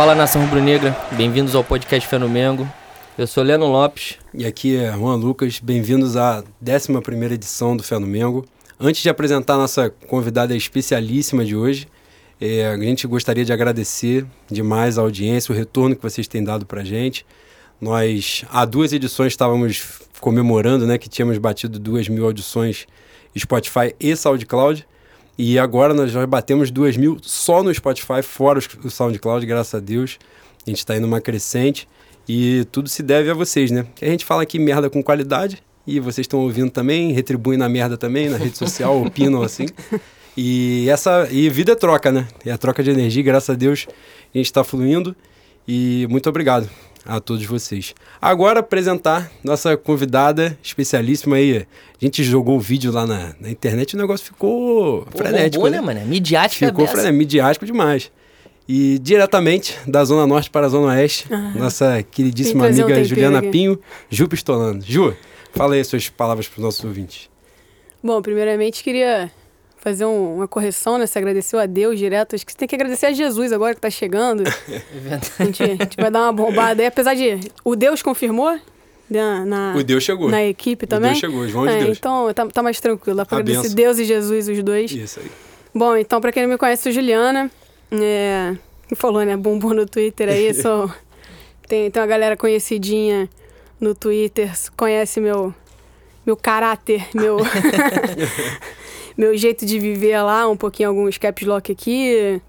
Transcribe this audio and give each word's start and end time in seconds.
Fala 0.00 0.14
nação 0.14 0.40
rubro-negra, 0.40 0.96
bem-vindos 1.12 1.54
ao 1.54 1.62
podcast 1.62 2.08
Fenomengo. 2.08 2.66
Eu 3.18 3.26
sou 3.26 3.44
Leno 3.44 3.66
Lopes. 3.66 4.16
E 4.32 4.46
aqui 4.46 4.74
é 4.74 4.90
Juan 4.92 5.16
Lucas, 5.16 5.60
bem-vindos 5.60 6.16
à 6.16 6.42
11 6.66 7.34
edição 7.34 7.76
do 7.76 7.82
Fenomengo. 7.82 8.46
Antes 8.80 9.02
de 9.02 9.10
apresentar 9.10 9.56
a 9.56 9.58
nossa 9.58 9.90
convidada 9.90 10.56
especialíssima 10.56 11.44
de 11.44 11.54
hoje, 11.54 11.86
é, 12.40 12.68
a 12.68 12.78
gente 12.78 13.06
gostaria 13.06 13.44
de 13.44 13.52
agradecer 13.52 14.24
demais 14.50 14.96
a 14.96 15.02
audiência, 15.02 15.52
o 15.52 15.54
retorno 15.54 15.94
que 15.94 16.02
vocês 16.02 16.26
têm 16.26 16.42
dado 16.42 16.64
para 16.64 16.80
a 16.80 16.84
gente. 16.84 17.26
Nós, 17.78 18.42
há 18.50 18.64
duas 18.64 18.94
edições, 18.94 19.34
estávamos 19.34 20.00
comemorando 20.18 20.86
né, 20.86 20.96
que 20.96 21.10
tínhamos 21.10 21.36
batido 21.36 21.78
duas 21.78 22.08
mil 22.08 22.24
audições 22.24 22.86
Spotify 23.38 23.94
e 24.00 24.16
SoundCloud. 24.16 24.88
E 25.42 25.58
agora 25.58 25.94
nós 25.94 26.12
já 26.12 26.26
batemos 26.26 26.70
duas 26.70 26.98
mil 26.98 27.16
só 27.22 27.62
no 27.62 27.72
Spotify, 27.72 28.22
fora 28.22 28.58
o 28.58 28.90
SoundCloud, 28.90 29.46
graças 29.46 29.74
a 29.74 29.80
Deus. 29.80 30.18
A 30.66 30.68
gente 30.68 30.80
está 30.80 30.94
indo 30.94 31.06
uma 31.06 31.18
crescente 31.18 31.88
e 32.28 32.66
tudo 32.70 32.90
se 32.90 33.02
deve 33.02 33.30
a 33.30 33.32
vocês, 33.32 33.70
né? 33.70 33.86
A 34.02 34.04
gente 34.04 34.22
fala 34.22 34.42
aqui 34.42 34.58
merda 34.58 34.90
com 34.90 35.02
qualidade 35.02 35.62
e 35.86 35.98
vocês 35.98 36.26
estão 36.26 36.40
ouvindo 36.40 36.70
também, 36.70 37.12
retribuem 37.12 37.58
na 37.58 37.70
merda 37.70 37.96
também, 37.96 38.28
na 38.28 38.36
rede 38.36 38.58
social, 38.58 39.00
opinam 39.00 39.40
assim. 39.40 39.64
E 40.36 40.86
essa 40.90 41.26
e 41.30 41.48
vida 41.48 41.72
é 41.72 41.74
troca, 41.74 42.12
né? 42.12 42.28
É 42.44 42.52
a 42.52 42.58
troca 42.58 42.82
de 42.82 42.90
energia, 42.90 43.22
graças 43.22 43.48
a 43.48 43.54
Deus 43.54 43.86
a 43.88 44.36
gente 44.36 44.44
está 44.44 44.62
fluindo. 44.62 45.16
E 45.66 46.06
muito 46.10 46.28
obrigado 46.28 46.68
a 47.04 47.20
todos 47.20 47.44
vocês. 47.44 47.94
Agora 48.20 48.60
apresentar 48.60 49.30
nossa 49.42 49.76
convidada 49.76 50.58
especialíssima 50.62 51.36
aí. 51.36 51.66
A 52.00 52.04
gente 52.04 52.22
jogou 52.22 52.56
o 52.56 52.60
vídeo 52.60 52.92
lá 52.92 53.06
na, 53.06 53.34
na 53.40 53.50
internet 53.50 53.92
e 53.92 53.96
o 53.96 53.98
negócio 53.98 54.26
ficou 54.26 55.02
Pô, 55.02 55.18
frenético. 55.18 55.64
Bombou, 55.64 55.70
né, 55.70 55.80
mano? 55.80 56.06
Midiático 56.06 56.64
Ficou 56.66 56.86
frenético, 56.86 57.18
midiático 57.18 57.66
demais. 57.66 58.10
E 58.68 58.98
diretamente 59.00 59.76
da 59.86 60.04
Zona 60.04 60.26
Norte 60.26 60.48
para 60.48 60.66
a 60.66 60.68
Zona 60.68 60.92
Oeste, 60.92 61.26
nossa 61.56 62.02
queridíssima 62.04 62.66
amiga 62.66 62.98
um 62.98 63.04
Juliana 63.04 63.38
aqui. 63.40 63.50
Pinho, 63.50 63.78
Ju 64.08 64.28
Pistolando. 64.28 64.84
Ju, 64.86 65.16
fala 65.52 65.74
aí 65.74 65.80
as 65.80 65.88
suas 65.88 66.08
palavras 66.08 66.46
para 66.46 66.58
os 66.58 66.64
nossos 66.64 66.84
ouvintes. 66.84 67.28
Bom, 68.02 68.22
primeiramente 68.22 68.84
queria 68.84 69.30
fazer 69.80 70.04
um, 70.04 70.36
uma 70.36 70.46
correção, 70.46 70.98
né? 70.98 71.06
Você 71.06 71.18
agradeceu 71.18 71.58
a 71.58 71.66
Deus 71.66 71.98
direto. 71.98 72.36
Acho 72.36 72.44
que 72.44 72.52
você 72.52 72.58
tem 72.58 72.68
que 72.68 72.74
agradecer 72.74 73.06
a 73.06 73.12
Jesus 73.12 73.52
agora 73.52 73.74
que 73.74 73.80
tá 73.80 73.90
chegando. 73.90 74.44
É 75.10 75.42
a, 75.42 75.44
gente, 75.44 75.62
a 75.62 75.66
gente 75.66 75.96
vai 75.96 76.10
dar 76.10 76.20
uma 76.20 76.32
bombada 76.32 76.82
aí, 76.82 76.86
apesar 76.86 77.14
de. 77.14 77.40
O 77.64 77.74
Deus 77.74 78.02
confirmou? 78.02 78.58
Na, 79.08 79.44
na, 79.44 79.74
o 79.76 79.82
Deus 79.82 80.04
chegou. 80.04 80.28
Na 80.28 80.44
equipe 80.44 80.86
também? 80.86 81.10
O 81.10 81.12
Deus 81.12 81.20
chegou, 81.20 81.48
João 81.48 81.66
de 81.66 81.72
é, 81.72 81.84
Deus. 81.84 81.98
Então 81.98 82.32
tá, 82.32 82.46
tá 82.46 82.62
mais 82.62 82.78
tranquilo. 82.80 83.16
Dá 83.16 83.26
pra 83.26 83.38
a 83.38 83.40
agradecer 83.40 83.62
benção. 83.62 83.76
Deus 83.76 83.98
e 83.98 84.04
Jesus, 84.04 84.48
os 84.48 84.62
dois. 84.62 84.92
Isso 84.92 85.20
aí. 85.20 85.30
Bom, 85.74 85.96
então, 85.96 86.20
pra 86.20 86.30
quem 86.30 86.44
não 86.44 86.50
me 86.50 86.58
conhece, 86.58 86.84
sou 86.84 86.92
Juliana. 86.92 87.50
É, 87.90 88.54
falou, 88.94 89.24
né? 89.24 89.36
Bumbum 89.36 89.74
no 89.74 89.86
Twitter 89.86 90.28
aí. 90.28 90.54
Sou, 90.54 90.90
tem, 91.66 91.90
tem 91.90 92.00
uma 92.00 92.06
galera 92.06 92.36
conhecidinha 92.36 93.28
no 93.80 93.94
Twitter, 93.94 94.52
conhece 94.76 95.20
meu, 95.20 95.54
meu 96.24 96.36
caráter, 96.36 97.08
meu. 97.14 97.38
meu 99.20 99.36
jeito 99.36 99.66
de 99.66 99.78
viver 99.78 100.18
lá, 100.22 100.48
um 100.48 100.56
pouquinho 100.56 100.88
alguns 100.88 101.18
caps 101.18 101.46
lock 101.46 101.70
aqui, 101.70 102.40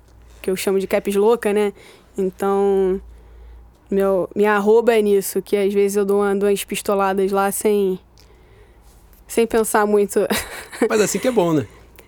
que 0.41 0.49
eu 0.49 0.55
chamo 0.55 0.79
de 0.79 0.87
caps 0.87 1.13
louca, 1.17 1.51
né? 1.51 1.73
Então, 2.17 3.01
meu, 3.89 4.29
minha 4.33 4.53
arroba 4.53 4.95
é 4.95 5.01
nisso, 5.01 5.41
que 5.41 5.57
às 5.57 5.73
vezes 5.73 5.97
eu 5.97 6.05
dou, 6.05 6.21
uma, 6.21 6.33
dou 6.33 6.47
umas 6.47 6.63
pistoladas 6.63 7.29
lá 7.29 7.51
sem, 7.51 7.99
sem 9.27 9.45
pensar 9.45 9.85
muito. 9.85 10.25
Mas 10.89 11.01
assim 11.01 11.19
que 11.19 11.27
é 11.27 11.31
bom, 11.31 11.51
né? 11.51 11.67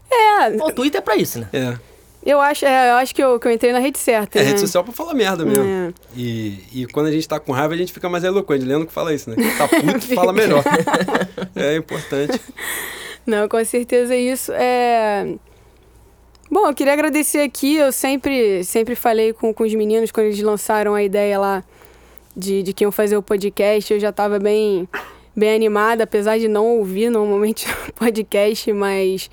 É. 0.09 0.47
O 0.63 0.71
Twitter 0.71 0.99
é 0.99 1.01
pra 1.01 1.17
isso, 1.17 1.39
né? 1.39 1.49
É. 1.51 1.77
Eu 2.25 2.39
acho, 2.39 2.65
é, 2.65 2.91
eu 2.91 2.95
acho 2.95 3.13
que, 3.13 3.21
eu, 3.21 3.37
que 3.37 3.45
eu 3.45 3.51
entrei 3.51 3.73
na 3.73 3.79
rede 3.79 3.99
certa. 3.99 4.39
É 4.39 4.43
né? 4.43 4.47
rede 4.47 4.61
social 4.61 4.81
pra 4.81 4.93
falar 4.93 5.13
merda 5.13 5.43
mesmo. 5.43 5.65
É. 5.65 5.93
E, 6.15 6.63
e 6.71 6.85
quando 6.85 7.07
a 7.07 7.11
gente 7.11 7.27
tá 7.27 7.37
com 7.37 7.51
raiva, 7.51 7.73
a 7.73 7.77
gente 7.77 7.91
fica 7.91 8.07
mais 8.07 8.23
eloquente. 8.23 8.63
Leandro 8.63 8.87
que 8.87 8.93
fala 8.93 9.13
isso, 9.13 9.29
né? 9.29 9.35
Tá 9.57 9.67
puto, 9.67 10.15
fala 10.15 10.31
melhor. 10.31 10.63
é 11.53 11.75
importante. 11.75 12.39
Não, 13.25 13.47
com 13.47 13.63
certeza 13.63 14.15
isso. 14.15 14.51
É... 14.53 15.35
Bom, 16.51 16.67
eu 16.67 16.73
queria 16.73 16.93
agradecer 16.93 17.39
aqui. 17.39 17.77
Eu 17.77 17.91
sempre, 17.91 18.63
sempre 18.63 18.95
falei 18.95 19.33
com, 19.33 19.53
com 19.53 19.63
os 19.63 19.73
meninos 19.73 20.11
quando 20.11 20.27
eles 20.27 20.41
lançaram 20.41 20.93
a 20.93 21.01
ideia 21.01 21.39
lá 21.39 21.63
de, 22.35 22.61
de 22.61 22.73
quem 22.73 22.85
eu 22.85 22.91
fazer 22.91 23.17
o 23.17 23.23
podcast. 23.23 23.93
Eu 23.93 23.99
já 23.99 24.09
estava 24.09 24.37
bem, 24.39 24.87
bem 25.35 25.55
animada, 25.55 26.03
apesar 26.03 26.37
de 26.37 26.47
não 26.47 26.77
ouvir 26.77 27.09
normalmente 27.09 27.65
podcast, 27.95 28.71
mas 28.73 29.29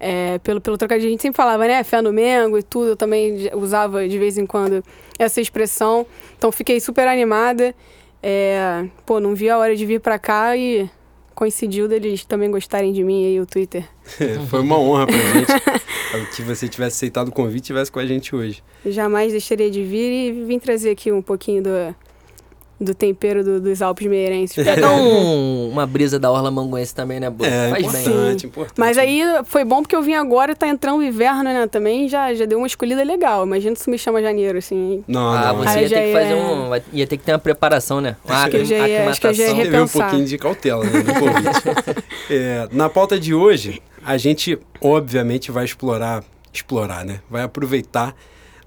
é, 0.00 0.38
pelo, 0.38 0.60
pelo 0.60 0.76
trocadilho 0.76 1.08
a 1.08 1.10
gente 1.12 1.22
sempre 1.22 1.36
falava, 1.36 1.66
né? 1.66 1.84
Fé 1.84 2.02
no 2.02 2.12
Mengo 2.12 2.58
e 2.58 2.62
tudo. 2.62 2.90
Eu 2.90 2.96
também 2.96 3.50
usava 3.54 4.08
de 4.08 4.18
vez 4.18 4.38
em 4.38 4.46
quando 4.46 4.82
essa 5.18 5.40
expressão. 5.40 6.06
Então 6.36 6.50
fiquei 6.50 6.80
super 6.80 7.06
animada. 7.06 7.74
É, 8.22 8.86
pô, 9.04 9.20
não 9.20 9.34
vi 9.34 9.50
a 9.50 9.58
hora 9.58 9.76
de 9.76 9.84
vir 9.84 10.00
para 10.00 10.18
cá 10.18 10.56
e 10.56 10.88
coincidiu 11.34 11.88
deles 11.88 12.24
também 12.24 12.50
gostarem 12.50 12.92
de 12.92 13.02
mim 13.02 13.26
aí, 13.26 13.40
o 13.40 13.46
Twitter. 13.46 13.84
Foi 14.48 14.60
uma 14.60 14.78
honra 14.78 15.06
pra 15.06 15.16
gente 15.16 16.30
que 16.36 16.42
você 16.42 16.68
tivesse 16.68 16.96
aceitado 16.96 17.28
o 17.28 17.32
convite 17.32 17.56
e 17.56 17.60
estivesse 17.62 17.90
com 17.90 17.98
a 17.98 18.06
gente 18.06 18.34
hoje. 18.34 18.62
Jamais 18.86 19.32
deixaria 19.32 19.70
de 19.70 19.82
vir 19.82 20.10
e 20.10 20.44
vim 20.44 20.58
trazer 20.58 20.90
aqui 20.90 21.10
um 21.10 21.22
pouquinho 21.22 21.62
do, 21.62 21.94
do 22.84 22.94
tempero 22.94 23.42
do, 23.42 23.60
dos 23.60 23.82
Alpes 23.82 24.06
Meirenses. 24.06 24.54
Pegar 24.64 24.92
um, 24.92 25.70
uma 25.70 25.86
brisa 25.86 26.18
da 26.18 26.30
Orla 26.30 26.50
Manguense 26.50 26.94
também, 26.94 27.18
né, 27.18 27.30
Boa? 27.30 27.48
É, 27.48 27.70
Faz 27.70 27.84
importante, 27.84 28.42
bem. 28.42 28.50
importante. 28.50 28.78
Mas 28.78 28.98
aí 28.98 29.22
foi 29.44 29.64
bom 29.64 29.82
porque 29.82 29.96
eu 29.96 30.02
vim 30.02 30.14
agora, 30.14 30.54
tá 30.54 30.68
entrando 30.68 30.98
o 30.98 31.02
inverno, 31.02 31.44
né, 31.44 31.66
também, 31.66 32.08
já, 32.08 32.32
já 32.34 32.44
deu 32.44 32.58
uma 32.58 32.66
escolhida 32.66 33.02
legal. 33.02 33.44
Imagina 33.44 33.74
se 33.74 33.90
me 33.90 33.98
chama 33.98 34.22
janeiro, 34.22 34.58
assim. 34.58 35.02
Não, 35.08 35.32
ah, 35.32 35.52
não. 35.52 35.64
você 35.64 35.80
ia 35.80 35.88
ter 35.88 36.06
que 36.06 36.12
fazer 36.12 36.32
é... 36.32 36.36
um... 36.36 36.82
Ia 36.92 37.06
ter 37.06 37.16
que 37.16 37.24
ter 37.24 37.32
uma 37.32 37.38
preparação, 37.38 38.00
né? 38.00 38.16
Uma 38.24 38.36
acho, 38.36 38.50
que 38.50 38.64
já 38.64 38.88
ia, 38.88 39.08
acho 39.08 39.20
que 39.20 39.26
eu 39.26 39.34
já 39.34 39.44
ia 39.44 39.54
repensar. 39.54 40.06
um 40.06 40.10
pouquinho 40.10 40.28
de 40.28 40.38
cautela, 40.38 40.84
né, 40.84 40.90
é, 42.30 42.68
na 42.70 42.88
pauta 42.88 43.18
de 43.18 43.34
hoje, 43.34 43.82
a 44.04 44.16
gente, 44.16 44.58
obviamente, 44.80 45.50
vai 45.50 45.64
explorar, 45.64 46.22
explorar, 46.52 47.04
né? 47.04 47.20
Vai 47.30 47.42
aproveitar 47.42 48.14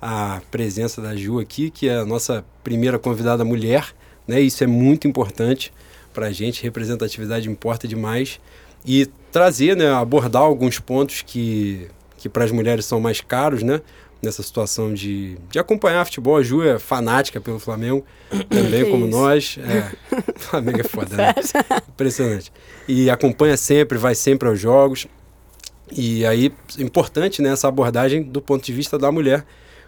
a 0.02 0.42
presença 0.52 1.02
da 1.02 1.16
Ju 1.16 1.40
aqui, 1.40 1.70
que 1.70 1.90
é 1.90 1.98
a 1.98 2.06
nossa 2.06 2.46
primeira 2.64 3.00
convidada 3.00 3.44
mulher, 3.44 3.94
né? 4.28 4.40
Isso 4.42 4.64
é 4.64 4.68
muito 4.68 5.08
importante 5.08 5.72
para 6.14 6.28
a 6.28 6.32
gente, 6.32 6.64
representatividade 6.64 7.50
importa 7.50 7.88
demais. 7.88 8.40
E 8.86 9.06
trazer, 9.32 9.76
né, 9.76 9.92
abordar 9.92 10.42
alguns 10.42 10.80
pontos 10.80 11.22
que, 11.22 11.88
que 12.18 12.28
para 12.28 12.44
as 12.44 12.52
mulheres 12.52 12.86
são 12.86 13.00
mais 13.00 13.22
caros, 13.22 13.64
né? 13.64 13.82
Nessa 14.22 14.42
situação 14.42 14.94
de, 14.94 15.38
de 15.52 15.60
acompanhar 15.60 16.04
futebol. 16.06 16.38
A 16.38 16.44
Ju 16.44 16.64
é 16.64 16.80
fanática 16.80 17.40
pelo 17.40 17.60
Flamengo, 17.60 18.04
também 18.50 18.90
como 18.90 19.08
isso? 19.08 19.18
nós. 19.18 19.60
É, 19.60 19.92
Flamengo 20.38 20.82
é 20.82 20.84
foda, 20.84 21.16
né? 21.16 21.34
Impressionante. 21.88 22.52
E 22.88 23.10
acompanha 23.10 23.56
sempre, 23.56 23.98
vai 23.98 24.16
sempre 24.16 24.50
aos 24.50 24.60
jogos. 24.60 25.08
E 25.92 26.26
aí, 26.26 26.52
importante 26.80 27.42
né, 27.42 27.52
essa 27.52 27.68
abordagem 27.68 28.24
do 28.24 28.42
ponto 28.42 28.66
de 28.66 28.74
vista 28.74 28.98
da 28.98 29.12
mulher, 29.12 29.46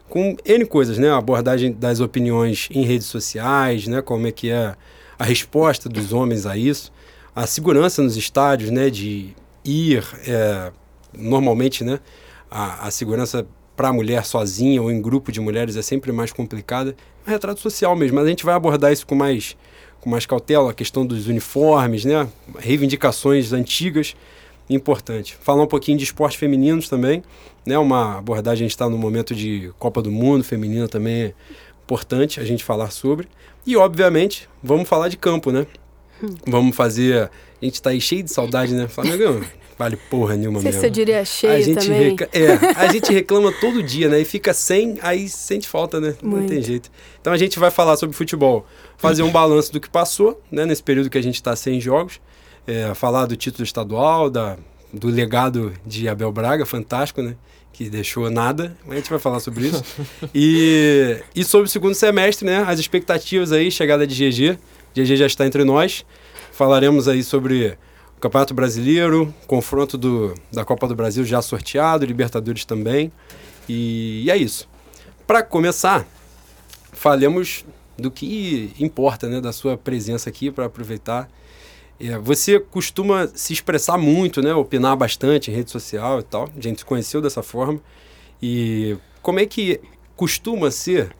com 0.10 0.36
N 0.44 0.66
coisas, 0.66 0.98
né? 0.98 1.10
A 1.10 1.18
abordagem 1.18 1.72
das 1.72 2.00
opiniões 2.00 2.68
em 2.72 2.84
redes 2.84 3.08
sociais, 3.08 3.88
né? 3.88 4.02
Como 4.02 4.28
é 4.28 4.32
que 4.32 4.50
é 4.50 4.76
a 5.18 5.24
resposta 5.24 5.88
dos 5.88 6.12
homens 6.12 6.46
a 6.46 6.58
isso. 6.58 6.92
A 7.36 7.46
segurança 7.46 8.02
nos 8.02 8.18
estádios, 8.18 8.72
né? 8.72 8.90
De 8.90 9.30
ir, 9.64 10.04
é, 10.28 10.72
normalmente, 11.14 11.84
né? 11.84 12.00
A, 12.50 12.88
a 12.88 12.92
segurança 12.92 13.46
para 13.76 13.90
a 13.90 13.94
mulher 13.94 14.26
sozinha 14.26 14.82
ou 14.82 14.92
em 14.92 15.02
grupo 15.02 15.32
de 15.32 15.40
mulheres 15.40 15.78
é 15.78 15.82
sempre 15.82 16.12
mais 16.12 16.34
complicada. 16.34 16.96
É 17.26 17.30
um 17.30 17.32
retrato 17.32 17.62
social 17.62 17.96
mesmo, 17.96 18.16
mas 18.16 18.26
a 18.26 18.30
gente 18.30 18.44
vai 18.44 18.56
abordar 18.56 18.92
isso 18.92 19.08
com 19.08 19.16
mais, 19.16 19.56
com 20.02 20.10
mais 20.10 20.26
cautela, 20.26 20.72
a 20.72 20.74
questão 20.74 21.06
dos 21.06 21.28
uniformes, 21.28 22.04
né? 22.04 22.28
Reivindicações 22.58 23.54
antigas 23.54 24.16
importante. 24.70 25.36
Falar 25.42 25.64
um 25.64 25.68
pouquinho 25.68 25.98
de 25.98 26.04
esportes 26.04 26.40
femininos 26.40 26.88
também, 26.88 27.24
né? 27.66 27.78
Uma 27.78 28.18
abordagem, 28.18 28.66
a 28.66 28.68
gente 28.68 28.72
está 28.72 28.90
no 28.90 28.98
momento 28.98 29.34
de 29.34 29.72
Copa 29.80 30.02
do 30.02 30.12
Mundo 30.12 30.44
feminina 30.44 30.88
também 30.88 31.24
é 31.24 31.34
importante 31.84 32.40
a 32.40 32.44
gente 32.44 32.64
falar 32.64 32.92
sobre. 32.92 33.28
E, 33.66 33.76
obviamente, 33.76 34.48
vamos 34.62 34.88
falar 34.88 35.10
de 35.10 35.18
campo, 35.18 35.52
né? 35.52 35.66
Hum. 36.24 36.30
Vamos 36.48 36.76
fazer... 36.76 37.32
A 37.62 37.66
gente 37.66 37.76
está 37.76 37.90
aí 37.90 38.00
cheio 38.00 38.24
de 38.24 38.32
saudade, 38.32 38.74
né? 38.74 38.88
Flamengo 38.88 39.44
vale 39.80 39.96
porra 39.96 40.36
nenhuma 40.36 40.62
mesmo. 40.62 40.82
Você 40.82 40.90
diria 40.90 41.24
cheio 41.24 41.54
a 41.54 41.62
gente 41.62 41.88
também. 41.88 42.10
Reca... 42.10 42.30
É, 42.34 42.54
a 42.76 42.92
gente 42.92 43.14
reclama 43.14 43.50
todo 43.62 43.82
dia, 43.82 44.10
né? 44.10 44.20
E 44.20 44.26
fica 44.26 44.54
sem, 44.54 45.00
aí 45.02 45.30
sente 45.30 45.70
falta, 45.70 46.02
né? 46.02 46.16
Muito. 46.22 46.42
Não 46.42 46.48
tem 46.48 46.62
jeito. 46.62 46.92
Então 47.22 47.32
a 47.32 47.38
gente 47.38 47.58
vai 47.58 47.72
falar 47.72 47.96
sobre 47.96 48.14
futebol, 48.14 48.68
fazer 48.98 49.24
um 49.24 49.32
balanço 49.32 49.72
do 49.72 49.80
que 49.80 49.90
passou, 49.90 50.42
né? 50.52 50.66
Nesse 50.66 50.84
período 50.84 51.10
que 51.10 51.18
a 51.18 51.24
gente 51.24 51.36
está 51.36 51.56
sem 51.56 51.80
jogos 51.80 52.20
é, 52.68 52.94
falar 52.94 53.26
do 53.26 53.36
título 53.36 53.64
estadual, 53.64 54.30
da, 54.30 54.58
do 54.94 55.08
legado 55.08 55.74
de 55.86 56.08
Abel 56.08 56.32
Braga, 56.32 56.66
fantástico, 56.66 57.22
né? 57.22 57.36
Que 57.72 57.90
deixou 57.90 58.30
nada, 58.30 58.76
a 58.90 58.96
gente 58.96 59.10
vai 59.10 59.20
falar 59.20 59.40
sobre 59.40 59.68
isso. 59.68 59.84
e, 60.34 61.22
e 61.36 61.44
sobre 61.44 61.68
o 61.68 61.70
segundo 61.70 61.96
semestre, 61.96 62.46
né? 62.46 62.64
As 62.68 62.80
expectativas 62.80 63.52
aí, 63.52 63.72
chegada 63.72 64.06
de 64.06 64.16
GG. 64.16 64.58
GG 64.94 65.16
já 65.16 65.26
está 65.26 65.46
entre 65.46 65.64
nós. 65.64 66.06
Falaremos 66.52 67.08
aí 67.08 67.24
sobre 67.24 67.78
o 68.18 68.20
Campeonato 68.20 68.54
Brasileiro, 68.54 69.34
confronto 69.48 69.98
do, 69.98 70.36
da 70.52 70.66
Copa 70.66 70.88
do 70.88 70.96
Brasil 70.96 71.24
já 71.24 71.42
sorteado, 71.42 72.06
Libertadores 72.06 72.66
também. 72.66 73.12
E, 73.68 74.24
e 74.26 74.32
é 74.32 74.36
isso. 74.36 74.68
Para 75.26 75.42
começar, 75.42 76.06
falemos 76.92 77.64
do 77.98 78.10
que 78.10 78.74
importa, 78.80 79.30
né, 79.30 79.40
da 79.40 79.54
sua 79.54 79.78
presença 79.78 80.30
aqui 80.30 80.52
para 80.52 80.66
aproveitar. 80.66 81.30
É, 82.00 82.18
você 82.18 82.60
costuma 82.60 83.28
se 83.28 83.52
expressar 83.52 83.98
muito, 83.98 84.42
né, 84.42 84.54
opinar 84.54 84.96
bastante 84.96 85.52
em 85.52 85.54
rede 85.54 85.70
social 85.70 86.20
e 86.20 86.24
tal. 86.24 86.50
A 86.56 86.62
gente 86.62 86.80
se 86.80 86.86
conheceu 86.86 87.22
dessa 87.22 87.44
forma. 87.44 87.82
E 88.42 88.98
como 89.22 89.40
é 89.40 89.46
que 89.46 89.82
costuma 90.16 90.72
ser 90.72 91.14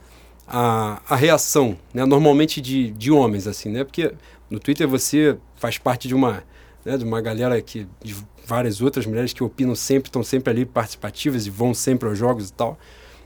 a, 0.48 1.00
a 1.08 1.14
reação, 1.16 1.78
né, 1.92 2.04
normalmente 2.06 2.60
de, 2.60 2.90
de 2.92 3.10
homens, 3.10 3.46
assim, 3.46 3.68
né? 3.68 3.84
Porque 3.84 4.12
no 4.48 4.58
Twitter 4.58 4.88
você 4.88 5.36
faz 5.56 5.76
parte 5.78 6.08
de 6.08 6.14
uma, 6.14 6.42
né, 6.84 6.96
de 6.96 7.04
uma 7.04 7.20
galera 7.20 7.60
que, 7.60 7.86
de 8.02 8.16
várias 8.46 8.80
outras 8.80 9.06
mulheres 9.06 9.32
que 9.32 9.44
opinam 9.44 9.74
sempre, 9.74 10.08
estão 10.08 10.22
sempre 10.22 10.50
ali 10.50 10.64
participativas 10.64 11.46
e 11.46 11.50
vão 11.50 11.74
sempre 11.74 12.08
aos 12.08 12.18
jogos 12.18 12.48
e 12.48 12.52
tal. 12.52 12.78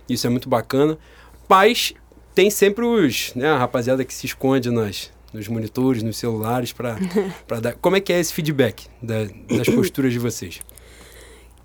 Isso 0.08 0.26
é 0.26 0.30
muito 0.30 0.48
bacana. 0.48 0.98
Mas 1.48 1.94
tem 2.34 2.50
sempre 2.50 2.84
os, 2.84 3.32
né, 3.34 3.48
a 3.48 3.58
rapaziada 3.58 4.04
que 4.04 4.12
se 4.12 4.26
esconde 4.26 4.70
nas, 4.70 5.10
nos 5.34 5.48
monitores, 5.48 6.02
nos 6.02 6.16
celulares 6.16 6.72
para 6.72 6.96
dar. 7.60 7.75
Como 7.75 7.96
é 7.96 8.00
que 8.00 8.12
é 8.12 8.20
esse 8.20 8.32
feedback 8.32 8.86
da, 9.02 9.25
das 9.48 9.69
posturas 9.75 10.12
de 10.12 10.19
vocês? 10.19 10.60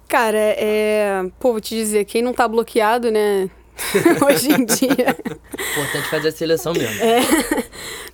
Cara, 0.07 0.37
é. 0.37 1.23
Pô, 1.39 1.51
vou 1.51 1.61
te 1.61 1.75
dizer, 1.75 2.03
quem 2.05 2.23
não 2.23 2.33
tá 2.33 2.47
bloqueado, 2.47 3.11
né? 3.11 3.47
Hoje 4.25 4.51
em 4.51 4.65
dia. 4.65 5.15
Importante 5.71 6.09
fazer 6.09 6.29
a 6.29 6.31
seleção 6.31 6.73
mesmo. 6.73 7.01
É. 7.01 7.19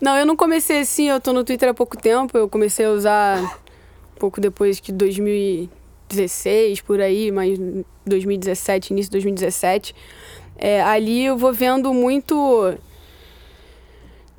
Não, 0.02 0.18
eu 0.18 0.26
não 0.26 0.36
comecei 0.36 0.82
assim, 0.82 1.08
eu 1.08 1.22
tô 1.22 1.32
no 1.32 1.44
Twitter 1.44 1.70
há 1.70 1.74
pouco 1.74 1.98
tempo, 1.98 2.38
eu 2.38 2.50
comecei 2.50 2.86
a 2.86 2.92
usar 2.92 3.42
um 3.42 4.20
pouco 4.20 4.42
depois 4.42 4.80
de 4.80 4.92
2016, 4.92 6.82
por 6.82 7.00
aí, 7.00 7.32
mas 7.32 7.58
2017, 8.06 8.92
início 8.92 9.10
de 9.10 9.14
2017. 9.14 9.96
É, 10.58 10.82
ali 10.82 11.26
eu 11.26 11.38
vou 11.38 11.54
vendo 11.54 11.94
muito. 11.94 12.78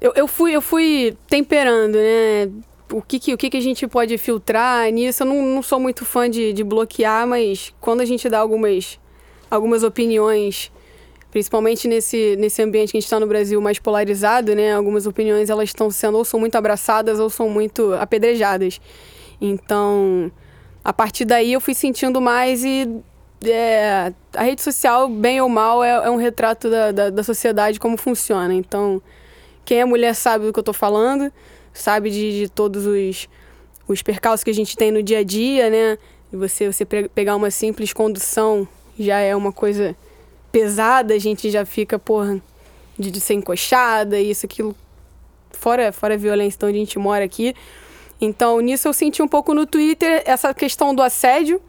Eu, 0.01 0.13
eu, 0.15 0.29
fui, 0.29 0.53
eu 0.53 0.61
fui 0.61 1.17
temperando, 1.29 1.95
né? 1.95 2.51
O 2.93 3.03
que, 3.03 3.19
que, 3.19 3.35
o 3.35 3.39
que, 3.39 3.51
que 3.51 3.57
a 3.57 3.61
gente 3.61 3.87
pode 3.89 4.17
filtrar 4.19 4.91
nisso? 4.93 5.23
Eu 5.23 5.27
não, 5.27 5.43
não 5.43 5.63
sou 5.63 5.81
muito 5.81 6.05
fã 6.05 6.31
de, 6.31 6.53
de 6.53 6.63
bloquear, 6.63 7.27
mas 7.27 7.75
quando 7.81 8.01
a 8.01 8.05
gente 8.05 8.29
dá 8.29 8.39
algumas, 8.39 9.01
algumas 9.51 9.83
opiniões, 9.83 10.71
principalmente 11.31 11.89
nesse, 11.89 12.37
nesse 12.39 12.63
ambiente 12.63 12.93
que 12.93 12.99
a 12.99 13.01
gente 13.01 13.07
está 13.07 13.19
no 13.19 13.27
Brasil 13.27 13.61
mais 13.61 13.79
polarizado, 13.79 14.55
né? 14.55 14.73
Algumas 14.75 15.07
opiniões 15.07 15.51
elas 15.51 15.71
estão 15.71 15.91
sendo 15.91 16.19
ou 16.19 16.25
são 16.25 16.39
muito 16.39 16.57
abraçadas 16.57 17.19
ou 17.19 17.29
são 17.29 17.49
muito 17.49 17.93
apedrejadas. 17.95 18.81
Então, 19.41 20.31
a 20.85 20.93
partir 20.93 21.25
daí 21.25 21.53
eu 21.53 21.61
fui 21.61 21.75
sentindo 21.75 22.21
mais 22.21 22.65
e 22.65 22.89
é, 23.45 24.13
a 24.35 24.43
rede 24.43 24.63
social, 24.63 25.09
bem 25.09 25.41
ou 25.41 25.49
mal, 25.49 25.83
é, 25.83 25.91
é 25.91 26.11
um 26.11 26.17
retrato 26.17 26.71
da, 26.71 26.93
da, 26.93 27.11
da, 27.11 27.23
sociedade, 27.23 27.79
como 27.79 27.97
funciona. 27.97 28.55
Então, 28.55 29.03
quem 29.67 29.81
é 29.81 29.85
mulher 29.85 30.15
sabe 30.15 30.47
do 30.47 30.53
que 30.53 30.59
eu 30.59 30.63
estou 30.63 30.73
falando, 30.73 31.31
sabe 31.75 32.09
de, 32.11 32.41
de, 32.41 32.49
todos 32.49 32.87
os, 32.87 33.29
os 33.87 34.01
percalços 34.01 34.45
que 34.45 34.51
a 34.51 34.55
gente 34.55 34.77
tem 34.77 34.91
no 34.91 35.03
dia 35.03 35.19
a 35.19 35.23
dia, 35.23 35.69
né? 35.69 35.99
E 36.33 36.37
você, 36.37 36.73
você 36.73 36.87
pegar 36.87 37.37
uma 37.37 37.51
simples 37.51 37.93
condução 37.93 38.67
já 38.99 39.19
é 39.19 39.35
uma 39.37 39.53
coisa 39.53 39.95
pesada, 40.51 41.13
a 41.13 41.19
gente 41.19 41.51
já 41.51 41.67
fica, 41.67 41.99
porra, 41.99 42.41
de, 42.99 43.11
de 43.11 43.21
ser 43.21 43.35
encoxada, 43.35 44.19
isso, 44.19 44.47
aquilo. 44.47 44.75
Fora, 45.51 45.93
fora 45.93 46.15
a 46.15 46.17
violência 46.17 46.59
onde 46.63 46.77
a 46.77 46.81
gente 46.81 46.99
mora 46.99 47.25
aqui. 47.25 47.55
Então, 48.21 48.61
nisso 48.61 48.89
eu 48.89 48.93
senti 48.93 49.21
um 49.21 49.29
pouco 49.29 49.53
no 49.53 49.67
Twitter 49.67 50.23
essa 50.25 50.55
questão 50.55 50.95
do 50.95 51.03
assédio 51.03 51.61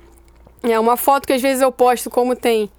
é 0.63 0.79
uma 0.79 0.97
foto 0.97 1.27
que 1.27 1.33
às 1.33 1.41
vezes 1.41 1.61
eu 1.61 1.71
posto 1.71 2.09
como 2.09 2.35
tem. 2.35 2.69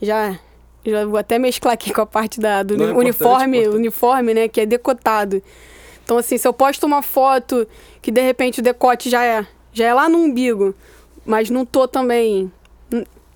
Já, 0.00 0.38
já 0.84 1.04
vou 1.06 1.18
até 1.18 1.38
mesclar 1.38 1.74
aqui 1.74 1.92
com 1.92 2.00
a 2.00 2.06
parte 2.06 2.40
da, 2.40 2.62
do 2.62 2.76
Não, 2.76 2.90
é 2.90 2.92
uniforme, 2.92 3.62
é 3.62 3.68
uniforme, 3.68 4.34
né? 4.34 4.48
Que 4.48 4.62
é 4.62 4.66
decotado. 4.66 5.42
Então, 6.04 6.18
assim, 6.18 6.36
se 6.36 6.46
eu 6.46 6.52
posto 6.52 6.84
uma 6.84 7.02
foto 7.02 7.66
que 8.02 8.10
de 8.10 8.20
repente 8.20 8.60
o 8.60 8.62
decote 8.62 9.08
já 9.08 9.24
é, 9.24 9.46
já 9.72 9.86
é 9.86 9.94
lá 9.94 10.08
no 10.08 10.18
umbigo, 10.18 10.74
mas 11.24 11.48
não 11.48 11.64
tô 11.64 11.88
também. 11.88 12.52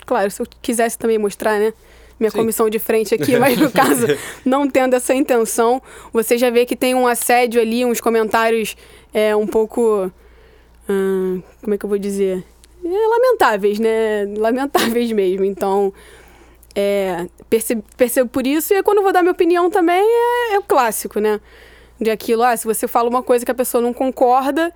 Claro, 0.05 0.31
se 0.31 0.43
eu 0.43 0.47
quisesse 0.61 0.99
também 0.99 1.19
mostrar, 1.19 1.59
né? 1.59 1.73
Minha 2.21 2.31
Sim. 2.31 2.39
comissão 2.39 2.69
de 2.69 2.79
frente 2.79 3.15
aqui, 3.15 3.39
mas 3.39 3.57
no 3.57 3.71
caso, 3.73 4.07
não 4.45 4.69
tendo 4.69 4.95
essa 4.95 5.15
intenção, 5.15 5.81
você 6.13 6.37
já 6.37 6.51
vê 6.51 6.67
que 6.67 6.77
tem 6.77 6.95
um 6.95 7.07
assédio 7.07 7.61
ali, 7.61 7.85
uns 7.85 8.01
comentários 8.01 8.77
é, 9.15 9.35
um 9.35 9.47
pouco. 9.47 10.11
Hum, 10.89 11.43
como 11.63 11.75
é 11.75 11.79
que 11.79 11.85
eu 11.85 11.89
vou 11.89 11.99
dizer? 11.99 12.45
é, 12.85 13.09
lamentáveis, 13.09 13.79
né? 13.79 14.27
Lamentáveis 14.37 15.13
mesmo. 15.13 15.45
Então, 15.45 15.93
é, 16.75 17.27
percebo, 17.49 17.85
percebo 17.97 18.29
por 18.29 18.47
isso. 18.47 18.73
E 18.75 18.83
quando 18.83 18.99
eu 18.99 19.03
vou 19.03 19.13
dar 19.13 19.23
minha 19.23 19.33
opinião 19.33 19.71
também, 19.71 20.03
é, 20.03 20.55
é 20.55 20.59
o 20.59 20.63
clássico, 20.63 21.21
né? 21.21 21.41
De 22.01 22.11
aquilo, 22.11 22.43
ah, 22.43 22.57
se 22.57 22.65
você 22.65 22.87
fala 22.87 23.09
uma 23.09 23.23
coisa 23.23 23.45
que 23.45 23.51
a 23.51 23.55
pessoa 23.55 23.83
não 23.83 23.93
concorda, 23.93 24.73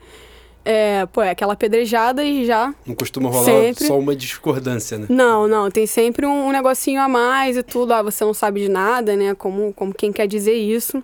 é, 0.64 1.06
pô, 1.06 1.22
é 1.22 1.30
aquela 1.30 1.54
pedrejada 1.54 2.24
e 2.24 2.44
já. 2.44 2.74
Não 2.84 2.94
costuma 2.94 3.30
rolar 3.30 3.44
sempre... 3.44 3.86
só 3.86 3.98
uma 3.98 4.14
discordância, 4.16 4.98
né? 4.98 5.06
Não, 5.08 5.46
não, 5.46 5.70
tem 5.70 5.86
sempre 5.86 6.26
um, 6.26 6.48
um, 6.48 6.52
negocinho 6.52 7.00
a 7.00 7.08
mais 7.08 7.56
e 7.56 7.62
tudo. 7.62 7.92
Ah, 7.92 8.02
você 8.02 8.24
não 8.24 8.34
sabe 8.34 8.60
de 8.60 8.68
nada, 8.68 9.14
né? 9.14 9.34
Como, 9.34 9.72
como 9.72 9.94
quem 9.94 10.12
quer 10.12 10.26
dizer 10.26 10.54
isso. 10.54 11.02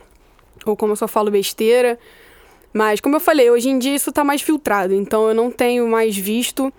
Ou 0.67 0.77
como 0.77 0.93
eu 0.93 0.97
só 0.97 1.07
falo 1.07 1.31
besteira. 1.31 1.99
Mas, 2.73 3.01
como 3.01 3.17
eu 3.17 3.21
falei, 3.21 3.51
hoje 3.51 3.69
em 3.69 3.79
dia 3.79 3.95
isso 3.95 4.13
tá 4.13 4.25
mais 4.25 4.43
filtrado. 4.43 4.93
Então 4.95 5.29
eu 5.29 5.35
não 5.35 5.51
tenho 5.51 5.87
mais 5.89 6.17
visto 6.17 6.73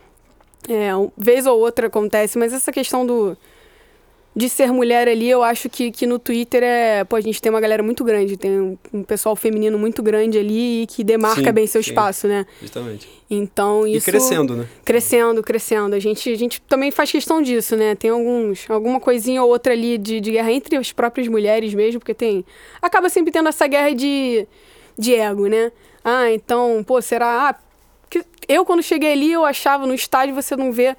é, 0.68 0.92
vez 1.18 1.46
ou 1.46 1.60
outra 1.60 1.88
acontece, 1.88 2.38
mas 2.38 2.52
essa 2.52 2.72
questão 2.72 3.06
do 3.06 3.38
de 4.40 4.48
ser 4.48 4.72
mulher 4.72 5.06
ali, 5.10 5.30
eu 5.30 5.44
acho 5.44 5.68
que, 5.68 5.92
que 5.92 6.08
no 6.08 6.18
Twitter 6.18 6.64
é. 6.64 7.04
Pô, 7.04 7.18
a 7.18 7.22
gente 7.22 7.42
tem 7.42 7.50
uma 7.50 7.60
galera 7.60 7.84
muito 7.84 8.06
grande, 8.06 8.38
tem 8.38 8.58
um, 8.58 8.78
um 8.94 9.04
pessoal 9.04 9.36
feminino 9.36 9.78
muito 9.78 10.02
grande 10.02 10.40
ali 10.40 10.84
e 10.84 10.88
que 10.88 11.04
demarca 11.04 11.44
sim, 11.44 11.52
bem 11.52 11.68
seu 11.68 11.84
sim, 11.84 11.90
espaço, 11.90 12.26
né? 12.26 12.46
Justamente. 12.62 13.10
Então 13.30 13.86
isso. 13.86 14.08
E 14.08 14.12
crescendo, 14.12 14.56
né? 14.56 14.66
Crescendo, 14.86 15.44
crescendo. 15.44 15.94
A 15.94 16.00
gente, 16.00 16.32
a 16.32 16.38
gente 16.38 16.62
também 16.62 16.90
faz 16.90 17.12
questão 17.12 17.42
disso, 17.42 17.76
né? 17.76 17.96
Tem 17.96 18.12
alguns, 18.12 18.66
alguma 18.70 19.02
coisinha 19.02 19.44
ou 19.44 19.50
outra 19.50 19.74
ali 19.74 19.98
de, 19.98 20.22
de 20.22 20.32
guerra 20.32 20.54
entre 20.54 20.78
as 20.78 20.94
próprias 20.94 21.28
mulheres 21.28 21.74
mesmo, 21.74 22.00
porque 22.00 22.14
tem. 22.14 22.46
Acaba 22.82 23.10
sempre 23.10 23.34
tendo 23.34 23.50
essa 23.50 23.68
guerra 23.68 23.94
de, 23.94 24.48
de 24.98 25.16
ego, 25.16 25.48
né? 25.48 25.70
Ah, 26.02 26.32
então, 26.32 26.82
pô, 26.88 27.02
será. 27.02 27.50
Ah, 27.50 27.56
que 28.10 28.24
eu, 28.48 28.64
quando 28.64 28.82
cheguei 28.82 29.12
ali, 29.12 29.34
eu 29.34 29.44
achava 29.44 29.86
no 29.86 29.94
estádio 29.94 30.34
você 30.34 30.56
não 30.56 30.72
vê 30.72 30.96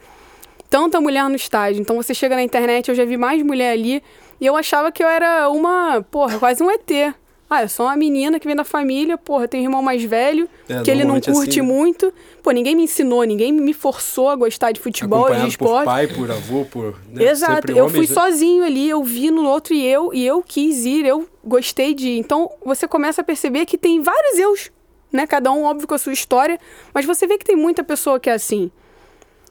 tanta 0.70 1.00
mulher 1.00 1.28
no 1.28 1.34
estádio. 1.34 1.80
Então 1.80 1.96
você 1.96 2.14
chega 2.14 2.36
na 2.36 2.42
internet, 2.42 2.88
eu 2.88 2.94
já 2.94 3.04
vi 3.04 3.16
mais 3.16 3.42
mulher 3.42 3.72
ali. 3.72 4.02
E 4.40 4.46
eu 4.46 4.56
achava 4.56 4.90
que 4.90 5.02
eu 5.02 5.08
era 5.08 5.50
uma, 5.50 6.00
porra, 6.10 6.38
quase 6.38 6.62
um 6.62 6.70
ET. 6.70 7.14
Ah, 7.52 7.62
eu 7.62 7.68
sou 7.68 7.86
uma 7.86 7.96
menina 7.96 8.38
que 8.38 8.46
vem 8.46 8.54
da 8.54 8.62
família, 8.62 9.18
porra, 9.18 9.48
tem 9.48 9.62
um 9.62 9.64
irmão 9.64 9.82
mais 9.82 10.04
velho, 10.04 10.48
é, 10.68 10.82
que 10.82 10.90
ele 10.90 11.02
não 11.02 11.20
curte 11.20 11.58
assim, 11.58 11.60
né? 11.60 11.66
muito. 11.66 12.14
Pô, 12.44 12.52
ninguém 12.52 12.76
me 12.76 12.84
ensinou, 12.84 13.24
ninguém 13.24 13.50
me 13.52 13.74
forçou 13.74 14.28
a 14.28 14.36
gostar 14.36 14.70
de 14.70 14.78
futebol 14.78 15.34
e 15.34 15.40
de 15.40 15.48
esporte. 15.48 15.78
por 15.78 15.84
pai, 15.84 16.06
por 16.06 16.30
avô, 16.30 16.64
por... 16.64 17.00
Né? 17.12 17.24
Exato, 17.24 17.72
eu 17.72 17.88
fui 17.88 18.06
né? 18.06 18.14
sozinho 18.14 18.64
ali, 18.64 18.88
eu 18.88 19.02
vi 19.02 19.32
no 19.32 19.44
outro 19.48 19.74
e 19.74 19.84
eu, 19.84 20.14
e 20.14 20.24
eu 20.24 20.44
quis 20.46 20.84
ir, 20.84 21.04
eu 21.04 21.28
gostei 21.44 21.92
de 21.92 22.10
ir. 22.10 22.18
Então, 22.18 22.48
você 22.64 22.86
começa 22.86 23.20
a 23.20 23.24
perceber 23.24 23.66
que 23.66 23.76
tem 23.76 24.00
vários 24.00 24.38
eus 24.38 24.70
né? 25.12 25.26
Cada 25.26 25.50
um, 25.50 25.64
óbvio, 25.64 25.86
com 25.86 25.94
a 25.94 25.98
sua 25.98 26.12
história. 26.12 26.58
Mas 26.94 27.04
você 27.04 27.26
vê 27.26 27.36
que 27.36 27.44
tem 27.44 27.56
muita 27.56 27.82
pessoa 27.82 28.20
que 28.20 28.30
é 28.30 28.32
assim. 28.32 28.70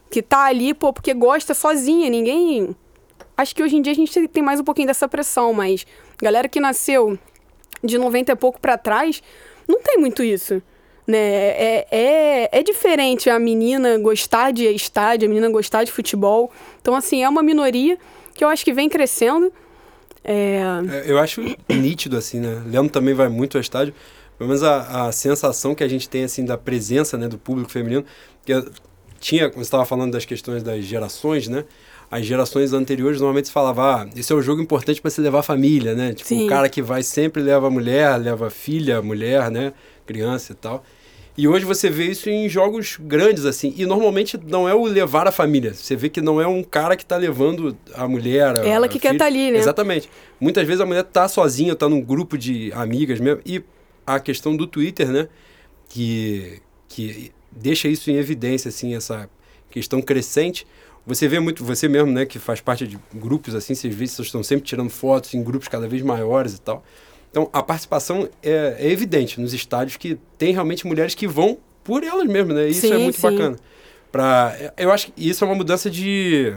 Que 0.09 0.21
tá 0.21 0.45
ali, 0.45 0.73
pô, 0.73 0.91
porque 0.91 1.13
gosta 1.13 1.53
sozinha. 1.53 2.09
Ninguém. 2.09 2.75
Acho 3.37 3.55
que 3.55 3.63
hoje 3.63 3.75
em 3.75 3.81
dia 3.81 3.93
a 3.93 3.95
gente 3.95 4.27
tem 4.27 4.43
mais 4.43 4.59
um 4.59 4.63
pouquinho 4.63 4.87
dessa 4.87 5.07
pressão, 5.07 5.53
mas 5.53 5.85
galera 6.21 6.49
que 6.49 6.59
nasceu 6.59 7.17
de 7.83 7.97
90 7.97 8.31
e 8.31 8.35
pouco 8.35 8.59
para 8.59 8.77
trás, 8.77 9.23
não 9.67 9.81
tem 9.81 9.97
muito 9.97 10.21
isso. 10.21 10.61
Né? 11.07 11.17
É, 11.17 11.87
é, 11.89 12.59
é 12.59 12.63
diferente 12.63 13.29
a 13.29 13.39
menina 13.39 13.97
gostar 13.97 14.51
de 14.51 14.65
estádio, 14.65 15.25
a 15.25 15.29
menina 15.29 15.49
gostar 15.49 15.83
de 15.83 15.91
futebol. 15.91 16.51
Então, 16.81 16.95
assim, 16.95 17.23
é 17.23 17.29
uma 17.29 17.41
minoria 17.41 17.97
que 18.35 18.43
eu 18.43 18.49
acho 18.49 18.65
que 18.65 18.73
vem 18.73 18.89
crescendo. 18.89 19.51
É... 20.23 20.61
é 20.89 21.11
eu 21.11 21.17
acho 21.17 21.41
nítido, 21.69 22.17
assim, 22.17 22.39
né? 22.39 22.61
Leandro 22.67 22.91
também 22.91 23.13
vai 23.13 23.29
muito 23.29 23.57
ao 23.57 23.61
estádio 23.61 23.93
pelo 24.39 24.47
menos 24.47 24.63
a, 24.63 25.07
a 25.07 25.11
sensação 25.11 25.75
que 25.75 25.83
a 25.83 25.87
gente 25.87 26.07
tem 26.09 26.23
assim 26.23 26.45
da 26.45 26.57
presença 26.57 27.17
né, 27.17 27.27
do 27.27 27.37
público 27.37 27.69
feminino, 27.69 28.05
que 28.45 28.53
tinha, 29.19 29.49
como 29.49 29.63
você 29.63 29.67
estava 29.67 29.85
falando 29.85 30.11
das 30.11 30.25
questões 30.25 30.63
das 30.63 30.83
gerações, 30.83 31.47
né? 31.47 31.65
As 32.11 32.25
gerações 32.25 32.73
anteriores 32.73 33.19
normalmente 33.19 33.47
se 33.47 33.53
falava, 33.53 34.01
ah, 34.01 34.09
esse 34.15 34.33
é 34.33 34.35
um 34.35 34.41
jogo 34.41 34.61
importante 34.61 34.99
para 34.99 35.11
se 35.11 35.21
levar 35.21 35.39
a 35.39 35.43
família, 35.43 35.93
né? 35.93 36.13
Tipo, 36.13 36.27
Sim. 36.27 36.45
o 36.45 36.49
cara 36.49 36.67
que 36.67 36.81
vai 36.81 37.03
sempre 37.03 37.41
leva 37.41 37.67
a 37.67 37.69
mulher, 37.69 38.17
leva 38.17 38.47
a 38.47 38.49
filha, 38.49 39.01
mulher, 39.01 39.51
né? 39.51 39.73
Criança 40.07 40.53
e 40.53 40.55
tal. 40.55 40.83
E 41.37 41.47
hoje 41.47 41.63
você 41.63 41.89
vê 41.89 42.07
isso 42.07 42.29
em 42.29 42.49
jogos 42.49 42.97
grandes, 42.99 43.45
assim. 43.45 43.73
E 43.77 43.85
normalmente 43.85 44.37
não 44.45 44.67
é 44.67 44.73
o 44.73 44.83
levar 44.83 45.25
a 45.25 45.31
família. 45.31 45.73
Você 45.73 45.95
vê 45.95 46.09
que 46.09 46.19
não 46.19 46.41
é 46.41 46.45
um 46.45 46.61
cara 46.61 46.97
que 46.97 47.03
está 47.03 47.15
levando 47.15 47.77
a 47.93 48.05
mulher. 48.09 48.57
A, 48.57 48.67
Ela 48.67 48.89
que 48.89 48.97
a 48.97 49.01
quer 49.01 49.13
estar 49.13 49.23
tá 49.23 49.27
ali, 49.27 49.49
né? 49.49 49.57
Exatamente. 49.57 50.09
Muitas 50.37 50.67
vezes 50.67 50.81
a 50.81 50.85
mulher 50.85 51.05
está 51.05 51.29
sozinha, 51.29 51.71
está 51.71 51.87
num 51.87 52.01
grupo 52.01 52.37
de 52.37 52.73
amigas 52.73 53.21
mesmo. 53.21 53.39
E 53.45 53.63
a 54.05 54.19
questão 54.19 54.53
do 54.57 54.67
Twitter, 54.67 55.07
né? 55.07 55.29
Que, 55.87 56.59
que 56.89 57.31
deixa 57.59 57.87
isso 57.87 58.09
em 58.09 58.15
evidência, 58.15 58.69
assim, 58.69 58.95
essa 58.95 59.29
questão 59.69 60.01
crescente. 60.01 60.65
Você 61.05 61.27
vê 61.27 61.39
muito, 61.39 61.63
você 61.63 61.87
mesmo, 61.87 62.11
né, 62.11 62.25
que 62.25 62.39
faz 62.39 62.61
parte 62.61 62.87
de 62.87 62.99
grupos 63.13 63.55
assim, 63.55 63.73
vocês 63.73 63.93
vê, 63.93 64.05
vocês 64.05 64.27
estão 64.27 64.43
sempre 64.43 64.65
tirando 64.65 64.89
fotos 64.89 65.33
em 65.33 65.43
grupos 65.43 65.67
cada 65.67 65.87
vez 65.87 66.01
maiores 66.01 66.55
e 66.55 66.61
tal. 66.61 66.83
Então, 67.31 67.49
a 67.53 67.61
participação 67.61 68.27
é, 68.41 68.75
é 68.79 68.91
evidente 68.91 69.39
nos 69.39 69.53
estádios 69.53 69.97
que 69.97 70.17
tem 70.37 70.51
realmente 70.51 70.85
mulheres 70.85 71.13
que 71.13 71.27
vão 71.27 71.57
por 71.83 72.03
elas 72.03 72.27
mesmas, 72.27 72.55
né? 72.55 72.67
Isso 72.67 72.85
é 72.85 72.89
Sim, 72.89 73.03
muito 73.03 73.15
sim. 73.15 73.21
bacana. 73.21 73.57
Pra, 74.11 74.73
eu 74.77 74.91
acho 74.91 75.11
que 75.11 75.29
isso 75.29 75.43
é 75.43 75.47
uma 75.47 75.55
mudança 75.55 75.89
de. 75.89 76.55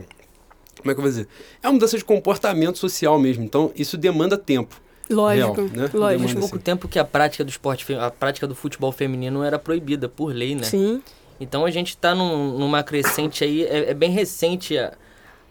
Como 0.78 0.90
é 0.90 0.94
que 0.94 1.00
eu 1.00 1.02
vou 1.02 1.11
dizer? 1.11 1.28
É 1.62 1.66
uma 1.66 1.75
mudança 1.75 1.99
de 1.99 2.04
comportamento 2.04 2.78
social 2.78 3.18
mesmo. 3.18 3.44
Então, 3.44 3.71
isso 3.76 3.99
demanda 3.99 4.38
tempo. 4.38 4.80
Lógico, 5.11 5.54
Real, 5.54 5.66
né? 5.68 5.90
lógico. 5.92 5.99
Demanda 5.99 6.18
Faz 6.18 6.32
pouco 6.35 6.54
assim. 6.56 6.64
tempo 6.64 6.88
que 6.88 6.99
a 6.99 7.04
prática 7.04 7.44
do 7.44 7.49
esporte, 7.50 7.92
a 7.94 8.11
prática 8.11 8.47
do 8.47 8.54
futebol 8.54 8.92
feminino 8.92 9.42
era 9.42 9.59
proibida 9.59 10.09
por 10.09 10.32
lei, 10.35 10.54
né? 10.54 10.62
Sim. 10.64 11.02
Então 11.40 11.64
a 11.64 11.71
gente 11.71 11.88
está 11.90 12.14
num, 12.14 12.56
numa 12.59 12.82
crescente 12.82 13.42
aí, 13.44 13.64
é, 13.64 13.90
é 13.90 13.94
bem 13.94 14.11
recente. 14.11 14.78
A, 14.78 14.92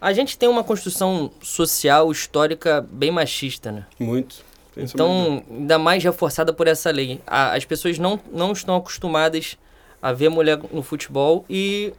a 0.00 0.12
gente 0.12 0.36
tem 0.38 0.48
uma 0.48 0.64
construção 0.64 1.30
social, 1.42 2.10
histórica 2.10 2.84
bem 2.90 3.10
machista, 3.10 3.70
né? 3.70 3.86
Muito. 3.98 4.36
Então, 4.74 5.44
ainda 5.50 5.78
mais 5.78 6.02
reforçada 6.02 6.50
por 6.52 6.66
essa 6.66 6.90
lei. 6.90 7.20
A- 7.26 7.54
as 7.54 7.64
pessoas 7.64 7.98
não, 7.98 8.18
não 8.32 8.52
estão 8.52 8.74
acostumadas 8.74 9.58
a 10.00 10.12
ver 10.14 10.30
mulher 10.30 10.58
no 10.72 10.82
futebol 10.82 11.44
e 11.48 11.92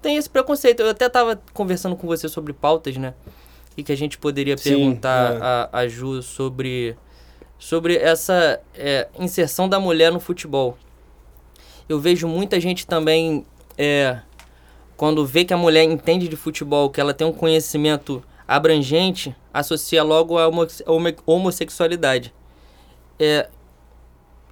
tem 0.00 0.16
esse 0.16 0.30
preconceito. 0.30 0.80
Eu 0.80 0.90
até 0.90 1.06
estava 1.06 1.40
conversando 1.52 1.96
com 1.96 2.06
você 2.06 2.28
sobre 2.28 2.52
pautas, 2.52 2.96
né? 2.96 3.14
E 3.76 3.82
que 3.82 3.92
a 3.92 3.96
gente 3.96 4.16
poderia 4.18 4.56
Sim, 4.56 4.70
perguntar 4.70 5.34
é. 5.34 5.38
a, 5.40 5.68
a 5.72 5.88
Ju 5.88 6.22
sobre, 6.22 6.96
sobre 7.58 7.96
essa 7.96 8.60
é, 8.74 9.08
inserção 9.18 9.68
da 9.68 9.80
mulher 9.80 10.12
no 10.12 10.20
futebol. 10.20 10.78
Eu 11.88 11.98
vejo 12.00 12.26
muita 12.28 12.58
gente 12.60 12.86
também, 12.86 13.44
é, 13.76 14.20
quando 14.96 15.26
vê 15.26 15.44
que 15.44 15.52
a 15.52 15.56
mulher 15.56 15.82
entende 15.84 16.28
de 16.28 16.36
futebol, 16.36 16.88
que 16.88 17.00
ela 17.00 17.12
tem 17.12 17.26
um 17.26 17.32
conhecimento 17.32 18.22
abrangente, 18.46 19.34
associa 19.52 20.02
logo 20.02 20.38
a 20.38 20.46
homo- 20.48 20.66
homo- 20.86 21.14
homossexualidade. 21.26 22.32
É, 23.18 23.48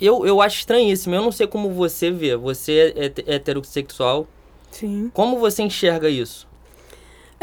eu, 0.01 0.27
eu 0.27 0.41
acho 0.43 0.59
estranhíssimo, 0.59 1.15
eu 1.15 1.23
não 1.23 1.31
sei 1.33 1.47
como 1.47 1.71
você 1.71 2.11
vê. 2.11 2.37
Você 2.37 2.93
é 2.97 3.05
hete- 3.05 3.25
heterossexual. 3.27 4.27
Sim. 4.71 5.11
Como 5.15 5.39
você 5.39 5.63
enxerga 5.63 6.09
isso? 6.09 6.49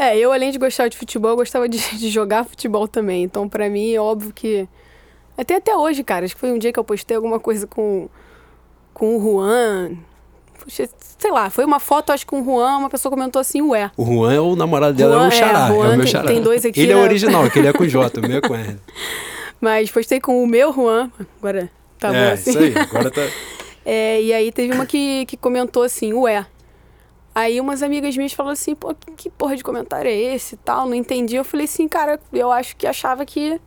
É, 0.02 0.16
eu 0.16 0.32
além 0.32 0.50
de 0.50 0.58
gostar 0.58 0.88
de 0.88 0.96
futebol, 0.96 1.32
eu 1.32 1.36
gostava 1.36 1.68
de, 1.68 1.76
de 1.98 2.08
jogar 2.08 2.44
futebol 2.44 2.88
também. 2.88 3.22
Então, 3.22 3.46
pra 3.48 3.68
mim, 3.68 3.92
é 3.92 4.00
óbvio 4.00 4.32
que. 4.34 4.66
Até 5.36 5.56
até 5.56 5.76
hoje, 5.76 6.02
cara. 6.02 6.24
Acho 6.24 6.34
que 6.34 6.40
foi 6.40 6.50
um 6.52 6.58
dia 6.58 6.72
que 6.72 6.78
eu 6.78 6.84
postei 6.84 7.16
alguma 7.16 7.38
coisa 7.38 7.66
com, 7.66 8.08
com 8.94 9.16
o 9.16 9.20
Juan. 9.20 9.92
Puxa, 10.58 10.88
sei 11.18 11.30
lá, 11.30 11.48
foi 11.50 11.64
uma 11.64 11.78
foto, 11.80 12.12
acho 12.12 12.24
que 12.24 12.30
com 12.30 12.40
o 12.42 12.44
Juan, 12.44 12.78
uma 12.78 12.90
pessoa 12.90 13.10
comentou 13.10 13.40
assim, 13.40 13.60
ué. 13.62 13.90
O 13.96 14.04
Juan 14.04 14.32
é 14.34 14.40
o 14.40 14.54
namorado 14.56 14.94
dela, 14.94 15.14
Juan, 15.16 15.24
é 15.24 15.28
o 15.28 15.30
Xará. 15.30 15.58
é, 15.60 15.64
É, 15.64 15.68
Juan 15.74 15.86
o 15.86 15.88
meu 15.90 15.98
tem- 15.98 16.06
Xará. 16.06 16.26
tem 16.28 16.42
dois 16.42 16.64
aqui, 16.66 16.80
Ele 16.80 16.92
é 16.92 16.96
o 16.96 16.98
né? 16.98 17.04
original, 17.04 17.50
que 17.50 17.58
ele 17.58 17.68
é 17.68 17.72
com 17.72 17.86
J, 17.86 18.20
o 18.20 18.28
meu 18.28 18.38
é 18.38 18.40
com 18.42 18.54
R. 18.54 18.76
Mas 19.60 19.90
postei 19.90 20.20
com 20.20 20.42
o 20.42 20.46
meu 20.46 20.72
Juan. 20.72 21.10
Agora 21.38 21.70
tá 21.98 22.08
bom 22.08 22.14
é, 22.14 22.32
assim. 22.32 22.50
isso 22.50 22.58
aí. 22.58 22.74
Agora 22.76 23.10
tá. 23.10 23.20
É, 23.82 24.20
e 24.22 24.32
aí 24.34 24.52
teve 24.52 24.74
uma 24.74 24.84
que, 24.84 25.24
que 25.24 25.38
comentou 25.38 25.82
assim, 25.82 26.12
ué. 26.12 26.46
Aí 27.40 27.58
umas 27.58 27.82
amigas 27.82 28.14
minhas 28.16 28.34
falaram 28.34 28.52
assim, 28.52 28.74
pô, 28.74 28.94
que, 28.94 29.12
que 29.12 29.30
porra 29.30 29.56
de 29.56 29.64
comentário 29.64 30.10
é 30.10 30.14
esse 30.14 30.56
e 30.56 30.58
tal? 30.58 30.86
Não 30.86 30.94
entendi. 30.94 31.36
Eu 31.36 31.44
falei 31.44 31.64
assim, 31.64 31.88
cara, 31.88 32.20
eu 32.32 32.52
acho 32.52 32.76
que 32.76 32.86
achava 32.86 33.24
que. 33.24 33.58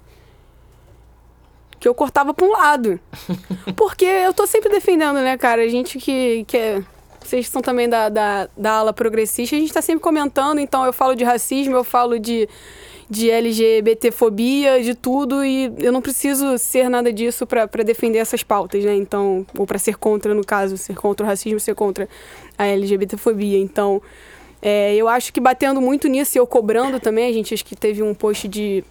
Que 1.79 1.87
eu 1.87 1.95
cortava 1.95 2.35
pra 2.35 2.45
um 2.45 2.51
lado. 2.51 2.99
Porque 3.75 4.05
eu 4.05 4.31
tô 4.31 4.45
sempre 4.45 4.69
defendendo, 4.69 5.15
né, 5.15 5.35
cara? 5.37 5.63
A 5.63 5.67
gente 5.67 5.97
que, 5.97 6.45
que 6.45 6.55
é. 6.55 6.83
Vocês 7.19 7.47
são 7.47 7.61
também 7.61 7.89
da, 7.89 8.09
da, 8.09 8.49
da 8.55 8.73
ala 8.73 8.93
progressista, 8.93 9.55
a 9.55 9.59
gente 9.59 9.73
tá 9.73 9.81
sempre 9.81 10.03
comentando, 10.03 10.59
então 10.59 10.85
eu 10.85 10.91
falo 10.91 11.15
de 11.15 11.23
racismo, 11.23 11.73
eu 11.73 11.83
falo 11.83 12.19
de, 12.19 12.49
de 13.09 13.31
LGBTfobia, 13.31 14.83
de 14.83 14.93
tudo, 14.93 15.41
e 15.41 15.73
eu 15.79 15.93
não 15.93 16.01
preciso 16.01 16.57
ser 16.57 16.89
nada 16.89 17.13
disso 17.13 17.47
pra 17.47 17.65
defender 17.85 18.17
essas 18.17 18.43
pautas, 18.43 18.83
né? 18.83 18.93
Então, 18.93 19.45
ou 19.57 19.65
pra 19.65 19.79
ser 19.79 19.95
contra, 19.95 20.33
no 20.33 20.43
caso, 20.43 20.77
ser 20.77 20.95
contra 20.95 21.25
o 21.25 21.29
racismo, 21.29 21.61
ser 21.61 21.75
contra 21.75 22.09
a 22.63 22.67
LGBTfobia. 22.67 23.59
Então, 23.59 24.01
é, 24.61 24.95
eu 24.95 25.07
acho 25.07 25.33
que 25.33 25.39
batendo 25.39 25.81
muito 25.81 26.07
nisso 26.07 26.37
e 26.37 26.39
eu 26.39 26.47
cobrando 26.47 26.99
também, 26.99 27.29
a 27.29 27.33
gente 27.33 27.53
acho 27.53 27.65
que 27.65 27.75
teve 27.75 28.01
um 28.01 28.13
post 28.13 28.47
de 28.47 28.83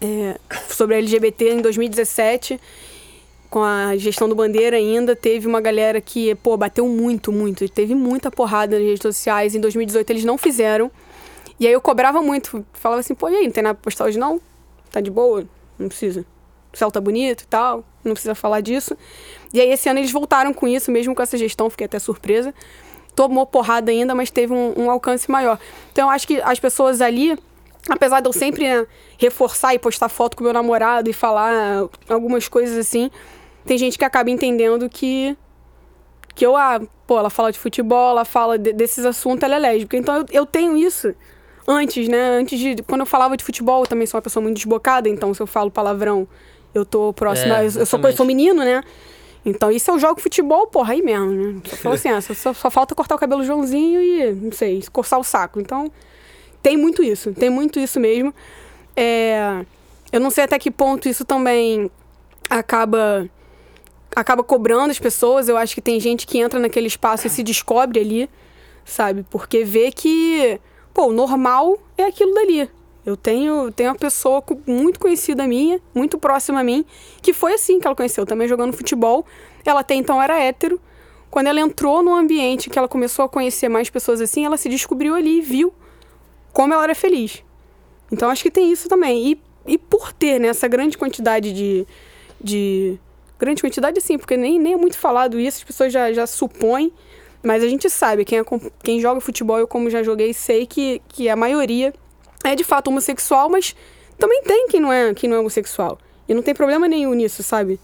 é, 0.00 0.38
sobre 0.68 0.94
a 0.94 0.98
LGBT 0.98 1.50
em 1.54 1.60
2017, 1.60 2.60
com 3.50 3.62
a 3.62 3.96
gestão 3.96 4.28
do 4.28 4.34
Bandeira 4.34 4.76
ainda, 4.76 5.16
teve 5.16 5.46
uma 5.46 5.60
galera 5.60 6.00
que, 6.00 6.34
pô, 6.36 6.56
bateu 6.56 6.86
muito, 6.86 7.32
muito. 7.32 7.66
Teve 7.68 7.94
muita 7.94 8.30
porrada 8.30 8.76
nas 8.78 8.84
redes 8.84 9.02
sociais. 9.02 9.54
Em 9.54 9.60
2018 9.60 10.10
eles 10.10 10.24
não 10.24 10.36
fizeram. 10.36 10.90
E 11.58 11.66
aí 11.66 11.72
eu 11.72 11.80
cobrava 11.80 12.20
muito. 12.20 12.64
Falava 12.74 13.00
assim, 13.00 13.14
pô, 13.14 13.28
e 13.28 13.36
aí, 13.36 13.44
não 13.44 13.52
tem 13.52 13.62
nada 13.62 13.74
pra 13.74 13.84
postar 13.84 14.04
hoje 14.04 14.18
não? 14.18 14.40
Tá 14.92 15.00
de 15.00 15.10
boa? 15.10 15.44
Não 15.78 15.88
precisa. 15.88 16.24
O 16.72 16.76
céu 16.76 16.90
tá 16.90 17.00
bonito 17.00 17.42
e 17.42 17.46
tal, 17.46 17.82
não 18.04 18.12
precisa 18.12 18.34
falar 18.34 18.60
disso. 18.60 18.96
E 19.52 19.60
aí 19.60 19.70
esse 19.70 19.88
ano 19.88 19.98
eles 19.98 20.12
voltaram 20.12 20.52
com 20.52 20.68
isso, 20.68 20.92
mesmo 20.92 21.14
com 21.14 21.22
essa 21.22 21.38
gestão, 21.38 21.70
fiquei 21.70 21.86
até 21.86 21.98
surpresa. 21.98 22.54
Tomou 23.18 23.44
porrada 23.44 23.90
ainda, 23.90 24.14
mas 24.14 24.30
teve 24.30 24.52
um, 24.52 24.72
um 24.76 24.88
alcance 24.90 25.28
maior. 25.28 25.58
Então 25.90 26.06
eu 26.06 26.10
acho 26.10 26.24
que 26.24 26.40
as 26.40 26.60
pessoas 26.60 27.00
ali, 27.00 27.36
apesar 27.90 28.20
de 28.20 28.28
eu 28.28 28.32
sempre 28.32 28.62
né, 28.62 28.86
reforçar 29.18 29.74
e 29.74 29.78
postar 29.78 30.08
foto 30.08 30.36
com 30.36 30.44
meu 30.44 30.52
namorado 30.52 31.10
e 31.10 31.12
falar 31.12 31.88
algumas 32.08 32.46
coisas 32.46 32.78
assim, 32.78 33.10
tem 33.66 33.76
gente 33.76 33.98
que 33.98 34.04
acaba 34.04 34.30
entendendo 34.30 34.88
que 34.88 35.36
que 36.32 36.46
eu, 36.46 36.54
ah, 36.56 36.80
pô, 37.08 37.18
ela 37.18 37.28
fala 37.30 37.50
de 37.50 37.58
futebol, 37.58 38.10
ela 38.12 38.24
fala 38.24 38.56
de- 38.56 38.72
desses 38.72 39.04
assuntos, 39.04 39.42
ela 39.42 39.56
é 39.56 39.58
lésbica. 39.58 39.96
Então 39.96 40.14
eu, 40.18 40.24
eu 40.30 40.46
tenho 40.46 40.76
isso 40.76 41.12
antes, 41.66 42.06
né? 42.08 42.38
Antes 42.38 42.56
de. 42.60 42.76
Quando 42.84 43.00
eu 43.00 43.06
falava 43.06 43.36
de 43.36 43.42
futebol, 43.42 43.82
eu 43.82 43.86
também 43.88 44.06
sou 44.06 44.18
uma 44.18 44.22
pessoa 44.22 44.40
muito 44.40 44.54
desbocada, 44.54 45.08
então 45.08 45.34
se 45.34 45.40
eu 45.42 45.46
falo 45.48 45.68
palavrão, 45.72 46.28
eu 46.72 46.86
tô 46.86 47.12
próxima. 47.12 47.56
É, 47.56 47.60
eu, 47.62 47.80
eu 47.80 47.86
sou, 47.86 47.98
eu 47.98 48.16
sou 48.16 48.24
menino, 48.24 48.62
né? 48.62 48.84
Então, 49.48 49.76
se 49.78 49.90
eu 49.90 49.98
jogo 49.98 50.20
futebol, 50.20 50.66
porra, 50.66 50.92
aí 50.92 51.02
mesmo, 51.02 51.30
né? 51.30 51.60
Assim, 51.92 52.08
ah, 52.08 52.20
só, 52.20 52.34
só- 52.34 52.52
só 52.54 52.70
falta 52.70 52.94
cortar 52.94 53.14
o 53.14 53.18
cabelo 53.18 53.42
Joãozinho 53.44 54.00
e, 54.00 54.32
não 54.32 54.52
sei, 54.52 54.82
coçar 54.92 55.18
o 55.18 55.24
saco. 55.24 55.60
Então, 55.60 55.90
tem 56.62 56.76
muito 56.76 57.02
isso, 57.02 57.32
tem 57.32 57.48
muito 57.50 57.78
isso 57.80 57.98
mesmo. 57.98 58.34
É, 58.96 59.64
eu 60.12 60.20
não 60.20 60.30
sei 60.30 60.44
até 60.44 60.58
que 60.58 60.70
ponto 60.70 61.08
isso 61.08 61.24
também 61.24 61.90
acaba 62.50 63.28
acaba 64.14 64.42
cobrando 64.42 64.90
as 64.90 64.98
pessoas. 64.98 65.48
Eu 65.48 65.56
acho 65.56 65.74
que 65.74 65.80
tem 65.80 66.00
gente 66.00 66.26
que 66.26 66.38
entra 66.38 66.58
naquele 66.58 66.86
espaço 66.88 67.26
e 67.26 67.30
se 67.30 67.42
descobre 67.42 68.00
ali, 68.00 68.28
sabe? 68.84 69.24
Porque 69.30 69.64
vê 69.64 69.92
que, 69.92 70.58
pô, 70.92 71.06
o 71.06 71.12
normal 71.12 71.78
é 71.96 72.04
aquilo 72.04 72.34
dali. 72.34 72.68
Eu 73.08 73.16
tenho, 73.16 73.72
tenho 73.72 73.88
uma 73.88 73.96
pessoa 73.96 74.44
muito 74.66 75.00
conhecida 75.00 75.46
minha, 75.46 75.80
muito 75.94 76.18
próxima 76.18 76.60
a 76.60 76.62
mim, 76.62 76.84
que 77.22 77.32
foi 77.32 77.54
assim 77.54 77.80
que 77.80 77.86
ela 77.86 77.96
conheceu, 77.96 78.26
também 78.26 78.46
jogando 78.46 78.74
futebol. 78.74 79.24
Ela 79.64 79.80
até 79.80 79.94
então 79.94 80.22
era 80.22 80.38
hétero. 80.38 80.78
Quando 81.30 81.46
ela 81.46 81.58
entrou 81.58 82.02
no 82.02 82.14
ambiente 82.14 82.68
que 82.68 82.78
ela 82.78 82.86
começou 82.86 83.24
a 83.24 83.28
conhecer 83.28 83.70
mais 83.70 83.88
pessoas 83.88 84.20
assim, 84.20 84.44
ela 84.44 84.58
se 84.58 84.68
descobriu 84.68 85.14
ali 85.14 85.38
e 85.38 85.40
viu 85.40 85.72
como 86.52 86.74
ela 86.74 86.84
era 86.84 86.94
feliz. 86.94 87.42
Então 88.12 88.28
acho 88.28 88.42
que 88.42 88.50
tem 88.50 88.70
isso 88.70 88.90
também. 88.90 89.32
E, 89.32 89.40
e 89.66 89.78
por 89.78 90.12
ter 90.12 90.38
né, 90.38 90.48
essa 90.48 90.68
grande 90.68 90.98
quantidade 90.98 91.50
de, 91.50 91.86
de. 92.38 92.98
Grande 93.38 93.62
quantidade, 93.62 93.98
sim, 94.02 94.18
porque 94.18 94.36
nem, 94.36 94.58
nem 94.58 94.74
é 94.74 94.76
muito 94.76 94.98
falado 94.98 95.40
isso, 95.40 95.58
as 95.58 95.64
pessoas 95.64 95.90
já, 95.90 96.12
já 96.12 96.26
supõem. 96.26 96.92
Mas 97.42 97.62
a 97.62 97.68
gente 97.68 97.88
sabe, 97.88 98.24
quem, 98.26 98.40
acom- 98.40 98.70
quem 98.82 99.00
joga 99.00 99.18
futebol, 99.18 99.58
eu 99.58 99.66
como 99.66 99.88
já 99.88 100.02
joguei, 100.02 100.34
sei 100.34 100.66
que, 100.66 101.00
que 101.08 101.28
a 101.30 101.36
maioria 101.36 101.94
é 102.44 102.54
de 102.54 102.64
fato 102.64 102.88
homossexual, 102.88 103.48
mas 103.48 103.74
também 104.18 104.42
tem 104.42 104.68
quem 104.68 104.80
não 104.80 104.92
é, 104.92 105.14
quem 105.14 105.28
não 105.28 105.36
é 105.36 105.40
homossexual. 105.40 105.98
E 106.28 106.34
não 106.34 106.42
tem 106.42 106.54
problema 106.54 106.86
nenhum 106.86 107.14
nisso, 107.14 107.42
sabe? 107.42 107.80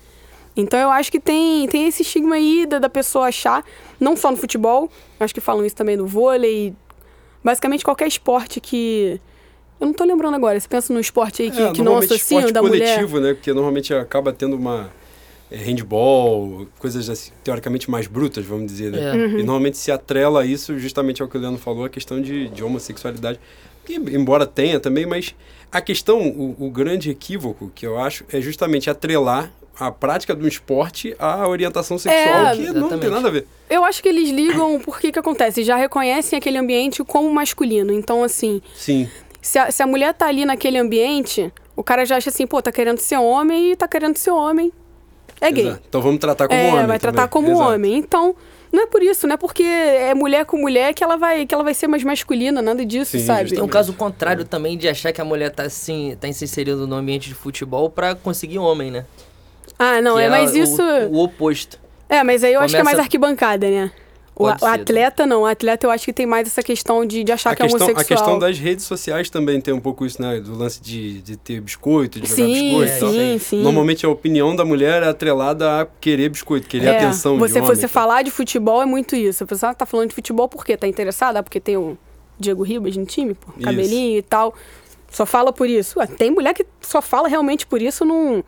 Então 0.57 0.79
eu 0.79 0.91
acho 0.91 1.11
que 1.11 1.19
tem, 1.19 1.67
tem 1.67 1.89
esse 1.89 2.03
estigma 2.03 2.37
aí 2.37 2.67
da, 2.67 2.79
da 2.79 2.89
pessoa 2.89 3.27
achar, 3.27 3.65
não 3.99 4.17
só 4.17 4.31
no 4.31 4.37
futebol, 4.37 4.91
acho 5.19 5.35
que 5.35 5.41
falam 5.41 5.65
isso 5.65 5.75
também 5.75 5.97
no 5.97 6.07
vôlei, 6.07 6.75
basicamente 7.43 7.85
qualquer 7.85 8.07
esporte 8.09 8.61
que. 8.61 9.21
Eu 9.81 9.89
não 9.89 9.95
tô 9.95 10.05
lembrando 10.05 10.35
agora, 10.35 10.59
você 10.59 10.69
pensa 10.69 10.93
num 10.93 11.01
esporte 11.01 11.43
aí 11.43 11.51
que, 11.51 11.61
É, 11.61 11.73
que 11.73 11.79
não 11.79 11.87
normalmente 11.87 12.15
associam 12.15 12.39
esporte 12.39 12.55
da 12.55 12.63
mulher. 12.63 12.95
coletivo, 12.95 13.21
né? 13.21 13.35
Porque 13.35 13.53
normalmente 13.53 13.93
acaba 13.93 14.33
tendo 14.33 14.55
uma 14.55 14.91
é, 15.51 15.57
handball, 15.57 16.69
coisas 16.79 17.11
assim, 17.11 17.33
teoricamente 17.43 17.91
mais 17.91 18.07
brutas, 18.07 18.45
vamos 18.45 18.67
dizer, 18.67 18.93
né? 18.93 19.01
É. 19.03 19.13
Uhum. 19.13 19.39
E 19.41 19.43
normalmente 19.43 19.77
se 19.77 19.91
atrela 19.91 20.43
a 20.43 20.47
isso 20.47 20.79
justamente 20.79 21.21
ao 21.21 21.29
que 21.29 21.37
o 21.37 21.41
Leandro 21.41 21.61
falou, 21.61 21.85
a 21.85 21.89
questão 21.89 22.23
de, 22.23 22.49
de 22.49 22.63
homossexualidade. 22.63 23.41
Que, 23.85 23.95
embora 23.97 24.47
tenha 24.47 24.81
também, 24.81 25.07
mas 25.07 25.35
a 25.71 25.81
questão, 25.81 26.21
o, 26.29 26.57
o 26.59 26.71
grande 26.71 27.11
equívoco 27.11 27.71
que 27.75 27.87
eu 27.87 27.99
acho 27.99 28.25
é 28.33 28.41
justamente 28.41 28.89
atrelar 28.89 29.51
a 29.79 29.91
prática 29.91 30.35
do 30.35 30.47
esporte 30.47 31.17
à 31.19 31.49
orientação 31.49 31.99
sexual, 31.99 32.47
É, 32.47 32.57
que 32.57 32.63
não 32.63 32.73
tem 32.73 32.77
exatamente. 32.81 33.11
nada 33.11 33.29
a 33.29 33.31
ver. 33.31 33.47
Eu 33.69 33.85
acho 33.85 34.01
que 34.03 34.09
eles 34.09 34.31
ligam 34.31 34.79
porque 34.81 35.11
que 35.11 35.19
acontece, 35.19 35.65
já 35.65 35.75
reconhecem 35.77 36.37
aquele 36.39 36.59
ambiente 36.59 37.03
como 37.03 37.29
masculino. 37.33 37.93
Então, 37.93 38.23
assim, 38.23 38.63
Sim. 38.75 39.09
se 39.43 39.59
a, 39.59 39.71
se 39.73 39.83
a 39.83 39.87
mulher 39.87 40.15
tá 40.15 40.27
ali 40.29 40.45
naquele 40.45 40.79
ambiente, 40.79 41.53
o 41.75 41.83
cara 41.83 42.05
já 42.07 42.17
acha 42.19 42.31
assim, 42.31 42.47
pô, 42.47 42.63
tá 42.63 42.71
querendo 42.71 42.99
ser 42.99 43.17
homem 43.19 43.73
e 43.73 43.77
tá 43.77 43.89
querendo 43.89 44.17
ser 44.17 44.31
homem. 44.31 44.73
É 45.41 45.51
gay. 45.51 45.67
Exato. 45.67 45.83
Então 45.89 46.01
vamos 46.01 46.21
tratar 46.21 46.47
como 46.47 46.61
é, 46.61 46.73
homem. 46.73 46.87
vai 46.87 46.99
tratar 47.01 47.27
também. 47.29 47.31
como 47.31 47.49
Exato. 47.51 47.71
homem. 47.75 47.97
Então, 47.97 48.37
Não 48.75 48.83
é 48.83 48.87
por 48.87 49.03
isso, 49.03 49.27
não 49.29 49.35
é 49.35 49.37
porque 49.37 49.63
é 49.63 50.13
mulher 50.15 50.45
com 50.45 50.57
mulher 50.57 50.93
que 50.93 51.05
ela 51.05 51.17
vai, 51.17 51.47
que 51.47 51.55
ela 51.55 51.63
vai 51.63 51.73
ser 51.75 51.87
mais 51.87 52.03
masculina, 52.03 52.61
nada 52.61 52.85
disso, 52.85 53.13
Sim, 53.19 53.25
sabe? 53.25 53.51
Tem 53.51 53.63
um 53.63 53.69
caso 53.69 53.93
contrário 53.93 54.45
também 54.45 54.77
de 54.77 54.89
achar 54.89 55.13
que 55.13 55.21
a 55.21 55.25
mulher 55.25 55.51
tá, 55.51 55.63
assim, 55.63 56.17
tá 56.21 56.31
se 56.33 56.45
inserindo 56.45 56.85
no 56.87 56.97
ambiente 56.97 57.29
de 57.29 57.35
futebol 57.35 57.89
pra 57.89 58.17
conseguir 58.17 58.59
homem, 58.59 58.91
né? 58.91 59.05
Ah, 59.79 60.01
não, 60.03 60.17
Que 60.17 60.23
é, 60.23 60.29
mas 60.29 60.53
o- 60.53 60.59
isso. 60.59 60.83
O, 61.11 61.23
oposto. 61.23 61.79
É, 62.09 62.25
mas 62.25 62.43
aí 62.43 62.53
eu 62.53 62.61
acho 62.61 62.75
que 62.75 62.81
é 62.81 62.83
mais 62.85 62.95
Começa- 62.97 63.07
arquibancada, 63.07 63.69
né? 63.71 63.93
O, 64.37 64.45
o 64.45 64.67
atleta 64.67 65.25
não, 65.27 65.43
o 65.43 65.47
atleta 65.47 65.87
eu 65.87 65.91
acho 65.93 66.05
que 66.05 66.13
tem 66.13 66.27
mais 66.27 66.49
essa 66.49 66.61
questão 66.63 67.07
de, 67.07 67.23
de 67.23 67.31
achar 67.31 67.51
A 67.53 67.57
que 67.57 67.63
é 67.63 67.67
questão, 67.67 67.87
homossexual. 67.87 68.19
a 68.19 68.23
questão 68.23 68.39
das 68.39 68.59
redes 68.59 68.85
sociais 68.85 69.31
também 69.31 69.61
tem 69.61 69.73
um 69.73 69.79
pouco 69.79 70.05
isso, 70.05 70.21
né? 70.21 70.41
Do 70.41 70.57
lance 70.57 70.83
de, 70.83 71.23
de 71.23 71.37
ter 71.37 71.61
biscoito, 71.61 72.21
de 72.21 72.29
jogar 72.29 72.43
Sim, 72.43 72.53
biscoito 72.81 72.93
e 72.93 72.99
tal. 72.99 73.11
sim, 73.13 73.39
sim. 73.39 73.63
Normalmente 73.63 74.05
a 74.05 74.09
opinião 74.09 74.57
da 74.57 74.65
mulher 74.65 75.05
é 75.05 75.09
atrelada 75.09 75.81
a 75.83 75.87
querer 76.01 76.29
biscoito, 76.31 76.67
querer 76.67 76.87
É, 76.87 76.97
atenção 76.99 77.39
Você 77.39 77.55
de 77.55 77.61
homem. 77.61 77.77
você 77.77 77.87
falar 77.87 78.23
de 78.23 78.33
futebol 78.33 78.83
é 78.83 78.87
muito 78.87 79.15
isso. 79.15 79.45
A 79.45 79.47
pessoa 79.47 79.73
tá 79.73 79.87
falando 79.87 80.09
de 80.09 80.15
futebol 80.17 80.49
por 80.49 80.65
quê? 80.65 80.77
Tá 80.77 80.89
interessada? 80.89 81.41
Porque 81.41 81.61
tem 81.61 81.77
o 81.77 81.97
Diego 82.37 82.65
Ribas 82.65 82.97
no 82.97 83.07
time, 83.07 83.35
pô, 83.35 83.53
Isso. 83.57 83.65
cabelinho 83.65 84.19
e 84.19 84.23
tal. 84.23 84.53
Só 85.13 85.25
fala 85.25 85.53
por 85.53 85.69
isso. 85.69 86.01
Ué, 86.01 86.09
tem 86.09 86.33
mulher 86.33 86.55
que 86.55 86.67
só 86.81 87.01
fala 87.01 87.29
realmente 87.29 87.65
por 87.69 87.81
isso, 87.81 88.05
não. 88.05 88.43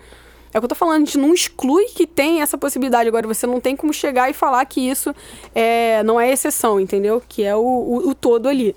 É 0.56 0.58
o 0.58 0.62
que 0.62 0.64
eu 0.64 0.70
tô 0.70 0.74
falando, 0.74 1.02
a 1.02 1.04
gente 1.04 1.18
não 1.18 1.34
exclui 1.34 1.84
que 1.88 2.06
tem 2.06 2.40
essa 2.40 2.56
possibilidade. 2.56 3.06
Agora, 3.06 3.26
você 3.26 3.46
não 3.46 3.60
tem 3.60 3.76
como 3.76 3.92
chegar 3.92 4.30
e 4.30 4.32
falar 4.32 4.64
que 4.64 4.80
isso 4.80 5.14
é, 5.54 6.02
não 6.02 6.18
é 6.18 6.32
exceção, 6.32 6.80
entendeu? 6.80 7.22
Que 7.28 7.44
é 7.44 7.54
o, 7.54 7.60
o, 7.60 8.08
o 8.08 8.14
todo 8.14 8.48
ali. 8.48 8.74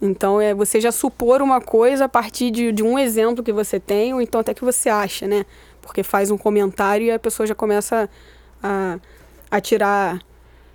Então, 0.00 0.40
é 0.40 0.54
você 0.54 0.80
já 0.80 0.90
supor 0.90 1.42
uma 1.42 1.60
coisa 1.60 2.06
a 2.06 2.08
partir 2.08 2.50
de, 2.50 2.72
de 2.72 2.82
um 2.82 2.98
exemplo 2.98 3.44
que 3.44 3.52
você 3.52 3.78
tem, 3.78 4.14
ou 4.14 4.22
então 4.22 4.40
até 4.40 4.54
que 4.54 4.64
você 4.64 4.88
acha, 4.88 5.26
né? 5.28 5.44
Porque 5.82 6.02
faz 6.02 6.30
um 6.30 6.38
comentário 6.38 7.04
e 7.04 7.10
a 7.10 7.18
pessoa 7.18 7.46
já 7.46 7.54
começa 7.54 8.08
a, 8.62 8.98
a 9.50 9.60
tirar 9.60 10.22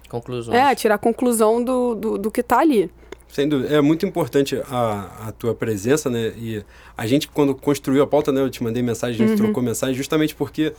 Conclusões. 0.07 0.55
é, 0.55 0.61
a 0.61 0.75
tirar 0.75 0.93
a 0.93 0.99
conclusão 0.99 1.63
do, 1.63 1.95
do, 1.95 2.17
do 2.19 2.29
que 2.29 2.43
tá 2.43 2.59
ali. 2.59 2.91
Sem 3.35 3.49
dúvida. 3.49 3.75
É 3.75 3.81
muito 3.81 4.05
importante 4.05 4.55
a, 4.71 5.27
a 5.27 5.31
tua 5.33 5.53
presença, 5.53 6.09
né? 6.09 6.31
E 6.37 6.63
a 6.97 7.05
gente, 7.05 7.27
quando 7.27 7.53
construiu 7.53 8.01
a 8.01 8.07
pauta, 8.07 8.31
né? 8.31 8.39
Eu 8.39 8.49
te 8.49 8.63
mandei 8.63 8.81
mensagem, 8.81 9.15
a 9.15 9.27
gente 9.27 9.37
Uhum. 9.37 9.45
trocou 9.47 9.61
mensagem, 9.61 9.93
justamente 9.93 10.33
porque, 10.33 10.71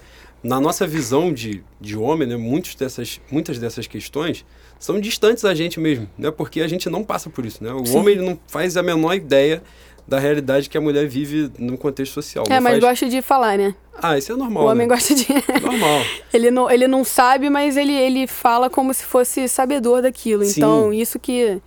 na 0.43 0.59
nossa 0.59 0.87
visão 0.87 1.31
de, 1.31 1.63
de 1.79 1.99
homem, 1.99 2.27
né? 2.27 2.35
Muitos 2.37 2.75
dessas, 2.75 3.21
muitas 3.31 3.59
dessas 3.59 3.87
questões 3.87 4.43
são 4.79 4.99
distantes 4.99 5.43
da 5.43 5.55
gente 5.55 5.79
mesmo, 5.79 6.09
né? 6.17 6.31
Porque 6.31 6.63
a 6.63 6.69
gente 6.69 6.89
não 6.89 7.05
passa 7.05 7.29
por 7.29 7.45
isso, 7.45 7.63
né? 7.63 7.71
O 7.75 7.85
Sim. 7.85 7.99
homem 7.99 8.15
ele 8.15 8.25
não 8.25 8.39
faz 8.47 8.77
a 8.79 8.83
menor 8.83 9.13
ideia 9.15 9.63
da 10.09 10.19
realidade 10.19 10.71
que 10.71 10.79
a 10.79 10.81
mulher 10.81 11.07
vive 11.07 11.51
no 11.59 11.77
contexto 11.77 12.15
social. 12.15 12.47
é, 12.49 12.59
mas 12.59 12.75
faz- 12.79 12.85
gosta 12.85 13.07
de 13.09 13.21
falar, 13.21 13.59
né? 13.59 13.75
Ah, 14.01 14.17
isso 14.17 14.33
é 14.33 14.37
normal, 14.37 14.65
o 14.65 14.67
homem 14.69 14.87
né? 14.87 14.95
gosta 14.95 15.15
de. 15.15 15.27
Normal. 15.61 16.01
ele, 16.33 16.51
não, 16.51 16.71
ele 16.71 16.87
não 16.89 17.05
sabe, 17.05 17.51
mas 17.51 17.77
ele, 17.77 17.93
ele 17.93 18.27
fala 18.27 18.71
como 18.71 18.95
se 18.95 19.05
fosse 19.05 19.47
sabedor 19.47 20.01
daquilo. 20.01 20.43
Sim. 20.45 20.53
Então, 20.61 20.91
isso 20.93 21.19
que. 21.19 21.61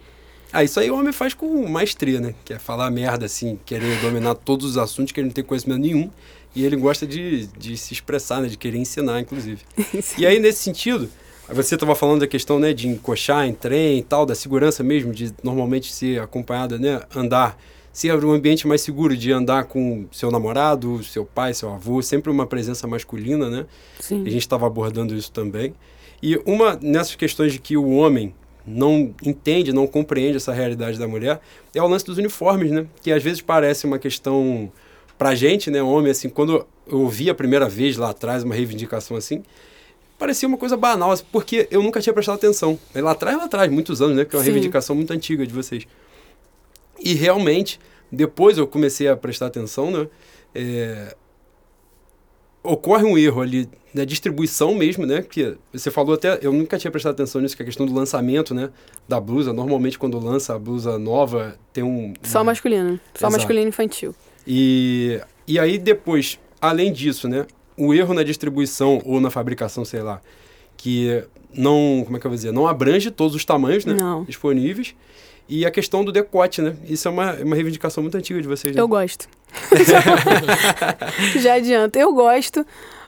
Ah, 0.51 0.63
isso 0.63 0.79
aí 0.79 0.89
o 0.89 0.98
homem 0.98 1.13
faz 1.13 1.34
com 1.34 1.68
maestria, 1.68 2.20
né? 2.20 2.34
Que 2.44 2.53
é 2.53 2.60
falar 2.60 2.89
merda, 2.89 3.25
assim, 3.25 3.60
querer 3.65 4.00
dominar 4.01 4.36
todos 4.36 4.65
os 4.65 4.77
assuntos 4.77 5.12
que 5.12 5.20
ele 5.20 5.27
não 5.27 5.34
tem 5.34 5.44
conhecimento 5.44 5.82
nenhum. 5.82 6.10
E 6.56 6.65
ele 6.65 6.75
gosta 6.75 7.06
de, 7.06 7.46
de 7.48 7.77
se 7.77 7.94
expressar, 7.94 8.41
né? 8.41 8.48
De 8.48 8.58
querer 8.58 8.77
ensinar, 8.77 9.20
inclusive. 9.20 9.62
E 10.18 10.25
aí, 10.25 10.39
nesse 10.39 10.60
sentido, 10.60 11.10
você 11.48 11.75
estava 11.75 11.94
falando 11.94 12.22
da 12.22 12.27
questão, 12.27 12.60
né? 12.60 12.74
De 12.74 12.88
encoxar 12.88 13.46
em 13.48 13.53
trem 13.53 14.00
e 14.00 14.03
tal, 14.03 14.25
da 14.25 14.34
segurança 14.34 14.84
mesmo, 14.84 15.13
de 15.13 15.34
normalmente 15.44 15.94
ser 15.94 16.20
acompanhada, 16.20 16.79
né? 16.79 17.01
Andar, 17.15 17.58
ser 17.94 18.13
um 18.24 18.32
ambiente 18.32 18.68
mais 18.68 18.82
seguro 18.82 19.15
de 19.15 19.32
andar 19.32 19.65
com 19.65 20.08
seu 20.12 20.32
namorado, 20.32 21.03
seu 21.03 21.25
pai, 21.25 21.53
seu 21.53 21.72
avô, 21.72 22.01
sempre 22.01 22.32
uma 22.32 22.48
presença 22.48 22.88
masculina, 22.88 23.50
né? 23.50 23.65
Sim. 24.00 24.24
A 24.25 24.29
gente 24.29 24.41
estava 24.41 24.65
abordando 24.65 25.13
isso 25.13 25.32
também. 25.32 25.74
E 26.22 26.41
uma 26.46 26.77
nessas 26.82 27.15
questões 27.15 27.53
de 27.53 27.60
que 27.60 27.77
o 27.77 27.89
homem 27.91 28.34
não 28.69 29.13
entende, 29.23 29.73
não 29.73 29.88
compreende 29.88 30.38
essa 30.38 30.53
realidade 30.53 30.97
da 30.99 31.07
mulher, 31.07 31.39
é 31.73 31.81
o 31.81 31.88
lance 31.88 32.05
dos 32.05 32.17
uniformes, 32.17 32.71
né? 32.71 32.85
Que 33.01 33.11
às 33.11 33.23
vezes 33.23 33.41
parece 33.41 33.85
uma 33.85 33.97
questão 33.97 34.71
pra 35.17 35.35
gente, 35.35 35.69
né, 35.69 35.81
homem, 35.81 36.11
assim, 36.11 36.29
quando 36.29 36.65
eu 36.88 36.99
ouvi 36.99 37.29
a 37.29 37.35
primeira 37.35 37.67
vez 37.67 37.98
lá 37.98 38.11
atrás 38.11 38.44
uma 38.44 38.55
reivindicação 38.55 39.17
assim, 39.17 39.44
parecia 40.17 40.48
uma 40.48 40.57
coisa 40.57 40.77
banal, 40.77 41.11
assim, 41.11 41.25
porque 41.31 41.67
eu 41.70 41.83
nunca 41.83 42.00
tinha 42.00 42.13
prestado 42.13 42.35
atenção. 42.35 42.79
Aí 42.96 43.01
Lá 43.01 43.11
atrás, 43.11 43.37
lá 43.37 43.46
atrás, 43.46 43.70
muitos 43.72 44.01
anos, 44.01 44.15
né, 44.15 44.24
que 44.24 44.35
é 44.35 44.37
uma 44.37 44.46
Sim. 44.46 44.51
reivindicação 44.51 44.96
muito 44.96 45.11
antiga 45.11 45.46
de 45.46 45.53
vocês. 45.53 45.85
E 47.00 47.13
realmente, 47.13 47.79
depois 48.11 48.57
eu 48.57 48.65
comecei 48.65 49.07
a 49.07 49.17
prestar 49.17 49.48
atenção, 49.48 49.91
né? 49.91 50.07
é, 50.53 51.15
ocorre 52.63 53.03
um 53.05 53.17
erro 53.17 53.41
ali 53.41 53.69
na 53.93 54.05
distribuição 54.05 54.75
mesmo, 54.75 55.05
né? 55.05 55.22
Que 55.22 55.55
você 55.74 55.89
falou 55.89 56.13
até, 56.13 56.39
eu 56.41 56.51
nunca 56.53 56.77
tinha 56.77 56.91
prestado 56.91 57.13
atenção 57.13 57.41
nisso, 57.41 57.55
que 57.55 57.61
é 57.61 57.63
a 57.63 57.65
questão 57.65 57.85
do 57.85 57.93
lançamento, 57.93 58.53
né? 58.53 58.69
Da 59.07 59.19
blusa. 59.19 59.51
Normalmente, 59.53 59.98
quando 59.98 60.19
lança 60.19 60.53
a 60.55 60.59
blusa 60.59 60.98
nova, 61.00 61.55
tem 61.74 61.83
um. 61.83 62.13
Só 62.24 62.39
uma- 62.39 62.45
masculino. 62.45 63.00
Só 63.15 63.27
Exato. 63.27 63.33
masculino 63.33 63.67
infantil. 63.69 64.13
E, 64.45 65.19
e 65.48 65.57
aí 65.59 65.77
depois, 65.77 66.39
além 66.61 66.91
disso, 66.93 67.27
né? 67.27 67.45
O 67.77 67.93
erro 67.93 68.13
na 68.13 68.24
distribuição 68.24 69.01
ou 69.05 69.22
na 69.22 69.29
fabricação, 69.29 69.85
sei 69.85 70.01
lá, 70.01 70.22
que 70.75 71.24
não, 71.53 72.03
como 72.05 72.17
é 72.17 72.19
que 72.19 72.27
eu 72.27 72.29
vou 72.29 72.35
dizer, 72.35 72.51
não 72.51 72.67
abrange 72.67 73.09
todos 73.09 73.35
os 73.35 73.45
tamanhos, 73.45 73.85
né? 73.85 73.93
Não. 73.93 74.24
Disponíveis. 74.25 74.93
E 75.50 75.66
a 75.66 75.72
questão 75.72 76.05
do 76.05 76.12
decote, 76.12 76.62
né? 76.62 76.75
Isso 76.88 77.07
é 77.07 77.12
uma, 77.12 77.33
uma 77.33 77.55
reivindicação 77.55 78.03
muito 78.03 78.16
antiga 78.16 78.40
de 78.40 78.48
vocês, 78.48 78.75
né? 78.75 78.79
Eu 78.79 78.88
gosto. 78.88 79.27
Já 81.42 81.55
adianta. 81.55 81.98
Eu 81.98 82.14
gosto. 82.14 82.64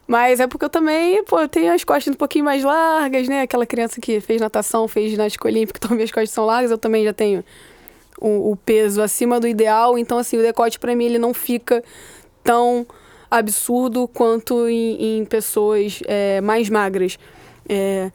Mas 0.07 0.39
é 0.39 0.47
porque 0.47 0.65
eu 0.65 0.69
também, 0.69 1.23
pô, 1.23 1.39
eu 1.39 1.47
tenho 1.47 1.71
as 1.71 1.83
costas 1.83 2.13
um 2.13 2.17
pouquinho 2.17 2.43
mais 2.43 2.63
largas, 2.63 3.27
né? 3.27 3.43
Aquela 3.43 3.65
criança 3.65 4.01
que 4.01 4.19
fez 4.19 4.41
natação, 4.41 4.87
fez 4.87 5.11
ginástica 5.11 5.47
olímpica, 5.47 5.79
então 5.81 5.95
minhas 5.95 6.11
costas 6.11 6.31
são 6.31 6.45
largas. 6.45 6.71
Eu 6.71 6.79
também 6.79 7.03
já 7.05 7.13
tenho 7.13 7.45
o, 8.19 8.51
o 8.51 8.55
peso 8.55 9.03
acima 9.03 9.39
do 9.39 9.47
ideal. 9.47 9.95
Então, 9.97 10.17
assim, 10.17 10.37
o 10.37 10.41
decote 10.41 10.79
pra 10.79 10.95
mim, 10.95 11.05
ele 11.05 11.19
não 11.19 11.35
fica 11.35 11.83
tão 12.43 12.87
absurdo 13.29 14.07
quanto 14.07 14.67
em, 14.67 15.19
em 15.19 15.25
pessoas 15.25 16.01
é, 16.07 16.41
mais 16.41 16.69
magras. 16.69 17.19
É, 17.69 18.11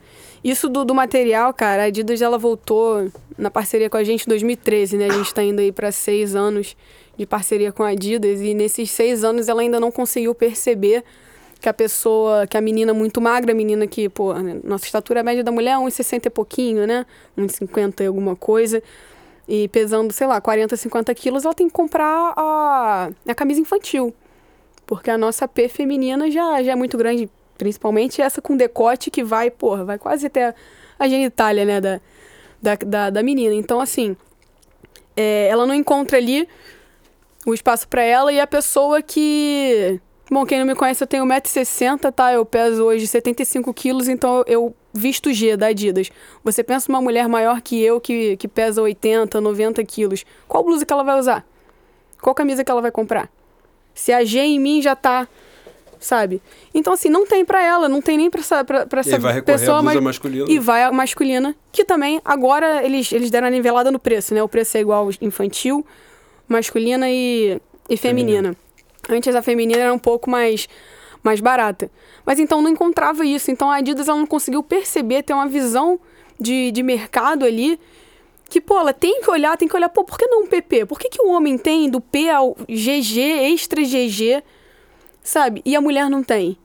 isso 0.49 0.69
do, 0.69 0.85
do 0.85 0.95
material, 0.95 1.53
cara, 1.53 1.83
a 1.83 1.87
Adidas 1.87 2.23
ela 2.23 2.39
voltou 2.39 3.11
na 3.37 3.51
parceria 3.51 3.91
com 3.91 3.97
a 3.97 4.05
gente 4.05 4.25
em 4.25 4.29
2013, 4.29 4.97
né? 4.97 5.07
A 5.07 5.13
gente 5.13 5.35
tá 5.35 5.43
indo 5.43 5.61
aí 5.61 5.73
para 5.73 5.91
seis 5.91 6.37
anos 6.37 6.77
de 7.19 7.27
parceria 7.27 7.73
com 7.73 7.83
a 7.83 7.89
Adidas 7.89 8.41
e 8.41 8.55
nesses 8.55 8.91
seis 8.93 9.25
anos 9.25 9.49
ela 9.49 9.61
ainda 9.61 9.81
não 9.81 9.91
conseguiu 9.91 10.35
perceber 10.37 11.03
que 11.61 11.69
a 11.69 11.75
pessoa, 11.75 12.47
que 12.47 12.57
a 12.57 12.61
menina 12.61 12.95
muito 12.95 13.21
magra, 13.21 13.51
a 13.51 13.55
menina 13.57 13.89
que, 13.89 14.09
pô, 14.09 14.35
nossa 14.63 14.85
estatura 14.85 15.23
média 15.23 15.43
da 15.43 15.51
mulher 15.51 15.73
é 15.73 15.79
1,60 15.79 16.27
e 16.27 16.31
pouquinho, 16.31 16.87
né? 16.87 17.05
1,50 17.37 18.03
e 18.03 18.07
alguma 18.07 18.37
coisa. 18.37 18.81
E 19.49 19.67
pesando, 19.69 20.13
sei 20.13 20.29
lá, 20.29 20.41
40, 20.41 20.77
50 20.77 21.15
quilos, 21.15 21.45
ela 21.45 21.55
tem 21.55 21.67
que 21.67 21.73
comprar 21.73 22.35
a, 22.37 23.11
a 23.27 23.35
camisa 23.35 23.61
infantil. 23.61 24.15
Porque 24.87 25.11
a 25.11 25.19
nossa 25.19 25.49
P 25.49 25.69
feminina 25.69 26.31
já, 26.31 26.63
já 26.63 26.73
é 26.73 26.77
muito 26.77 26.97
grande, 26.97 27.29
principalmente 27.57 28.21
essa 28.21 28.41
com 28.41 28.57
decote 28.57 29.11
que 29.11 29.25
vai, 29.25 29.51
porra, 29.51 29.85
vai 29.85 29.99
quase 29.99 30.27
até 30.27 30.55
a 30.99 31.09
genitália, 31.09 31.65
né, 31.65 31.81
da, 31.81 32.01
da, 32.61 32.75
da, 32.75 33.11
da 33.11 33.23
menina. 33.23 33.55
Então, 33.55 33.81
assim, 33.81 34.17
é, 35.17 35.49
ela 35.49 35.67
não 35.67 35.75
encontra 35.75 36.19
ali 36.19 36.49
o 37.47 37.55
espaço 37.55 37.89
para 37.89 38.03
ela 38.03 38.33
e 38.33 38.41
a 38.41 38.47
pessoa 38.47 39.01
que. 39.01 40.01
Bom, 40.29 40.45
quem 40.45 40.59
não 40.59 40.67
me 40.67 40.75
conhece, 40.75 41.05
eu 41.05 41.07
tenho 41.07 41.25
1,60m, 41.25 42.13
tá? 42.13 42.33
Eu 42.33 42.45
peso 42.45 42.83
hoje 42.83 43.07
75 43.07 43.73
quilos, 43.73 44.09
então 44.09 44.43
eu 44.49 44.75
visto 44.93 45.33
G 45.33 45.57
da 45.57 45.69
Adidas. 45.69 46.11
Você 46.43 46.65
pensa 46.65 46.91
uma 46.91 47.01
mulher 47.01 47.29
maior 47.29 47.61
que 47.61 47.81
eu, 47.81 48.01
que, 48.01 48.37
que 48.37 48.49
pesa 48.49 48.83
80, 48.83 49.41
90 49.41 49.85
quilos. 49.85 50.25
Qual 50.49 50.65
blusa 50.65 50.85
que 50.85 50.93
ela 50.93 51.05
vai 51.05 51.17
usar? 51.17 51.47
Qual 52.21 52.35
camisa 52.35 52.65
que 52.65 52.71
ela 52.71 52.83
vai 52.83 52.91
comprar? 52.91 53.31
Se 53.95 54.13
a 54.13 54.25
G 54.25 54.41
em 54.41 54.59
mim 54.59 54.83
já 54.83 54.97
tá, 54.97 55.29
sabe? 56.01 56.41
Então, 56.75 56.93
assim, 56.93 57.09
não 57.09 57.27
tem 57.27 57.45
pra 57.45 57.63
ela, 57.65 57.89
não 57.89 58.01
tem 58.01 58.17
nem 58.17 58.31
pra 58.31 58.41
essa, 58.41 58.65
pra, 58.65 58.87
pra 58.87 59.01
essa 59.01 59.19
vai 59.19 59.41
pessoa 59.43 59.83
mas- 59.83 60.01
masculina. 60.01 60.47
E 60.51 60.59
vai 60.59 60.83
a 60.83 60.93
masculina, 60.93 61.55
que 61.73 61.85
também 61.85 62.21
agora 62.25 62.85
eles, 62.85 63.11
eles 63.13 63.31
deram 63.31 63.47
a 63.47 63.51
nivelada 63.51 63.91
no 63.91 63.99
preço, 63.99 64.35
né? 64.35 64.43
O 64.43 64.49
preço 64.49 64.77
é 64.77 64.81
igual 64.81 65.09
infantil, 65.21 65.85
masculina 66.49 67.11
e, 67.11 67.61
e 67.89 67.97
feminina. 67.97 68.57
Antes 69.09 69.35
a 69.35 69.43
feminina 69.43 69.81
era 69.81 69.93
um 69.93 69.99
pouco 69.99 70.29
mais, 70.29 70.69
mais 71.23 71.41
barata. 71.41 71.91
Mas 72.25 72.39
então 72.39 72.61
não 72.61 72.71
encontrava 72.71 73.25
isso. 73.25 73.51
Então 73.51 73.71
a 73.71 73.77
Adidas 73.77 74.09
ela 74.09 74.19
não 74.19 74.27
conseguiu 74.27 74.63
perceber, 74.63 75.23
ter 75.23 75.33
uma 75.33 75.47
visão 75.47 76.01
de, 76.41 76.71
de 76.73 76.83
mercado 76.83 77.45
ali. 77.45 77.79
Que, 78.49 78.61
pô, 78.61 78.79
ela 78.79 78.93
tem 78.93 79.21
que 79.21 79.29
olhar, 79.31 79.57
tem 79.57 79.67
que 79.67 79.75
olhar, 79.75 79.89
pô, 79.89 80.05
por 80.05 80.17
que 80.17 80.27
não 80.27 80.43
um 80.45 80.47
PP? 80.47 80.87
Por 80.87 81.01
que, 81.01 81.09
que 81.09 81.21
o 81.21 81.31
homem 81.31 81.59
tem 81.59 81.91
do 81.91 82.01
P 82.01 82.31
ao 82.31 82.57
GG, 82.69 83.21
extra 83.53 83.83
GG, 83.83 84.41
sabe? 85.29 85.63
E 85.65 85.75
a 85.77 85.81
mulher 85.81 86.09
não 86.11 86.23
tem? 86.23 86.57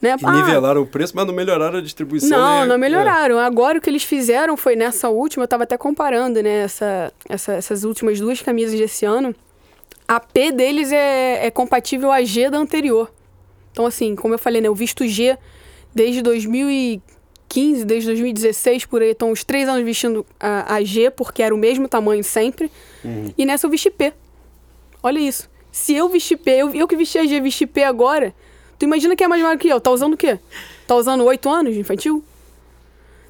Né? 0.00 0.16
E 0.20 0.30
nivelaram 0.32 0.82
o 0.82 0.86
preço, 0.86 1.12
mas 1.14 1.24
não 1.26 1.32
melhoraram 1.32 1.78
a 1.78 1.80
distribuição. 1.80 2.36
Não, 2.36 2.60
né? 2.62 2.66
não 2.66 2.76
melhoraram. 2.78 3.38
Agora 3.38 3.78
o 3.78 3.80
que 3.80 3.88
eles 3.88 4.02
fizeram 4.02 4.56
foi 4.56 4.74
nessa 4.74 5.08
última, 5.08 5.44
eu 5.44 5.48
tava 5.48 5.62
até 5.62 5.78
comparando, 5.78 6.42
né, 6.42 6.64
essa, 6.64 7.12
essa- 7.28 7.52
essas 7.52 7.84
últimas 7.84 8.18
duas 8.18 8.42
camisas 8.42 8.76
desse 8.78 9.04
ano. 9.04 9.32
A 10.08 10.18
P 10.18 10.50
deles 10.50 10.90
é, 10.90 11.46
é 11.46 11.50
compatível 11.52 12.10
à 12.10 12.20
G 12.24 12.50
da 12.50 12.58
anterior. 12.58 13.12
Então, 13.70 13.86
assim, 13.86 14.16
como 14.16 14.34
eu 14.34 14.38
falei, 14.38 14.60
né, 14.60 14.66
eu 14.66 14.74
visto 14.74 15.06
G 15.06 15.38
desde 15.94 16.20
2015, 16.20 17.84
desde 17.84 18.08
2016, 18.08 18.86
por 18.86 19.02
aí, 19.02 19.10
estão 19.12 19.30
uns 19.30 19.44
três 19.44 19.68
anos 19.68 19.84
vestindo 19.84 20.26
a, 20.40 20.74
a 20.74 20.82
G, 20.82 21.10
porque 21.12 21.42
era 21.44 21.54
o 21.54 21.58
mesmo 21.58 21.86
tamanho 21.86 22.24
sempre. 22.24 22.70
Uhum. 23.04 23.32
E 23.38 23.46
nessa 23.46 23.66
eu 23.66 23.70
vesti 23.70 23.88
P. 23.88 24.12
Olha 25.00 25.20
isso. 25.20 25.48
Se 25.72 25.94
eu 25.94 26.08
vestir 26.08 26.36
P, 26.36 26.50
eu, 26.50 26.74
eu 26.74 26.86
que 26.86 26.94
vesti 26.94 27.18
a 27.18 27.24
G, 27.24 27.40
vesti 27.40 27.66
P 27.66 27.82
agora, 27.82 28.34
tu 28.78 28.84
imagina 28.84 29.16
quem 29.16 29.24
é 29.24 29.28
mais 29.28 29.42
velho 29.42 29.58
que 29.58 29.68
eu? 29.68 29.80
Tá 29.80 29.90
usando 29.90 30.12
o 30.12 30.16
quê? 30.16 30.38
Tá 30.86 30.94
usando 30.94 31.24
oito 31.24 31.48
anos 31.48 31.72
de 31.72 31.80
infantil? 31.80 32.22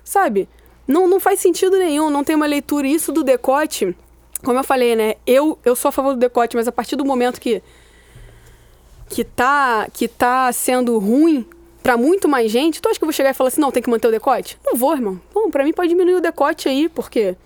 Sabe? 0.05 0.48
Não, 0.87 1.07
não 1.07 1.20
faz 1.20 1.38
sentido 1.38 1.78
nenhum, 1.78 2.11
não 2.11 2.24
tem 2.24 2.35
uma 2.35 2.46
leitura. 2.46 2.87
Isso 2.87 3.12
do 3.12 3.22
decote, 3.22 3.96
como 4.44 4.59
eu 4.59 4.64
falei, 4.64 4.96
né? 4.96 5.14
Eu, 5.24 5.57
eu 5.64 5.76
sou 5.76 5.88
a 5.90 5.92
favor 5.92 6.14
do 6.14 6.18
decote, 6.18 6.57
mas 6.57 6.66
a 6.66 6.72
partir 6.72 6.96
do 6.96 7.05
momento 7.05 7.40
que 7.40 7.62
que 9.09 9.24
tá, 9.24 9.88
que 9.92 10.09
tá 10.09 10.50
sendo 10.52 10.98
ruim 10.98 11.46
pra 11.83 11.98
muito 11.98 12.28
mais 12.28 12.50
gente, 12.50 12.81
tu 12.81 12.88
acha 12.88 12.98
que 12.98 13.05
eu 13.05 13.07
vou 13.07 13.12
chegar 13.12 13.31
e 13.31 13.35
falar 13.35 13.48
assim, 13.48 13.61
não, 13.61 13.70
tem 13.70 13.83
que 13.83 13.90
manter 13.90 14.09
o 14.09 14.11
decote? 14.11 14.59
Não 14.64 14.74
vou, 14.74 14.94
irmão. 14.94 15.20
Bom, 15.35 15.50
pra 15.50 15.62
mim 15.64 15.72
pode 15.72 15.90
diminuir 15.90 16.14
o 16.14 16.20
decote 16.20 16.68
aí, 16.68 16.88
porque 16.88 17.37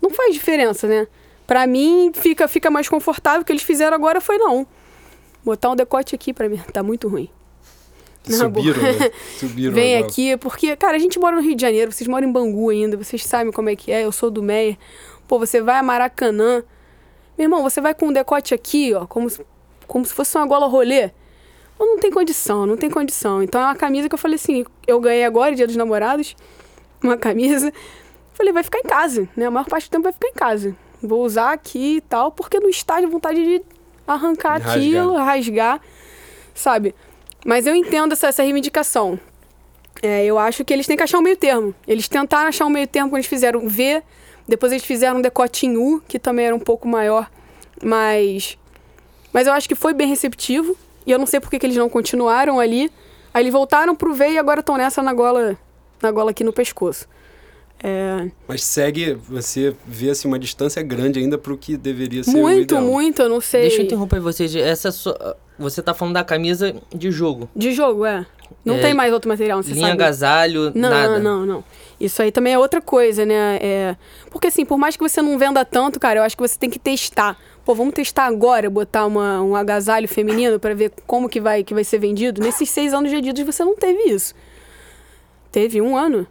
não 0.00 0.10
faz 0.10 0.34
diferença, 0.34 0.88
né? 0.88 1.06
Pra 1.52 1.66
mim 1.66 2.12
fica, 2.14 2.48
fica 2.48 2.70
mais 2.70 2.88
confortável. 2.88 3.42
O 3.42 3.44
que 3.44 3.52
eles 3.52 3.62
fizeram 3.62 3.94
agora 3.94 4.22
foi 4.22 4.38
não. 4.38 4.66
Botar 5.44 5.68
um 5.68 5.76
decote 5.76 6.14
aqui 6.14 6.32
pra 6.32 6.48
mim, 6.48 6.56
tá 6.72 6.82
muito 6.82 7.08
ruim. 7.08 7.28
Boa. 8.26 8.38
Subiram, 8.38 8.80
né? 8.82 9.10
Subiram 9.38 9.74
Vem 9.74 9.96
agora. 9.96 10.10
aqui, 10.10 10.34
porque, 10.38 10.74
cara, 10.76 10.96
a 10.96 10.98
gente 10.98 11.18
mora 11.18 11.36
no 11.36 11.42
Rio 11.42 11.54
de 11.54 11.60
Janeiro, 11.60 11.92
vocês 11.92 12.08
moram 12.08 12.26
em 12.26 12.32
Bangu 12.32 12.70
ainda, 12.70 12.96
vocês 12.96 13.22
sabem 13.26 13.52
como 13.52 13.68
é 13.68 13.76
que 13.76 13.92
é, 13.92 14.02
eu 14.06 14.10
sou 14.12 14.30
do 14.30 14.42
Meia. 14.42 14.78
Pô, 15.28 15.38
você 15.38 15.60
vai 15.60 15.76
a 15.76 15.82
Maracanã. 15.82 16.64
Meu 17.36 17.44
irmão, 17.44 17.62
você 17.62 17.82
vai 17.82 17.92
com 17.92 18.06
um 18.06 18.12
decote 18.14 18.54
aqui, 18.54 18.94
ó, 18.94 19.04
como 19.06 19.28
se, 19.28 19.44
como 19.86 20.06
se 20.06 20.14
fosse 20.14 20.34
uma 20.38 20.46
gola 20.46 20.66
rolê. 20.66 21.10
Pô, 21.76 21.84
Não 21.84 21.98
tem 21.98 22.10
condição, 22.10 22.64
não 22.64 22.78
tem 22.78 22.88
condição. 22.88 23.42
Então 23.42 23.60
é 23.60 23.64
uma 23.64 23.76
camisa 23.76 24.08
que 24.08 24.14
eu 24.14 24.18
falei 24.18 24.36
assim, 24.36 24.64
eu 24.86 24.98
ganhei 24.98 25.26
agora, 25.26 25.54
dia 25.54 25.66
dos 25.66 25.76
namorados, 25.76 26.34
uma 27.02 27.18
camisa. 27.18 27.70
Falei, 28.32 28.54
vai 28.54 28.62
ficar 28.62 28.78
em 28.78 28.84
casa, 28.84 29.28
né? 29.36 29.44
A 29.44 29.50
maior 29.50 29.66
parte 29.66 29.90
do 29.90 29.90
tempo 29.90 30.04
vai 30.04 30.12
ficar 30.14 30.28
em 30.28 30.32
casa. 30.32 30.74
Vou 31.02 31.24
usar 31.24 31.52
aqui 31.52 31.96
e 31.96 32.00
tal, 32.00 32.30
porque 32.30 32.60
no 32.60 32.68
estádio 32.68 33.10
vontade 33.10 33.42
de 33.42 33.62
arrancar 34.06 34.60
Rasgar. 34.60 34.76
aquilo, 34.76 35.16
rasgar, 35.16 35.80
sabe? 36.54 36.94
Mas 37.44 37.66
eu 37.66 37.74
entendo 37.74 38.12
essa, 38.12 38.28
essa 38.28 38.42
reivindicação. 38.42 39.18
É, 40.00 40.24
eu 40.24 40.38
acho 40.38 40.64
que 40.64 40.72
eles 40.72 40.86
têm 40.86 40.96
que 40.96 41.02
achar 41.02 41.18
um 41.18 41.22
meio 41.22 41.36
termo. 41.36 41.74
Eles 41.86 42.08
tentaram 42.08 42.48
achar 42.48 42.66
um 42.66 42.70
meio 42.70 42.86
termo 42.86 43.10
quando 43.10 43.18
eles 43.18 43.26
fizeram 43.26 43.68
V, 43.68 44.02
depois 44.46 44.72
eles 44.72 44.84
fizeram 44.84 45.18
um 45.18 45.22
decote 45.22 45.66
em 45.66 45.76
U, 45.76 46.02
que 46.06 46.18
também 46.18 46.46
era 46.46 46.54
um 46.54 46.60
pouco 46.60 46.88
maior, 46.88 47.30
mas. 47.82 48.58
Mas 49.32 49.46
eu 49.46 49.52
acho 49.52 49.68
que 49.68 49.74
foi 49.74 49.94
bem 49.94 50.08
receptivo. 50.08 50.76
E 51.06 51.10
eu 51.10 51.18
não 51.18 51.26
sei 51.26 51.40
por 51.40 51.50
que, 51.50 51.58
que 51.58 51.66
eles 51.66 51.76
não 51.76 51.88
continuaram 51.88 52.60
ali. 52.60 52.90
Aí 53.34 53.42
eles 53.42 53.52
voltaram 53.52 53.94
pro 53.94 54.14
V 54.14 54.30
e 54.30 54.38
agora 54.38 54.60
estão 54.60 54.76
nessa 54.76 55.02
na 55.02 55.12
gola, 55.12 55.58
na 56.00 56.10
gola 56.10 56.30
aqui 56.30 56.44
no 56.44 56.52
pescoço. 56.52 57.08
É, 57.84 58.30
Mas 58.46 58.62
segue, 58.62 59.14
você 59.14 59.74
vê 59.86 60.10
assim, 60.10 60.28
uma 60.28 60.38
distância 60.38 60.80
grande 60.82 61.18
ainda 61.18 61.36
pro 61.36 61.58
que 61.58 61.76
deveria 61.76 62.22
ser 62.22 62.30
o 62.30 62.40
muito, 62.42 62.74
ideal. 62.74 62.82
muito, 62.82 63.22
eu 63.22 63.28
não 63.28 63.40
sei. 63.40 63.62
Deixa 63.62 63.78
eu 63.82 63.84
interromper 63.86 64.20
vocês. 64.20 64.54
Essa 64.54 64.92
só- 64.92 65.16
você 65.58 65.82
tá 65.82 65.92
falando 65.92 66.14
da 66.14 66.22
camisa 66.24 66.74
de 66.94 67.10
jogo. 67.10 67.48
De 67.56 67.72
jogo, 67.72 68.06
é. 68.06 68.24
Não 68.64 68.76
É, 68.76 68.80
tem 68.80 68.94
mais 68.94 69.12
outro 69.12 69.28
material, 69.28 69.60
você 69.62 69.72
Linha 69.72 69.88
sabe. 69.88 70.02
agasalho, 70.02 70.70
Não, 70.74 70.90
nada. 70.90 71.18
não, 71.18 71.44
não. 71.44 71.64
Isso 71.98 72.22
aí 72.22 72.30
também 72.30 72.52
é 72.52 72.58
outra 72.58 72.80
coisa, 72.80 73.24
né? 73.26 73.58
É... 73.60 73.96
Porque 74.30 74.46
assim, 74.48 74.64
por 74.64 74.78
mais 74.78 74.96
que 74.96 75.02
você 75.02 75.20
não 75.20 75.36
venda 75.38 75.64
tanto, 75.64 75.98
cara, 75.98 76.20
eu 76.20 76.24
acho 76.24 76.36
que 76.36 76.42
você 76.42 76.56
tem 76.58 76.70
que 76.70 76.78
testar. 76.78 77.36
Pô, 77.64 77.74
vamos 77.74 77.94
testar 77.94 78.26
agora, 78.26 78.68
botar 78.70 79.06
uma, 79.06 79.40
um 79.42 79.56
agasalho 79.56 80.06
feminino 80.06 80.60
pra 80.60 80.74
ver 80.74 80.92
como 81.06 81.28
que 81.28 81.40
vai, 81.40 81.64
que 81.64 81.74
vai 81.74 81.82
ser 81.82 81.98
vendido. 81.98 82.40
Nesses 82.42 82.68
seis 82.70 82.92
anos 82.94 83.10
de 83.10 83.16
Adidas 83.16 83.44
você 83.44 83.64
não 83.64 83.74
teve 83.74 84.02
isso. 84.10 84.34
Teve 85.50 85.80
um 85.80 85.96
ano. 85.96 86.26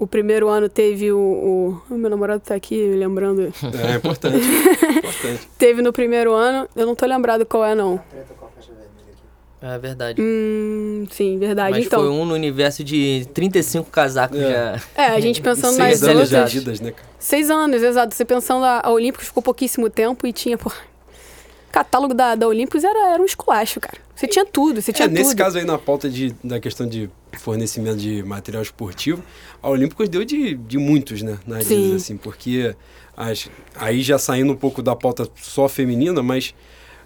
O 0.00 0.06
primeiro 0.06 0.48
ano 0.48 0.68
teve 0.68 1.10
o, 1.10 1.18
o... 1.18 1.82
o 1.92 1.98
meu 1.98 2.08
namorado 2.08 2.40
tá 2.40 2.54
aqui 2.54 2.76
me 2.76 2.94
lembrando. 2.96 3.52
É 3.92 3.96
importante. 3.96 4.38
importante. 4.96 5.48
Teve 5.58 5.82
no 5.82 5.92
primeiro 5.92 6.32
ano, 6.32 6.68
eu 6.76 6.86
não 6.86 6.94
tô 6.94 7.04
lembrado 7.04 7.44
qual 7.44 7.64
é, 7.64 7.74
não. 7.74 7.98
Treta 8.08 8.32
com 8.38 8.46
a 8.46 8.48
faixa 8.50 8.70
vermelha 8.70 9.12
aqui. 9.12 9.74
É 9.74 9.78
verdade. 9.78 10.22
Hum, 10.22 11.04
sim, 11.10 11.36
verdade. 11.36 11.72
Mas 11.72 11.86
então, 11.86 11.98
foi 11.98 12.08
um 12.10 12.24
no 12.24 12.32
universo 12.34 12.84
de 12.84 13.26
35 13.34 13.90
casacos 13.90 14.38
É. 14.38 14.50
já. 14.52 14.80
é, 15.02 15.06
a 15.08 15.18
gente 15.18 15.42
pensando 15.42 15.76
nas 15.76 15.98
Seis 15.98 16.02
anos 16.04 16.32
outras. 16.32 16.42
Adidas, 16.44 16.80
né? 16.80 16.94
Seis 17.18 17.50
anos, 17.50 17.82
exato. 17.82 18.14
Você 18.14 18.24
pensando, 18.24 18.64
a, 18.64 18.80
a 18.84 18.92
Olímpicos 18.92 19.26
ficou 19.26 19.42
pouquíssimo 19.42 19.90
tempo 19.90 20.28
e 20.28 20.32
tinha, 20.32 20.56
pô. 20.56 20.70
Catálogo 21.70 22.14
da, 22.14 22.34
da 22.34 22.46
Olímpicos 22.48 22.82
era, 22.84 23.12
era 23.12 23.22
um 23.22 23.26
esculacho, 23.26 23.80
cara. 23.80 23.98
Você 24.14 24.26
tinha 24.26 24.44
tudo, 24.44 24.80
você 24.82 24.92
tinha 24.92 25.06
É, 25.06 25.10
nesse 25.10 25.30
tudo. 25.30 25.38
caso 25.38 25.58
aí, 25.58 25.64
na 25.64 25.78
pauta 25.78 26.08
de, 26.10 26.34
da 26.42 26.58
questão 26.58 26.86
de 26.88 27.08
fornecimento 27.38 27.98
de 27.98 28.22
material 28.22 28.62
esportivo, 28.62 29.22
a 29.62 29.68
Olímpicos 29.68 30.08
deu 30.08 30.24
de, 30.24 30.54
de 30.54 30.78
muitos, 30.78 31.22
né, 31.22 31.38
na 31.46 31.56
Adidas, 31.56 31.68
Sim. 31.76 31.94
assim, 31.96 32.16
porque 32.16 32.74
as, 33.16 33.48
aí 33.76 34.02
já 34.02 34.18
saindo 34.18 34.52
um 34.52 34.56
pouco 34.56 34.82
da 34.82 34.96
pauta 34.96 35.28
só 35.40 35.68
feminina, 35.68 36.22
mas 36.22 36.54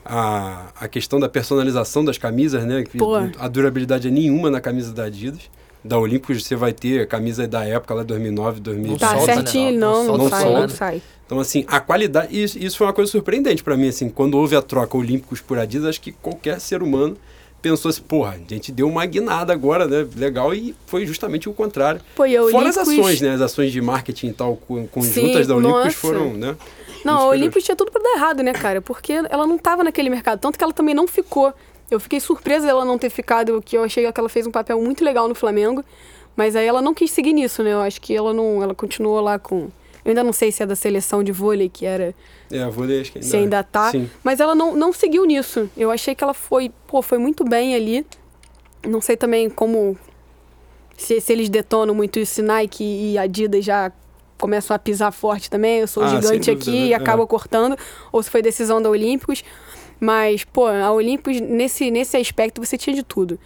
a, 0.04 0.68
a 0.80 0.88
questão 0.88 1.20
da 1.20 1.28
personalização 1.28 2.04
das 2.04 2.16
camisas, 2.18 2.64
né, 2.64 2.84
Pô. 2.96 3.16
a 3.38 3.48
durabilidade 3.48 4.08
é 4.08 4.10
nenhuma 4.10 4.50
na 4.50 4.60
camisa 4.60 4.92
da 4.92 5.04
Adidas. 5.04 5.50
Da 5.84 5.98
Olímpicos 5.98 6.44
você 6.44 6.54
vai 6.54 6.72
ter 6.72 7.00
a 7.02 7.06
camisa 7.06 7.46
da 7.48 7.64
época 7.64 7.92
lá 7.94 8.02
2009, 8.02 8.60
2000. 8.60 8.98
Tá 8.98 9.08
solta, 9.16 9.26
né? 9.26 9.34
certinho, 9.34 9.80
Não 9.80 10.04
não, 10.06 10.16
não, 10.16 10.16
solta, 10.28 10.36
sai, 10.36 10.44
não 10.44 10.52
não 10.52 10.58
solta. 10.60 10.74
sai. 10.76 11.02
Então, 11.26 11.40
assim, 11.40 11.64
a 11.66 11.80
qualidade. 11.80 12.42
Isso, 12.42 12.58
isso 12.58 12.76
foi 12.78 12.86
uma 12.86 12.92
coisa 12.92 13.10
surpreendente 13.10 13.64
pra 13.64 13.76
mim, 13.76 13.88
assim. 13.88 14.08
Quando 14.08 14.36
houve 14.38 14.54
a 14.54 14.62
troca 14.62 14.96
Olímpicos 14.96 15.40
por 15.40 15.58
Adidas, 15.58 15.88
acho 15.88 16.00
que 16.00 16.12
qualquer 16.12 16.60
ser 16.60 16.82
humano 16.82 17.16
pensou 17.60 17.88
assim, 17.88 18.02
porra, 18.02 18.32
a 18.32 18.54
gente 18.54 18.70
deu 18.72 18.88
uma 18.88 19.06
guinada 19.06 19.52
agora, 19.52 19.86
né? 19.86 20.06
Legal, 20.16 20.52
e 20.54 20.74
foi 20.86 21.06
justamente 21.06 21.48
o 21.48 21.52
contrário. 21.52 22.00
Pô, 22.14 22.24
a 22.24 22.50
Fora 22.50 22.68
as 22.68 22.76
ações, 22.76 23.20
né? 23.20 23.30
As 23.34 23.40
ações 23.40 23.72
de 23.72 23.80
marketing 23.80 24.28
e 24.28 24.32
tal, 24.32 24.56
co- 24.56 24.84
conjuntas 24.90 25.42
Sim, 25.42 25.46
da 25.48 25.54
Olímpicos 25.56 25.84
nossa. 25.84 25.96
foram, 25.96 26.34
né? 26.34 26.56
Não, 27.04 27.18
a. 27.22 27.26
Olímpicos 27.28 27.64
tinha 27.64 27.76
tudo 27.76 27.90
pra 27.90 28.02
dar 28.02 28.10
errado, 28.16 28.42
né, 28.42 28.52
cara? 28.52 28.80
Porque 28.82 29.12
ela 29.12 29.46
não 29.46 29.56
tava 29.58 29.82
naquele 29.82 30.10
mercado. 30.10 30.38
Tanto 30.40 30.58
que 30.58 30.62
ela 30.64 30.72
também 30.72 30.94
não 30.94 31.06
ficou. 31.08 31.52
Eu 31.94 32.00
fiquei 32.00 32.20
surpresa 32.20 32.66
dela 32.66 32.84
não 32.84 32.98
ter 32.98 33.10
ficado, 33.10 33.60
que 33.64 33.76
eu 33.76 33.84
achei 33.84 34.10
que 34.10 34.20
ela 34.20 34.28
fez 34.28 34.46
um 34.46 34.50
papel 34.50 34.80
muito 34.80 35.04
legal 35.04 35.28
no 35.28 35.34
Flamengo. 35.34 35.84
Mas 36.34 36.56
aí 36.56 36.66
ela 36.66 36.80
não 36.80 36.94
quis 36.94 37.10
seguir 37.10 37.32
nisso, 37.34 37.62
né? 37.62 37.72
Eu 37.74 37.80
acho 37.80 38.00
que 38.00 38.14
ela 38.16 38.32
não. 38.32 38.62
Ela 38.62 38.74
continuou 38.74 39.20
lá 39.20 39.38
com. 39.38 39.68
Eu 40.04 40.08
ainda 40.08 40.24
não 40.24 40.32
sei 40.32 40.50
se 40.50 40.62
é 40.62 40.66
da 40.66 40.74
seleção 40.74 41.22
de 41.22 41.30
vôlei, 41.30 41.68
que 41.68 41.84
era. 41.84 42.14
É, 42.50 42.66
vou 42.70 42.84
ler, 42.84 43.02
acho 43.02 43.12
que 43.12 43.18
ainda, 43.18 43.28
se 43.30 43.36
ainda 43.36 43.62
tá. 43.62 43.90
Sim. 43.90 44.08
Mas 44.24 44.40
ela 44.40 44.54
não, 44.54 44.74
não 44.74 44.92
seguiu 44.92 45.24
nisso. 45.26 45.68
Eu 45.76 45.90
achei 45.90 46.14
que 46.14 46.24
ela 46.24 46.34
foi, 46.34 46.70
pô, 46.86 47.02
foi 47.02 47.18
muito 47.18 47.44
bem 47.44 47.74
ali. 47.74 48.06
Não 48.86 49.00
sei 49.00 49.16
também 49.16 49.48
como. 49.50 49.96
Se, 50.96 51.20
se 51.20 51.32
eles 51.32 51.48
detonam 51.48 51.94
muito 51.94 52.18
isso, 52.18 52.34
se 52.34 52.42
Nike 52.42 52.82
e 52.84 53.18
Adidas 53.18 53.64
já 53.64 53.92
começam 54.38 54.74
a 54.74 54.78
pisar 54.78 55.12
forte 55.12 55.48
também. 55.50 55.80
Eu 55.80 55.86
sou 55.86 56.02
Ah, 56.02 56.08
gigante 56.08 56.46
sem 56.46 56.54
aqui 56.54 56.64
dúvida, 56.64 56.72
né? 56.84 56.86
e 56.88 56.94
acaba 56.94 57.22
É. 57.22 57.26
cortando. 57.26 57.76
Ou 58.10 58.22
se 58.22 58.30
foi 58.30 58.40
decisão 58.42 58.80
da 58.80 58.88
Olímpicos. 58.90 59.44
Mas, 60.02 60.42
pô, 60.42 60.66
a 60.66 60.90
Olímpicos, 60.90 61.40
nesse, 61.40 61.88
nesse 61.88 62.16
aspecto, 62.16 62.60
você 62.60 62.76
tinha 62.76 62.96
de 62.96 63.04
tudo. 63.04 63.38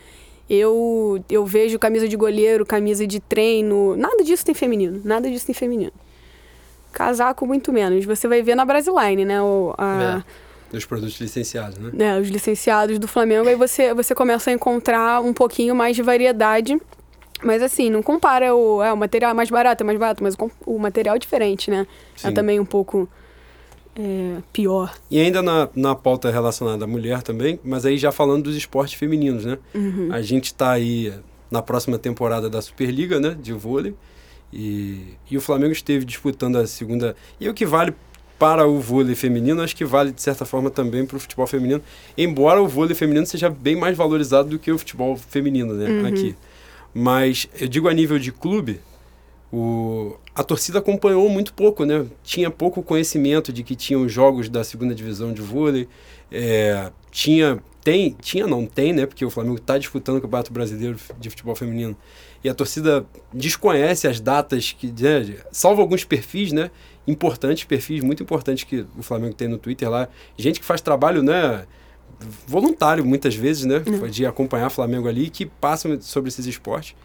Eu, 0.48 1.22
eu 1.28 1.44
vejo 1.44 1.78
camisa 1.78 2.08
de 2.08 2.16
goleiro, 2.16 2.64
camisa 2.64 3.06
de 3.06 3.20
treino. 3.20 3.94
Nada 3.94 4.24
disso 4.24 4.42
tem 4.42 4.54
feminino. 4.54 5.02
Nada 5.04 5.30
disso 5.30 5.44
tem 5.44 5.54
feminino. 5.54 5.92
Casaco, 6.94 7.46
muito 7.46 7.70
menos. 7.74 8.06
Você 8.06 8.26
vai 8.26 8.40
ver 8.40 8.54
na 8.54 8.64
Brasiline, 8.64 9.22
né? 9.22 9.42
O, 9.42 9.74
a, 9.76 10.24
Dos 10.72 10.86
produtos 10.86 11.20
licenciados, 11.20 11.76
né? 11.76 11.90
né, 11.92 12.18
os 12.18 12.28
licenciados 12.28 12.98
do 12.98 13.06
Flamengo, 13.06 13.50
aí 13.50 13.54
você, 13.54 13.92
você 13.92 14.14
começa 14.14 14.48
a 14.48 14.54
encontrar 14.54 15.20
um 15.20 15.34
pouquinho 15.34 15.74
mais 15.74 15.94
de 15.94 16.00
variedade. 16.00 16.80
Mas 17.42 17.60
assim, 17.60 17.90
não 17.90 18.02
compara 18.02 18.54
o, 18.54 18.82
é, 18.82 18.90
o 18.90 18.96
material 18.96 19.32
é 19.32 19.34
mais 19.34 19.50
barato, 19.50 19.82
é 19.82 19.84
mais 19.84 19.98
barato, 19.98 20.22
mas 20.24 20.34
o, 20.36 20.50
o 20.64 20.78
material 20.78 21.16
é 21.16 21.18
diferente, 21.18 21.70
né? 21.70 21.86
É 22.24 22.28
Sim. 22.28 22.32
também 22.32 22.58
um 22.58 22.64
pouco 22.64 23.06
é, 23.98 24.42
pior. 24.52 24.94
E 25.11 25.18
ainda 25.18 25.42
na, 25.42 25.68
na 25.74 25.94
pauta 25.94 26.30
relacionada 26.30 26.85
à 26.85 26.87
mulher 26.87 27.22
também, 27.22 27.59
mas 27.64 27.87
aí 27.87 27.96
já 27.96 28.12
falando 28.12 28.44
dos 28.44 28.56
esportes 28.56 28.94
femininos, 28.94 29.44
né? 29.44 29.59
Uhum. 29.74 30.09
A 30.12 30.20
gente 30.20 30.54
tá 30.54 30.72
aí 30.72 31.12
na 31.50 31.62
próxima 31.62 31.98
temporada 31.98 32.50
da 32.50 32.61
Superliga, 32.61 33.18
né? 33.18 33.37
De 33.40 33.52
vôlei. 33.52 33.94
E, 34.52 35.14
e 35.30 35.37
o 35.37 35.40
Flamengo 35.40 35.72
esteve 35.72 36.04
disputando 36.04 36.56
a 36.56 36.66
segunda. 36.66 37.16
E 37.40 37.48
o 37.48 37.54
que 37.54 37.64
vale 37.64 37.94
para 38.38 38.66
o 38.66 38.78
vôlei 38.78 39.14
feminino, 39.14 39.62
acho 39.62 39.74
que 39.74 39.85
vale 39.85 40.12
de 40.12 40.20
certa 40.20 40.44
forma 40.44 40.70
também 40.70 41.06
para 41.06 41.16
o 41.16 41.20
futebol 41.20 41.46
feminino. 41.46 41.80
Embora 42.18 42.61
o 42.61 42.68
vôlei 42.68 42.94
feminino 42.94 43.26
seja 43.26 43.48
bem 43.48 43.74
mais 43.76 43.96
valorizado 43.96 44.50
do 44.50 44.59
que 44.59 44.70
o 44.70 44.78
futebol 44.78 45.16
feminino, 45.16 45.72
né? 45.72 45.88
Uhum. 45.88 46.06
Aqui. 46.06 46.37
Mas 46.92 47.48
eu 47.59 47.66
digo 47.66 47.88
a 47.88 47.94
nível 47.94 48.18
de 48.18 48.30
clube, 48.30 48.80
o, 49.52 50.16
a 50.35 50.42
torcida 50.42 50.78
acompanhou 50.78 51.28
muito 51.28 51.52
pouco, 51.54 51.85
né? 51.85 52.04
Tinha 52.22 52.50
pouco 52.50 52.82
conhecimento 52.82 53.52
de 53.52 53.62
que 53.62 53.76
tinham 53.76 54.09
jogos 54.09 54.48
da 54.48 54.64
segunda 54.64 54.94
divisão 54.94 55.32
de 55.32 55.40
vôlei. 55.40 55.88
É, 56.30 56.90
tinha, 57.11 57.62
tem, 57.82 58.16
tinha 58.20 58.46
não 58.46 58.66
tem, 58.66 58.92
né? 58.92 59.06
Porque 59.06 59.24
o 59.24 59.30
Flamengo 59.30 59.56
está 59.56 59.78
disputando 59.78 60.18
o 60.18 60.20
Campeonato 60.20 60.52
Brasileiro 60.52 60.98
de 61.18 61.30
Futebol 61.30 61.54
Feminino. 61.54 61.96
E 62.42 62.48
a 62.48 62.54
torcida 62.54 63.06
desconhece 63.32 64.06
as 64.09 64.20
datas 64.20 64.72
que, 64.72 64.92
né, 65.00 65.37
salvo 65.52 65.80
alguns 65.80 66.04
perfis, 66.04 66.52
né? 66.52 66.70
Importantes, 67.06 67.64
perfis 67.64 68.02
muito 68.02 68.22
importantes 68.22 68.64
que 68.64 68.85
o 68.98 69.02
Flamengo 69.02 69.35
tem 69.35 69.46
no 69.46 69.59
Twitter 69.59 69.88
lá. 69.88 70.09
Gente 70.37 70.59
que 70.59 70.66
faz 70.66 70.80
trabalho, 70.80 71.22
né? 71.22 71.64
Voluntário, 72.46 73.04
muitas 73.04 73.35
vezes, 73.35 73.64
né? 73.64 73.80
De 74.11 74.26
acompanhar 74.26 74.66
o 74.66 74.70
Flamengo 74.70 75.06
ali, 75.06 75.30
que 75.30 75.46
passam 75.46 76.00
sobre 76.00 76.28
esses 76.28 76.46
esportes. 76.46 76.96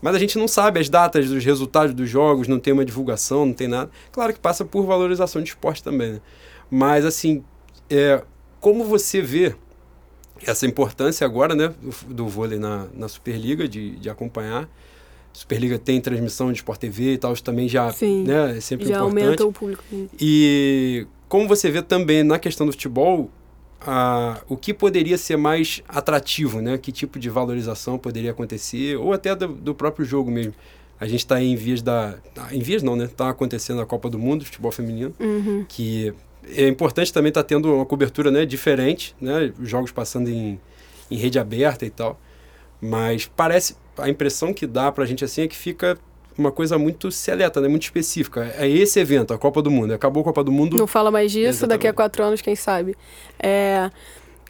Mas 0.00 0.14
a 0.14 0.18
gente 0.18 0.38
não 0.38 0.48
sabe 0.48 0.80
as 0.80 0.88
datas 0.88 1.28
dos 1.28 1.44
resultados 1.44 1.94
dos 1.94 2.08
jogos, 2.08 2.48
não 2.48 2.58
tem 2.58 2.72
uma 2.72 2.84
divulgação, 2.84 3.44
não 3.46 3.52
tem 3.52 3.68
nada. 3.68 3.90
Claro 4.10 4.32
que 4.32 4.40
passa 4.40 4.64
por 4.64 4.86
valorização 4.86 5.42
de 5.42 5.50
esporte 5.50 5.82
também, 5.82 6.14
né? 6.14 6.20
Mas, 6.70 7.04
assim, 7.04 7.44
é, 7.88 8.22
como 8.60 8.84
você 8.84 9.20
vê 9.20 9.54
essa 10.46 10.66
importância 10.66 11.24
agora, 11.24 11.54
né, 11.54 11.74
do, 11.82 12.14
do 12.14 12.28
vôlei 12.28 12.58
na, 12.58 12.86
na 12.94 13.08
Superliga, 13.08 13.68
de, 13.68 13.96
de 13.96 14.08
acompanhar. 14.08 14.68
Superliga 15.32 15.78
tem 15.78 16.00
transmissão 16.00 16.50
de 16.50 16.58
Sport 16.58 16.80
TV 16.80 17.12
e 17.14 17.18
tal, 17.18 17.32
isso 17.32 17.44
também 17.44 17.68
já 17.68 17.92
Sim, 17.92 18.24
né, 18.24 18.56
é 18.56 18.60
sempre 18.60 18.88
já 18.88 18.96
importante. 18.96 19.22
aumenta 19.22 19.46
o 19.46 19.52
público. 19.52 19.84
E 20.20 21.06
como 21.28 21.46
você 21.46 21.70
vê 21.70 21.82
também 21.82 22.24
na 22.24 22.38
questão 22.38 22.66
do 22.66 22.72
futebol, 22.72 23.30
a, 23.80 24.40
o 24.48 24.56
que 24.56 24.74
poderia 24.74 25.16
ser 25.16 25.36
mais 25.36 25.82
atrativo, 25.88 26.60
né? 26.60 26.76
Que 26.78 26.92
tipo 26.92 27.18
de 27.18 27.30
valorização 27.30 27.98
poderia 27.98 28.30
acontecer, 28.30 28.96
ou 28.96 29.12
até 29.12 29.34
do, 29.34 29.48
do 29.48 29.74
próprio 29.74 30.04
jogo 30.04 30.30
mesmo. 30.30 30.54
A 31.00 31.06
gente 31.06 31.20
está 31.20 31.42
em 31.42 31.56
vias 31.56 31.80
da. 31.80 32.16
Em 32.52 32.60
vias 32.60 32.82
não, 32.82 32.94
né? 32.94 33.06
Está 33.06 33.30
acontecendo 33.30 33.80
a 33.80 33.86
Copa 33.86 34.10
do 34.10 34.18
Mundo 34.18 34.40
de 34.40 34.46
futebol 34.46 34.70
feminino, 34.70 35.14
Uhum. 35.18 35.64
que 35.66 36.12
é 36.54 36.68
importante 36.68 37.12
também 37.12 37.30
estar 37.30 37.42
tendo 37.42 37.74
uma 37.74 37.86
cobertura 37.86 38.30
né, 38.30 38.44
diferente, 38.44 39.14
né? 39.20 39.52
Os 39.58 39.68
jogos 39.68 39.90
passando 39.92 40.28
em, 40.28 40.60
em 41.10 41.16
rede 41.16 41.38
aberta 41.38 41.86
e 41.86 41.90
tal. 41.90 42.20
Mas 42.80 43.30
parece. 43.34 43.76
A 43.96 44.08
impressão 44.08 44.52
que 44.54 44.66
dá 44.66 44.90
pra 44.92 45.04
gente 45.04 45.24
assim 45.24 45.42
é 45.42 45.48
que 45.48 45.56
fica 45.56 45.98
uma 46.36 46.50
coisa 46.50 46.78
muito 46.78 47.10
seleta, 47.10 47.60
né? 47.60 47.68
Muito 47.68 47.82
específica. 47.82 48.52
É 48.56 48.68
esse 48.68 48.98
evento, 48.98 49.34
a 49.34 49.38
Copa 49.38 49.60
do 49.60 49.70
Mundo. 49.70 49.92
Acabou 49.92 50.22
a 50.22 50.24
Copa 50.24 50.42
do 50.44 50.52
Mundo. 50.52 50.76
Não 50.76 50.86
fala 50.86 51.10
mais 51.10 51.30
disso, 51.30 51.66
daqui 51.66 51.86
a 51.86 51.90
Exatamente. 51.90 51.96
quatro 51.96 52.24
anos, 52.24 52.40
quem 52.40 52.56
sabe. 52.56 52.96
É, 53.38 53.90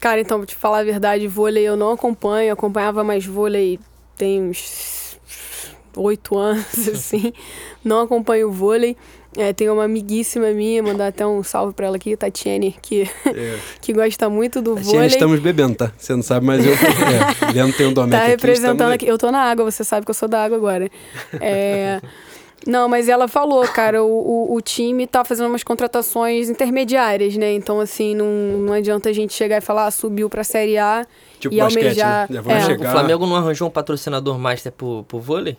cara, 0.00 0.20
então, 0.20 0.38
pra 0.38 0.46
te 0.46 0.56
falar 0.56 0.78
a 0.78 0.84
verdade, 0.84 1.26
vôlei 1.26 1.64
eu 1.64 1.76
não 1.76 1.92
acompanho, 1.92 2.52
acompanhava 2.52 3.02
mais 3.02 3.24
vôlei 3.26 3.78
tem 4.20 4.42
uns 4.42 5.18
oito 5.96 6.36
anos, 6.36 6.66
assim. 6.88 7.32
Não 7.82 8.00
acompanho 8.02 8.52
vôlei. 8.52 8.96
É, 9.36 9.52
tem 9.52 9.70
uma 9.70 9.84
amiguíssima 9.84 10.50
minha, 10.50 10.82
mandar 10.82 11.06
até 11.06 11.24
um 11.24 11.42
salve 11.44 11.72
pra 11.72 11.86
ela 11.86 11.96
aqui, 11.96 12.16
Tatiane, 12.16 12.76
que, 12.82 13.08
É. 13.26 13.58
que 13.80 13.92
gosta 13.92 14.28
muito 14.28 14.60
do 14.60 14.74
Tia, 14.74 14.82
vôlei. 14.84 15.06
estamos 15.06 15.38
bebendo, 15.38 15.76
tá? 15.76 15.92
Você 15.96 16.14
não 16.16 16.22
sabe, 16.22 16.44
mas 16.46 16.64
eu. 16.66 16.72
É, 16.72 17.52
Leandro 17.52 17.76
tem 17.76 17.86
um 17.86 17.92
Domecq 17.92 18.10
Tá 18.18 18.22
aqui. 18.22 18.30
representando 18.32 18.90
aqui. 18.92 19.06
Eu 19.06 19.16
tô 19.16 19.30
na 19.30 19.40
água, 19.42 19.70
você 19.70 19.84
sabe 19.84 20.04
que 20.04 20.10
eu 20.10 20.14
sou 20.14 20.28
da 20.28 20.42
água 20.44 20.56
agora. 20.56 20.90
É, 21.40 22.00
Não, 22.66 22.90
mas 22.90 23.08
ela 23.08 23.26
falou, 23.26 23.66
cara, 23.68 24.04
o, 24.04 24.50
o, 24.52 24.54
o 24.56 24.60
time 24.60 25.06
tá 25.06 25.24
fazendo 25.24 25.46
umas 25.46 25.62
contratações 25.62 26.50
intermediárias, 26.50 27.34
né? 27.34 27.54
Então, 27.54 27.80
assim, 27.80 28.14
não, 28.14 28.26
não 28.26 28.74
adianta 28.74 29.08
a 29.08 29.12
gente 29.14 29.32
chegar 29.32 29.56
e 29.56 29.60
falar, 29.62 29.86
ah, 29.86 29.90
subiu 29.90 30.28
pra 30.28 30.44
Série 30.44 30.76
A 30.76 31.06
Tipo 31.38 31.54
e 31.54 31.58
basquete, 31.58 31.82
almejar. 31.84 32.26
né? 32.30 32.42
É, 32.46 32.60
chegar. 32.66 32.88
O 32.90 32.92
Flamengo 32.92 33.26
não 33.26 33.36
arranjou 33.36 33.66
um 33.66 33.70
patrocinador 33.70 34.38
master 34.38 34.70
pro, 34.72 35.04
pro 35.04 35.18
vôlei? 35.18 35.56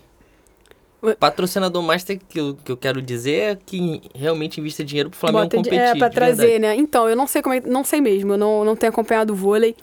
Patrocinador 1.20 1.82
master 1.82 2.20
que 2.30 2.40
eu, 2.40 2.58
que 2.64 2.72
eu 2.72 2.78
quero 2.78 3.02
dizer 3.02 3.36
é 3.54 3.58
que 3.66 4.02
realmente 4.14 4.60
invista 4.60 4.84
dinheiro 4.84 5.10
pro 5.10 5.18
Flamengo 5.20 5.44
bota 5.44 5.58
de- 5.58 5.64
competir. 5.64 5.80
É, 5.80 5.96
pra 5.98 6.10
trazer, 6.10 6.36
verdade. 6.48 6.60
né? 6.60 6.76
Então, 6.76 7.10
eu 7.10 7.16
não 7.16 7.26
sei 7.28 7.42
como 7.42 7.56
é, 7.56 7.62
não 7.62 7.84
sei 7.84 8.00
mesmo, 8.02 8.34
eu 8.34 8.38
não, 8.38 8.64
não 8.64 8.76
tenho 8.76 8.92
acompanhado 8.92 9.34
o 9.34 9.36
vôlei. 9.36 9.76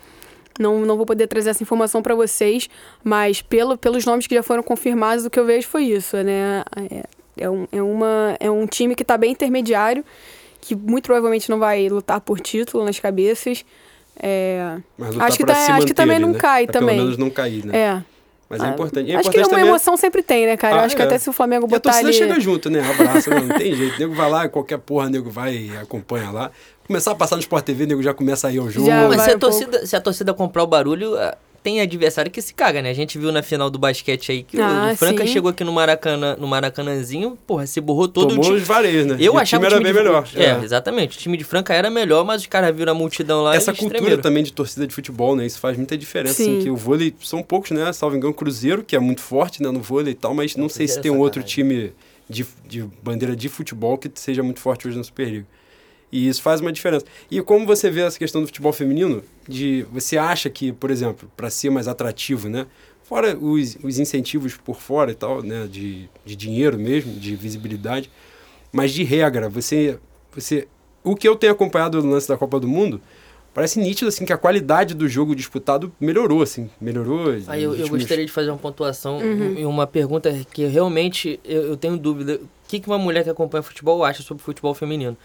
Não, 0.61 0.81
não 0.81 0.97
vou 0.97 1.07
poder 1.07 1.27
trazer 1.29 1.51
essa 1.51 1.63
informação 1.63 2.03
pra 2.03 2.15
vocês, 2.17 2.69
mas 3.05 3.41
pelo, 3.41 3.77
pelos 3.79 4.05
nomes 4.05 4.27
que 4.27 4.35
já 4.35 4.43
foram 4.43 4.63
confirmados, 4.63 5.25
o 5.25 5.31
que 5.31 5.39
eu 5.39 5.45
vejo 5.45 5.69
foi 5.69 5.85
isso, 5.85 6.17
né? 6.17 6.65
É, 6.91 7.05
é, 7.45 7.49
um, 7.51 7.67
é, 7.71 7.81
uma, 7.83 8.37
é 8.41 8.51
um 8.51 8.67
time 8.67 8.97
que 8.97 9.05
tá 9.05 9.17
bem 9.17 9.31
intermediário, 9.33 10.05
que 10.61 10.75
muito 10.75 11.05
provavelmente 11.05 11.49
não 11.49 11.61
vai 11.61 11.89
lutar 11.89 12.21
por 12.21 12.41
título 12.41 12.85
nas 12.85 12.99
cabeças. 12.99 13.65
É, 14.21 14.79
Mas 14.99 15.11
lutar 15.15 15.29
acho 15.29 15.37
que 15.37 15.45
pra 15.45 15.55
tá- 15.55 15.61
se 15.61 15.71
acho 15.71 15.87
que 15.87 15.95
também 15.95 16.19
não 16.19 16.33
né? 16.33 16.39
cai 16.41 16.65
Pra 16.65 16.73
também. 16.81 16.97
Pelo 16.97 17.03
menos 17.07 17.19
não 17.19 17.31
cair, 17.31 17.65
né? 17.65 17.77
é. 17.79 18.05
Mas 18.51 18.61
é 18.63 18.65
Ah, 18.65 18.69
importante. 18.71 19.11
É 19.11 19.15
acho 19.17 19.23
que 19.25 19.37
importante 19.37 19.47
uma 19.53 19.59
também. 19.59 19.69
emoção 19.69 19.97
sempre 19.97 20.23
tem, 20.23 20.47
né, 20.47 20.57
cara? 20.57 20.77
eu 20.77 20.81
Ah, 20.81 20.85
acho 20.85 20.97
que 20.97 21.03
é. 21.03 21.05
até 21.05 21.19
se 21.19 21.29
o 21.29 21.33
Flamengo 21.33 21.67
E 21.67 21.67
a 21.67 21.69
botar 21.69 21.91
torcida 21.91 22.09
ali... 22.09 22.17
chega 22.17 22.41
junto, 22.41 22.71
né? 22.71 22.81
Abraça, 22.81 23.29
não, 23.31 23.45
não 23.45 23.59
tem 23.59 23.75
jeito. 23.75 23.97
O 23.97 23.99
nego 23.99 24.15
vai 24.15 24.31
lá, 24.31 24.49
qualquer 24.49 24.79
porra, 24.79 25.07
o 25.07 25.11
nego 25.11 25.29
vai 25.31 25.55
e 25.55 25.77
acompanha 25.77 26.31
lá. 26.31 26.51
Começar 26.87 27.11
a 27.11 27.15
passar 27.15 27.37
no 27.37 27.41
Sport 27.43 27.65
TV, 27.67 27.85
o 27.85 27.87
nego 27.89 28.03
já 28.03 28.15
começa 28.15 28.49
a 28.49 28.53
ir 28.53 28.59
ao 28.59 28.71
jogo. 28.71 28.87
Já 28.87 29.07
Mas 29.09 29.21
se 29.23 29.31
a, 29.33 29.37
um 29.37 29.39
pouco. 29.39 29.55
torcida, 29.59 29.87
se 29.87 29.95
a 29.97 30.01
torcida 30.01 30.33
comprar 30.33 30.63
o 30.63 30.67
barulho, 30.67 31.15
tem 31.63 31.81
adversário 31.81 32.31
que 32.31 32.41
se 32.41 32.55
caga, 32.55 32.81
né? 32.81 32.91
A 32.91 32.95
gente 32.95 33.19
viu 33.19 33.31
na 33.33 33.43
final 33.43 33.69
do 33.69 33.79
basquete 33.79 34.31
aí 34.33 34.43
que 34.43 34.57
o- 34.57 34.63
Ah, 34.63 34.91
o 34.93 34.97
Franca 34.97 35.27
sim. 35.27 35.33
chegou 35.33 35.51
aqui 35.51 35.65
no 35.65 35.73
Maracanã, 35.73 36.37
no 36.39 36.47
Maracanãzinho, 36.47 37.37
porra, 37.47 37.67
se 37.67 37.81
borrou 37.81 38.07
todo 38.09 38.29
Tomou 38.29 38.45
o 38.45 38.47
time. 38.49 38.57
os 38.59 38.67
vareios, 38.67 39.07
né? 39.07 39.15
Eu 39.19 39.35
E 39.35 39.37
o 39.37 39.39
achava 39.39 39.65
time 39.67 39.75
o 39.75 39.77
era 39.77 39.83
bem 39.85 39.93
de- 39.93 39.99
melhor. 39.99 40.29
É, 40.35 40.65
exatamente. 40.65 41.17
O 41.17 41.21
time 41.21 41.37
de 41.37 41.45
Franca 41.45 41.75
era 41.75 41.91
melhor, 41.91 42.25
mas 42.25 42.43
os 42.43 42.47
caras 42.47 42.75
viram 42.77 42.93
a 42.93 42.95
multidão 42.95 43.43
lá 43.43 43.55
Essa 43.57 43.73
e 43.73 43.77
cultura 43.77 44.19
também 44.19 44.43
de 44.43 44.53
torcida 44.53 44.87
de 44.87 44.95
futebol, 44.95 45.35
né? 45.35 45.47
Isso 45.47 45.59
faz 45.59 45.77
muita 45.77 45.97
diferença. 45.97 46.35
Sim. 46.35 46.55
Assim, 46.59 46.63
que 46.65 46.71
o 46.71 46.77
vôlei, 46.77 47.15
são 47.23 47.43
poucos, 47.43 47.71
né? 47.71 47.93
Salvo 47.93 48.17
engano, 48.17 48.33
Cruzeiro, 48.35 48.83
que 48.83 48.95
é 48.95 48.99
muito 48.99 49.21
forte 49.21 49.63
né, 49.63 49.71
no 49.71 49.81
vôlei 49.81 50.13
e 50.13 50.17
tal, 50.17 50.35
mas 50.35 50.55
não, 50.57 50.63
Não, 50.65 50.69
sei 50.69 50.87
se 50.87 51.01
tem 51.01 51.11
é 51.11 51.15
um 51.15 51.19
outro 51.19 51.43
time 51.43 51.93
de, 52.29 52.47
de 52.69 52.85
bandeira 53.03 53.35
de 53.35 53.49
futebol 53.49 53.97
que 53.99 54.11
seja 54.15 54.43
muito 54.43 54.61
forte 54.61 54.87
hoje 54.87 54.97
na 54.97 55.05
Superliga. 55.05 55.47
E 56.11 56.27
isso 56.29 56.41
faz 56.43 56.61
uma 56.61 56.73
diferença. 56.73 57.05
E 57.31 57.41
como 57.43 57.67
você 57.67 57.91
vê 57.91 58.01
essa 58.01 58.19
questão 58.19 58.41
do 58.41 58.47
futebol 58.47 58.73
feminino, 58.73 59.23
de 59.47 59.85
você 59.93 60.17
acha 60.17 60.49
que, 60.49 60.73
por 60.73 60.91
exemplo, 60.91 61.31
para 61.37 61.51
ser 61.51 61.71
mais 61.71 61.87
atrativo, 61.87 62.49
né? 62.49 62.67
Fora 63.03 63.37
os, 63.39 63.77
os 63.83 63.99
incentivos 63.99 64.57
por 64.57 64.81
fora 64.81 65.11
e 65.11 65.15
tal, 65.15 65.43
né? 65.43 65.67
De, 65.71 66.09
de 66.25 66.37
dinheiro 66.37 66.79
mesmo, 66.79 67.13
de 67.13 67.35
visibilidade. 67.37 68.11
Mas 68.73 68.93
de 68.93 69.03
regra, 69.05 69.49
você, 69.49 69.99
você. 70.35 70.67
O 71.05 71.15
que 71.17 71.27
eu 71.29 71.37
tenho 71.37 71.53
acompanhado 71.53 72.03
no 72.03 72.11
lance 72.11 72.29
da 72.29 72.37
Copa 72.37 72.61
do 72.61 72.69
Mundo, 72.69 73.01
parece 73.55 73.79
nítido 73.79 74.09
assim 74.09 74.25
que 74.25 74.33
a 74.33 74.37
qualidade 74.37 74.95
do 74.95 75.09
jogo 75.09 75.35
disputado 75.35 75.91
melhorou, 76.01 76.43
assim. 76.43 76.69
Melhorou. 76.81 77.35
Aí 77.47 77.63
eu, 77.63 77.75
eu 77.75 77.89
gostaria 77.89 78.25
de 78.27 78.33
fazer 78.33 78.51
uma 78.51 78.59
pontuação 78.59 79.19
Uhum. 79.19 79.55
e 79.59 79.65
uma 79.65 79.87
pergunta 79.87 80.31
que 80.53 80.67
realmente 80.67 81.41
eu, 81.45 81.63
eu 81.63 81.77
tenho 81.77 81.97
dúvida. 81.97 82.35
O 82.37 82.49
que, 82.69 82.81
que 82.81 82.87
uma 82.87 82.99
mulher 82.99 83.25
que 83.25 83.31
acompanha 83.31 83.63
futebol 83.63 84.05
acha 84.05 84.23
sobre 84.23 84.43
futebol 84.43 84.75
feminino? 84.75 85.17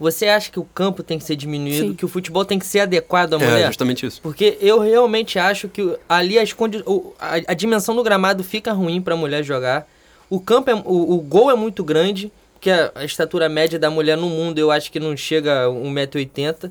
Você 0.00 0.28
acha 0.28 0.50
que 0.50 0.58
o 0.58 0.64
campo 0.64 1.02
tem 1.02 1.18
que 1.18 1.24
ser 1.24 1.36
diminuído, 1.36 1.88
Sim. 1.88 1.94
que 1.94 2.06
o 2.06 2.08
futebol 2.08 2.42
tem 2.42 2.58
que 2.58 2.64
ser 2.64 2.80
adequado 2.80 3.34
à 3.34 3.36
É, 3.36 3.46
mulher? 3.46 3.66
justamente 3.66 4.06
isso. 4.06 4.18
Porque 4.22 4.56
eu 4.60 4.78
realmente 4.80 5.38
acho 5.38 5.68
que 5.68 5.94
ali 6.08 6.38
as 6.38 6.54
condi 6.54 6.82
o- 6.86 7.12
a, 7.20 7.34
a 7.48 7.54
dimensão 7.54 7.94
do 7.94 8.02
gramado 8.02 8.42
fica 8.42 8.72
ruim 8.72 9.02
pra 9.02 9.14
mulher 9.14 9.44
jogar. 9.44 9.86
O 10.30 10.40
campo 10.40 10.70
é, 10.70 10.74
o, 10.74 11.14
o 11.14 11.18
gol 11.20 11.50
é 11.50 11.54
muito 11.54 11.84
grande, 11.84 12.32
porque 12.54 12.70
a, 12.70 12.90
a 12.94 13.04
estatura 13.04 13.46
média 13.46 13.78
da 13.78 13.90
mulher 13.90 14.16
no 14.16 14.30
mundo 14.30 14.58
eu 14.58 14.70
acho 14.70 14.90
que 14.90 14.98
não 14.98 15.14
chega 15.14 15.66
a 15.66 15.68
1,80m. 15.68 16.70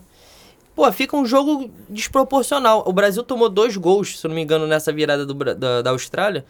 Pô, 0.76 0.92
fica 0.92 1.16
um 1.16 1.26
jogo 1.26 1.70
desproporcional. 1.88 2.84
O 2.88 2.92
Brasil 2.94 3.22
tomou 3.22 3.48
dois 3.48 3.78
gols, 3.78 4.18
se 4.20 4.26
eu 4.26 4.30
não 4.30 4.36
me 4.36 4.42
engano, 4.42 4.66
nessa 4.66 4.92
virada 4.92 5.24
do 5.26 5.34
da, 5.36 5.82
da 5.84 5.90
Austrália. 5.92 6.44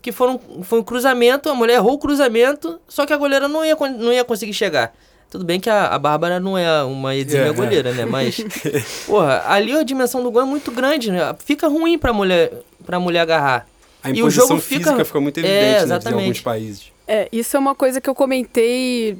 Que 0.00 0.12
foram, 0.12 0.40
foi 0.62 0.78
um 0.78 0.82
cruzamento, 0.82 1.48
a 1.48 1.54
mulher 1.54 1.74
errou 1.74 1.94
o 1.94 1.98
cruzamento, 1.98 2.78
só 2.88 3.04
que 3.04 3.12
a 3.12 3.16
goleira 3.16 3.48
não 3.48 3.64
ia, 3.64 3.74
não 3.98 4.12
ia 4.12 4.24
conseguir 4.24 4.52
chegar. 4.54 4.94
Tudo 5.30 5.44
bem 5.44 5.60
que 5.60 5.70
a, 5.70 5.86
a 5.86 5.98
Bárbara 5.98 6.40
não 6.40 6.58
é 6.58 6.82
uma 6.82 7.14
exímia 7.14 7.46
É, 7.46 7.48
é. 7.50 7.52
goleira, 7.52 7.92
né? 7.94 8.04
Mas, 8.04 8.36
porra, 9.06 9.44
ali 9.46 9.72
a 9.76 9.82
dimensão 9.84 10.22
do 10.22 10.30
gol 10.30 10.42
é 10.42 10.44
muito 10.44 10.70
grande, 10.72 11.10
né? 11.12 11.20
Fica 11.44 11.68
ruim 11.68 11.96
pra 11.96 12.12
mulher, 12.12 12.52
pra 12.84 12.98
mulher 12.98 13.20
agarrar. 13.20 13.66
A 14.02 14.10
E 14.10 14.22
o 14.22 14.30
jogo 14.30 14.58
fica- 14.58 14.84
física 14.90 15.04
fica 15.04 15.20
muito 15.20 15.38
É, 15.38 15.40
evidente 15.40 15.86
né, 15.86 16.10
em 16.10 16.14
alguns 16.22 16.40
países. 16.40 16.90
É, 17.06 17.28
isso 17.32 17.56
é 17.56 17.60
uma 17.60 17.74
coisa 17.74 18.00
que 18.00 18.08
eu 18.10 18.14
comentei 18.14 19.16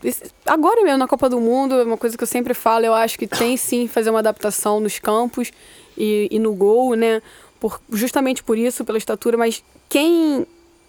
agora 0.47 0.83
mesmo 0.83 0.99
na 0.99 1.07
Copa 1.09 1.29
do 1.29 1.41
Mundo, 1.41 1.75
é 1.75 1.83
uma 1.85 1.97
coisa 1.97 2.17
que 2.17 2.23
eu 2.23 2.27
sempre 2.27 2.55
falo, 2.55 2.85
eu 2.87 2.95
acho 2.95 3.19
que 3.19 3.27
tem 3.27 3.57
sim 3.57 3.87
que 3.87 3.93
fazer 3.93 4.11
uma 4.11 4.21
adaptação 4.21 4.79
nos 4.81 4.99
campos 4.99 5.51
e, 5.99 6.29
e 6.31 6.39
no 6.39 6.55
gol, 6.55 6.95
né? 6.95 7.21
Por, 7.59 7.81
justamente 7.93 8.43
por 8.43 8.57
isso, 8.57 8.85
pela 8.85 8.97
estatura, 8.97 9.37
mas 9.37 9.63
quem, 9.89 10.47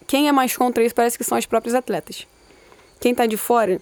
quem 0.07 0.27
é 0.27 0.31
mais 0.31 0.55
contra 0.55 0.83
isso 0.83 0.95
parece 0.95 1.17
que 1.17 1.23
são 1.23 1.37
as 1.37 1.45
próprias 1.45 1.75
atletas. 1.75 2.25
Quem 2.99 3.13
tá 3.15 3.25
de 3.25 3.35
fora 3.35 3.81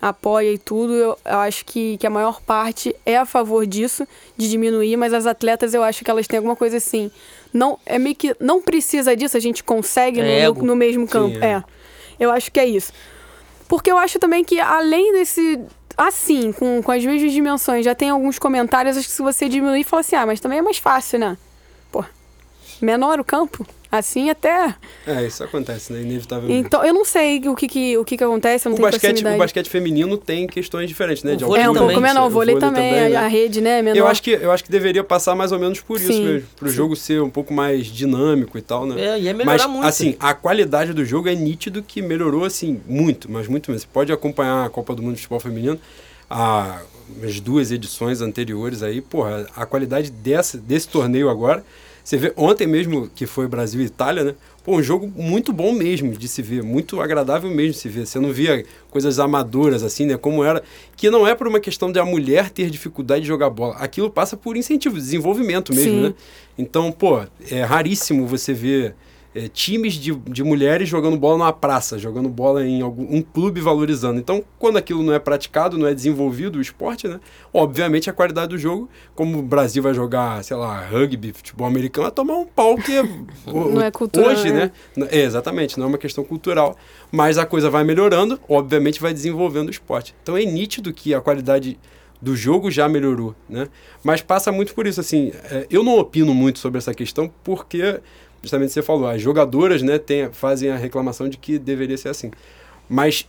apoia 0.00 0.52
e 0.52 0.58
tudo, 0.58 0.92
eu, 0.94 1.18
acho 1.24 1.64
que, 1.64 1.96
que 1.98 2.06
a 2.06 2.10
maior 2.10 2.40
parte 2.40 2.94
é 3.04 3.16
a 3.16 3.24
favor 3.26 3.66
disso, 3.66 4.06
de 4.36 4.48
diminuir, 4.50 4.96
mas 4.96 5.12
as 5.14 5.26
atletas 5.26 5.72
eu 5.74 5.82
acho 5.82 6.04
que 6.04 6.10
elas 6.10 6.26
têm 6.26 6.36
alguma 6.38 6.56
coisa 6.56 6.76
assim. 6.76 7.10
Não, 7.52 7.78
é 7.86 7.98
meio 7.98 8.14
que 8.14 8.34
não 8.38 8.60
precisa 8.60 9.16
disso, 9.16 9.36
a 9.36 9.40
gente 9.40 9.64
consegue 9.64 10.20
É 10.20 10.48
no- 10.48 10.54
no, 10.54 10.62
no 10.66 10.76
mesmo 10.76 11.06
campo. 11.08 11.38
é. 11.42 11.52
é. 11.52 11.64
Eu 12.18 12.30
acho 12.30 12.50
que 12.50 12.58
é 12.60 12.66
isso. 12.66 12.92
Porque 13.68 13.90
eu 13.90 13.98
acho 13.98 14.18
também 14.18 14.44
que 14.44 14.58
além 14.60 15.12
desse. 15.12 15.60
Assim, 15.98 16.52
com, 16.52 16.82
com 16.82 16.92
as 16.92 17.02
mesmas 17.04 17.32
dimensões, 17.32 17.82
já 17.84 17.94
tem 17.94 18.10
alguns 18.10 18.38
comentários, 18.38 18.98
acho 18.98 19.08
que 19.08 19.14
se 19.14 19.22
você 19.22 19.48
diminuir, 19.48 19.82
fala 19.82 20.00
assim, 20.00 20.14
ah, 20.14 20.26
mas 20.26 20.40
também 20.40 20.58
é 20.58 20.62
mais 20.62 20.76
fácil, 20.76 21.18
né? 21.18 21.38
Menor 22.80 23.18
o 23.20 23.24
campo. 23.24 23.66
Assim 23.90 24.28
até. 24.30 24.74
É, 25.06 25.24
isso 25.26 25.42
acontece, 25.44 25.92
né? 25.92 26.02
Inevitavelmente. 26.02 26.66
Então, 26.66 26.84
eu 26.84 26.92
não 26.92 27.04
sei 27.04 27.38
o 27.48 27.54
que, 27.54 27.68
que, 27.68 27.96
o 27.96 28.04
que, 28.04 28.16
que 28.16 28.24
acontece, 28.24 28.66
eu 28.66 28.70
não 28.70 28.74
o, 28.74 28.78
tenho 28.78 28.90
basquete, 28.90 29.24
o 29.24 29.38
basquete 29.38 29.70
feminino 29.70 30.18
tem 30.18 30.46
questões 30.46 30.88
diferentes, 30.88 31.22
né? 31.22 31.36
De 31.36 31.44
É 31.44 31.70
um 31.70 31.74
pouco 31.74 32.00
menor, 32.00 32.26
o 32.26 32.30
vôlei, 32.30 32.58
também, 32.58 33.10
né? 33.10 33.16
a 33.16 33.28
rede, 33.28 33.60
né, 33.60 33.78
é 33.78 33.82
menor. 33.82 33.98
Eu 33.98 34.06
acho, 34.08 34.22
que, 34.22 34.30
eu 34.30 34.50
acho 34.50 34.64
que 34.64 34.70
deveria 34.70 35.04
passar 35.04 35.36
mais 35.36 35.52
ou 35.52 35.58
menos 35.58 35.80
por 35.80 35.98
isso 35.98 36.12
Sim, 36.12 36.24
mesmo. 36.24 36.48
Pro 36.56 36.68
sim. 36.68 36.74
jogo 36.74 36.96
ser 36.96 37.22
um 37.22 37.30
pouco 37.30 37.54
mais 37.54 37.86
dinâmico 37.86 38.58
e 38.58 38.62
tal, 38.62 38.86
né? 38.86 39.00
É, 39.00 39.20
ia 39.20 39.32
melhorar 39.32 39.56
mas, 39.56 39.66
muito. 39.70 39.86
assim, 39.86 40.16
a 40.18 40.34
qualidade 40.34 40.92
do 40.92 41.04
jogo 41.04 41.28
é 41.28 41.34
nítido 41.34 41.82
que 41.82 42.02
melhorou, 42.02 42.44
assim, 42.44 42.80
muito, 42.86 43.30
mas 43.30 43.46
muito 43.46 43.70
mesmo. 43.70 43.82
Você 43.82 43.88
pode 43.92 44.12
acompanhar 44.12 44.66
a 44.66 44.68
Copa 44.68 44.94
do 44.94 45.02
Mundo 45.02 45.14
de 45.14 45.20
Futebol 45.20 45.40
Feminino, 45.40 45.78
a, 46.28 46.80
as 47.22 47.38
duas 47.38 47.70
edições 47.70 48.20
anteriores 48.20 48.82
aí, 48.82 49.00
porra, 49.00 49.46
a 49.54 49.64
qualidade 49.64 50.10
dessa, 50.10 50.58
desse 50.58 50.88
torneio 50.88 51.30
agora 51.30 51.64
Você 52.06 52.16
vê, 52.16 52.32
ontem 52.36 52.68
mesmo, 52.68 53.10
que 53.12 53.26
foi 53.26 53.48
Brasil 53.48 53.80
e 53.80 53.86
Itália, 53.86 54.22
né? 54.22 54.34
Pô, 54.62 54.76
um 54.76 54.82
jogo 54.82 55.12
muito 55.16 55.52
bom 55.52 55.72
mesmo 55.72 56.12
de 56.12 56.28
se 56.28 56.40
ver, 56.40 56.62
muito 56.62 57.00
agradável 57.00 57.50
mesmo 57.50 57.72
de 57.72 57.78
se 57.78 57.88
ver. 57.88 58.06
Você 58.06 58.20
não 58.20 58.32
via 58.32 58.64
coisas 58.88 59.18
amadoras 59.18 59.82
assim, 59.82 60.06
né? 60.06 60.16
Como 60.16 60.44
era. 60.44 60.62
Que 60.96 61.10
não 61.10 61.26
é 61.26 61.34
por 61.34 61.48
uma 61.48 61.58
questão 61.58 61.90
de 61.90 61.98
a 61.98 62.04
mulher 62.04 62.50
ter 62.50 62.70
dificuldade 62.70 63.22
de 63.22 63.26
jogar 63.26 63.50
bola. 63.50 63.74
Aquilo 63.78 64.08
passa 64.08 64.36
por 64.36 64.56
incentivo, 64.56 64.94
desenvolvimento 64.94 65.74
mesmo, 65.74 65.94
Sim. 65.94 66.02
né? 66.02 66.14
Então, 66.56 66.92
pô, 66.92 67.24
é 67.50 67.64
raríssimo 67.64 68.24
você 68.24 68.54
ver 68.54 68.94
é, 69.38 69.48
times 69.48 69.94
de, 69.94 70.14
de 70.14 70.42
mulheres 70.42 70.88
jogando 70.88 71.16
bola 71.18 71.36
numa 71.36 71.52
praça, 71.52 71.98
jogando 71.98 72.28
bola 72.28 72.66
em 72.66 72.80
algum 72.80 73.02
um 73.14 73.20
clube 73.20 73.60
valorizando. 73.60 74.18
Então, 74.18 74.42
quando 74.58 74.78
aquilo 74.78 75.02
não 75.02 75.12
é 75.12 75.18
praticado, 75.18 75.76
não 75.76 75.86
é 75.86 75.92
desenvolvido 75.94 76.56
o 76.56 76.60
esporte, 76.62 77.06
né? 77.06 77.20
Obviamente 77.52 78.08
a 78.08 78.12
qualidade 78.14 78.48
do 78.48 78.58
jogo, 78.58 78.88
como 79.14 79.38
o 79.38 79.42
Brasil 79.42 79.82
vai 79.82 79.92
jogar, 79.92 80.42
sei 80.42 80.56
lá, 80.56 80.80
rugby, 80.86 81.32
futebol 81.34 81.66
americano, 81.66 82.04
vai 82.06 82.12
tomar 82.12 82.34
um 82.38 82.46
pau 82.46 82.76
que 82.76 82.96
é, 82.96 83.02
o- 83.46 83.70
Não 83.74 83.82
é 83.82 83.90
cultural, 83.90 84.30
hoje, 84.30 84.50
né? 84.52 84.70
né? 84.96 85.08
É, 85.10 85.20
exatamente, 85.22 85.78
não 85.78 85.84
é 85.86 85.88
uma 85.90 85.98
questão 85.98 86.24
cultural. 86.24 86.74
Mas 87.12 87.36
a 87.36 87.44
coisa 87.44 87.68
vai 87.68 87.84
melhorando, 87.84 88.40
obviamente 88.48 89.00
vai 89.00 89.12
desenvolvendo 89.12 89.68
o 89.68 89.70
esporte. 89.70 90.14
Então 90.22 90.36
é 90.36 90.44
nítido 90.44 90.92
que 90.92 91.12
a 91.14 91.20
qualidade 91.20 91.78
do 92.22 92.34
jogo 92.34 92.70
já 92.70 92.88
melhorou, 92.88 93.34
né? 93.48 93.68
Mas 94.02 94.22
passa 94.22 94.50
muito 94.50 94.74
por 94.74 94.86
isso, 94.86 94.98
assim, 95.00 95.32
é, 95.50 95.66
eu 95.70 95.82
não 95.84 95.98
opino 95.98 96.34
muito 96.34 96.58
sobre 96.58 96.78
essa 96.78 96.94
questão 96.94 97.30
porque, 97.44 98.00
justamente 98.46 98.72
você 98.72 98.80
falou, 98.82 99.08
as 99.08 99.20
jogadoras, 99.20 99.82
né, 99.82 99.98
tem, 99.98 100.30
fazem 100.32 100.70
a 100.70 100.76
reclamação 100.76 101.28
de 101.28 101.36
que 101.36 101.58
deveria 101.58 101.96
ser 101.98 102.08
assim. 102.08 102.30
Mas 102.88 103.26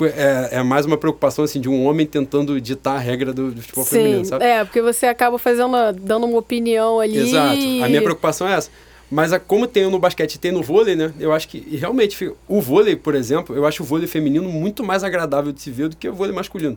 é, 0.00 0.48
é 0.58 0.62
mais 0.62 0.86
uma 0.86 0.96
preocupação, 0.96 1.44
assim, 1.44 1.60
de 1.60 1.68
um 1.68 1.84
homem 1.86 2.06
tentando 2.06 2.60
ditar 2.60 2.96
a 2.96 2.98
regra 2.98 3.32
do, 3.32 3.50
do 3.52 3.60
futebol 3.62 3.84
feminino, 3.84 4.24
Sim, 4.24 4.30
sabe? 4.30 4.44
é, 4.44 4.64
porque 4.64 4.80
você 4.80 5.06
acaba 5.06 5.38
fazendo, 5.38 5.76
dando 6.00 6.26
uma 6.26 6.38
opinião 6.38 6.98
ali. 7.00 7.18
Exato. 7.18 7.60
A 7.84 7.88
minha 7.88 8.02
preocupação 8.02 8.48
é 8.48 8.54
essa. 8.54 8.70
Mas 9.10 9.32
a- 9.32 9.38
como 9.38 9.66
tem 9.66 9.88
no 9.88 9.98
basquete 9.98 10.34
e 10.34 10.38
tem 10.38 10.50
no 10.50 10.62
vôlei, 10.62 10.96
né? 10.96 11.12
Eu 11.20 11.32
acho 11.32 11.46
que 11.46 11.58
realmente 11.76 12.32
o 12.48 12.60
vôlei, 12.60 12.96
por 12.96 13.14
exemplo, 13.14 13.54
eu 13.54 13.66
acho 13.66 13.82
o 13.82 13.86
vôlei 13.86 14.06
feminino 14.08 14.48
muito 14.48 14.82
mais 14.82 15.04
agradável 15.04 15.52
de 15.52 15.60
se 15.60 15.70
ver 15.70 15.88
do 15.88 15.96
que 15.96 16.08
o 16.08 16.14
vôlei 16.14 16.34
masculino. 16.34 16.76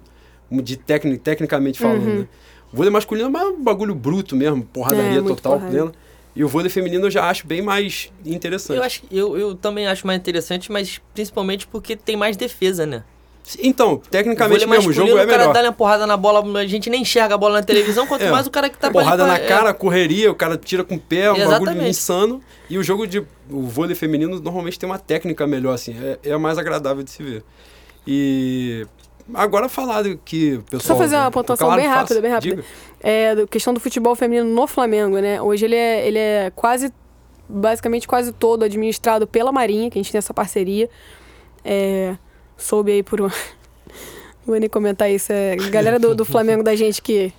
De 0.52 0.76
tecni, 0.78 1.18
tecnicamente 1.18 1.80
falando, 1.80 2.04
Uhum. 2.06 2.20
né? 2.20 2.28
O 2.72 2.76
vôlei 2.76 2.92
masculino 2.92 3.36
é 3.36 3.44
um 3.46 3.64
bagulho 3.64 3.96
bruto 3.96 4.36
mesmo, 4.36 4.62
porradaria 4.64 5.20
É, 5.20 5.22
total 5.22 5.54
porrada. 5.54 5.72
plena. 5.72 5.92
E 6.38 6.44
o 6.44 6.48
vôlei 6.48 6.70
feminino 6.70 7.08
eu 7.08 7.12
já 7.12 7.28
acho 7.30 7.48
bem 7.48 7.64
mais 7.64 8.12
interessante. 8.24 8.78
Eu, 8.78 8.84
acho, 8.84 9.02
eu, 9.12 9.38
eu 9.38 9.56
também 9.56 9.88
acho 9.88 10.06
mais 10.06 10.20
interessante, 10.20 10.72
mas 10.72 11.02
principalmente 11.14 11.66
porque 11.66 11.96
tem 11.96 12.16
mais 12.16 12.38
defesa, 12.38 12.86
né? 12.86 13.04
Então, 13.60 13.98
tecnicamente 14.12 14.66
vôlei 14.66 14.78
mesmo, 14.78 14.92
o 14.92 14.94
jogo 14.94 15.10
é 15.10 15.14
o 15.24 15.28
cara 15.28 15.38
melhor. 15.40 15.54
dá 15.54 15.62
uma 15.64 15.72
porrada 15.74 16.06
na 16.06 16.16
bola, 16.18 16.60
a 16.60 16.66
gente 16.68 16.90
nem 16.90 17.02
enxerga 17.02 17.34
a 17.36 17.38
bola 17.38 17.60
na 17.60 17.64
televisão, 17.66 18.06
quanto 18.06 18.26
É. 18.26 18.30
mais 18.30 18.46
o 18.46 18.52
cara 18.52 18.70
que 18.70 18.78
tá 18.78 18.92
Porrada 18.92 19.24
ali 19.24 19.32
na 19.32 19.38
pra- 19.38 19.46
é, 19.46 19.48
cara, 19.48 19.74
correria, 19.74 20.30
o 20.30 20.36
cara 20.36 20.58
tira 20.58 20.84
com 20.84 20.96
o 20.96 21.00
pé, 21.00 21.32
um 21.32 21.36
bagulho 21.36 21.50
Exatamente. 21.56 21.90
insano. 21.90 22.44
E 22.70 22.78
o 22.78 22.84
jogo 22.84 23.08
de. 23.08 23.20
O 23.50 23.64
vôlei 23.64 23.96
feminino 23.96 24.40
normalmente 24.40 24.78
tem 24.78 24.88
uma 24.88 25.00
técnica 25.00 25.48
melhor, 25.48 25.74
assim. 25.74 25.96
É, 26.24 26.32
é 26.32 26.38
mais 26.38 26.58
agradável 26.58 27.02
de 27.04 27.10
se 27.10 27.24
ver. 27.24 27.44
E. 28.06 28.86
Agora 29.34 29.68
falar 29.68 30.04
do 30.04 30.18
que 30.18 30.56
o 30.56 30.64
pessoal. 30.64 30.96
Só 30.98 31.04
fazer 31.04 31.16
uma 31.18 31.30
pontuação 31.32 31.68
Claro, 31.68 31.82
bem 31.82 31.90
rápida, 31.90 32.22
bem 32.22 32.32
rápida. 32.32 32.56
Diga. 32.58 32.68
É, 33.02 33.36
do- 33.36 33.48
questão 33.48 33.74
do 33.74 33.80
futebol 33.80 34.16
feminino 34.16 34.48
no 34.50 34.68
Flamengo, 34.68 35.20
né? 35.20 35.42
Hoje 35.42 35.66
ele 35.66 35.76
é, 35.76 36.08
ele 36.08 36.18
é 36.20 36.52
quase, 36.56 36.94
basicamente 37.48 38.08
quase 38.08 38.32
todo 38.32 38.64
administrado 38.64 39.28
pela 39.28 39.52
Marinha, 39.52 39.90
que 39.90 40.00
a 40.00 40.02
gente 40.02 40.12
tem 40.12 40.20
essa 40.20 40.34
parceria. 40.34 40.90
É, 41.64 42.16
soube 42.56 42.92
aí 42.92 43.04
por 43.04 43.20
uma... 43.20 43.30
Não 44.48 44.54
vou 44.54 44.60
nem 44.60 44.70
comentar 44.70 45.12
isso. 45.12 45.32
É, 45.34 45.56
galera 45.70 46.00
do, 46.00 46.16
do 46.16 46.24
Flamengo 46.24 46.64
da 46.64 46.76
gente 46.76 47.02
que... 47.02 47.34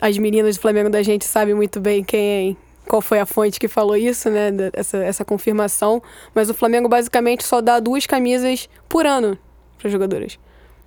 As 0.00 0.16
meninas 0.16 0.56
do 0.56 0.60
Flamengo 0.62 0.88
da 0.88 1.02
gente 1.02 1.26
sabem 1.26 1.54
muito 1.54 1.78
bem 1.80 2.02
quem... 2.02 2.56
Qual 2.88 3.02
foi 3.02 3.20
a 3.20 3.26
fonte 3.26 3.60
que 3.60 3.68
falou 3.68 3.94
isso, 3.96 4.30
né? 4.30 4.50
Essa, 4.72 4.96
essa 5.04 5.24
confirmação. 5.24 6.02
Mas 6.34 6.48
o 6.48 6.54
Flamengo 6.54 6.88
basicamente 6.88 7.44
só 7.44 7.60
dá 7.60 7.78
duas 7.78 8.06
camisas 8.06 8.68
por 8.88 9.04
ano 9.06 9.38
para 9.78 9.90
jogadoras. 9.90 10.38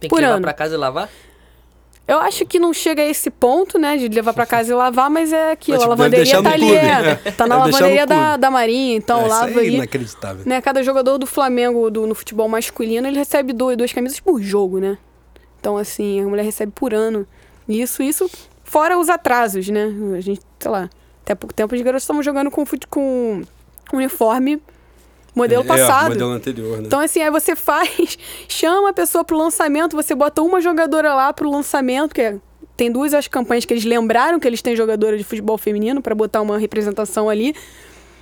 Tem 0.04 0.10
que 0.10 0.16
por 0.16 0.22
levar 0.22 0.34
ano. 0.36 0.42
pra 0.44 0.54
casa 0.54 0.76
e 0.76 0.78
lavar? 0.78 1.10
Eu 2.06 2.18
acho 2.20 2.46
que 2.46 2.60
não 2.60 2.74
chega 2.74 3.02
a 3.02 3.06
esse 3.06 3.30
ponto, 3.30 3.80
né, 3.80 3.96
de 3.96 4.10
levar 4.10 4.34
pra 4.34 4.46
casa 4.46 4.70
e 4.72 4.76
lavar, 4.76 5.10
mas 5.10 5.32
é 5.32 5.52
aquilo, 5.54 5.78
Mas, 5.78 5.88
a 5.88 5.90
tipo, 5.90 6.10
deve 6.10 6.34
lavanderia 6.34 6.44
tá 6.44 6.52
ali, 6.52 6.76
é, 6.76 7.20
é. 7.30 7.32
tá 7.32 7.48
na 7.48 7.56
no 7.58 7.66
lavanderia 7.66 8.06
da, 8.06 8.36
da 8.36 8.52
Marinha, 8.52 8.98
então 8.98 9.22
É, 9.22 9.28
lava 9.28 9.50
isso 9.50 9.60
aí 9.60 9.66
é 9.66 9.70
aí. 9.70 9.76
inacreditável. 9.76 10.44
Né, 10.46 10.62
cada 10.62 10.84
jogador 10.84 11.18
do 11.18 11.26
Flamengo 11.26 11.90
do, 11.90 12.06
no 12.06 12.14
futebol 12.14 12.50
masculino, 12.50 13.08
ele 13.08 13.18
recebe 13.18 13.54
duas, 13.54 13.78
duas 13.78 13.94
camisas 13.94 14.20
por 14.20 14.42
jogo, 14.42 14.80
né? 14.80 14.98
Então, 15.62 15.78
assim, 15.78 16.20
a 16.20 16.26
mulher 16.26 16.44
recebe 16.44 16.74
por 16.76 16.94
ano. 16.94 17.26
Isso, 17.70 18.04
isso, 18.04 18.30
fora 18.66 18.98
os 19.00 19.08
atrasos, 19.08 19.70
né? 19.70 19.86
A 20.18 20.20
gente, 20.20 20.42
sei 20.60 20.70
lá, 20.72 20.90
até 21.22 21.34
pouco 21.34 21.54
tempo 21.54 21.74
os 21.74 21.82
garotos 21.82 22.04
estavam 22.04 22.22
jogando 22.22 22.52
com, 22.52 22.66
fute- 22.66 22.86
com 22.88 23.44
uniforme 23.94 24.62
modelo 25.36 25.64
É, 25.64 25.66
passado. 25.66 26.10
modelo 26.10 26.32
anterior, 26.32 26.78
né? 26.78 26.84
Então, 26.86 27.00
assim, 27.00 27.22
aí 27.22 27.30
você 27.32 27.56
faz, 27.56 28.18
chama 28.48 28.90
a 28.90 28.94
pessoa 28.94 29.24
pro 29.24 29.38
lançamento, 29.38 29.96
você 29.96 30.14
bota 30.16 30.42
uma 30.42 30.62
jogadora 30.62 31.14
lá 31.14 31.32
pro 31.34 31.50
lançamento, 31.50 32.14
que 32.14 32.22
é- 32.22 32.38
tem 32.78 32.92
duas 32.92 33.14
as 33.14 33.28
campanhas 33.28 33.66
que 33.66 33.74
eles 33.74 33.86
lembraram 33.86 34.40
que 34.40 34.48
eles 34.48 34.62
têm 34.62 34.76
jogadora 34.76 35.18
de 35.18 35.24
futebol 35.24 35.58
feminino 35.58 36.02
pra 36.02 36.16
botar 36.16 36.42
uma 36.42 36.58
representação 36.58 37.30
ali, 37.30 37.56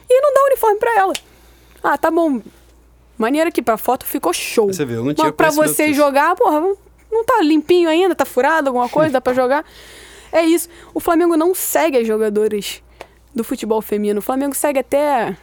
e 0.10 0.21
não 0.21 0.34
dá 0.34 0.41
uniforme 0.47 0.78
pra 0.80 0.97
ela. 0.97 1.13
Ah, 1.84 1.97
tá 1.97 2.12
bom. 2.12 2.41
Maneiro 3.17 3.47
aqui, 3.50 3.62
pra 3.62 3.78
foto 3.78 4.06
ficou 4.06 4.34
show. 4.34 4.67
Você 4.71 4.84
vê, 4.84 4.95
eu 4.95 5.04
não 5.06 5.13
tinha 5.13 5.28
Mas 5.28 5.36
pra 5.36 5.47
conhecimento 5.54 5.76
você 5.76 5.93
jogar, 5.93 6.36
porra, 6.36 6.62
não 7.12 7.24
tá 7.24 7.39
limpinho 7.41 7.88
ainda, 7.88 8.13
tá 8.15 8.26
furado 8.26 8.67
alguma 8.69 8.88
coisa, 8.89 9.12
dá 9.13 9.21
pra 9.21 9.34
jogar. 9.34 9.63
É 10.32 10.43
isso. 10.43 10.67
O 10.93 11.00
Flamengo 11.00 11.38
não 11.38 11.54
segue 11.56 11.97
as 11.97 12.08
jogadoras 12.08 12.82
do 13.34 13.43
futebol 13.43 13.82
feminino. 13.82 14.19
O 14.19 14.21
Flamengo 14.21 14.56
segue 14.56 14.80
até. 14.80 15.38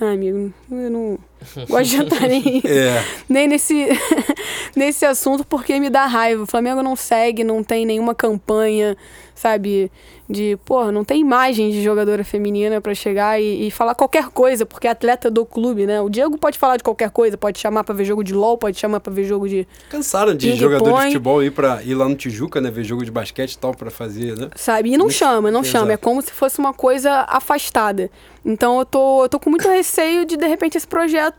Ah, 0.00 0.12
amigo, 0.12 0.52
eu 0.70 0.90
não 0.90 1.18
gosto 1.68 1.90
de 1.90 1.96
entrar 1.96 2.28
nem, 2.28 2.62
É, 2.64 3.04
nem 3.28 3.48
nesse, 3.48 3.86
nesse 4.76 5.04
assunto 5.04 5.44
porque 5.44 5.78
me 5.80 5.90
dá 5.90 6.06
raiva. 6.06 6.42
O 6.42 6.46
Flamengo 6.46 6.82
não 6.82 6.96
segue, 6.96 7.42
não 7.44 7.62
tem 7.62 7.86
nenhuma 7.86 8.14
campanha, 8.14 8.96
sabe? 9.34 9.90
De, 10.28 10.56
porra, 10.64 10.92
não 10.92 11.04
tem 11.04 11.20
imagem 11.20 11.70
de 11.72 11.82
jogadora 11.82 12.22
feminina 12.22 12.80
pra 12.80 12.94
chegar 12.94 13.40
e, 13.40 13.66
e 13.66 13.70
falar 13.70 13.96
qualquer 13.96 14.28
coisa, 14.28 14.64
porque 14.64 14.86
é 14.86 14.90
atleta 14.90 15.28
do 15.28 15.44
clube, 15.44 15.86
né? 15.86 16.00
O 16.00 16.08
Diego 16.08 16.38
pode 16.38 16.56
falar 16.56 16.76
de 16.76 16.84
qualquer 16.84 17.10
coisa, 17.10 17.36
pode 17.36 17.58
chamar 17.58 17.82
pra 17.82 17.92
ver 17.92 18.04
jogo 18.04 18.22
de 18.22 18.32
LOL, 18.32 18.56
pode 18.56 18.78
chamar 18.78 19.00
pra 19.00 19.12
ver 19.12 19.24
jogo 19.24 19.48
de. 19.48 19.66
cansaram 19.88 20.34
de 20.34 20.54
jogador 20.54 20.98
de 20.98 21.04
futebol 21.06 21.42
ir, 21.42 21.50
pra, 21.50 21.82
ir 21.82 21.94
lá 21.94 22.08
no 22.08 22.14
Tijuca, 22.14 22.60
né? 22.60 22.70
Ver 22.70 22.84
jogo 22.84 23.04
de 23.04 23.10
basquete 23.10 23.54
e 23.54 23.58
tal, 23.58 23.74
pra 23.74 23.90
fazer, 23.90 24.36
né? 24.36 24.50
Sabe? 24.54 24.92
E 24.92 24.96
não 24.96 25.10
chama, 25.10 25.50
não 25.50 25.64
chama. 25.64 25.92
É 25.92 25.96
como 25.96 26.22
se 26.22 26.30
fosse 26.30 26.60
uma 26.60 26.72
coisa 26.72 27.24
afastada. 27.28 28.08
Então 28.44 28.78
eu 28.78 28.84
tô, 28.84 29.24
eu 29.24 29.28
tô 29.28 29.38
com 29.38 29.50
muito 29.50 29.68
receio 29.68 30.24
de, 30.24 30.36
de 30.36 30.46
repente, 30.46 30.76
esse 30.76 30.86
projeto 30.86 31.29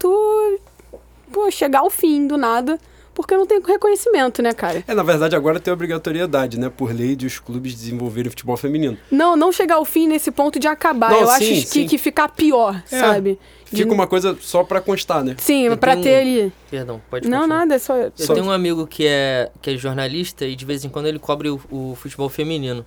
pô, 1.32 1.50
chegar 1.52 1.80
ao 1.80 1.90
fim 1.90 2.28
do 2.28 2.38
nada, 2.38 2.78
porque 3.14 3.36
não 3.36 3.46
tem 3.46 3.62
reconhecimento, 3.62 4.42
né, 4.42 4.54
cara? 4.54 4.84
É, 4.88 4.94
na 4.94 5.04
verdade, 5.04 5.36
agora 5.36 5.60
tem 5.60 5.74
obrigatoriedade, 5.74 6.58
né? 6.60 6.70
Por 6.70 6.94
lei 6.94 7.16
de 7.16 7.26
os 7.26 7.40
clubes 7.40 7.74
desenvolverem 7.76 8.30
futebol 8.30 8.56
feminino. 8.58 8.98
Não, 9.12 9.36
não 9.36 9.52
chegar 9.52 9.76
ao 9.76 9.86
fim 9.86 10.08
nesse 10.08 10.32
ponto 10.32 10.58
de 10.60 10.68
acabar. 10.68 11.12
Não, 11.12 11.22
eu 11.22 11.28
sim, 11.28 11.34
acho 11.34 11.46
que, 11.46 11.66
sim. 11.66 11.88
que 11.88 11.98
ficar 11.98 12.30
pior, 12.30 12.82
É, 12.92 13.00
sabe? 13.00 13.40
De- 13.70 13.78
Fica 13.84 13.94
uma 13.94 14.08
coisa 14.08 14.38
só 14.42 14.64
pra 14.64 14.82
constar, 14.82 15.24
né? 15.24 15.36
Sim, 15.40 15.64
Eu 15.68 15.78
pra 15.78 15.94
tenho 15.94 16.04
ter 16.04 16.18
um- 16.18 16.22
ali. 16.22 16.54
Perdão, 16.70 17.02
pode 17.10 17.28
Não, 17.30 17.40
continuar. 17.40 17.60
nada, 17.60 17.76
é 17.76 17.80
só. 17.80 17.96
Eu 17.96 18.12
só- 18.16 18.34
tenho 18.34 18.46
um 18.46 18.52
amigo 18.52 18.86
que 18.88 19.06
é, 19.08 19.50
que 19.62 19.70
é 19.72 19.78
jornalista 19.78 20.46
e 20.46 20.56
de 20.56 20.66
vez 20.66 20.84
em 20.84 20.90
quando 20.90 21.06
ele 21.08 21.20
cobre 21.20 21.50
o, 21.50 21.60
o 21.70 21.96
futebol 21.96 22.28
feminino. 22.30 22.86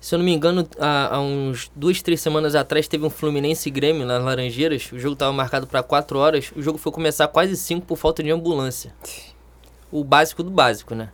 Se 0.00 0.14
eu 0.14 0.18
não 0.18 0.24
me 0.24 0.32
engano, 0.32 0.66
há, 0.78 1.16
há 1.16 1.20
uns 1.20 1.70
duas, 1.76 2.00
três 2.00 2.22
semanas 2.22 2.54
atrás 2.54 2.88
teve 2.88 3.04
um 3.04 3.10
Fluminense 3.10 3.68
Grêmio 3.70 4.06
nas 4.06 4.24
Laranjeiras. 4.24 4.90
O 4.92 4.98
jogo 4.98 5.12
estava 5.12 5.30
marcado 5.30 5.66
para 5.66 5.82
quatro 5.82 6.18
horas. 6.18 6.50
O 6.56 6.62
jogo 6.62 6.78
foi 6.78 6.90
começar 6.90 7.28
quase 7.28 7.54
cinco 7.56 7.86
por 7.86 7.96
falta 7.96 8.22
de 8.22 8.30
ambulância. 8.30 8.94
O 9.92 10.02
básico 10.02 10.42
do 10.42 10.50
básico, 10.50 10.94
né? 10.94 11.10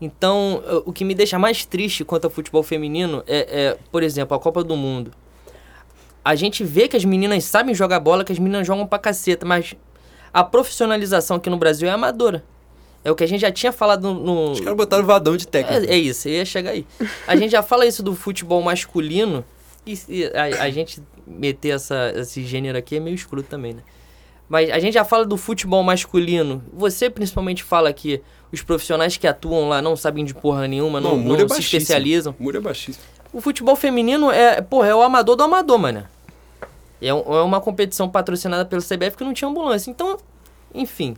Então, 0.00 0.62
o 0.84 0.92
que 0.92 1.04
me 1.04 1.14
deixa 1.14 1.38
mais 1.38 1.64
triste 1.64 2.04
quanto 2.04 2.24
ao 2.24 2.30
futebol 2.30 2.64
feminino 2.64 3.22
é, 3.28 3.38
é, 3.60 3.78
por 3.92 4.02
exemplo, 4.02 4.36
a 4.36 4.40
Copa 4.40 4.64
do 4.64 4.76
Mundo. 4.76 5.12
A 6.24 6.34
gente 6.34 6.64
vê 6.64 6.88
que 6.88 6.96
as 6.96 7.04
meninas 7.04 7.44
sabem 7.44 7.74
jogar 7.74 8.00
bola, 8.00 8.24
que 8.24 8.32
as 8.32 8.38
meninas 8.40 8.66
jogam 8.66 8.86
pra 8.86 8.98
caceta, 8.98 9.46
mas 9.46 9.76
a 10.34 10.42
profissionalização 10.42 11.36
aqui 11.36 11.48
no 11.48 11.56
Brasil 11.56 11.88
é 11.88 11.92
amadora. 11.92 12.44
É 13.06 13.10
o 13.10 13.14
que 13.14 13.22
a 13.22 13.28
gente 13.28 13.40
já 13.42 13.52
tinha 13.52 13.70
falado 13.70 14.12
no. 14.12 14.50
Os 14.50 14.58
caras 14.58 14.76
botaram 14.76 15.04
vadão 15.06 15.36
de 15.36 15.46
técnico. 15.46 15.84
É, 15.88 15.94
é 15.94 15.96
isso, 15.96 16.28
ia 16.28 16.44
chegar 16.44 16.72
aí. 16.72 16.84
A 17.24 17.36
gente 17.36 17.52
já 17.52 17.62
fala 17.62 17.86
isso 17.86 18.02
do 18.02 18.16
futebol 18.16 18.60
masculino 18.60 19.44
e, 19.86 19.96
e 20.08 20.24
a, 20.34 20.64
a 20.64 20.70
gente 20.70 21.00
meter 21.24 21.68
essa, 21.76 22.12
esse 22.16 22.42
gênero 22.44 22.76
aqui 22.76 22.96
é 22.96 23.00
meio 23.00 23.14
escroto 23.14 23.48
também, 23.48 23.74
né? 23.74 23.82
Mas 24.48 24.70
a 24.70 24.80
gente 24.80 24.94
já 24.94 25.04
fala 25.04 25.24
do 25.24 25.36
futebol 25.36 25.84
masculino. 25.84 26.64
Você 26.72 27.08
principalmente 27.08 27.62
fala 27.62 27.92
que 27.92 28.20
os 28.50 28.60
profissionais 28.60 29.16
que 29.16 29.28
atuam 29.28 29.68
lá 29.68 29.80
não 29.80 29.94
sabem 29.94 30.24
de 30.24 30.34
porra 30.34 30.66
nenhuma, 30.66 31.00
não, 31.00 31.10
não, 31.10 31.18
muro 31.18 31.44
é 31.44 31.48
se 31.48 31.60
especializam. 31.60 32.34
O 32.36 32.42
muro 32.42 32.56
é 32.56 32.60
baixíssimo. 32.60 33.04
O 33.32 33.40
futebol 33.40 33.76
feminino 33.76 34.32
é, 34.32 34.60
porra, 34.60 34.88
é 34.88 34.94
o 34.96 35.00
amador 35.02 35.36
do 35.36 35.44
amador, 35.44 35.78
mano. 35.78 36.04
É, 37.00 37.14
um- 37.14 37.34
é 37.36 37.42
uma 37.42 37.60
competição 37.60 38.08
patrocinada 38.08 38.64
pelo 38.64 38.82
CBF 38.82 39.16
que 39.16 39.22
não 39.22 39.32
tinha 39.32 39.48
ambulância. 39.48 39.90
Então, 39.92 40.16
enfim. 40.74 41.16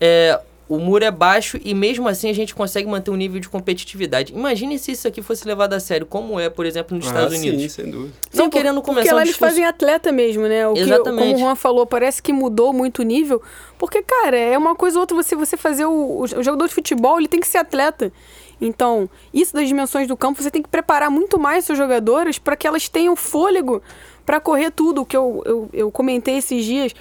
É, 0.00 0.38
o 0.68 0.78
muro 0.78 1.04
é 1.04 1.10
baixo 1.10 1.60
e 1.64 1.72
mesmo 1.74 2.08
assim 2.08 2.28
a 2.28 2.32
gente 2.32 2.54
consegue 2.54 2.88
manter 2.88 3.10
um 3.10 3.16
nível 3.16 3.38
de 3.38 3.48
competitividade. 3.48 4.32
Imagine 4.32 4.78
se 4.78 4.92
isso 4.92 5.06
aqui 5.06 5.22
fosse 5.22 5.46
levado 5.46 5.74
a 5.74 5.80
sério, 5.80 6.04
como 6.06 6.40
é, 6.40 6.50
por 6.50 6.66
exemplo, 6.66 6.96
nos 6.96 7.06
Ah, 7.06 7.10
Estados 7.10 7.38
sim, 7.38 7.50
Unidos. 7.50 7.72
sem 7.72 7.88
dúvida. 7.90 8.12
Não 8.34 8.44
Sim, 8.46 8.50
querendo 8.50 8.74
Porque 8.76 8.86
começar 8.90 9.12
lá 9.12 9.18
um 9.18 9.20
eles 9.20 9.28
discurso... 9.30 9.52
fazem 9.52 9.64
atleta 9.64 10.10
mesmo, 10.10 10.42
né? 10.48 10.66
O 10.66 10.74
que, 10.74 10.80
Exatamente. 10.80 11.22
como 11.24 11.36
o 11.36 11.38
Juan 11.38 11.54
falou, 11.54 11.86
parece 11.86 12.20
que 12.20 12.32
mudou 12.32 12.72
muito 12.72 12.98
o 13.00 13.02
nível. 13.04 13.40
Porque, 13.78 14.02
cara, 14.02 14.36
é 14.36 14.58
uma 14.58 14.74
coisa 14.74 14.96
ou 14.98 15.02
outra 15.02 15.16
você, 15.16 15.36
você 15.36 15.56
fazer 15.56 15.84
o, 15.84 16.20
o 16.22 16.26
jogador 16.42 16.66
de 16.66 16.74
futebol, 16.74 17.18
ele 17.18 17.28
tem 17.28 17.38
que 17.38 17.46
ser 17.46 17.58
atleta. 17.58 18.12
Então, 18.60 19.08
isso 19.32 19.54
das 19.54 19.68
dimensões 19.68 20.08
do 20.08 20.16
campo, 20.16 20.42
você 20.42 20.50
tem 20.50 20.62
que 20.62 20.68
preparar 20.68 21.10
muito 21.10 21.38
mais 21.38 21.64
seus 21.64 21.78
jogadoras 21.78 22.38
para 22.38 22.56
que 22.56 22.66
elas 22.66 22.88
tenham 22.88 23.14
fôlego 23.14 23.82
para 24.24 24.40
correr 24.40 24.70
tudo. 24.70 25.02
O 25.02 25.06
que 25.06 25.16
eu, 25.16 25.42
eu, 25.44 25.68
eu 25.72 25.90
comentei 25.92 26.38
esses 26.38 26.64
dias. 26.64 26.92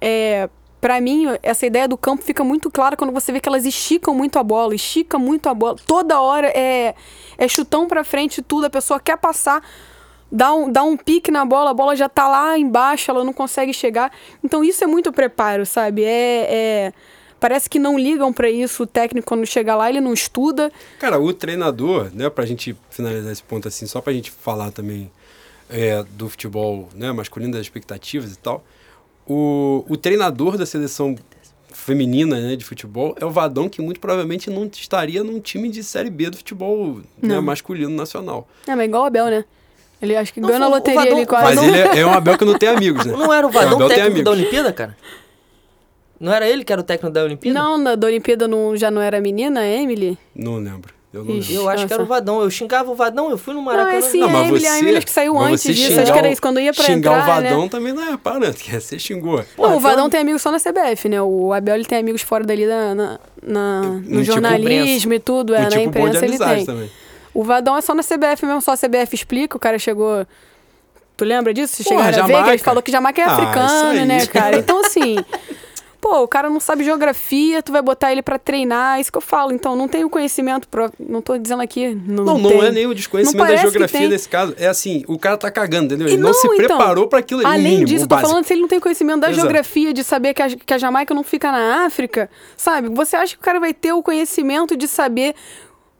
É, 0.00 0.50
para 0.86 1.00
mim, 1.00 1.26
essa 1.42 1.66
ideia 1.66 1.88
do 1.88 1.96
campo 1.96 2.22
fica 2.22 2.44
muito 2.44 2.70
clara 2.70 2.96
quando 2.96 3.12
você 3.12 3.32
vê 3.32 3.40
que 3.40 3.48
elas 3.48 3.66
esticam 3.66 4.14
muito 4.14 4.38
a 4.38 4.42
bola, 4.44 4.72
estica 4.72 5.18
muito 5.18 5.48
a 5.48 5.52
bola. 5.52 5.74
Toda 5.84 6.20
hora 6.20 6.46
é, 6.46 6.94
é 7.36 7.48
chutão 7.48 7.88
pra 7.88 8.04
frente 8.04 8.40
tudo, 8.40 8.66
a 8.66 8.70
pessoa 8.70 9.00
quer 9.00 9.18
passar, 9.18 9.68
dá 10.30 10.54
um, 10.54 10.70
dá 10.70 10.84
um 10.84 10.96
pique 10.96 11.28
na 11.28 11.44
bola, 11.44 11.70
a 11.70 11.74
bola 11.74 11.96
já 11.96 12.08
tá 12.08 12.28
lá 12.28 12.56
embaixo, 12.56 13.10
ela 13.10 13.24
não 13.24 13.32
consegue 13.32 13.74
chegar. 13.74 14.12
Então 14.44 14.62
isso 14.62 14.84
é 14.84 14.86
muito 14.86 15.10
preparo, 15.10 15.66
sabe? 15.66 16.04
É, 16.04 16.46
é- 16.48 16.92
parece 17.40 17.68
que 17.68 17.80
não 17.80 17.98
ligam 17.98 18.32
pra 18.32 18.48
isso, 18.48 18.84
o 18.84 18.86
técnico 18.86 19.26
quando 19.26 19.44
chega 19.44 19.74
lá, 19.74 19.88
ele 19.90 20.00
não 20.00 20.12
estuda. 20.12 20.70
Cara, 21.00 21.18
o 21.18 21.32
treinador, 21.34 22.12
né, 22.14 22.30
pra 22.30 22.46
gente 22.46 22.76
finalizar 22.90 23.32
esse 23.32 23.42
ponto 23.42 23.66
assim, 23.66 23.88
só 23.88 24.00
pra 24.00 24.12
gente 24.12 24.30
falar 24.30 24.70
também 24.70 25.10
é, 25.68 26.04
do 26.10 26.28
futebol 26.28 26.88
né, 26.94 27.10
masculino, 27.10 27.54
das 27.54 27.62
expectativas 27.62 28.32
e 28.32 28.38
tal, 28.38 28.62
o, 29.26 29.84
o 29.88 29.96
treinador 29.96 30.56
da 30.56 30.64
seleção 30.66 31.16
feminina 31.72 32.40
né, 32.40 32.56
de 32.56 32.64
futebol 32.64 33.14
é 33.20 33.24
o 33.24 33.30
Vadão, 33.30 33.68
que 33.68 33.80
muito 33.82 34.00
provavelmente 34.00 34.48
não 34.50 34.64
estaria 34.66 35.22
num 35.22 35.38
time 35.40 35.68
de 35.68 35.82
Série 35.84 36.10
B 36.10 36.30
do 36.30 36.36
futebol 36.36 37.00
né, 37.22 37.38
masculino 37.40 37.90
nacional. 37.94 38.48
É, 38.66 38.74
mas 38.74 38.86
igual 38.86 39.02
o 39.02 39.06
Abel, 39.06 39.26
né? 39.26 39.44
Ele 40.00 40.14
acho 40.16 40.32
que 40.32 40.40
Não, 40.40 40.48
ganhou 40.48 40.60
na 40.60 40.66
o- 40.66 40.70
o 40.70 40.74
loteria 40.74 41.00
Vadão- 41.00 41.16
ali 41.18 41.26
quase. 41.26 41.56
Mas 41.56 41.62
ele 41.68 41.78
é, 41.78 41.98
é 42.00 42.06
um 42.06 42.12
Abel 42.12 42.36
que 42.38 42.44
não 42.44 42.58
tem 42.58 42.68
amigos, 42.68 43.04
né? 43.06 43.12
Não 43.12 43.32
era 43.32 43.46
o 43.46 43.50
Vadão 43.50 43.74
Abel 43.76 43.88
tem 43.88 43.96
técnico 43.98 44.24
da. 44.24 44.30
Olimpíada, 44.30 44.72
cara? 44.72 44.96
Não 46.18 46.32
era 46.32 46.48
ele 46.48 46.64
que 46.64 46.72
era 46.72 46.80
o 46.80 46.84
técnico 46.84 47.12
da 47.12 47.22
Olimpíada? 47.24 47.58
Não, 47.58 47.76
na, 47.78 47.94
da 47.94 48.06
Olimpíada 48.06 48.48
não, 48.48 48.76
já 48.76 48.90
não 48.90 49.00
era 49.02 49.20
menina, 49.20 49.60
a 49.60 49.66
Emily? 49.66 50.18
Não 50.34 50.56
lembro. 50.56 50.94
Eu 51.16 51.24
não 51.24 51.34
Ixi. 51.36 51.54
Eu 51.54 51.68
acho 51.68 51.86
que 51.86 51.92
era 51.92 52.02
o 52.02 52.06
Nossa. 52.06 52.20
Vadão. 52.20 52.40
Eu 52.42 52.50
xingava 52.50 52.90
o 52.90 52.94
Vadão, 52.94 53.30
eu 53.30 53.38
fui 53.38 53.54
no 53.54 53.60
Não, 53.60 53.66
Maracanã. 53.66 53.96
é 53.98 54.00
sim, 54.02 54.20
Não, 54.20 54.28
a 54.28 54.32
mas 54.32 54.42
Emily, 54.48 54.60
você, 54.60 54.66
a 54.66 54.78
Emily 54.78 54.96
acho 54.98 55.06
que 55.06 55.12
saiu 55.12 55.38
antes 55.38 55.62
disso, 55.62 55.80
xingar 55.88 56.02
acho 56.02 56.12
que 56.12 56.18
era 56.18 56.30
isso, 56.30 56.42
quando 56.42 56.60
ia 56.60 56.72
pra 56.74 56.84
Xingar 56.84 57.18
entrar, 57.18 57.22
o 57.22 57.26
Vadão 57.42 57.62
né? 57.62 57.68
também 57.68 57.92
não 57.92 58.12
é 58.12 58.16
parâmetro, 58.16 58.62
que 58.62 58.70
você 58.80 58.98
xingou. 58.98 59.44
Não, 59.58 59.76
o 59.76 59.80
Vadão 59.80 59.98
então- 60.00 60.10
tem 60.10 60.20
amigos 60.20 60.42
só 60.42 60.50
na 60.52 60.58
CBF, 60.60 61.08
né? 61.08 61.20
O 61.22 61.52
Abel 61.52 61.74
ele 61.76 61.84
tem 61.84 61.98
amigos 61.98 62.22
fora 62.22 62.44
dali 62.44 62.66
na, 62.66 62.94
na- 62.94 63.20
na- 63.42 63.80
no 63.82 64.02
tipo 64.02 64.22
jornalismo 64.24 65.14
e 65.14 65.18
tudo, 65.18 65.54
é, 65.54 65.60
na 65.62 65.68
tipo 65.68 65.82
imprensa 65.84 66.24
ele 66.24 66.38
tem. 66.38 66.64
também. 66.66 66.90
O 67.32 67.42
Vadão 67.44 67.76
é 67.76 67.80
só 67.80 67.94
na 67.94 68.02
CBF 68.02 68.44
mesmo, 68.46 68.60
só 68.62 68.72
a 68.72 68.76
CBF 68.76 69.14
explica, 69.14 69.56
o 69.56 69.60
cara 69.60 69.78
chegou. 69.78 70.26
Tu 71.16 71.24
lembra 71.24 71.54
disso? 71.54 71.82
Porra, 71.82 72.12
chegaram 72.12 72.24
a 72.24 72.26
ver 72.26 72.44
que 72.44 72.50
ele 72.50 72.58
falou 72.58 72.82
que 72.82 72.90
Jamaica 72.92 73.22
é 73.22 73.24
Ah, 73.24 73.88
aí. 73.90 74.04
né, 74.06 74.26
cara? 74.26 74.58
Então, 74.58 74.80
assim. 74.84 75.16
Pô, 76.06 76.22
o 76.22 76.28
cara 76.28 76.48
não 76.48 76.60
sabe 76.60 76.84
geografia, 76.84 77.60
tu 77.60 77.72
vai 77.72 77.82
botar 77.82 78.12
ele 78.12 78.22
pra 78.22 78.38
treinar, 78.38 78.96
é 78.96 79.00
isso 79.00 79.10
que 79.10 79.18
eu 79.18 79.22
falo. 79.22 79.52
Então, 79.52 79.74
não 79.74 79.88
tem 79.88 80.04
o 80.04 80.08
conhecimento, 80.08 80.68
pro... 80.68 80.88
não 81.00 81.20
tô 81.20 81.36
dizendo 81.36 81.60
aqui. 81.60 81.96
Não, 82.06 82.24
Não, 82.24 82.38
não 82.38 82.62
é 82.62 82.70
nem 82.70 82.86
o 82.86 82.94
desconhecimento 82.94 83.44
Não 83.44 83.52
da 83.52 83.56
geografia 83.56 84.08
nesse 84.08 84.28
caso. 84.28 84.54
É 84.56 84.68
assim, 84.68 85.04
o 85.08 85.18
cara 85.18 85.36
tá 85.36 85.50
cagando, 85.50 85.86
entendeu? 85.86 86.06
Ele 86.06 86.18
não, 86.18 86.32
se 86.32 86.46
então, 86.46 86.58
preparou 86.58 87.08
pra 87.08 87.18
aquilo 87.18 87.40
ali. 87.40 87.48
Além 87.48 87.72
mínimo, 87.72 87.86
disso, 87.86 88.04
eu 88.04 88.08
tô 88.08 88.14
básico. 88.14 88.30
falando 88.30 88.44
se 88.44 88.52
ele 88.52 88.60
não 88.60 88.68
tem 88.68 88.78
conhecimento 88.78 89.18
da 89.18 89.26
Exato. 89.26 89.40
geografia, 89.40 89.92
de 89.92 90.04
saber 90.04 90.32
que 90.32 90.42
a, 90.42 90.48
que 90.48 90.74
a 90.74 90.78
Jamaica 90.78 91.12
não 91.12 91.24
fica 91.24 91.50
na 91.50 91.86
África, 91.86 92.30
sabe? 92.56 92.88
Você 92.90 93.16
acha 93.16 93.34
que 93.34 93.42
o 93.42 93.44
cara 93.44 93.58
vai 93.58 93.74
ter 93.74 93.92
o 93.92 94.00
conhecimento 94.00 94.76
de 94.76 94.86
saber 94.86 95.34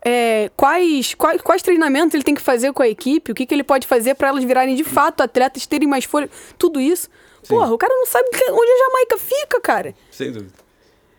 é, 0.04 0.52
quais, 0.56 1.14
quais, 1.14 1.42
quais 1.42 1.62
treinamentos 1.62 2.14
ele 2.14 2.22
tem 2.22 2.36
que 2.36 2.40
fazer 2.40 2.72
com 2.72 2.80
a 2.80 2.88
equipe, 2.88 3.32
o 3.32 3.34
que, 3.34 3.44
que 3.44 3.52
ele 3.52 3.64
pode 3.64 3.88
fazer 3.88 4.14
pra 4.14 4.28
elas 4.28 4.44
virarem 4.44 4.76
de 4.76 4.84
fato 4.84 5.20
atletas, 5.20 5.66
terem 5.66 5.88
mais 5.88 6.04
folha, 6.04 6.30
tudo 6.56 6.80
isso. 6.80 7.08
Porra, 7.48 7.72
o 7.72 7.78
cara 7.78 7.94
não 7.94 8.06
sabe 8.06 8.28
onde 8.32 8.70
a 8.70 8.86
Jamaica 8.86 9.18
fica, 9.18 9.60
cara. 9.60 9.94
Sem 10.10 10.30
dúvida. 10.30 10.52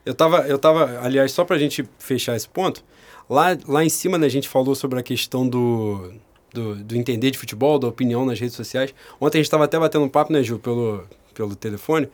Eu 0.05 0.13
tava, 0.13 0.47
eu 0.47 0.57
tava, 0.57 0.99
aliás, 1.01 1.31
só 1.31 1.43
pra 1.43 1.57
gente 1.57 1.87
fechar 1.99 2.35
esse 2.35 2.47
ponto, 2.47 2.81
lá, 3.29 3.57
lá 3.67 3.83
em 3.83 3.89
cima, 3.89 4.17
né, 4.17 4.25
a 4.25 4.29
gente 4.29 4.47
falou 4.47 4.73
sobre 4.73 4.99
a 4.99 5.03
questão 5.03 5.45
do, 5.45 6.13
do, 6.53 6.75
do 6.75 6.95
entender 6.95 7.29
de 7.29 7.37
futebol, 7.37 7.77
da 7.77 7.87
opinião 7.87 8.25
nas 8.25 8.39
redes 8.39 8.55
sociais. 8.55 8.93
Ontem 9.19 9.39
a 9.39 9.41
gente 9.41 9.51
tava 9.51 9.65
até 9.65 9.77
batendo 9.77 10.05
um 10.05 10.09
papo, 10.09 10.31
né, 10.31 10.41
Ju, 10.41 10.59
pelo, 10.59 11.03
pelo 11.33 11.55
telefone, 11.55 12.07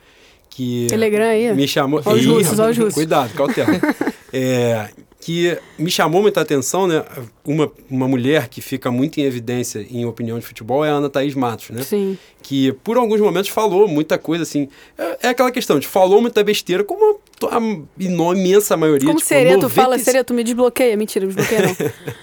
que... 0.49 0.87
Telegram 0.89 1.25
aí. 1.25 1.53
Me 1.53 1.67
chamou... 1.67 1.99
Os 1.99 2.23
Ih, 2.23 2.27
russos, 2.27 2.59
ó 2.59 2.69
os 2.69 2.77
russos. 2.77 2.93
Cuidado, 2.95 3.31
cautela. 3.35 3.69
é, 4.33 4.89
que 5.23 5.57
me 5.79 5.89
chamou 5.89 6.21
muita 6.21 6.41
atenção, 6.41 6.85
né, 6.85 7.01
uma, 7.45 7.71
uma 7.89 8.09
mulher 8.09 8.49
que 8.49 8.59
fica 8.59 8.91
muito 8.91 9.21
em 9.21 9.23
evidência 9.23 9.79
em 9.89 10.05
opinião 10.05 10.37
de 10.37 10.45
futebol 10.45 10.83
é 10.83 10.89
a 10.89 10.95
Ana 10.95 11.09
Thaís 11.09 11.33
Matos, 11.33 11.69
né? 11.69 11.81
Sim. 11.81 12.17
que 12.41 12.73
por 12.83 12.97
alguns 12.97 13.21
momentos 13.21 13.49
falou 13.49 13.87
muita 13.87 14.17
coisa 14.17 14.43
assim. 14.43 14.67
É, 14.97 15.19
é 15.23 15.29
aquela 15.29 15.49
questão 15.49 15.79
de 15.79 15.87
falou 15.87 16.21
muita 16.21 16.43
besteira, 16.43 16.83
como 16.83 17.21
a, 17.49 18.35
imensa 18.35 18.75
maioria. 18.75 19.07
Como 19.07 19.19
tipo, 19.19 19.29
seria, 19.29 19.53
tu 19.53 19.63
90 19.63 19.69
fala, 19.69 19.97
seria, 19.97 20.25
tu 20.25 20.33
me 20.33 20.43
desbloqueia. 20.43 20.97
Mentira, 20.97 21.25
desbloqueia 21.25 21.67
não. 21.67 21.75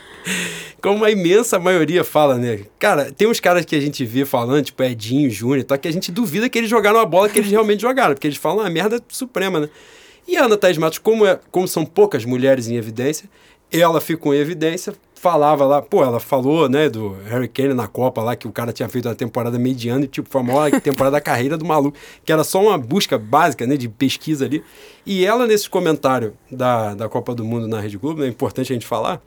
Como 0.82 1.04
a 1.04 1.10
imensa 1.10 1.58
maioria 1.58 2.02
fala, 2.04 2.36
né? 2.36 2.60
Cara, 2.78 3.12
tem 3.12 3.28
uns 3.28 3.38
caras 3.38 3.66
que 3.66 3.76
a 3.76 3.80
gente 3.80 4.02
vê 4.04 4.24
falando, 4.24 4.64
tipo 4.64 4.82
Edinho, 4.82 5.30
Júnior, 5.30 5.64
tá? 5.64 5.76
que 5.76 5.86
a 5.86 5.92
gente 5.92 6.10
duvida 6.10 6.48
que 6.48 6.58
eles 6.58 6.70
jogaram 6.70 6.98
a 7.00 7.04
bola 7.04 7.28
que 7.28 7.38
eles 7.38 7.50
realmente 7.50 7.82
jogaram, 7.82 8.14
porque 8.14 8.26
eles 8.26 8.38
falam 8.38 8.60
uma 8.60 8.70
merda 8.70 8.98
suprema, 9.08 9.60
né? 9.60 9.68
E 10.30 10.36
a 10.36 10.44
Ana 10.44 10.56
Thaís 10.56 10.78
Matos, 10.78 10.98
como, 10.98 11.26
é, 11.26 11.40
como 11.50 11.66
são 11.66 11.84
poucas 11.84 12.24
mulheres 12.24 12.68
em 12.68 12.76
evidência, 12.76 13.28
ela 13.68 14.00
ficou 14.00 14.32
em 14.32 14.38
evidência, 14.38 14.94
falava 15.12 15.66
lá, 15.66 15.82
pô, 15.82 16.04
ela 16.04 16.20
falou, 16.20 16.68
né, 16.68 16.88
do 16.88 17.16
Harry 17.24 17.48
Kane 17.48 17.74
na 17.74 17.88
Copa 17.88 18.22
lá, 18.22 18.36
que 18.36 18.46
o 18.46 18.52
cara 18.52 18.72
tinha 18.72 18.88
feito 18.88 19.08
uma 19.08 19.14
temporada 19.16 19.58
mediana 19.58 20.04
e, 20.04 20.06
tipo, 20.06 20.28
foi 20.30 20.40
a 20.40 20.44
maior 20.44 20.70
temporada 20.80 21.16
da 21.16 21.20
carreira 21.20 21.58
do 21.58 21.64
maluco, 21.64 21.98
que 22.24 22.32
era 22.32 22.44
só 22.44 22.62
uma 22.62 22.78
busca 22.78 23.18
básica, 23.18 23.66
né, 23.66 23.76
de 23.76 23.88
pesquisa 23.88 24.44
ali. 24.44 24.62
E 25.04 25.26
ela, 25.26 25.48
nesse 25.48 25.68
comentário 25.68 26.34
da, 26.48 26.94
da 26.94 27.08
Copa 27.08 27.34
do 27.34 27.44
Mundo 27.44 27.66
na 27.66 27.80
Rede 27.80 27.98
Globo, 27.98 28.20
né, 28.20 28.26
é 28.26 28.30
importante 28.30 28.72
a 28.72 28.74
gente 28.74 28.86
falar, 28.86 29.20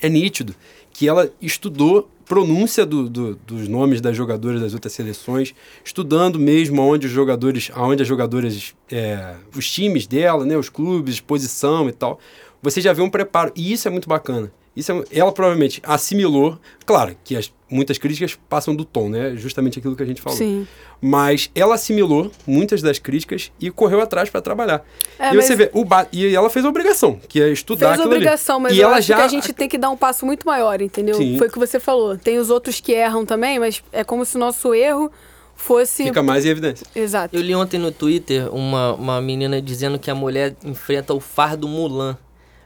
é 0.00 0.08
nítido 0.08 0.54
que 0.94 1.06
ela 1.06 1.30
estudou 1.42 2.08
pronúncia 2.24 2.86
do- 2.86 3.06
do- 3.10 3.34
dos 3.46 3.68
nomes 3.68 4.00
das 4.00 4.16
jogadoras 4.16 4.62
das 4.62 4.72
outras 4.72 4.94
seleções, 4.94 5.54
estudando 5.84 6.38
mesmo 6.38 6.80
aonde 6.80 7.06
os 7.06 7.12
jogadores, 7.12 7.70
aonde 7.74 8.00
as 8.00 8.08
jogadoras, 8.08 8.74
é, 8.90 9.34
os 9.54 9.70
times 9.70 10.06
dela, 10.06 10.46
né, 10.46 10.56
os 10.56 10.70
clubes, 10.70 11.20
posição 11.20 11.86
e 11.86 11.92
tal. 11.92 12.18
Você 12.62 12.80
já 12.80 12.94
vê 12.94 13.02
um 13.02 13.10
preparo 13.10 13.52
e 13.54 13.70
isso 13.72 13.86
é 13.86 13.90
muito 13.90 14.08
bacana. 14.08 14.50
Isso 14.76 14.90
é- 14.92 15.04
ela 15.18 15.30
provavelmente 15.32 15.80
assimilou, 15.84 16.58
claro 16.84 17.16
que 17.22 17.36
as, 17.36 17.52
muitas 17.70 17.96
críticas 17.98 18.36
passam 18.48 18.74
do 18.74 18.84
tom, 18.84 19.08
né? 19.08 19.34
Justamente 19.36 19.78
aquilo 19.78 19.94
que 19.94 20.02
a 20.02 20.06
gente 20.06 20.20
falou. 20.20 20.36
Sim. 20.36 20.66
Mas 21.00 21.50
ela 21.54 21.74
assimilou 21.74 22.30
muitas 22.46 22.80
das 22.82 22.98
críticas 22.98 23.52
e 23.60 23.70
correu 23.70 24.00
atrás 24.00 24.30
para 24.30 24.40
trabalhar. 24.40 24.84
É, 25.18 25.32
e 25.32 25.36
você 25.36 25.54
vê, 25.54 25.70
o 25.72 25.84
ba- 25.84 26.06
e 26.12 26.34
ela 26.34 26.48
fez 26.50 26.64
a 26.64 26.68
obrigação, 26.68 27.20
que 27.28 27.40
é 27.42 27.50
estudar 27.50 27.88
Fez 27.88 28.00
aquilo 28.00 28.14
ali. 28.14 28.16
obrigação, 28.22 28.58
mas 28.58 28.72
e 28.72 28.80
eu 28.80 28.88
ela 28.88 28.96
acho 28.98 29.08
já 29.08 29.16
que 29.16 29.22
a 29.22 29.28
gente 29.28 29.52
tem 29.52 29.68
que 29.68 29.78
dar 29.78 29.90
um 29.90 29.96
passo 29.96 30.24
muito 30.26 30.46
maior, 30.46 30.80
entendeu? 30.80 31.14
Sim. 31.16 31.36
Foi 31.38 31.48
o 31.48 31.50
que 31.52 31.58
você 31.58 31.78
falou. 31.78 32.16
Tem 32.16 32.38
os 32.38 32.50
outros 32.50 32.80
que 32.80 32.92
erram 32.92 33.24
também, 33.26 33.58
mas 33.58 33.82
é 33.92 34.02
como 34.02 34.24
se 34.24 34.36
o 34.36 34.38
nosso 34.40 34.72
erro 34.74 35.10
fosse. 35.54 36.04
fica 36.04 36.22
mais 36.22 36.44
em 36.44 36.48
evidência. 36.48 36.86
Exato. 36.96 37.34
Eu 37.36 37.42
li 37.42 37.54
ontem 37.54 37.78
no 37.78 37.92
Twitter 37.92 38.52
uma, 38.54 38.94
uma 38.94 39.20
menina 39.20 39.60
dizendo 39.62 39.98
que 39.98 40.10
a 40.10 40.14
mulher 40.14 40.56
enfrenta 40.64 41.12
o 41.14 41.20
fardo 41.20 41.68
Mulan 41.68 42.16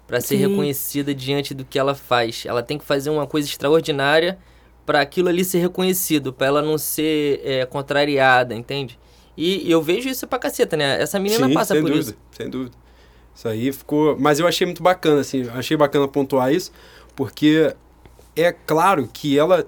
para 0.08 0.20
ser 0.22 0.38
Sim. 0.38 0.48
reconhecida 0.48 1.14
diante 1.14 1.52
do 1.52 1.64
que 1.64 1.78
ela 1.78 1.94
faz. 1.94 2.44
Ela 2.46 2.62
tem 2.62 2.78
que 2.78 2.84
fazer 2.84 3.10
uma 3.10 3.26
coisa 3.26 3.46
extraordinária 3.46 4.38
para 4.86 5.02
aquilo 5.02 5.28
ali 5.28 5.44
ser 5.44 5.58
reconhecido, 5.58 6.32
para 6.32 6.46
ela 6.46 6.62
não 6.62 6.78
ser 6.78 7.42
é, 7.44 7.66
contrariada, 7.66 8.54
entende? 8.54 8.98
E 9.36 9.70
eu 9.70 9.80
vejo 9.80 10.08
isso 10.08 10.26
pra 10.26 10.38
caceta, 10.38 10.76
né? 10.76 11.00
Essa 11.00 11.20
menina 11.20 11.46
Sim, 11.46 11.54
passa 11.54 11.74
sem 11.74 11.82
por 11.82 11.90
dúvida, 11.90 12.10
isso. 12.10 12.18
sem 12.32 12.50
dúvida. 12.50 12.74
Isso 13.32 13.46
aí 13.46 13.70
ficou. 13.70 14.18
Mas 14.18 14.40
eu 14.40 14.48
achei 14.48 14.66
muito 14.66 14.82
bacana, 14.82 15.20
assim, 15.20 15.46
achei 15.50 15.76
bacana 15.76 16.08
pontuar 16.08 16.52
isso, 16.52 16.72
porque 17.14 17.72
é 18.34 18.50
claro 18.50 19.08
que 19.12 19.38
ela, 19.38 19.64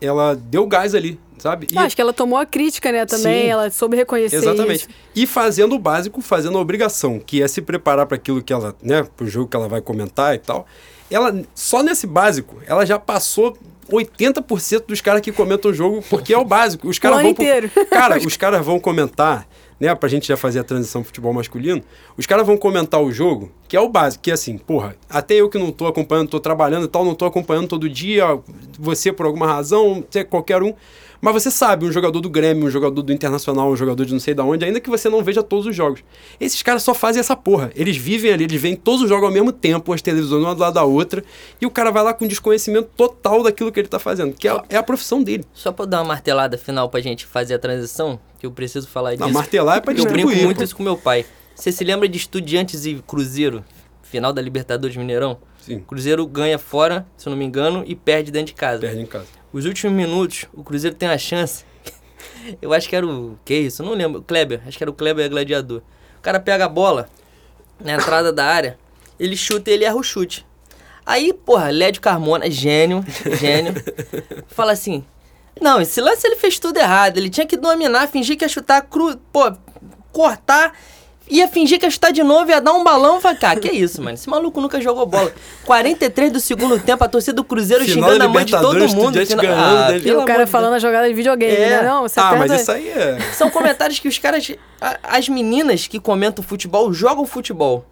ela 0.00 0.34
deu 0.34 0.66
gás 0.66 0.94
ali, 0.94 1.18
sabe? 1.38 1.66
E- 1.70 1.78
Ah, 1.78 1.82
acho 1.82 1.94
que 1.96 2.02
ela 2.02 2.12
tomou 2.12 2.38
a 2.38 2.46
crítica, 2.46 2.90
né, 2.92 3.04
também. 3.06 3.42
Sim. 3.44 3.48
Ela 3.48 3.70
soube 3.70 3.96
reconhecer 3.96 4.36
Exatamente. 4.36 4.80
isso. 4.80 4.88
E 5.14 5.26
fazendo 5.26 5.74
o 5.74 5.78
básico, 5.78 6.20
fazendo 6.20 6.56
a 6.58 6.60
obrigação, 6.60 7.18
que 7.18 7.42
é 7.42 7.48
se 7.48 7.60
preparar 7.62 8.06
para 8.06 8.16
aquilo 8.16 8.42
que 8.42 8.52
ela, 8.52 8.74
né, 8.82 9.06
pro 9.16 9.26
jogo 9.26 9.48
que 9.48 9.56
ela 9.56 9.68
vai 9.68 9.80
comentar 9.80 10.34
e 10.34 10.38
tal. 10.38 10.66
Ela, 11.10 11.42
só 11.54 11.82
nesse 11.82 12.06
básico, 12.06 12.56
ela 12.66 12.84
já 12.86 12.98
passou 12.98 13.56
80% 13.90 14.84
dos 14.86 15.00
caras 15.00 15.20
que 15.20 15.32
comentam 15.32 15.70
o 15.70 15.74
jogo, 15.74 16.02
porque 16.08 16.32
é 16.32 16.38
o 16.38 16.44
básico. 16.44 16.88
Os 16.88 16.98
caras 16.98 17.20
vão. 17.22 17.30
inteiro. 17.30 17.70
Cara, 17.90 18.18
os 18.24 18.36
caras 18.36 18.64
vão 18.64 18.78
comentar 18.78 19.46
né, 19.80 19.94
pra 19.94 20.08
gente 20.08 20.28
já 20.28 20.36
fazer 20.36 20.60
a 20.60 20.64
transição 20.64 21.00
pro 21.00 21.08
futebol 21.08 21.32
masculino, 21.32 21.82
os 22.16 22.26
caras 22.26 22.46
vão 22.46 22.56
comentar 22.56 23.00
o 23.00 23.10
jogo, 23.10 23.50
que 23.66 23.76
é 23.76 23.80
o 23.80 23.88
básico, 23.88 24.22
que 24.22 24.30
é 24.30 24.34
assim, 24.34 24.58
porra, 24.58 24.94
até 25.08 25.34
eu 25.34 25.48
que 25.48 25.58
não 25.58 25.72
tô 25.72 25.86
acompanhando, 25.86 26.28
tô 26.28 26.38
trabalhando 26.38 26.84
e 26.84 26.88
tal, 26.88 27.04
não 27.04 27.14
tô 27.14 27.24
acompanhando 27.24 27.68
todo 27.68 27.88
dia, 27.88 28.38
você 28.78 29.10
por 29.10 29.24
alguma 29.24 29.46
razão, 29.46 30.04
qualquer 30.28 30.62
um, 30.62 30.74
mas 31.20 31.34
você 31.34 31.50
sabe, 31.50 31.84
um 31.84 31.92
jogador 31.92 32.20
do 32.20 32.30
Grêmio, 32.30 32.66
um 32.66 32.70
jogador 32.70 33.02
do 33.02 33.12
Internacional, 33.12 33.70
um 33.70 33.76
jogador 33.76 34.04
de 34.04 34.12
não 34.12 34.20
sei 34.20 34.32
da 34.32 34.42
onde, 34.42 34.64
ainda 34.64 34.80
que 34.80 34.88
você 34.88 35.08
não 35.08 35.22
veja 35.22 35.42
todos 35.42 35.66
os 35.66 35.76
jogos. 35.76 36.02
Esses 36.40 36.62
caras 36.62 36.82
só 36.82 36.94
fazem 36.94 37.20
essa 37.20 37.36
porra. 37.36 37.70
Eles 37.74 37.96
vivem 37.96 38.32
ali, 38.32 38.44
eles 38.44 38.60
veem 38.60 38.74
todos 38.74 39.02
os 39.02 39.08
jogos 39.08 39.26
ao 39.26 39.32
mesmo 39.32 39.52
tempo, 39.52 39.92
as 39.92 40.00
televisões 40.00 40.42
uma 40.42 40.54
do 40.54 40.60
lado 40.60 40.74
da 40.74 40.84
outra, 40.84 41.22
e 41.60 41.66
o 41.66 41.70
cara 41.70 41.90
vai 41.90 42.02
lá 42.02 42.14
com 42.14 42.26
desconhecimento 42.26 42.88
total 42.96 43.42
daquilo 43.42 43.70
que 43.70 43.80
ele 43.80 43.88
tá 43.88 43.98
fazendo, 43.98 44.34
que 44.34 44.48
é, 44.48 44.62
é 44.70 44.76
a 44.76 44.82
profissão 44.82 45.22
dele. 45.22 45.44
Só 45.52 45.70
pra 45.72 45.84
dar 45.84 45.98
uma 45.98 46.08
martelada 46.08 46.56
final 46.56 46.88
pra 46.88 47.00
gente 47.00 47.26
fazer 47.26 47.54
a 47.54 47.58
transição, 47.58 48.18
que 48.38 48.46
eu 48.46 48.50
preciso 48.50 48.88
falar 48.88 49.12
disso. 49.12 49.22
Não, 49.22 49.30
martelar 49.32 49.78
é 49.78 49.80
pra 49.80 49.92
Eu 49.92 50.04
brinco 50.04 50.34
muito 50.34 50.58
pô. 50.58 50.64
isso 50.64 50.76
com 50.76 50.82
meu 50.82 50.96
pai. 50.96 51.26
Você 51.54 51.70
se 51.70 51.84
lembra 51.84 52.08
de 52.08 52.16
Estudiantes 52.16 52.86
e 52.86 52.94
Cruzeiro? 53.06 53.62
Final 54.02 54.32
da 54.32 54.40
Libertadores 54.40 54.96
Mineirão? 54.96 55.38
Sim, 55.60 55.80
Cruzeiro 55.80 56.26
ganha 56.26 56.58
fora, 56.58 57.06
se 57.16 57.28
eu 57.28 57.30
não 57.30 57.36
me 57.36 57.44
engano, 57.44 57.84
e 57.86 57.94
perde 57.94 58.30
dentro 58.30 58.46
de 58.46 58.54
casa. 58.54 58.80
perde 58.80 59.00
em 59.02 59.06
casa. 59.06 59.39
Os 59.52 59.64
últimos 59.66 59.96
minutos, 59.96 60.46
o 60.54 60.62
Cruzeiro 60.62 60.96
tem 60.96 61.08
a 61.08 61.18
chance. 61.18 61.64
Eu 62.60 62.72
acho 62.72 62.88
que 62.88 62.94
era 62.94 63.06
o. 63.06 63.38
Que 63.44 63.54
isso? 63.54 63.82
Eu 63.82 63.86
não 63.86 63.94
lembro. 63.94 64.20
O 64.20 64.22
Kleber. 64.22 64.60
Acho 64.66 64.76
que 64.78 64.84
era 64.84 64.90
o 64.90 64.94
Kleber 64.94 65.28
Gladiador. 65.28 65.82
O 66.18 66.22
cara 66.22 66.38
pega 66.38 66.66
a 66.66 66.68
bola 66.68 67.08
na 67.80 67.94
entrada 67.94 68.32
da 68.32 68.44
área, 68.44 68.78
ele 69.18 69.36
chuta 69.36 69.70
e 69.70 69.74
ele 69.74 69.84
erra 69.84 69.96
o 69.96 70.02
chute. 70.02 70.46
Aí, 71.04 71.32
porra, 71.32 71.70
Lédio 71.70 72.02
Carmona, 72.02 72.50
gênio, 72.50 73.04
gênio, 73.38 73.74
fala 74.48 74.72
assim: 74.72 75.04
Não, 75.60 75.80
esse 75.80 76.00
lance 76.00 76.26
ele 76.26 76.36
fez 76.36 76.58
tudo 76.58 76.76
errado. 76.76 77.16
Ele 77.16 77.30
tinha 77.30 77.46
que 77.46 77.56
dominar, 77.56 78.06
fingir 78.08 78.36
que 78.36 78.44
ia 78.44 78.48
chutar 78.48 78.82
cru. 78.82 79.16
Pô, 79.32 79.52
cortar. 80.12 80.76
Ia 81.30 81.46
fingir 81.48 81.78
que 81.78 81.86
ia 81.86 81.90
chutar 81.90 82.12
de 82.12 82.22
novo, 82.22 82.50
ia 82.50 82.60
dar 82.60 82.72
um 82.72 82.82
balão. 82.82 83.14
Eu 83.16 83.20
falei, 83.20 83.38
cara, 83.38 83.60
que 83.60 83.70
isso, 83.70 84.02
mano? 84.02 84.14
Esse 84.14 84.28
maluco 84.28 84.60
nunca 84.60 84.80
jogou 84.80 85.06
bola. 85.06 85.32
43 85.64 86.32
do 86.32 86.40
segundo 86.40 86.78
tempo, 86.78 87.04
a 87.04 87.08
torcida 87.08 87.34
do 87.34 87.44
Cruzeiro 87.44 87.84
Final 87.84 88.08
xingando 88.10 88.24
a 88.24 88.28
mãe 88.28 88.44
de 88.44 88.52
todo 88.52 88.88
mundo. 88.88 89.24
Final- 89.24 89.44
ganhando, 89.44 89.92
Ah? 89.92 89.96
E 89.96 90.12
o 90.12 90.24
cara 90.24 90.46
falando 90.46 90.74
a 90.74 90.78
jogada 90.78 91.06
de 91.08 91.14
videogame, 91.14 91.54
É. 91.54 91.68
né? 91.70 91.82
Não, 91.82 92.02
você 92.02 92.18
Ah, 92.18 92.32
mas 92.36 92.48
perde- 92.48 92.62
isso 92.62 92.72
aí 92.72 92.88
é... 92.88 93.18
são 93.32 93.48
comentários 93.50 93.98
que 93.98 94.08
os 94.08 94.18
caras. 94.18 94.50
as 95.02 95.28
meninas 95.28 95.86
que 95.86 96.00
comentam 96.00 96.42
futebol 96.42 96.92
jogam 96.92 97.24
futebol. 97.26 97.84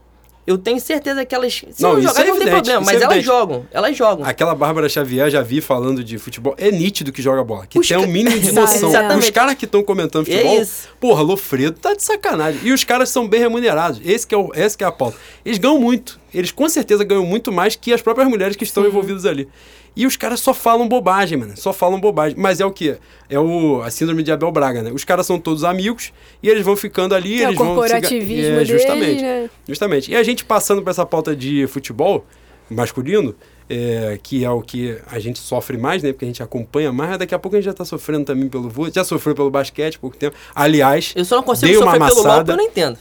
Eu 0.48 0.56
tenho 0.56 0.80
certeza 0.80 1.26
que 1.26 1.34
elas. 1.34 1.52
Se 1.70 1.82
Não, 1.82 1.92
não, 1.92 2.00
jogar, 2.00 2.22
é 2.22 2.26
não 2.28 2.38
tem 2.38 2.48
problema, 2.48 2.80
é 2.80 2.84
mas 2.86 2.88
elas 2.94 3.02
evidente. 3.04 3.24
jogam. 3.26 3.66
Elas 3.70 3.94
jogam. 3.94 4.24
Aquela 4.26 4.54
Bárbara 4.54 4.88
Xavier, 4.88 5.28
já 5.30 5.42
vi 5.42 5.60
falando 5.60 6.02
de 6.02 6.16
futebol, 6.16 6.54
é 6.56 6.70
nítido 6.70 7.12
que 7.12 7.20
joga 7.20 7.44
bola. 7.44 7.66
Que 7.66 7.78
Os 7.78 7.86
tem 7.86 7.98
um 7.98 8.00
ca- 8.00 8.06
mínimo 8.06 8.38
de 8.40 8.52
noção. 8.52 8.88
exatamente. 8.88 9.24
Os 9.24 9.30
caras 9.30 9.54
que 9.56 9.66
estão 9.66 9.82
comentando 9.82 10.26
É 10.26 10.32
futebol, 10.32 10.62
isso. 10.62 10.88
porra, 10.98 11.20
Lofredo 11.22 11.78
tá 11.78 11.92
de 11.92 12.02
sacanagem. 12.02 12.60
E 12.64 12.72
os 12.72 12.82
caras 12.82 13.10
são 13.10 13.28
bem 13.28 13.40
remunerados. 13.40 14.00
Esse 14.02 14.26
que 14.26 14.34
é, 14.34 14.38
o, 14.38 14.50
esse 14.54 14.78
que 14.78 14.82
é 14.82 14.86
a 14.86 14.92
pauta. 14.92 15.18
Eles 15.44 15.58
ganham 15.58 15.78
muito. 15.78 16.18
Eles 16.32 16.50
com 16.50 16.66
certeza 16.68 17.04
ganham 17.04 17.26
muito 17.26 17.52
mais 17.52 17.76
que 17.76 17.92
as 17.92 18.00
próprias 18.00 18.26
mulheres 18.28 18.56
que 18.56 18.64
estão 18.64 18.86
envolvidas 18.86 19.26
ali. 19.26 19.46
E 19.96 20.06
os 20.06 20.16
caras 20.16 20.40
só 20.40 20.54
falam 20.54 20.86
bobagem, 20.88 21.36
mano. 21.38 21.52
Só 21.56 21.72
falam 21.72 22.00
bobagem. 22.00 22.36
Mas 22.38 22.60
é 22.60 22.64
o 22.66 22.70
quê? 22.70 22.96
É 23.28 23.38
o, 23.38 23.82
a 23.82 23.90
síndrome 23.90 24.22
de 24.22 24.30
Abel 24.30 24.50
Braga, 24.52 24.82
né? 24.82 24.90
Os 24.92 25.04
caras 25.04 25.26
são 25.26 25.38
todos 25.40 25.64
amigos 25.64 26.12
e 26.42 26.48
eles 26.48 26.64
vão 26.64 26.76
ficando 26.76 27.14
ali. 27.14 27.42
É 27.42 27.46
o 27.46 27.48
eles 27.48 27.58
vão 27.58 27.68
se 27.68 27.74
corporativismo 27.74 28.44
É, 28.44 28.50
deles, 28.56 28.68
justamente. 28.68 29.22
né? 29.22 29.50
Justamente. 29.68 30.10
E 30.12 30.16
a 30.16 30.22
gente 30.22 30.44
passando 30.44 30.82
para 30.82 30.90
essa 30.92 31.04
pauta 31.04 31.34
de 31.34 31.66
futebol 31.66 32.24
masculino, 32.70 33.34
é, 33.70 34.18
que 34.22 34.44
é 34.44 34.50
o 34.50 34.62
que 34.62 34.96
a 35.10 35.18
gente 35.18 35.38
sofre 35.38 35.76
mais, 35.76 36.02
né? 36.02 36.12
Porque 36.12 36.24
a 36.24 36.28
gente 36.28 36.42
acompanha 36.42 36.90
mais, 36.92 37.10
mas 37.10 37.18
daqui 37.18 37.34
a 37.34 37.38
pouco 37.38 37.56
a 37.56 37.60
gente 37.60 37.66
já 37.66 37.72
tá 37.74 37.84
sofrendo 37.84 38.24
também 38.24 38.48
pelo 38.48 38.68
vôlei. 38.68 38.92
Já 38.94 39.04
sofreu 39.04 39.34
pelo 39.34 39.50
basquete 39.50 39.96
há 39.96 39.98
pouco 39.98 40.16
tempo. 40.16 40.36
Aliás, 40.54 41.12
Eu 41.16 41.24
só 41.24 41.36
não 41.36 41.42
consigo 41.42 41.66
dei 41.66 41.76
uma 41.76 41.84
sofrer 41.92 41.98
pelo 42.08 42.20
amassada. 42.20 42.44
porque 42.44 42.50
eu 42.52 42.56
não 42.56 42.64
entendo. 42.64 42.98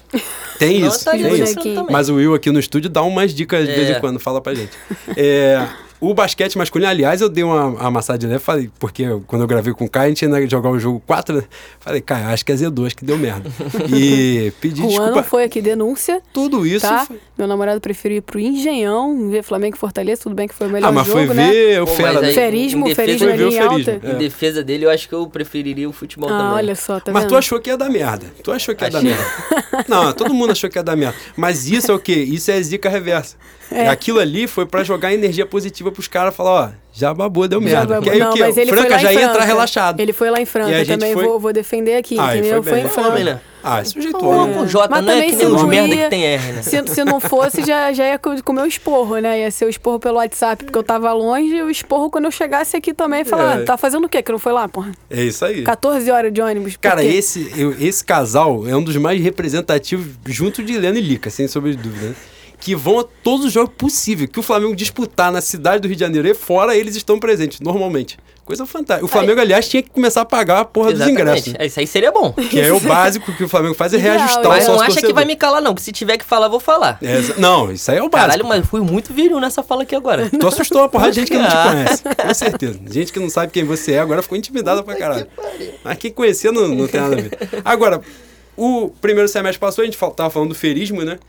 Tem 0.59 0.79
Não, 0.79 0.87
isso, 0.87 1.05
tá 1.05 1.11
tem 1.11 1.41
isso. 1.41 1.59
aqui. 1.59 1.73
também. 1.75 1.91
Mas 1.91 2.09
o 2.09 2.15
Will 2.15 2.33
aqui 2.33 2.51
no 2.51 2.59
estúdio 2.59 2.89
dá 2.89 3.01
umas 3.03 3.33
dicas 3.33 3.67
de 3.67 3.73
vez 3.73 3.89
É. 3.89 3.97
em 3.97 3.99
quando, 4.01 4.19
fala 4.19 4.41
pra 4.41 4.53
gente. 4.55 4.71
É, 5.15 5.65
o 5.99 6.13
basquete 6.13 6.57
masculino, 6.57 6.89
aliás, 6.89 7.21
eu 7.21 7.29
dei 7.29 7.43
uma 7.43 7.79
amassada 7.79 8.19
de 8.19 8.27
leve, 8.27 8.39
falei, 8.39 8.69
porque 8.79 9.03
quando 9.25 9.41
eu 9.41 9.47
gravei 9.47 9.73
com 9.73 9.85
o 9.85 9.89
Caio, 9.89 10.05
a 10.05 10.09
gente 10.09 10.23
ia 10.25 10.47
jogar 10.49 10.69
o 10.69 10.79
jogo 10.79 11.01
4, 11.07 11.35
né? 11.37 11.43
Falei, 11.79 12.01
Caio, 12.01 12.27
acho 12.27 12.45
que 12.45 12.51
é 12.51 12.55
Z2 12.55 12.93
que 12.95 13.03
deu 13.05 13.17
merda. 13.17 13.49
E 13.93 14.51
pedi 14.61 14.79
Juan 14.81 14.87
desculpa. 14.89 15.15
não 15.15 15.23
foi 15.23 15.43
aqui, 15.43 15.61
denúncia. 15.61 16.21
Tudo 16.33 16.65
isso. 16.65 16.85
Tá? 16.87 17.05
foi- 17.05 17.19
Meu 17.37 17.47
namorado 17.47 17.79
preferiu 17.81 18.17
ir 18.17 18.21
pro 18.21 18.39
Engenhão, 18.39 19.29
ver 19.29 19.43
Flamengo 19.43 19.75
e 19.75 19.79
Fortaleza. 19.79 20.21
Tudo 20.23 20.35
bem 20.35 20.47
que 20.47 20.53
foi 20.53 20.67
o 20.67 20.69
melhor 20.69 20.89
Ah, 20.89 20.91
mas 20.91 21.07
jogo, 21.07 21.25
foi 21.25 21.33
né? 21.35 21.49
ver 21.51 21.81
o 21.81 21.85
Pô, 21.87 21.93
Fera. 21.95 22.19
aí- 22.25 22.33
Ferismo, 22.33 22.85
em 22.85 22.89
defesa- 22.89 23.05
ferismo 23.05 23.27
o 23.27 23.31
ali 23.31 23.55
em 23.55 23.59
alta. 23.59 23.99
é. 24.03 24.11
Em 24.11 24.17
defesa 24.17 24.63
dele, 24.63 24.85
eu 24.85 24.89
acho 24.89 25.07
que 25.07 25.15
eu 25.15 25.25
preferiria 25.27 25.87
o 25.89 25.93
futebol 25.93 26.29
Ah, 26.29 26.37
também. 26.37 26.53
olha 26.53 26.75
só, 26.75 26.99
tá 26.99 27.11
Mas 27.11 27.23
vendo? 27.23 27.29
tu 27.31 27.35
achou 27.37 27.59
que 27.59 27.69
ia 27.69 27.77
dar 27.77 27.89
merda. 27.89 28.25
Tu 28.43 28.51
achou 28.51 28.75
que 28.75 28.83
ia 28.83 28.89
dar 28.89 29.01
merda. 29.01 29.25
Não, 29.87 30.13
todo 30.13 30.33
mundo 30.33 30.51
achou 30.51 30.69
que 30.69 30.77
ia 30.77 30.83
dar 30.83 30.95
merda. 30.95 31.15
Mas 31.35 31.69
isso 31.69 31.91
é 31.91 31.93
o 31.95 31.99
quê? 31.99 32.13
Isso 32.13 32.51
é 32.51 32.61
zica 32.61 32.89
reversa. 32.89 33.35
É. 33.69 33.89
Aquilo 33.89 34.19
ali 34.19 34.47
foi 34.47 34.65
pra 34.65 34.81
jogar 34.83 35.13
energia 35.13 35.45
positiva 35.45 35.86
pros 35.91 36.07
caras 36.07 36.35
falar, 36.35 36.51
ó, 36.51 36.69
já 36.93 37.13
babou, 37.13 37.47
deu 37.47 37.61
merda. 37.61 37.95
babou. 37.95 38.11
Aí 38.11 38.19
não, 38.19 38.31
o 38.31 38.33
quê? 38.33 38.39
mas 38.39 38.57
ele 38.57 38.71
Franca 38.71 38.83
foi 38.83 38.91
lá 38.91 38.97
já 38.99 39.13
ia 39.13 39.21
entrar 39.23 39.43
relaxado. 39.45 39.99
Ele 39.99 40.13
foi 40.13 40.29
lá 40.29 40.41
em 40.41 40.45
Franca, 40.45 40.85
também 40.85 41.13
foi- 41.13 41.25
vou, 41.25 41.39
vou 41.39 41.53
defender 41.53 41.95
aqui, 41.95 42.17
Ah, 42.19 42.35
entendeu? 42.37 42.63
foi 42.63 42.71
Foi, 42.73 42.81
em 42.81 42.87
Franca. 42.89 43.11
Melhor, 43.11 43.39
Ah, 43.63 43.83
sujeitou. 43.83 44.21
Vamos 44.21 44.47
né? 44.47 44.53
com 44.53 44.65
J, 44.65 44.87
Mas 44.89 45.03
não 45.05 45.11
é 45.11 45.15
também 45.15 45.29
que 45.31 45.35
nem 45.35 45.47
os 45.47 45.63
merda 45.63 45.95
que 45.97 46.09
tem 46.09 46.23
R, 46.25 46.51
né? 46.53 46.61
Se, 46.61 46.87
se 46.87 47.03
não 47.03 47.19
fosse, 47.19 47.63
já, 47.65 47.91
já 47.91 48.07
ia 48.07 48.17
co- 48.17 48.41
comer 48.43 48.61
o 48.61 48.65
esporro, 48.65 49.17
né? 49.17 49.41
Ia 49.41 49.51
ser 49.51 49.65
o 49.65 49.69
esporro 49.69 49.99
pelo 49.99 50.17
WhatsApp, 50.17 50.63
porque 50.63 50.77
eu 50.77 50.83
tava 50.83 51.11
longe, 51.11 51.53
e 51.55 51.61
o 51.61 51.69
esporro 51.69 52.09
quando 52.09 52.25
eu 52.25 52.31
chegasse 52.31 52.77
aqui 52.77 52.93
também, 52.93 53.25
falar, 53.25 53.59
É. 53.59 53.63
tá 53.63 53.75
fazendo 53.77 54.05
o 54.05 54.09
quê 54.09 54.21
que 54.23 54.31
não 54.31 54.39
foi 54.39 54.53
lá, 54.53 54.67
porra? 54.69 54.91
É 55.09 55.21
isso 55.21 55.43
aí. 55.43 55.63
14 55.63 56.09
horas 56.09 56.31
de 56.31 56.41
ônibus. 56.41 56.77
Cara, 56.77 57.03
esse, 57.03 57.51
eu- 57.57 57.75
esse 57.79 58.03
casal 58.05 58.65
é 58.67 58.75
um 58.75 58.81
dos 58.83 58.95
mais 58.95 59.21
representativos, 59.21 60.07
junto 60.25 60.63
de 60.63 60.73
Helena 60.73 60.97
e 60.97 61.01
Lica, 61.01 61.29
sem 61.29 61.47
sombra 61.47 61.71
de 61.71 61.77
dúvida. 61.77 62.15
Que 62.59 62.75
vão 62.75 62.99
a 62.99 63.03
todos 63.23 63.45
os 63.45 63.53
jogos 63.53 63.73
possíveis. 63.77 64.29
Que 64.31 64.39
o 64.39 64.43
Flamengo 64.43 64.75
disputar 64.75 65.31
na 65.31 65.41
cidade 65.41 65.81
do 65.81 65.87
Rio 65.87 65.95
de 65.95 66.01
Janeiro 66.01 66.27
e 66.27 66.33
fora, 66.33 66.75
eles 66.75 66.95
estão 66.95 67.19
presentes, 67.19 67.59
normalmente. 67.59 68.17
Coisa 68.43 68.65
fantástica. 68.65 69.05
O 69.05 69.09
Flamengo, 69.09 69.41
aliás, 69.41 69.67
tinha 69.67 69.83
que 69.83 69.89
começar 69.89 70.21
a 70.21 70.25
pagar 70.25 70.61
a 70.61 70.65
porra 70.65 70.93
dos 70.93 71.05
ingressos. 71.05 71.53
Isso 71.59 71.79
aí 71.81 71.85
seria 71.85 72.11
bom. 72.13 72.31
Que 72.31 72.61
é 72.61 72.71
o 72.71 72.79
básico 72.79 73.33
que 73.33 73.43
o 73.43 73.49
Flamengo 73.49 73.75
faz, 73.75 73.93
é 73.93 73.97
reajustar 73.97 74.41
Tá, 74.41 74.47
o 74.47 74.51
Mas 74.51 74.63
sócio 74.63 74.79
não 74.79 74.87
acha 74.87 75.01
que 75.01 75.11
vai 75.11 75.25
me 75.25 75.35
calar, 75.35 75.61
não. 75.61 75.75
Que 75.75 75.81
se 75.81 75.91
tiver 75.91 76.17
que 76.17 76.23
falar, 76.23 76.47
vou 76.47 76.59
falar. 76.59 76.97
É, 77.01 77.21
não, 77.37 77.69
isso 77.71 77.91
aí 77.91 77.97
é 77.97 78.01
o 78.01 78.07
básico. 78.09 78.29
Caralho, 78.31 78.47
mas 78.47 78.65
fui 78.65 78.79
muito 78.79 79.13
viril 79.13 79.37
nessa 79.41 79.61
fala 79.61 79.83
aqui 79.83 79.93
agora. 79.93 80.29
Tu 80.29 80.47
assustou 80.47 80.81
uma 80.81 80.87
porrada 80.87 81.11
de 81.11 81.19
gente 81.19 81.31
que 81.31 81.37
não 81.37 81.45
te 81.47 81.53
Ah. 81.55 81.63
conhece. 81.71 82.03
Com 82.03 82.33
certeza. 82.33 82.79
Gente 82.89 83.11
que 83.11 83.19
não 83.19 83.29
sabe 83.29 83.51
quem 83.51 83.65
você 83.65 83.93
é, 83.93 83.99
agora 83.99 84.21
ficou 84.21 84.37
intimidada 84.37 84.81
pra 84.81 84.95
caralho. 84.95 85.27
Mas 85.83 85.97
quem 85.97 86.11
conhecer 86.11 86.49
não, 86.51 86.69
não 86.69 86.87
tem 86.87 87.01
nada 87.01 87.15
a 87.17 87.21
ver. 87.21 87.31
Agora, 87.65 88.01
o 88.55 88.89
primeiro 89.01 89.27
semestre 89.27 89.59
passou, 89.59 89.81
a 89.81 89.85
gente 89.85 89.97
tava 90.15 90.29
falando 90.29 90.49
do 90.49 90.55
ferismo, 90.55 91.03
né? 91.03 91.19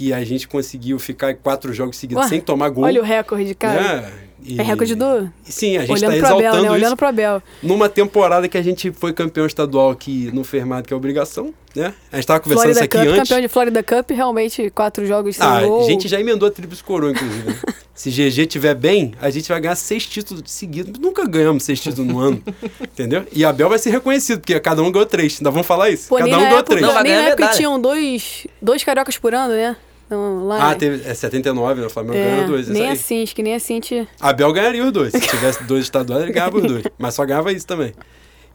Que 0.00 0.14
a 0.14 0.24
gente 0.24 0.48
conseguiu 0.48 0.98
ficar 0.98 1.34
quatro 1.34 1.74
jogos 1.74 1.98
seguidos 1.98 2.24
Ué, 2.24 2.28
sem 2.30 2.40
tomar 2.40 2.70
gol. 2.70 2.84
Olha 2.84 3.02
o 3.02 3.04
recorde, 3.04 3.54
cara. 3.54 4.00
né? 4.00 4.12
E- 4.42 4.58
É 4.58 4.62
recorde 4.62 4.94
do... 4.94 5.30
Sim, 5.44 5.76
a 5.76 5.80
gente 5.82 5.92
Olhando 5.92 6.12
tá 6.12 6.16
pro 6.16 6.26
Abel, 6.28 6.38
exaltando 6.40 6.56
né? 6.62 6.68
isso 6.68 6.72
Olhando 6.72 6.96
pro 6.96 7.06
Abel. 7.08 7.42
numa 7.62 7.86
temporada 7.90 8.48
que 8.48 8.56
a 8.56 8.62
gente 8.62 8.90
foi 8.90 9.12
campeão 9.12 9.44
estadual 9.44 9.94
que 9.94 10.30
não 10.32 10.42
fez 10.42 10.64
mais 10.64 10.82
do 10.82 10.86
que 10.88 10.94
a 10.94 10.96
obrigação, 10.96 11.52
né? 11.76 11.92
A 12.10 12.16
gente 12.16 12.26
tava 12.26 12.40
conversando 12.40 12.72
Florida 12.72 12.80
isso 12.80 12.84
aqui 12.84 12.96
Cup, 12.96 13.06
antes. 13.08 13.28
campeão 13.28 13.40
de 13.42 13.48
Florida 13.48 13.82
Cup, 13.82 14.10
realmente, 14.12 14.70
quatro 14.70 15.04
jogos 15.04 15.36
sem 15.36 15.46
Ah, 15.46 15.60
gol. 15.60 15.82
a 15.84 15.84
gente 15.90 16.08
já 16.08 16.18
emendou 16.18 16.48
a 16.48 16.50
tríplice 16.50 16.82
coroa, 16.82 17.10
inclusive. 17.10 17.46
né? 17.50 17.56
Se 17.94 18.08
GG 18.10 18.46
tiver 18.46 18.74
bem, 18.74 19.12
a 19.20 19.28
gente 19.28 19.46
vai 19.50 19.60
ganhar 19.60 19.74
seis 19.76 20.06
títulos 20.06 20.42
seguidos. 20.46 20.98
Nunca 20.98 21.26
ganhamos 21.28 21.62
seis 21.64 21.78
títulos 21.78 22.10
no 22.10 22.18
ano, 22.18 22.42
entendeu? 22.80 23.26
E 23.30 23.44
Abel 23.44 23.68
vai 23.68 23.78
ser 23.78 23.90
reconhecido, 23.90 24.40
porque 24.40 24.58
cada 24.58 24.82
um 24.82 24.90
ganhou 24.90 25.04
três. 25.04 25.36
Ainda 25.38 25.50
vamos 25.50 25.66
falar 25.66 25.90
isso? 25.90 26.08
Pô, 26.08 26.16
cada 26.16 26.28
um 26.28 26.30
na 26.30 26.36
ganhou 26.38 26.58
época, 26.60 26.64
três. 26.76 26.80
Não, 26.80 26.94
nem 26.94 26.96
na 26.96 27.02
ganhar 27.02 27.22
época 27.28 27.42
medalha. 27.42 27.56
tinham 27.58 27.78
dois, 27.78 28.46
dois 28.62 28.82
cariocas 28.82 29.18
por 29.18 29.34
ano, 29.34 29.52
né? 29.52 29.76
Então, 30.10 30.44
lá, 30.44 30.70
Ah, 30.70 30.74
teve 30.74 31.08
é 31.08 31.14
79, 31.14 31.80
né? 31.82 31.86
O 31.86 31.90
Flamengo 31.90 32.16
é, 32.16 32.24
ganhou 32.24 32.46
dois. 32.48 32.68
nem 32.68 32.82
aí. 32.86 32.92
assim, 32.94 33.22
acho 33.22 33.32
que 33.32 33.44
nem 33.44 33.54
assim 33.54 33.78
te... 33.78 34.08
Abel 34.20 34.52
ganharia 34.52 34.84
os 34.84 34.90
dois. 34.90 35.12
Se 35.12 35.20
tivesse 35.28 35.62
dois 35.62 35.84
estaduais, 35.84 36.24
ele 36.24 36.32
ganhava 36.32 36.56
os 36.58 36.64
dois. 36.64 36.82
Mas 36.98 37.14
só 37.14 37.24
ganhava 37.24 37.52
isso 37.52 37.64
também. 37.64 37.92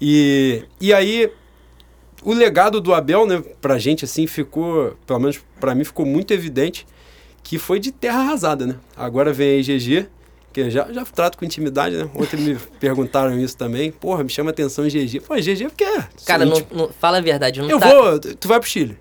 E, 0.01 0.63
e 0.81 0.93
aí, 0.93 1.31
o 2.23 2.33
legado 2.33 2.81
do 2.81 2.93
Abel, 2.93 3.25
né, 3.25 3.41
pra 3.61 3.77
gente, 3.77 4.03
assim, 4.03 4.27
ficou, 4.27 4.97
pelo 5.07 5.19
menos 5.19 5.39
pra 5.57 5.73
mim, 5.73 5.85
ficou 5.85 6.05
muito 6.05 6.33
evidente 6.33 6.85
que 7.41 7.57
foi 7.57 7.79
de 7.79 7.91
terra 7.93 8.19
arrasada, 8.19 8.65
né? 8.65 8.75
Agora 8.97 9.31
vem 9.31 9.51
aí 9.51 9.61
GG, 9.61 10.07
que 10.51 10.59
eu 10.61 10.69
já, 10.69 10.91
já 10.91 11.05
trato 11.05 11.37
com 11.37 11.45
intimidade, 11.45 11.95
né? 11.95 12.09
Ontem 12.15 12.35
me 12.37 12.55
perguntaram 12.81 13.39
isso 13.39 13.55
também. 13.55 13.91
Porra, 13.93 14.23
me 14.25 14.29
chama 14.29 14.49
atenção 14.49 14.83
GG. 14.85 15.21
Pô, 15.21 15.35
GG 15.35 15.65
porque 15.69 15.83
é. 15.85 16.03
Cara, 16.25 16.43
não, 16.43 16.61
não- 16.71 16.89
fala 16.99 17.19
a 17.19 17.21
verdade. 17.21 17.61
Não 17.61 17.69
Eu 17.69 17.79
tá... 17.79 17.87
vou. 17.87 18.19
Tu 18.19 18.47
vai 18.47 18.59
pro 18.59 18.67
Chile. 18.67 18.97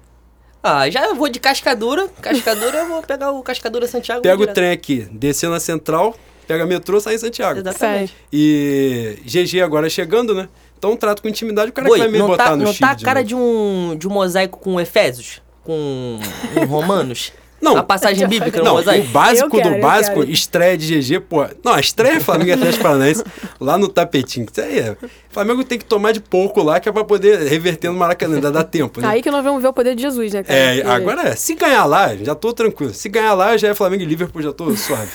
Ah, 0.67 0.89
já 0.89 1.05
eu 1.05 1.15
vou 1.15 1.29
de 1.29 1.39
Cascadura. 1.39 2.09
Cascadura, 2.23 2.79
eu 2.79 2.89
vou 2.89 3.03
pegar 3.03 3.31
o 3.33 3.43
Cascadura 3.43 3.87
Santiago. 3.87 4.23
Pega 4.23 4.43
o 4.43 4.47
trem 4.47 4.71
aqui, 4.71 5.07
descer 5.13 5.51
na 5.51 5.61
central, 5.61 6.17
pega 6.49 6.65
metrô, 6.65 6.99
sai 6.99 7.17
em 7.17 7.19
Santiago. 7.19 7.61
Exatamente. 7.61 8.17
E 8.33 9.19
GG 9.27 9.61
agora 9.61 9.91
chegando, 9.91 10.35
né? 10.35 10.49
Então 10.79 10.97
trato 10.97 11.21
com 11.21 11.29
intimidade 11.29 11.71
o 11.71 11.73
cara 11.75 11.87
Boi, 11.87 11.99
que 11.99 12.05
vai 12.05 12.13
me 12.13 12.19
não 12.19 12.29
botar 12.29 12.45
tá, 12.45 12.57
no 12.57 12.65
não 12.65 12.73
Chile. 12.73 12.79
tá 12.79 12.93
a 12.93 12.97
cara 12.97 13.23
de 13.23 13.35
um, 13.35 13.95
de 13.99 14.09
um 14.09 14.11
mosaico 14.11 14.59
com 14.59 14.81
Efésios? 14.81 15.43
Com, 15.63 16.19
com 16.55 16.65
Romanos? 16.65 17.31
Não. 17.65 17.79
A 17.79 17.83
passagem 17.83 18.29
bíblica 18.29 18.59
no 18.59 18.65
Não, 18.65 18.77
o 18.77 19.05
básico 19.05 19.57
quero, 19.57 19.75
do 19.75 19.81
básico, 19.81 20.23
estreia 20.25 20.77
de 20.77 21.01
GG, 21.01 21.21
pô. 21.21 21.47
Não, 21.65 21.73
a 21.73 21.81
estreia 21.81 22.19
é 22.19 22.21
Flamengo 22.21 22.51
e 22.51 22.53
Atlético 22.53 22.83
Paranaense 22.83 23.25
lá 23.59 23.79
no 23.79 23.89
tapetinho. 23.89 24.47
Isso 24.51 24.61
aí 24.61 24.81
é. 24.81 24.97
Flamengo 25.31 25.65
tem 25.65 25.79
que 25.79 25.85
tomar 25.87 26.13
de 26.13 26.21
pouco 26.21 26.63
lá, 26.63 26.79
que 26.79 26.89
é 26.89 26.93
pra 26.93 27.03
poder 27.05 27.39
reverter 27.49 27.91
no 27.91 27.99
Maracanã, 27.99 28.37
ainda 28.37 28.53
dá 28.53 28.63
tempo, 28.63 29.01
né? 29.01 29.09
Aí 29.09 29.23
que 29.23 29.31
nós 29.31 29.43
vamos 29.43 29.63
ver 29.63 29.69
o 29.69 29.73
poder 29.73 29.95
de 29.95 30.03
Jesus, 30.03 30.35
né, 30.35 30.43
cara? 30.43 30.59
É, 30.59 30.83
agora 30.87 31.29
é. 31.31 31.35
Se 31.35 31.55
ganhar 31.55 31.87
lá, 31.87 32.15
já 32.15 32.35
tô 32.35 32.53
tranquilo. 32.53 32.93
Se 32.93 33.09
ganhar 33.09 33.33
lá, 33.33 33.57
já 33.57 33.69
é 33.69 33.75
Flamengo 33.75 34.03
e 34.03 34.07
Liverpool, 34.07 34.43
já 34.43 34.53
tô 34.53 34.77
suave. 34.77 35.11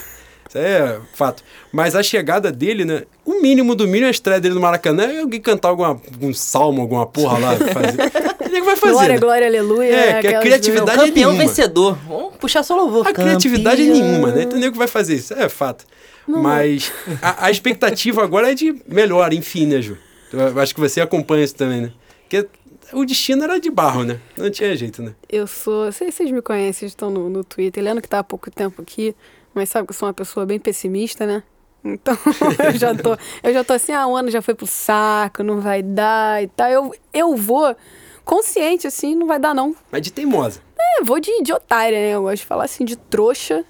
Isso 0.50 0.58
aí 0.58 0.64
é 0.66 1.00
fato. 1.14 1.44
Mas 1.72 1.96
a 1.96 2.02
chegada 2.04 2.52
dele, 2.52 2.84
né? 2.84 3.04
O 3.24 3.40
mínimo 3.40 3.76
do 3.76 3.86
mínimo, 3.88 4.08
a 4.08 4.10
estreia 4.12 4.42
dele 4.42 4.56
no 4.56 4.60
Maracanã 4.62 5.04
é 5.04 5.20
alguém 5.22 5.40
cantar 5.40 5.70
alguma, 5.70 5.90
algum 5.90 6.34
salmo, 6.34 6.82
alguma 6.82 7.06
porra 7.06 7.38
lá. 7.38 7.56
Fazer. 7.72 8.02
Ele 8.50 8.60
que 8.60 8.66
vai 8.66 8.76
fazer. 8.76 8.94
Glória, 8.94 9.14
né? 9.14 9.20
glória, 9.20 9.48
aleluia. 9.48 9.88
É, 9.94 10.14
né, 10.14 10.22
que 10.22 10.28
a 10.28 10.40
criatividade- 10.40 10.98
Meu, 10.98 11.08
campeão 11.08 11.32
nenhuma. 11.32 11.48
vencedor. 11.48 11.98
Vamos 12.08 12.36
puxar 12.38 12.64
só 12.64 12.76
louvor. 12.76 13.08
A 13.08 13.14
criatividade 13.14 13.84
é 13.84 13.86
Campeão. 13.86 14.04
nenhuma, 14.08 14.32
né? 14.32 14.42
Entendeu 14.44 14.72
que 14.72 14.78
vai 14.78 14.88
fazer 14.88 15.16
isso? 15.16 15.34
É 15.36 15.48
fato. 15.48 15.86
Mas 16.28 16.92
a, 17.22 17.46
a 17.46 17.52
expectativa 17.52 18.24
agora 18.24 18.52
é 18.52 18.56
de 18.56 18.76
melhor, 18.88 19.32
enfim, 19.34 19.66
né, 19.68 19.82
Ju? 19.82 19.98
Eu 20.34 20.60
acho 20.60 20.74
que 20.76 20.80
você 20.80 21.02
acompanha 21.02 21.44
isso 21.44 21.56
também, 21.56 21.82
né? 21.82 21.92
Porque 22.22 22.48
o 22.94 23.06
destino 23.06 23.44
era 23.44 23.60
de 23.60 23.70
barro, 23.70 24.04
né? 24.04 24.20
Não 24.38 24.50
tinha 24.50 24.76
jeito, 24.76 25.02
né? 25.02 25.14
Eu 25.30 25.48
sou. 25.48 25.92
Sei 25.92 26.12
se 26.12 26.18
vocês 26.18 26.32
me 26.32 26.42
conhecem, 26.42 26.88
estão 26.88 27.10
no, 27.10 27.30
no 27.30 27.44
Twitter. 27.44 27.84
Leandro 27.84 28.02
que 28.02 28.10
tá 28.10 28.20
há 28.20 28.24
pouco 28.24 28.50
tempo 28.52 28.82
aqui, 28.82 29.16
mas 29.54 29.70
sabe 29.70 29.88
que 29.88 29.92
eu 29.92 29.98
sou 29.98 30.08
uma 30.08 30.14
pessoa 30.14 30.46
bem 30.46 30.60
pessimista, 30.60 31.26
né? 31.26 31.44
Então 31.84 32.18
eu 32.66 32.78
já 32.78 32.94
tô. 32.96 33.18
Eu 33.44 33.54
já 33.54 33.64
tô 33.64 33.74
assim, 33.74 33.92
ah, 33.92 34.08
o 34.08 34.16
ano 34.16 34.30
já 34.30 34.42
foi 34.42 34.54
pro 34.54 34.68
saco, 34.68 35.44
não 35.44 35.60
vai 35.60 35.82
dar 35.82 36.44
e 36.44 36.48
tal. 36.48 36.70
Eu, 36.70 36.96
eu 37.14 37.36
vou 37.36 37.76
consciente, 38.24 38.86
assim, 38.86 39.16
não 39.16 39.26
vai 39.26 39.40
dar, 39.40 39.56
não. 39.56 39.76
Mas 39.92 40.02
de 40.02 40.12
teimosa. 40.12 40.62
É, 40.78 41.04
vou 41.04 41.20
de, 41.20 41.42
de 41.42 41.52
otária, 41.52 41.98
né? 41.98 42.10
Eu 42.12 42.24
gosto 42.24 42.38
de 42.38 42.46
falar 42.46 42.66
assim, 42.66 42.86
de 42.86 42.96
trouxa. 42.96 43.66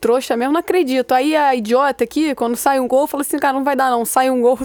Trouxa 0.00 0.36
mesmo, 0.36 0.52
não 0.52 0.60
acredito. 0.60 1.12
Aí 1.12 1.34
a 1.36 1.54
idiota 1.54 2.04
aqui, 2.04 2.34
quando 2.34 2.56
sai 2.56 2.80
um 2.80 2.88
gol, 2.88 3.06
fala 3.06 3.22
assim, 3.22 3.38
cara, 3.38 3.54
não 3.54 3.64
vai 3.64 3.76
dar 3.76 3.90
não. 3.90 4.04
Sai 4.04 4.28
um 4.30 4.40
gol 4.40 4.58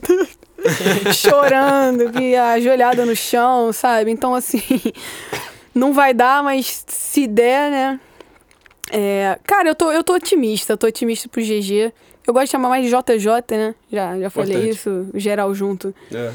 chorando, 1.14 2.12
que 2.12 2.36
ajoelhada 2.36 3.06
no 3.06 3.16
chão, 3.16 3.72
sabe? 3.72 4.12
Então, 4.12 4.36
assim, 4.36 4.62
não 5.74 5.94
vai 5.94 6.14
dar, 6.14 6.44
mas 6.44 6.84
se 6.88 7.28
der, 7.28 7.72
né? 7.72 8.00
É, 8.92 9.40
cara, 9.44 9.70
eu 9.70 9.76
tô, 9.76 9.92
eu 9.92 10.04
tô 10.04 10.14
otimista, 10.14 10.74
eu 10.74 10.78
tô 10.78 10.88
otimista 10.88 11.30
pro 11.30 11.42
GG. 11.42 11.94
Eu 12.28 12.34
gosto 12.34 12.46
de 12.46 12.52
chamar 12.52 12.70
mais 12.70 12.86
de 12.86 12.92
JJ, 12.92 13.58
né? 13.58 13.74
Já, 13.92 14.20
já 14.20 14.30
falei 14.30 14.58
Importante. 14.58 14.76
isso, 14.78 15.08
geral 15.16 15.56
junto. 15.56 15.96
É. 16.14 16.32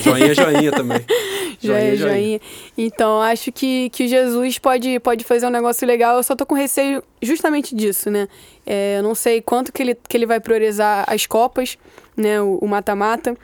Joinha, 0.00 0.34
joinha 0.34 0.70
também. 0.72 1.00
Joinha, 1.60 1.96
joinha. 1.96 2.40
Então, 2.76 3.22
acho 3.22 3.50
que, 3.50 3.88
que 3.90 4.06
Jesus 4.06 4.58
pode, 4.58 5.00
pode 5.00 5.24
fazer 5.24 5.46
um 5.46 5.50
negócio 5.50 5.86
legal. 5.86 6.16
Eu 6.16 6.22
só 6.22 6.36
tô 6.36 6.44
com 6.44 6.54
receio 6.54 7.02
justamente 7.22 7.74
disso, 7.74 8.10
né? 8.10 8.28
É, 8.66 8.98
eu 8.98 9.02
não 9.02 9.14
sei 9.14 9.40
quanto 9.40 9.72
que 9.72 9.82
ele, 9.82 9.94
que 9.94 10.16
ele 10.16 10.26
vai 10.26 10.40
priorizar 10.40 11.04
as 11.06 11.26
Copas, 11.26 11.78
né? 12.16 12.40
O 12.40 12.58
o 12.60 12.68
mata-mata. 12.68 13.34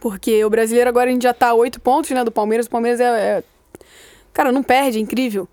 Porque 0.00 0.44
o 0.44 0.50
brasileiro 0.50 0.88
agora 0.88 1.08
a 1.08 1.12
gente 1.12 1.22
já 1.22 1.32
tá 1.34 1.48
a 1.50 1.54
oito 1.54 1.80
pontos, 1.80 2.10
né? 2.10 2.24
Do 2.24 2.32
Palmeiras. 2.32 2.66
O 2.66 2.70
Palmeiras 2.70 3.00
é, 3.00 3.04
é- 3.04 3.42
Cara, 4.32 4.50
não 4.50 4.62
perde, 4.62 4.98
é 4.98 5.00
incrível. 5.00 5.46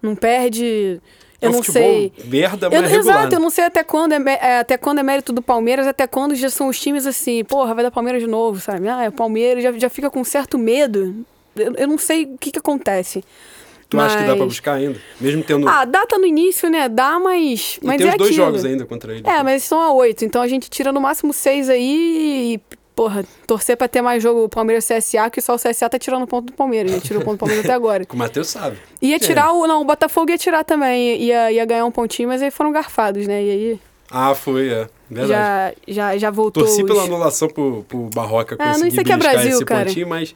Não 0.00 0.14
perde. 0.14 1.00
Eu 1.42 1.48
É 1.48 1.50
um 1.50 1.56
não 1.56 1.62
sei. 1.62 2.12
merda, 2.24 2.68
Eu, 2.68 2.80
mas 2.80 2.90
regular. 2.90 3.18
exato, 3.18 3.34
eu 3.34 3.40
não 3.40 3.50
sei 3.50 3.64
até 3.64 3.82
quando, 3.82 4.12
é, 4.12 4.22
é, 4.40 4.58
até 4.60 4.76
quando 4.78 5.00
é 5.00 5.02
mérito 5.02 5.32
do 5.32 5.42
Palmeiras, 5.42 5.86
até 5.86 6.06
quando 6.06 6.34
já 6.36 6.48
são 6.48 6.68
os 6.68 6.78
times 6.80 7.04
assim, 7.06 7.42
porra, 7.44 7.74
vai 7.74 7.82
dar 7.84 7.90
Palmeiras 7.90 8.22
de 8.22 8.28
novo, 8.28 8.60
sabe? 8.60 8.88
Ah, 8.88 9.02
é 9.04 9.08
o 9.08 9.12
Palmeiras, 9.12 9.62
já, 9.62 9.72
já 9.72 9.90
fica 9.90 10.08
com 10.08 10.22
certo 10.22 10.56
medo. 10.56 11.26
Eu, 11.56 11.74
eu 11.74 11.88
não 11.88 11.98
sei 11.98 12.24
o 12.26 12.38
que 12.38 12.50
que 12.52 12.58
acontece. 12.60 13.22
Tu 13.90 14.00
acha 14.00 14.16
que 14.16 14.22
dá 14.22 14.28
pra 14.28 14.36
Mas- 14.36 14.46
buscar 14.54 14.72
ainda? 14.74 14.98
Mesmo 15.20 15.42
tendo. 15.42 15.68
Ah, 15.68 15.84
data 15.84 16.16
no 16.16 16.24
início, 16.24 16.70
né? 16.70 16.88
Dá, 16.88 17.18
mas. 17.18 17.78
e 17.82 17.86
mas 17.86 17.98
tem 17.98 18.06
é 18.06 18.10
os 18.12 18.16
dois 18.16 18.30
aquilo. 18.30 18.46
jogos 18.46 18.64
ainda 18.64 18.86
contra 18.86 19.12
ele. 19.12 19.22
É, 19.26 19.42
mas 19.42 19.64
estão 19.64 19.78
a 19.82 19.92
oito, 19.92 20.24
então 20.24 20.40
a 20.40 20.48
gente 20.48 20.70
tira 20.70 20.90
no 20.92 21.00
máximo 21.00 21.30
seis 21.32 21.68
aí 21.68 22.54
e, 22.54 22.60
porra, 22.94 23.24
torcer 23.46 23.76
pra 23.76 23.88
ter 23.88 24.00
mais 24.02 24.22
jogo 24.22 24.48
Palmeiras 24.48 24.86
CSA, 24.86 25.30
que 25.30 25.40
só 25.40 25.54
o 25.54 25.58
CSA 25.58 25.88
tá 25.88 25.98
tirando 25.98 26.26
ponto 26.26 26.46
do 26.46 26.52
Palmeiras, 26.52 26.92
né? 26.92 27.00
Tirou 27.00 27.22
ponto 27.22 27.36
do 27.36 27.38
Palmeiras 27.40 27.64
até 27.64 27.74
agora. 27.74 28.04
Que 28.06 28.14
o 28.14 28.18
Matheus 28.18 28.48
sabe. 28.48 28.76
Ia 29.00 29.18
tirar 29.18 29.52
o. 29.52 29.66
Não, 29.66 29.80
o 29.80 29.84
Botafogo 29.84 30.30
ia 30.30 30.38
tirar 30.38 30.64
também, 30.64 31.16
ia, 31.22 31.50
ia 31.52 31.64
ganhar 31.64 31.84
um 31.84 31.90
pontinho, 31.90 32.28
mas 32.28 32.42
aí 32.42 32.50
foram 32.50 32.70
garfados, 32.72 33.26
né? 33.26 33.42
E 33.42 33.50
aí 33.50 33.80
Ah, 34.10 34.34
foi, 34.34 34.68
é. 34.68 34.88
Verdade. 35.10 35.76
já, 35.88 36.12
já, 36.12 36.18
já 36.18 36.30
voltou. 36.30 36.62
Torci 36.64 36.82
os- 36.82 36.88
pela 36.88 37.02
anulação 37.04 37.48
pro, 37.48 37.84
pro 37.88 38.08
Barroca 38.14 38.56
Ah, 38.58 38.64
não, 38.64 38.72
conseguir 38.72 38.88
isso 38.92 39.00
aqui 39.00 39.12
é 39.12 39.16
beliscar 39.16 39.34
Brasil, 39.34 39.52
esse 39.56 39.64
cara. 39.64 39.84
pontinho, 39.86 40.08
mas 40.08 40.34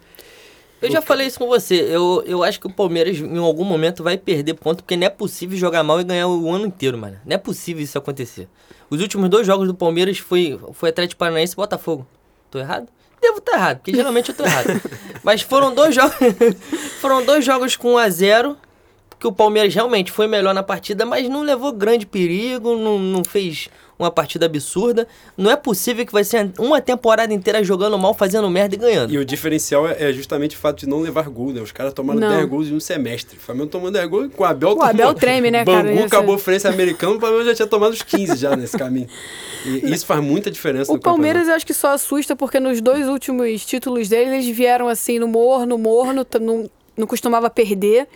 Eu 0.83 0.91
já 0.91 1.01
falei 1.01 1.27
isso 1.27 1.39
com 1.39 1.47
você. 1.47 1.75
Eu, 1.91 2.23
eu 2.27 2.43
acho 2.45 2.61
que 2.61 2.67
o 2.67 2.71
Palmeiras, 2.73 3.17
em 3.19 3.39
algum 3.39 3.65
momento, 3.65 4.03
vai 4.03 4.19
perder 4.19 4.53
ponto, 4.55 4.83
porque 4.85 4.95
não 4.97 5.07
é 5.07 5.11
possível 5.11 5.57
jogar 5.57 5.83
mal 5.83 5.99
e 6.01 6.05
ganhar 6.05 6.29
o 6.29 6.51
ano 6.51 6.67
inteiro, 6.67 6.99
mano. 6.99 7.17
Não 7.25 7.35
é 7.35 7.39
possível 7.39 7.83
isso 7.83 7.97
acontecer. 7.97 8.47
Os 8.91 9.01
últimos 9.01 9.29
dois 9.31 9.47
jogos 9.47 9.67
do 9.67 9.75
Palmeiras 9.75 10.19
foi, 10.19 10.61
foi 10.75 10.91
Atlético 10.91 11.19
Paranaense 11.19 11.55
e 11.55 11.57
Botafogo. 11.57 12.07
Tô 12.51 12.59
errado? 12.59 12.89
Devo 13.21 13.39
estar 13.39 13.55
errado, 13.55 13.79
porque 13.79 13.95
geralmente 13.95 14.29
eu 14.29 14.35
tô 14.35 14.45
errado. 14.45 14.81
Mas 15.23 15.43
foram 15.43 15.75
dois 15.75 15.95
jogos. 15.95 16.17
foram 17.01 17.25
dois 17.25 17.45
jogos 17.45 17.77
com 17.77 17.95
1 17.95 17.99
a 17.99 18.09
0 18.09 18.57
porque 19.09 19.27
o 19.27 19.33
Palmeiras 19.33 19.75
realmente 19.75 20.13
foi 20.13 20.27
melhor 20.27 20.53
na 20.53 20.63
partida, 20.63 21.07
mas 21.07 21.27
não 21.27 21.41
levou 21.41 21.73
grande 21.73 22.05
perigo, 22.05 22.77
não, 22.77 22.99
não 22.99 23.25
fez 23.25 23.71
uma 23.99 24.11
partida 24.11 24.47
absurda. 24.47 25.07
Não 25.37 25.51
é 25.51 25.57
possível 25.57 26.05
que 26.05 26.13
vai 26.13 26.25
ser 26.25 26.51
uma 26.59 26.81
temporada 26.81 27.33
inteira 27.33 27.63
jogando 27.65 27.99
mal, 27.99 28.15
fazendo 28.15 28.49
merda 28.51 28.75
e 28.75 28.79
ganhando. 28.79 29.13
E 29.13 29.19
o 29.19 29.25
diferencial 29.25 29.89
é, 29.89 30.11
é 30.11 30.13
justamente 30.13 30.57
o 30.57 30.59
fato 30.59 30.81
de 30.81 30.89
não 30.89 31.01
levar 31.01 31.29
gol, 31.29 31.53
né? 31.53 31.61
Os 31.61 31.73
caras 31.73 31.93
tomaram 31.93 32.21
Não. 32.21 32.29
10 32.29 32.45
gols 32.49 32.69
em 32.69 32.75
um 32.75 32.81
semestre. 32.81 33.37
O 33.37 33.41
Flamengo 33.41 33.69
tomou 33.69 33.91
10 33.91 34.07
gols 34.09 34.31
com 34.35 34.43
o 34.43 34.47
Abel 34.47 34.77
O 34.77 34.83
Abel 34.83 35.15
treme, 35.15 35.51
né, 35.51 35.65
cara, 35.65 35.89
Bangu, 35.89 36.05
acabou 36.05 36.39
França 36.39 36.69
americano, 36.69 37.17
o 37.17 37.21
Flamengo 37.21 37.45
já 37.45 37.55
tinha 37.55 37.67
tomado 37.67 37.93
os 37.93 38.03
15 38.03 38.37
já 38.37 38.55
nesse 38.55 38.77
caminho. 38.79 39.09
E 39.65 39.91
isso 39.93 40.07
faz 40.07 40.23
muita 40.23 40.51
diferença 40.51 40.93
O 40.93 40.97
no 40.97 41.01
Palmeiras 41.01 41.49
eu 41.49 41.55
acho 41.55 41.67
que 41.67 41.75
só 41.75 41.93
assusta 41.93 42.37
porque 42.37 42.61
nos 42.61 42.81
dois 42.81 43.09
últimos 43.09 43.65
títulos 43.65 44.09
dele, 44.09 44.37
eles 44.37 44.47
vieram 44.57 44.89
assim 44.89 45.19
no 45.19 45.27
morno, 45.27 45.77
morno, 45.79 46.27
não, 46.41 46.71
não 46.97 47.07
costumava 47.07 47.49
perder 47.51 48.07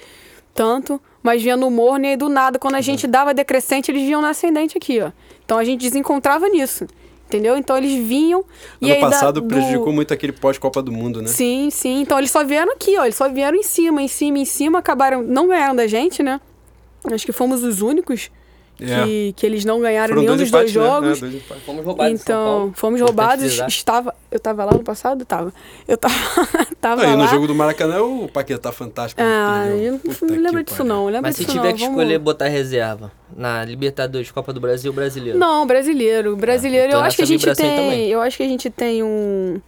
tanto, 0.54 1.00
mas 1.22 1.42
vinha 1.42 1.56
no 1.56 1.70
morno 1.70 2.04
e 2.04 2.08
aí 2.08 2.16
do 2.16 2.28
nada, 2.28 2.58
quando 2.58 2.74
a 2.74 2.80
gente 2.80 3.06
dava 3.06 3.32
decrescente, 3.32 3.90
eles 3.90 4.02
vinham 4.02 4.20
na 4.20 4.30
ascendente 4.30 4.76
aqui, 4.76 5.00
ó. 5.00 5.10
Então 5.50 5.58
a 5.58 5.64
gente 5.64 5.80
desencontrava 5.80 6.48
nisso, 6.48 6.86
entendeu? 7.26 7.56
Então 7.56 7.76
eles 7.76 7.92
vinham 8.06 8.44
e 8.80 8.84
Ano 8.84 8.94
aí 8.94 9.00
da- 9.00 9.08
passado 9.10 9.40
do- 9.40 9.48
prejudicou 9.48 9.92
muito 9.92 10.14
aquele 10.14 10.30
pós-Copa 10.32 10.80
do 10.80 10.92
Mundo, 10.92 11.20
né? 11.20 11.26
Sim, 11.26 11.70
sim. 11.72 12.02
Então 12.02 12.16
eles 12.18 12.30
só 12.30 12.44
vieram 12.44 12.72
aqui, 12.72 12.96
ó. 12.96 13.02
Eles 13.02 13.16
só 13.16 13.28
vieram 13.28 13.58
em 13.58 13.64
cima, 13.64 14.00
em 14.00 14.06
cima, 14.06 14.38
em 14.38 14.44
cima, 14.44 14.78
acabaram. 14.78 15.24
Não 15.24 15.48
ganharam 15.48 15.74
da 15.74 15.88
gente, 15.88 16.22
né? 16.22 16.40
Acho 17.02 17.26
que 17.26 17.32
fomos 17.32 17.64
os 17.64 17.82
únicos 17.82 18.30
É. 18.82 19.04
que, 19.04 19.32
que 19.36 19.46
eles 19.46 19.64
não 19.64 19.80
ganharam 19.80 20.08
Foram 20.14 20.22
nenhum 20.22 20.36
dois 20.36 20.50
dos 20.50 20.50
dois 20.50 20.74
né? 20.74 20.82
jogos. 20.82 21.22
É, 21.22 21.26
dois. 21.26 21.42
Fomos 21.66 21.84
roubados 21.84 22.12
em 22.12 22.16
São 22.16 22.22
Então, 22.24 22.44
Paulo. 22.44 22.72
fomos 22.76 23.00
roubados. 23.00 23.58
Estava, 23.68 24.14
eu 24.30 24.40
tava 24.40 24.64
lá 24.64 24.72
no 24.72 24.82
passado? 24.82 25.24
Tava. 25.24 25.52
Eu 25.86 25.96
tava, 25.96 26.14
tava 26.80 27.02
Aí, 27.02 27.08
lá. 27.10 27.16
no 27.16 27.26
jogo 27.28 27.46
do 27.46 27.54
Maracanã, 27.54 28.02
o 28.02 28.28
Paquetá 28.28 28.72
fantástico. 28.72 29.20
Ah, 29.22 29.66
eu 29.68 29.92
não, 29.92 29.98
Puta 29.98 30.26
não 30.26 30.34
que 30.34 30.40
lembro 30.40 30.62
disso 30.64 30.84
não. 30.84 31.06
Lembro 31.06 31.22
Mas 31.22 31.36
se 31.36 31.44
tiver 31.44 31.56
não. 31.70 31.72
que 31.74 31.80
Vamos- 31.80 31.98
escolher 32.00 32.18
botar 32.18 32.48
reserva 32.48 33.12
na 33.36 33.64
Libertadores, 33.64 34.30
Copa 34.30 34.52
do 34.52 34.60
Brasil, 34.60 34.92
brasileiro. 34.92 35.38
Não, 35.38 35.66
brasileiro. 35.66 36.36
Brasileiro, 36.36 36.86
eu 36.88 36.90
tô 36.92 36.96
eu 36.98 37.02
acho 37.04 37.16
que 37.16 37.22
a 37.22 37.26
gente 37.26 37.44
tem. 37.54 37.54
também. 37.76 38.08
Eu 38.08 38.20
acho 38.20 38.36
que 38.36 38.42
a 38.42 38.48
gente 38.48 38.70
tem 38.70 39.02
um. 39.02 39.60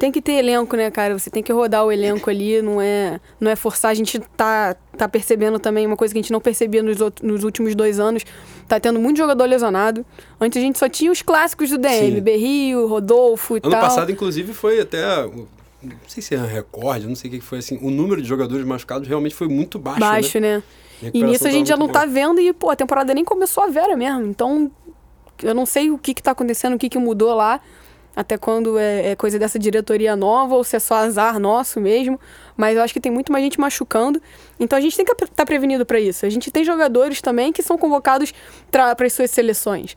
Tem 0.00 0.10
que 0.10 0.22
ter 0.22 0.32
elenco, 0.32 0.74
né, 0.76 0.90
cara? 0.90 1.18
Você 1.18 1.28
tem 1.28 1.42
que 1.42 1.52
rodar 1.52 1.84
o 1.84 1.92
elenco 1.92 2.30
ali, 2.30 2.62
não 2.62 2.80
é, 2.80 3.20
não 3.38 3.50
é 3.50 3.54
forçar. 3.54 3.90
A 3.90 3.94
gente 3.94 4.18
tá, 4.34 4.74
tá 4.96 5.06
percebendo 5.06 5.58
também 5.58 5.86
uma 5.86 5.94
coisa 5.94 6.14
que 6.14 6.18
a 6.18 6.22
gente 6.22 6.32
não 6.32 6.40
percebia 6.40 6.82
nos, 6.82 7.02
outros, 7.02 7.30
nos 7.30 7.44
últimos 7.44 7.74
dois 7.74 8.00
anos. 8.00 8.24
Tá 8.66 8.80
tendo 8.80 8.98
muito 8.98 9.18
jogador 9.18 9.44
lesionado. 9.44 10.02
Antes 10.40 10.56
a 10.56 10.60
gente 10.62 10.78
só 10.78 10.88
tinha 10.88 11.12
os 11.12 11.20
clássicos 11.20 11.68
do 11.68 11.76
DM, 11.76 12.14
Sim. 12.14 12.20
Berrio, 12.22 12.86
Rodolfo 12.86 13.58
e 13.58 13.60
Ano 13.62 13.72
tal. 13.72 13.80
passado, 13.82 14.10
inclusive, 14.10 14.54
foi 14.54 14.80
até. 14.80 15.04
Não 15.82 15.96
sei 16.08 16.22
se 16.22 16.34
é 16.34 16.38
um 16.38 16.46
recorde, 16.46 17.06
não 17.06 17.14
sei 17.14 17.28
o 17.28 17.34
que 17.34 17.40
foi 17.42 17.58
assim. 17.58 17.78
O 17.82 17.90
número 17.90 18.22
de 18.22 18.26
jogadores 18.26 18.64
machucados 18.64 19.06
realmente 19.06 19.34
foi 19.34 19.48
muito 19.48 19.78
baixo. 19.78 20.00
baixo, 20.00 20.40
né? 20.40 20.62
né? 21.02 21.10
E 21.12 21.22
nisso 21.22 21.46
a 21.46 21.50
gente 21.50 21.68
já 21.68 21.76
não 21.76 21.88
tá 21.88 22.06
boa. 22.06 22.10
vendo 22.10 22.40
e, 22.40 22.54
pô, 22.54 22.70
a 22.70 22.76
temporada 22.76 23.12
nem 23.12 23.22
começou 23.22 23.64
a 23.64 23.66
vera 23.66 23.94
mesmo. 23.98 24.24
Então, 24.24 24.70
eu 25.42 25.54
não 25.54 25.66
sei 25.66 25.90
o 25.90 25.98
que 25.98 26.14
que 26.14 26.22
tá 26.22 26.30
acontecendo, 26.30 26.72
o 26.72 26.78
que 26.78 26.88
que 26.88 26.98
mudou 26.98 27.34
lá. 27.34 27.60
Até 28.14 28.36
quando 28.36 28.78
é, 28.78 29.10
é 29.10 29.16
coisa 29.16 29.38
dessa 29.38 29.58
diretoria 29.58 30.16
nova 30.16 30.54
ou 30.54 30.64
se 30.64 30.76
é 30.76 30.78
só 30.78 30.94
azar 30.96 31.38
nosso 31.38 31.80
mesmo. 31.80 32.18
Mas 32.56 32.76
eu 32.76 32.82
acho 32.82 32.92
que 32.92 33.00
tem 33.00 33.12
muito 33.12 33.32
mais 33.32 33.44
gente 33.44 33.60
machucando. 33.60 34.20
Então 34.58 34.76
a 34.76 34.80
gente 34.80 34.96
tem 34.96 35.04
que 35.04 35.12
estar 35.24 35.46
prevenido 35.46 35.86
para 35.86 36.00
isso. 36.00 36.26
A 36.26 36.28
gente 36.28 36.50
tem 36.50 36.64
jogadores 36.64 37.20
também 37.20 37.52
que 37.52 37.62
são 37.62 37.78
convocados 37.78 38.32
para 38.70 38.94
as 38.98 39.12
suas 39.12 39.30
seleções. 39.30 39.96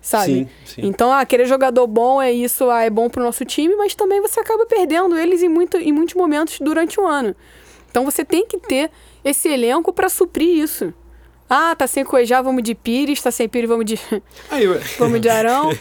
Sabe? 0.00 0.26
Sim, 0.26 0.48
sim. 0.66 0.80
Então, 0.84 1.10
ah, 1.10 1.20
aquele 1.20 1.46
jogador 1.46 1.86
bom 1.86 2.20
é 2.20 2.30
isso, 2.30 2.68
ah, 2.68 2.82
é 2.82 2.90
bom 2.90 3.08
pro 3.08 3.24
nosso 3.24 3.42
time, 3.42 3.74
mas 3.74 3.94
também 3.94 4.20
você 4.20 4.38
acaba 4.38 4.66
perdendo 4.66 5.16
eles 5.16 5.42
em, 5.42 5.48
muito, 5.48 5.78
em 5.78 5.92
muitos 5.92 6.14
momentos 6.14 6.58
durante 6.60 7.00
o 7.00 7.06
ano. 7.06 7.34
Então 7.90 8.04
você 8.04 8.22
tem 8.22 8.46
que 8.46 8.58
ter 8.58 8.90
esse 9.24 9.48
elenco 9.48 9.94
para 9.94 10.10
suprir 10.10 10.58
isso. 10.62 10.92
Ah, 11.48 11.74
tá 11.76 11.86
sem 11.86 12.04
Cuejá, 12.04 12.40
vamos 12.40 12.62
de 12.62 12.74
Pires, 12.74 13.22
tá 13.22 13.30
sem 13.30 13.48
Pires, 13.48 13.68
vamos 13.68 13.84
de, 13.84 13.98
Aí, 14.50 14.66
vamos 14.98 15.20
de 15.20 15.28
Arão. 15.28 15.70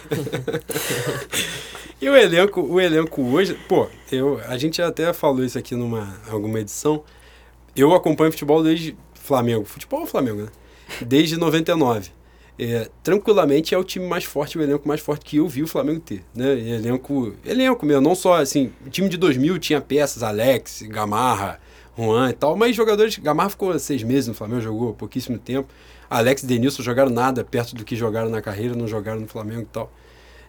E 2.02 2.10
o 2.10 2.18
elenco, 2.18 2.60
o 2.60 2.82
elenco 2.82 3.22
hoje, 3.22 3.58
pô, 3.66 3.88
eu, 4.12 4.38
a 4.50 4.58
gente 4.58 4.82
até 4.82 5.14
falou 5.14 5.42
isso 5.42 5.58
aqui 5.58 5.74
numa 5.74 6.20
alguma 6.30 6.60
edição. 6.60 7.02
Eu 7.74 7.94
acompanho 7.94 8.30
futebol 8.30 8.62
desde 8.62 8.94
Flamengo. 9.14 9.64
Futebol 9.64 10.02
ou 10.02 10.06
Flamengo, 10.06 10.42
né? 10.42 10.50
desde 11.02 11.38
99. 11.38 12.12
É, 12.60 12.88
tranquilamente 13.02 13.74
é 13.74 13.78
o 13.78 13.84
time 13.84 14.06
mais 14.06 14.24
forte, 14.26 14.58
o 14.58 14.62
elenco 14.62 14.88
mais 14.88 15.02
forte 15.02 15.26
que 15.26 15.38
eu 15.38 15.48
vi 15.48 15.64
o 15.64 15.68
Flamengo 15.68 16.00
ter, 16.00 16.24
né? 16.36 16.52
Elenco, 16.52 17.34
elenco 17.44 17.84
mesmo, 17.84 18.02
não 18.02 18.14
só 18.14 18.36
assim, 18.36 18.72
time 18.92 19.10
de 19.10 19.18
2000 19.18 19.58
tinha 19.58 19.82
peças, 19.82 20.22
Alex, 20.22 20.84
Gamarra, 20.84 21.60
Juan 21.98 22.30
e 22.30 22.34
tal, 22.34 22.56
mas 22.56 22.76
jogadores, 22.76 23.18
Gamarra 23.18 23.50
ficou 23.50 23.78
seis 23.78 24.04
meses 24.04 24.28
no 24.28 24.34
Flamengo, 24.34 24.62
jogou 24.62 24.94
pouquíssimo 24.94 25.38
tempo, 25.38 25.70
Alex 26.10 26.44
e 26.44 26.46
Denilson 26.46 26.84
jogaram 26.84 27.10
nada 27.10 27.44
perto 27.44 27.76
do 27.76 27.84
que 27.84 27.96
jogaram 27.96 28.30
na 28.30 28.42
carreira, 28.42 28.76
não 28.76 28.88
jogaram 28.88 29.20
no 29.20 29.28
Flamengo 29.28 29.62
e 29.62 29.66
tal. 29.66 29.92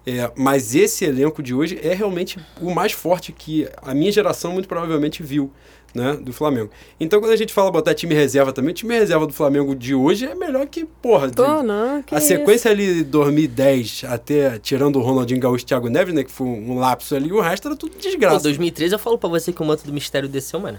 É, 0.07 0.31
mas 0.37 0.75
esse 0.75 1.05
elenco 1.05 1.43
de 1.43 1.55
hoje 1.55 1.81
é 1.83 1.95
realmente 1.95 2.39
o 2.61 2.75
mais 2.75 2.93
forte 2.93 3.33
que 3.33 3.67
a 3.81 3.95
minha 3.95 4.13
geração 4.13 4.53
muito 4.53 4.69
provavelmente 4.69 5.23
viu 5.23 5.51
né, 5.95 6.15
do 6.21 6.33
Flamengo. 6.33 6.71
Então, 6.99 7.21
quando 7.21 7.33
a 7.33 7.37
gente 7.37 7.53
fala 7.53 7.71
botar 7.71 7.95
time 7.95 8.15
reserva 8.15 8.53
também, 8.53 8.71
o 8.73 8.75
time 8.75 8.95
reserva 8.95 9.27
do 9.27 9.33
Flamengo 9.33 9.75
de 9.75 9.95
hoje 9.95 10.27
é 10.27 10.35
melhor 10.35 10.67
que, 10.67 10.85
porra, 10.85 11.29
de, 11.31 11.41
não, 11.63 12.03
que 12.03 12.15
a 12.15 12.19
isso. 12.19 12.27
sequência 12.29 12.71
ali 12.71 13.05
2010 13.05 14.05
até 14.09 14.59
tirando 14.59 14.97
o 14.97 15.03
Ronaldinho 15.03 15.41
Gaúcho 15.41 15.65
e 15.65 15.67
Thiago 15.67 15.89
Neves, 15.89 16.15
né, 16.15 16.25
que 16.25 16.31
foi 16.31 16.47
um 16.47 16.79
lapso 16.79 17.15
ali, 17.15 17.33
o 17.33 17.41
resto 17.41 17.69
era 17.69 17.77
tudo 17.77 17.93
Pô, 17.93 17.99
desgraça. 18.01 18.41
2013 18.41 18.95
eu 18.95 18.99
falo 18.99 19.17
pra 19.19 19.29
você 19.29 19.53
que 19.53 19.63
o 19.63 19.65
manto 19.65 19.85
do 19.87 19.93
mistério 19.93 20.29
desceu, 20.29 20.59
mano. 20.61 20.79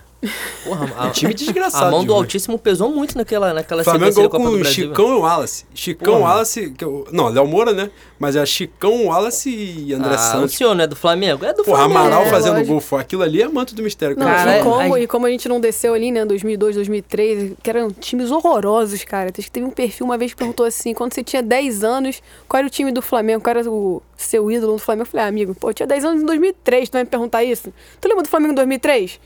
Porra, 0.63 0.91
a, 0.97 1.07
Um 1.07 1.11
time 1.11 1.33
desgraçado. 1.33 1.85
a 1.85 1.91
mão 1.91 2.03
do 2.03 2.11
hoje. 2.13 2.21
Altíssimo 2.23 2.59
pesou 2.59 2.89
muito 2.91 3.17
naquela, 3.17 3.53
naquela 3.53 3.83
Flamengo 3.83 4.05
sequência 4.11 4.23
da 4.23 4.29
Copa 4.29 4.43
com 4.43 4.51
do 4.51 4.59
Brasil. 4.59 4.87
Chicão 4.89 5.15
e 5.17 5.19
Wallace. 5.19 5.65
Chicão, 5.73 6.13
Porra. 6.15 6.29
Wallace, 6.29 6.71
que 6.71 6.83
eu- 6.83 7.07
não, 7.11 7.29
Léo 7.29 7.47
Moura, 7.47 7.71
né? 7.73 7.89
Mas 8.19 8.35
é 8.35 8.45
Chicão, 8.45 9.05
Wallace 9.07 9.49
e 9.49 9.93
André 9.93 10.15
ah, 10.15 10.17
Santos. 10.17 10.53
o 10.53 10.57
senhor 10.57 10.73
não 10.75 10.83
é 10.83 10.87
do 10.87 10.95
Flamengo? 10.95 11.45
É 11.45 11.53
do 11.53 11.63
Porra, 11.63 11.77
Flamengo. 11.79 11.99
Amaral 11.99 12.23
É, 12.23 12.29
fazendo 12.29 12.53
lógico. 12.57 12.81
gol. 12.89 12.99
Aquilo 12.99 13.23
ali 13.23 13.41
é 13.41 13.47
manto 13.47 13.75
do 13.75 13.83
mistério. 13.83 14.17
Não, 14.17 14.25
cara. 14.25 14.63
Como, 14.63 15.04
e 15.05 15.07
como 15.07 15.25
a 15.25 15.29
gente 15.29 15.47
não 15.47 15.59
desceu 15.59 15.93
ali, 15.93 16.11
né, 16.11 16.25
2002, 16.25 16.75
2003, 16.75 17.53
que 17.63 17.69
eram 17.69 17.89
times 17.91 18.31
horrorosos, 18.31 19.03
cara. 19.03 19.31
Teve 19.31 19.65
um 19.65 19.71
perfil 19.71 20.05
uma 20.05 20.17
vez 20.17 20.31
que 20.31 20.37
perguntou 20.37 20.65
assim, 20.65 20.93
quando 20.93 21.13
você 21.13 21.23
tinha 21.23 21.41
10 21.41 21.83
anos, 21.83 22.21
qual 22.47 22.59
era 22.59 22.67
o 22.67 22.69
time 22.69 22.91
do 22.91 23.01
Flamengo? 23.01 23.41
Qual 23.43 23.55
era 23.55 23.69
o 23.69 24.01
seu 24.17 24.51
ídolo 24.51 24.73
do 24.73 24.79
Flamengo? 24.79 25.03
Eu 25.03 25.11
falei, 25.11 25.25
ah, 25.25 25.29
amigo, 25.29 25.55
pô, 25.55 25.69
eu 25.69 25.73
tinha 25.73 25.87
10 25.87 26.05
anos 26.05 26.23
em 26.23 26.25
2003, 26.25 26.89
tu 26.89 26.93
vai 26.93 27.03
me 27.03 27.09
perguntar 27.09 27.43
isso? 27.43 27.73
Tu 28.01 28.07
lembra 28.07 28.23
do 28.23 28.29
Flamengo 28.29 28.51
em 28.51 28.55
2003? 28.55 29.19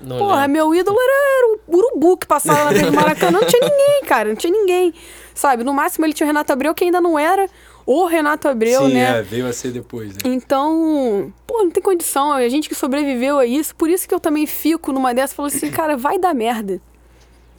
Não 0.00 0.18
Porra, 0.18 0.42
lembro. 0.42 0.52
meu 0.52 0.74
ídolo 0.74 0.96
era 0.98 1.46
o 1.68 1.76
Urubu 1.76 2.16
que 2.16 2.26
passava 2.26 2.64
na 2.64 2.70
frente 2.70 2.86
do 2.86 2.92
Maracanã. 2.96 3.38
Não 3.40 3.46
tinha 3.46 3.60
ninguém, 3.60 4.02
cara. 4.06 4.28
Não 4.30 4.36
tinha 4.36 4.52
ninguém. 4.52 4.94
Sabe? 5.34 5.62
No 5.62 5.72
máximo 5.74 6.06
ele 6.06 6.12
tinha 6.12 6.26
o 6.26 6.28
Renato 6.28 6.52
Abreu, 6.52 6.74
que 6.74 6.84
ainda 6.84 7.00
não 7.00 7.18
era 7.18 7.48
o 7.92 8.06
Renato 8.06 8.46
Abreu, 8.46 8.86
Sim, 8.86 8.94
né? 8.94 9.18
é, 9.18 9.22
veio 9.22 9.46
a 9.48 9.52
ser 9.52 9.72
depois. 9.72 10.12
Né? 10.12 10.18
Então, 10.26 11.32
pô, 11.46 11.58
não 11.64 11.70
tem 11.70 11.82
condição. 11.82 12.30
A 12.32 12.48
gente 12.48 12.68
que 12.68 12.74
sobreviveu 12.74 13.38
a 13.38 13.46
isso, 13.46 13.74
por 13.74 13.90
isso 13.90 14.06
que 14.08 14.14
eu 14.14 14.20
também 14.20 14.46
fico 14.46 14.92
numa 14.92 15.12
dessa 15.12 15.32
e 15.32 15.36
falo 15.36 15.48
assim, 15.48 15.70
cara, 15.70 15.96
vai 15.96 16.18
dar 16.18 16.32
merda. 16.34 16.80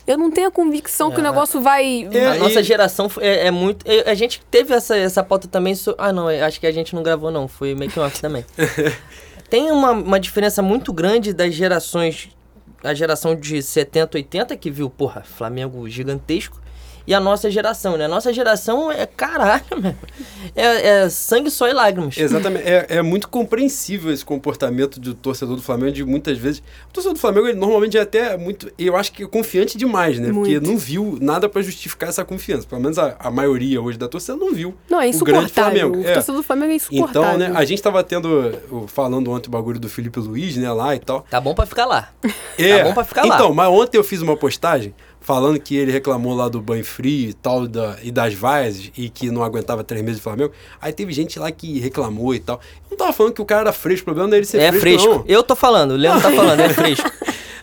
Eu 0.07 0.17
não 0.17 0.31
tenho 0.31 0.47
a 0.47 0.51
convicção 0.51 1.11
que 1.11 1.17
o 1.17 1.19
É. 1.19 1.23
negócio 1.23 1.59
vai. 1.61 2.07
É, 2.11 2.27
A 2.27 2.35
nossa 2.35 2.61
e- 2.61 2.63
geração 2.63 3.09
é, 3.19 3.47
é 3.47 3.51
muito. 3.51 3.85
é, 3.89 4.09
A 4.09 4.13
gente 4.15 4.41
teve 4.49 4.73
essa, 4.73 4.95
essa 4.97 5.21
pauta 5.23 5.47
também. 5.47 5.75
so- 5.75 5.95
Ah, 5.97 6.11
não, 6.13 6.29
é, 6.29 6.41
acho 6.41 6.59
que 6.59 6.65
a 6.65 6.71
gente 6.71 6.95
não 6.95 7.03
gravou, 7.03 7.29
não. 7.29 7.47
Foi 7.47 7.75
making 7.75 7.99
off 7.99 8.19
também. 8.21 8.45
Tem 9.49 9.69
uma, 9.69 9.91
uma 9.91 10.19
diferença 10.19 10.61
muito 10.61 10.93
grande 10.93 11.33
das 11.33 11.53
gerações. 11.53 12.29
A 12.83 12.93
geração 12.93 13.35
de 13.35 13.61
70, 13.61 14.17
80, 14.17 14.55
que 14.57 14.71
viu, 14.71 14.89
porra, 14.89 15.21
Flamengo 15.23 15.87
gigantesco. 15.89 16.59
E 17.07 17.13
a 17.13 17.19
nossa 17.19 17.49
geração, 17.49 17.97
né? 17.97 18.05
A 18.05 18.07
nossa 18.07 18.31
geração 18.33 18.91
é 18.91 19.05
caralho. 19.05 19.63
É, 20.55 21.03
é 21.03 21.09
sangue, 21.09 21.49
só 21.49 21.67
e 21.67 21.71
lágrimas. 21.73 22.17
Exatamente. 22.17 22.67
É, 22.67 22.85
é 22.89 23.01
muito 23.01 23.29
compreensível 23.29 24.11
esse 24.11 24.25
comportamento 24.25 24.99
do 24.99 25.13
torcedor 25.13 25.55
do 25.55 25.61
Flamengo, 25.61 25.91
de 25.93 26.03
muitas 26.03 26.37
vezes. 26.37 26.59
O 26.89 26.93
torcedor 26.93 27.13
do 27.13 27.19
Flamengo, 27.19 27.47
ele 27.47 27.57
normalmente 27.57 27.97
é 27.97 28.01
até 28.01 28.35
muito. 28.35 28.69
Eu 28.77 28.97
acho 28.97 29.13
que 29.13 29.23
é 29.23 29.27
confiante 29.27 29.77
demais, 29.77 30.19
né? 30.19 30.33
Porque 30.33 30.53
Muito. 30.59 30.67
não 30.69 30.77
viu 30.77 31.17
nada 31.21 31.47
pra 31.47 31.61
justificar 31.61 32.09
essa 32.09 32.25
confiança. 32.25 32.67
Pelo 32.67 32.81
menos 32.81 32.97
a, 32.97 33.15
a 33.19 33.31
maioria 33.31 33.81
hoje 33.81 33.97
da 33.97 34.07
torcida 34.09 34.35
não 34.35 34.51
viu. 34.53 34.75
Não, 34.89 34.99
é 34.99 35.07
o 35.09 35.11
grande 35.23 35.45
insuportável. 35.45 35.79
Flamengo. 35.89 36.05
O 36.05 36.09
É. 36.09 36.13
torcedor 36.15 36.41
do 36.41 36.43
Flamengo 36.43 36.71
é 36.71 36.75
insuportável. 36.75 37.21
Então, 37.21 37.37
né, 37.37 37.51
a 37.55 37.63
gente 37.63 37.81
tava 37.81 38.03
tendo, 38.03 38.57
falando 38.87 39.31
ontem 39.31 39.47
o 39.47 39.51
bagulho 39.51 39.79
do 39.79 39.87
Felipe 39.87 40.19
Luiz, 40.19 40.57
né, 40.57 40.69
lá 40.71 40.93
e 40.95 40.99
tal. 40.99 41.21
Tá 41.29 41.39
bom 41.39 41.53
pra 41.53 41.65
ficar 41.65 41.85
lá. 41.85 42.09
É, 42.57 42.79
Tá 42.79 42.83
bom 42.85 42.93
pra 42.93 43.03
ficar 43.05 43.25
lá. 43.25 43.35
Então, 43.35 43.53
mas 43.53 43.69
ontem 43.69 43.97
eu 43.97 44.03
fiz 44.03 44.21
uma 44.21 44.35
postagem 44.35 44.93
falando 45.21 45.59
que 45.59 45.75
ele 45.75 45.91
reclamou 45.91 46.35
lá 46.35 46.49
do 46.49 46.59
banho 46.59 46.83
frio 46.83 47.29
e 47.29 47.33
tal, 47.33 47.67
da, 47.67 47.97
e 48.03 48.11
das 48.11 48.33
vaias, 48.33 48.91
e 48.97 49.07
que 49.09 49.29
não 49.29 49.43
aguentava 49.43 49.83
três 49.83 50.01
meses 50.03 50.17
de 50.17 50.23
Flamengo. 50.23 50.51
Aí 50.81 50.91
teve 50.91 51.13
gente 51.13 51.37
lá 51.39 51.51
que 51.51 51.79
reclamou 51.79 52.33
e 52.33 52.39
tal. 52.39 52.59
Eu 52.85 52.91
não 52.91 52.97
tava 52.97 53.13
falando 53.13 53.33
que 53.33 53.41
o 53.41 53.45
cara 53.45 53.61
era 53.61 53.71
fresco, 53.73 54.01
o 54.01 54.05
problema 54.05 54.27
não 54.27 54.35
é 54.35 54.39
ele 54.39 54.45
ser 54.47 54.59
é 54.59 54.71
fresco, 54.71 54.81
fresco. 55.03 55.09
não. 55.09 55.23
Eu 55.27 55.43
tô 55.43 55.55
falando, 55.55 55.91
o 55.91 55.95
Leandro 55.95 56.21
tá 56.23 56.31
falando, 56.31 56.59
é 56.59 56.69
fresco. 56.73 57.09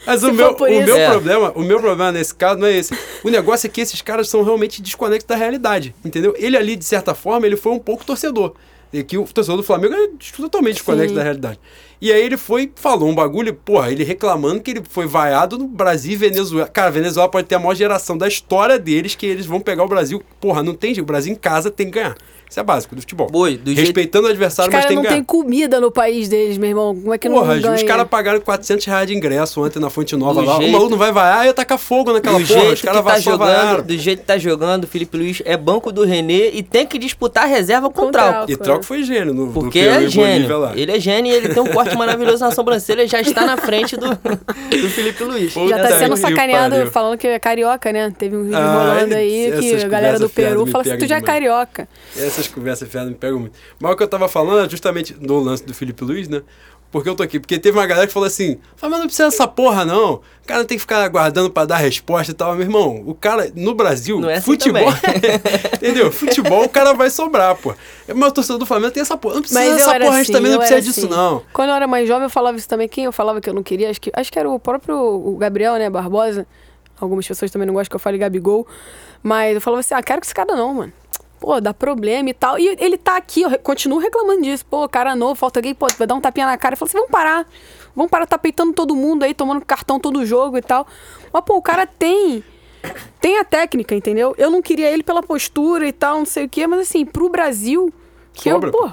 Mas 0.06 0.20
Se 0.20 0.26
o 0.26 0.32
meu, 0.32 0.56
o 0.58 0.66
isso- 0.68 0.84
meu 0.86 0.96
É. 0.96 1.10
problema, 1.10 1.52
o 1.54 1.60
meu 1.62 1.80
problema 1.80 2.12
nesse 2.12 2.34
caso 2.34 2.58
não 2.60 2.66
é 2.66 2.76
esse. 2.76 2.96
O 3.22 3.28
negócio 3.28 3.66
é 3.66 3.70
que 3.70 3.80
esses 3.80 4.00
caras 4.00 4.28
são 4.28 4.42
realmente 4.42 4.80
desconectos 4.80 5.26
da 5.26 5.36
realidade, 5.36 5.94
entendeu? 6.04 6.34
Ele 6.38 6.56
ali, 6.56 6.76
de 6.76 6.84
certa 6.84 7.14
forma, 7.14 7.44
ele 7.46 7.56
foi 7.56 7.72
um 7.72 7.78
pouco 7.78 8.04
torcedor. 8.06 8.54
E 8.90 9.02
que 9.04 9.18
o 9.18 9.24
torcedor 9.24 9.58
do 9.58 9.62
Flamengo 9.62 9.92
é 9.94 10.08
totalmente 10.34 10.76
desconecto 10.76 11.14
da 11.14 11.22
realidade. 11.22 11.60
E 12.00 12.12
aí 12.12 12.22
ele 12.22 12.36
foi, 12.36 12.70
falou 12.76 13.08
um 13.08 13.14
bagulho, 13.14 13.52
porra, 13.52 13.90
ele 13.90 14.04
reclamando 14.04 14.60
que 14.60 14.70
ele 14.70 14.82
foi 14.88 15.06
vaiado 15.06 15.58
no 15.58 15.66
Brasil 15.66 16.12
e 16.12 16.16
Venezuela. 16.16 16.68
Cara, 16.68 16.90
Venezuela 16.90 17.28
pode 17.28 17.48
ter 17.48 17.56
a 17.56 17.58
maior 17.58 17.74
geração 17.74 18.16
da 18.16 18.28
história 18.28 18.78
deles, 18.78 19.16
que 19.16 19.26
eles 19.26 19.46
vão 19.46 19.60
pegar 19.60 19.82
o 19.82 19.88
Brasil. 19.88 20.22
Porra, 20.40 20.62
não 20.62 20.74
tem 20.74 20.94
jeito, 20.94 21.04
o 21.04 21.06
Brasil 21.06 21.32
em 21.32 21.36
casa 21.36 21.70
tem 21.70 21.86
que 21.86 21.92
ganhar. 21.92 22.16
Isso 22.50 22.58
é 22.58 22.62
básico 22.62 22.94
do 22.94 23.02
futebol. 23.02 23.26
Boi, 23.30 23.56
do 23.58 23.66
jeito- 23.74 23.80
Respeitando 23.86 24.24
o 24.24 24.28
Os 24.28 24.30
adversário, 24.30 24.72
mas 24.72 24.86
tem 24.86 24.96
não 24.96 25.02
que 25.02 25.08
ganhar. 25.08 25.16
têm 25.18 25.24
comida 25.24 25.78
no 25.80 25.90
país 25.90 26.28
deles, 26.28 26.56
meu 26.56 26.70
irmão. 26.70 26.94
Como 26.94 27.12
é 27.12 27.18
que 27.18 27.28
Porra, 27.28 27.54
não 27.56 27.60
ganha? 27.62 27.74
os 27.74 27.82
caras 27.82 28.08
pagaram 28.08 28.40
400 28.40 28.86
reais 28.86 29.06
de 29.06 29.14
ingresso 29.14 29.62
ontem 29.62 29.78
na 29.78 29.90
Fonte 29.90 30.16
Nova 30.16 30.40
Do 30.40 30.46
lá. 30.46 30.56
jeito- 30.56 30.68
O 30.68 30.72
maluco 30.72 30.90
não 30.90 30.96
vai 30.98 31.12
vaiar, 31.12 31.44
ia 31.44 31.52
tacar 31.52 31.76
fogo 31.78 32.12
naquela 32.12 32.38
do 32.38 32.46
porra. 32.46 32.60
jeito 32.60 32.72
Os 32.74 32.82
caras 32.82 33.00
que 33.02 33.06
tá 33.06 33.18
jogando, 33.20 33.38
vaiaram. 33.38 33.82
do 33.82 33.98
jeito 33.98 34.20
que 34.20 34.24
tá 34.24 34.38
jogando, 34.38 34.84
o 34.84 34.86
Felipe 34.86 35.16
Luiz 35.18 35.42
é 35.44 35.56
banco 35.58 35.92
do 35.92 36.04
Renê 36.04 36.50
e 36.52 36.62
tem 36.62 36.86
que 36.86 36.98
disputar 36.98 37.44
a 37.44 37.46
reserva 37.46 37.90
com 37.90 38.02
o 38.02 38.04
Com 38.06 38.10
Trauco. 38.12 38.32
Trauco. 38.32 38.52
E 38.52 38.56
Troco 38.56 38.82
foi 38.84 39.02
gênio 39.02 39.34
no 39.34 39.52
Porque 39.52 39.82
no 39.82 39.90
é 39.90 40.02
e 40.04 40.08
gênio. 40.08 40.58
lá. 40.58 40.72
Ele 40.74 40.90
é 40.92 40.98
gênio 40.98 41.30
e 41.32 41.36
ele 41.36 41.50
tem 41.50 41.62
um 41.62 41.66
corte 41.66 41.94
maravilhoso 41.96 42.42
na 42.42 42.50
sobrancelha 42.50 43.06
já 43.06 43.20
está 43.20 43.44
na 43.44 43.58
frente 43.58 43.94
do, 43.96 44.08
do 44.70 44.88
Felipe 44.88 45.22
Luiz. 45.22 45.52
Já 45.52 45.78
tá 45.78 45.98
sendo 45.98 46.16
sacaneado 46.16 46.76
pariu. 46.76 46.90
falando 46.90 47.18
que 47.18 47.26
é 47.26 47.38
carioca, 47.38 47.92
né? 47.92 48.10
Teve 48.18 48.36
um 48.36 48.44
vídeo 48.44 48.56
Ah, 48.56 48.94
rolando 48.94 49.14
aí 49.14 49.52
que 49.60 49.74
a 49.84 49.88
galera 49.88 50.18
do 50.18 50.28
Peru 50.30 50.66
fala 50.66 50.82
assim, 50.82 50.96
tu 50.96 51.06
já 51.06 51.16
é 51.18 51.20
carioca. 51.20 51.86
Essas 52.38 52.52
conversas 52.52 52.88
fiadas 52.88 53.10
me 53.10 53.16
pegam 53.16 53.40
muito. 53.40 53.58
Mas 53.80 53.92
o 53.92 53.96
que 53.96 54.02
eu 54.02 54.08
tava 54.08 54.28
falando 54.28 54.66
é 54.66 54.68
justamente 54.70 55.12
do 55.14 55.38
lance 55.38 55.64
do 55.64 55.74
Felipe 55.74 56.04
Luiz, 56.04 56.28
né? 56.28 56.42
Porque 56.90 57.06
eu 57.08 57.14
tô 57.14 57.22
aqui. 57.22 57.38
Porque 57.38 57.58
teve 57.58 57.76
uma 57.76 57.86
galera 57.86 58.06
que 58.06 58.12
falou 58.12 58.26
assim: 58.26 58.58
"Ah, 58.80 58.88
mas 58.88 58.98
não 58.98 59.06
precisa 59.06 59.28
dessa 59.28 59.46
porra, 59.46 59.84
não. 59.84 60.14
O 60.14 60.22
cara 60.46 60.64
tem 60.64 60.78
que 60.78 60.80
ficar 60.80 61.02
aguardando 61.02 61.50
pra 61.50 61.66
dar 61.66 61.76
resposta 61.76 62.30
e 62.32 62.34
tal. 62.34 62.54
Meu 62.54 62.62
irmão, 62.62 63.02
o 63.06 63.14
cara, 63.14 63.52
no 63.54 63.74
Brasil, 63.74 64.18
Não 64.18 64.30
é 64.30 64.36
assim 64.36 64.46
futebol. 64.46 64.88
entendeu? 65.74 66.10
Futebol, 66.10 66.64
o 66.64 66.68
cara 66.68 66.94
vai 66.94 67.10
sobrar, 67.10 67.54
pô. 67.56 67.74
Mas 68.14 68.28
o 68.30 68.32
torcedor 68.32 68.58
do 68.58 68.64
Flamengo 68.64 68.92
tem 68.92 69.02
essa 69.02 69.18
porra. 69.18 69.34
Não 69.34 69.42
precisa 69.42 69.60
Mas 69.60 69.76
dessa 69.76 69.84
porra, 69.84 70.04
a 70.04 70.08
assim, 70.08 70.18
gente 70.18 70.32
também 70.32 70.50
não 70.50 70.58
precisa 70.58 70.78
era 70.78 70.82
disso, 70.86 71.00
assim. 71.00 71.08
não. 71.10 71.42
Quando 71.52 71.68
eu 71.68 71.74
era 71.74 71.86
mais 71.86 72.08
jovem, 72.08 72.24
eu 72.24 72.30
falava 72.30 72.56
isso 72.56 72.68
também. 72.68 72.88
Quem 72.88 73.04
eu 73.04 73.12
falava 73.12 73.38
que 73.38 73.50
eu 73.50 73.54
não 73.54 73.62
queria? 73.62 73.90
Acho 73.90 74.00
que, 74.00 74.10
acho 74.14 74.32
que 74.32 74.38
era 74.38 74.48
o 74.48 74.58
próprio 74.58 74.96
o 74.96 75.36
Gabriel, 75.36 75.74
né? 75.74 75.90
Barbosa. 75.90 76.46
Algumas 76.98 77.28
pessoas 77.28 77.50
também 77.50 77.66
não 77.66 77.74
gostam 77.74 77.90
que 77.90 77.96
eu 77.96 78.00
fale 78.00 78.16
Gabigol. 78.16 78.66
Mas 79.22 79.54
eu 79.54 79.60
falava 79.60 79.80
assim, 79.80 79.94
ah, 79.94 80.02
quero 80.02 80.20
que 80.20 80.26
esse 80.26 80.34
cara 80.34 80.56
não, 80.56 80.72
mano. 80.74 80.92
Pô, 81.40 81.60
dá 81.60 81.72
problema 81.72 82.30
e 82.30 82.34
tal. 82.34 82.58
E 82.58 82.76
ele 82.80 82.98
tá 82.98 83.16
aqui, 83.16 83.42
eu 83.42 83.58
continuo 83.58 83.98
reclamando 83.98 84.42
disso. 84.42 84.64
Pô, 84.66 84.88
cara 84.88 85.14
novo, 85.14 85.34
falta 85.34 85.58
alguém, 85.58 85.74
pô, 85.74 85.86
vai 85.96 86.06
dar 86.06 86.14
um 86.14 86.20
tapinha 86.20 86.46
na 86.46 86.56
cara. 86.58 86.74
Eu 86.74 86.76
falei 86.76 86.90
assim, 86.90 86.98
vamos 86.98 87.10
parar. 87.10 87.46
Vamos 87.94 88.10
parar, 88.10 88.26
tá 88.26 88.38
peitando 88.38 88.72
todo 88.72 88.94
mundo 88.94 89.22
aí, 89.22 89.34
tomando 89.34 89.64
cartão 89.64 89.98
todo 89.98 90.24
jogo 90.24 90.58
e 90.58 90.62
tal. 90.62 90.86
Mas, 91.32 91.44
pô, 91.44 91.56
o 91.56 91.62
cara 91.62 91.86
tem... 91.86 92.44
Tem 93.20 93.38
a 93.38 93.44
técnica, 93.44 93.94
entendeu? 93.94 94.34
Eu 94.38 94.50
não 94.50 94.62
queria 94.62 94.88
ele 94.90 95.02
pela 95.02 95.22
postura 95.22 95.86
e 95.86 95.92
tal, 95.92 96.18
não 96.18 96.26
sei 96.26 96.44
o 96.44 96.48
quê. 96.48 96.66
Mas, 96.66 96.80
assim, 96.80 97.04
pro 97.04 97.28
Brasil... 97.28 97.92
Que 98.32 98.48
eu, 98.48 98.54
Sobra, 98.54 98.70
pô, 98.70 98.90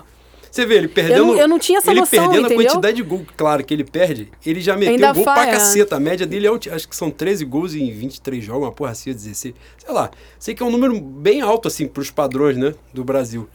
Você 0.55 0.65
vê, 0.65 0.75
ele 0.75 0.87
perdendo. 0.87 1.17
Eu 1.17 1.25
não- 1.25 1.37
eu 1.37 1.47
não 1.49 1.59
tinha 1.59 1.79
essa 1.79 1.91
ele 1.91 1.99
noção, 1.99 2.29
perdendo 2.29 2.45
entendeu? 2.45 2.67
a 2.67 2.71
quantidade 2.71 2.95
de 2.95 3.03
gol, 3.03 3.25
claro, 3.35 3.61
que 3.61 3.73
ele 3.73 3.83
perde, 3.83 4.31
ele 4.45 4.61
já 4.61 4.77
meteu 4.77 4.93
Ainda 4.93 5.11
gol 5.11 5.25
pra 5.25 5.49
é. 5.49 5.51
caceta. 5.51 5.97
A 5.97 5.99
média 5.99 6.25
dele 6.25 6.47
é, 6.47 6.73
acho 6.73 6.87
que 6.87 6.95
são 6.95 7.11
13 7.11 7.43
gols 7.43 7.75
em 7.75 7.91
23 7.91 8.41
jogos, 8.41 8.63
uma 8.63 8.71
porra 8.71 8.91
assim, 8.91 9.11
16. 9.11 9.53
Sei 9.77 9.93
lá. 9.93 10.09
Sei 10.39 10.55
que 10.55 10.63
é 10.63 10.65
um 10.65 10.71
número 10.71 10.97
bem 10.97 11.41
alto, 11.41 11.67
assim, 11.67 11.85
pros 11.85 12.09
padrões, 12.09 12.55
né, 12.55 12.73
do 12.93 13.03
Brasil. 13.03 13.49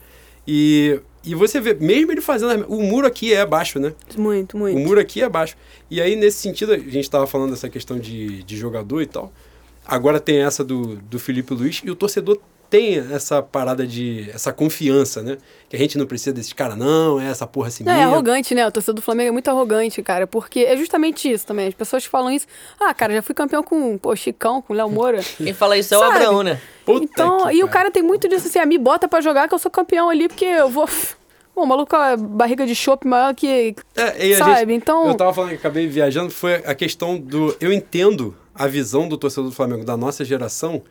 E, 0.47 0.99
e 1.25 1.33
você 1.33 1.59
vê, 1.59 1.73
mesmo 1.73 2.11
ele 2.11 2.21
fazendo. 2.21 2.67
O 2.67 2.83
muro 2.83 3.07
aqui 3.07 3.33
é 3.33 3.43
baixo, 3.47 3.79
né? 3.79 3.93
muito, 4.15 4.55
muito. 4.55 4.77
O 4.77 4.79
muro 4.79 4.99
aqui 4.99 5.23
é 5.23 5.29
baixo. 5.29 5.57
E 5.89 5.99
aí, 5.99 6.15
nesse 6.15 6.37
sentido, 6.37 6.71
a 6.71 6.77
gente 6.77 6.99
estava 6.99 7.25
falando 7.25 7.49
dessa 7.49 7.67
questão 7.67 7.97
de, 7.97 8.43
de 8.43 8.55
jogador 8.55 9.01
e 9.01 9.07
tal. 9.07 9.33
Agora 9.83 10.19
tem 10.19 10.43
essa 10.43 10.63
do, 10.63 10.97
do 10.97 11.17
Felipe 11.17 11.51
Luiz 11.55 11.81
e 11.83 11.89
o 11.89 11.95
torcedor 11.95 12.39
tem 12.71 12.97
essa 13.13 13.43
parada 13.43 13.85
de. 13.85 14.31
essa 14.33 14.53
confiança, 14.53 15.21
né? 15.21 15.37
Que 15.67 15.75
a 15.75 15.79
gente 15.79 15.97
não 15.97 16.05
precisa 16.05 16.31
desses 16.31 16.53
caras, 16.53 16.77
não, 16.77 17.19
é 17.19 17.29
essa 17.29 17.45
porra 17.45 17.67
assim 17.67 17.83
Não, 17.83 17.91
é 17.91 18.03
arrogante, 18.03 18.55
né? 18.55 18.65
O 18.65 18.71
torcedor 18.71 18.95
do 18.95 19.01
Flamengo 19.01 19.27
é 19.27 19.31
muito 19.31 19.49
arrogante, 19.49 20.01
cara. 20.01 20.25
Porque 20.25 20.61
é 20.61 20.77
justamente 20.77 21.29
isso 21.29 21.45
também. 21.45 21.67
As 21.67 21.73
pessoas 21.73 22.05
falam 22.05 22.31
isso. 22.31 22.47
Ah, 22.79 22.93
cara, 22.93 23.13
já 23.13 23.21
fui 23.21 23.35
campeão 23.35 23.61
com, 23.61 23.97
pô, 23.97 24.15
Chicão, 24.15 24.61
com 24.61 24.73
Léo 24.73 24.89
Moura. 24.89 25.19
Quem 25.37 25.53
fala 25.53 25.77
isso 25.77 25.93
é 25.93 25.97
o? 25.97 26.01
Abraão, 26.01 26.43
né? 26.43 26.61
Puta 26.85 27.03
então, 27.03 27.47
que 27.49 27.55
e 27.55 27.63
o 27.63 27.67
cara 27.67 27.91
tem 27.91 28.01
muito 28.01 28.29
disso 28.29 28.47
assim, 28.47 28.57
ah, 28.57 28.65
me 28.65 28.77
bota 28.77 29.05
pra 29.05 29.19
jogar 29.19 29.49
que 29.49 29.53
eu 29.53 29.59
sou 29.59 29.69
campeão 29.69 30.09
ali, 30.09 30.29
porque 30.29 30.45
eu 30.45 30.69
vou. 30.69 30.87
Bom, 31.53 31.63
o 31.63 31.67
maluco 31.67 31.89
com 31.89 31.97
a 31.97 32.15
barriga 32.15 32.65
de 32.65 32.73
chope 32.73 33.05
maior 33.05 33.35
que. 33.35 33.75
É, 33.97 34.27
e 34.27 34.33
a 34.33 34.37
Sabe, 34.37 34.59
gente- 34.61 34.73
então- 34.75 35.07
Eu 35.09 35.15
tava 35.15 35.33
falando, 35.33 35.53
acabei 35.53 35.87
viajando, 35.87 36.31
foi 36.31 36.55
a 36.55 36.73
questão 36.73 37.19
do. 37.19 37.53
Eu 37.59 37.73
entendo 37.73 38.33
a 38.55 38.65
visão 38.65 39.09
do 39.09 39.17
torcedor 39.17 39.49
do 39.49 39.55
Flamengo 39.55 39.83
da 39.83 39.97
nossa 39.97 40.23
geração 40.23 40.81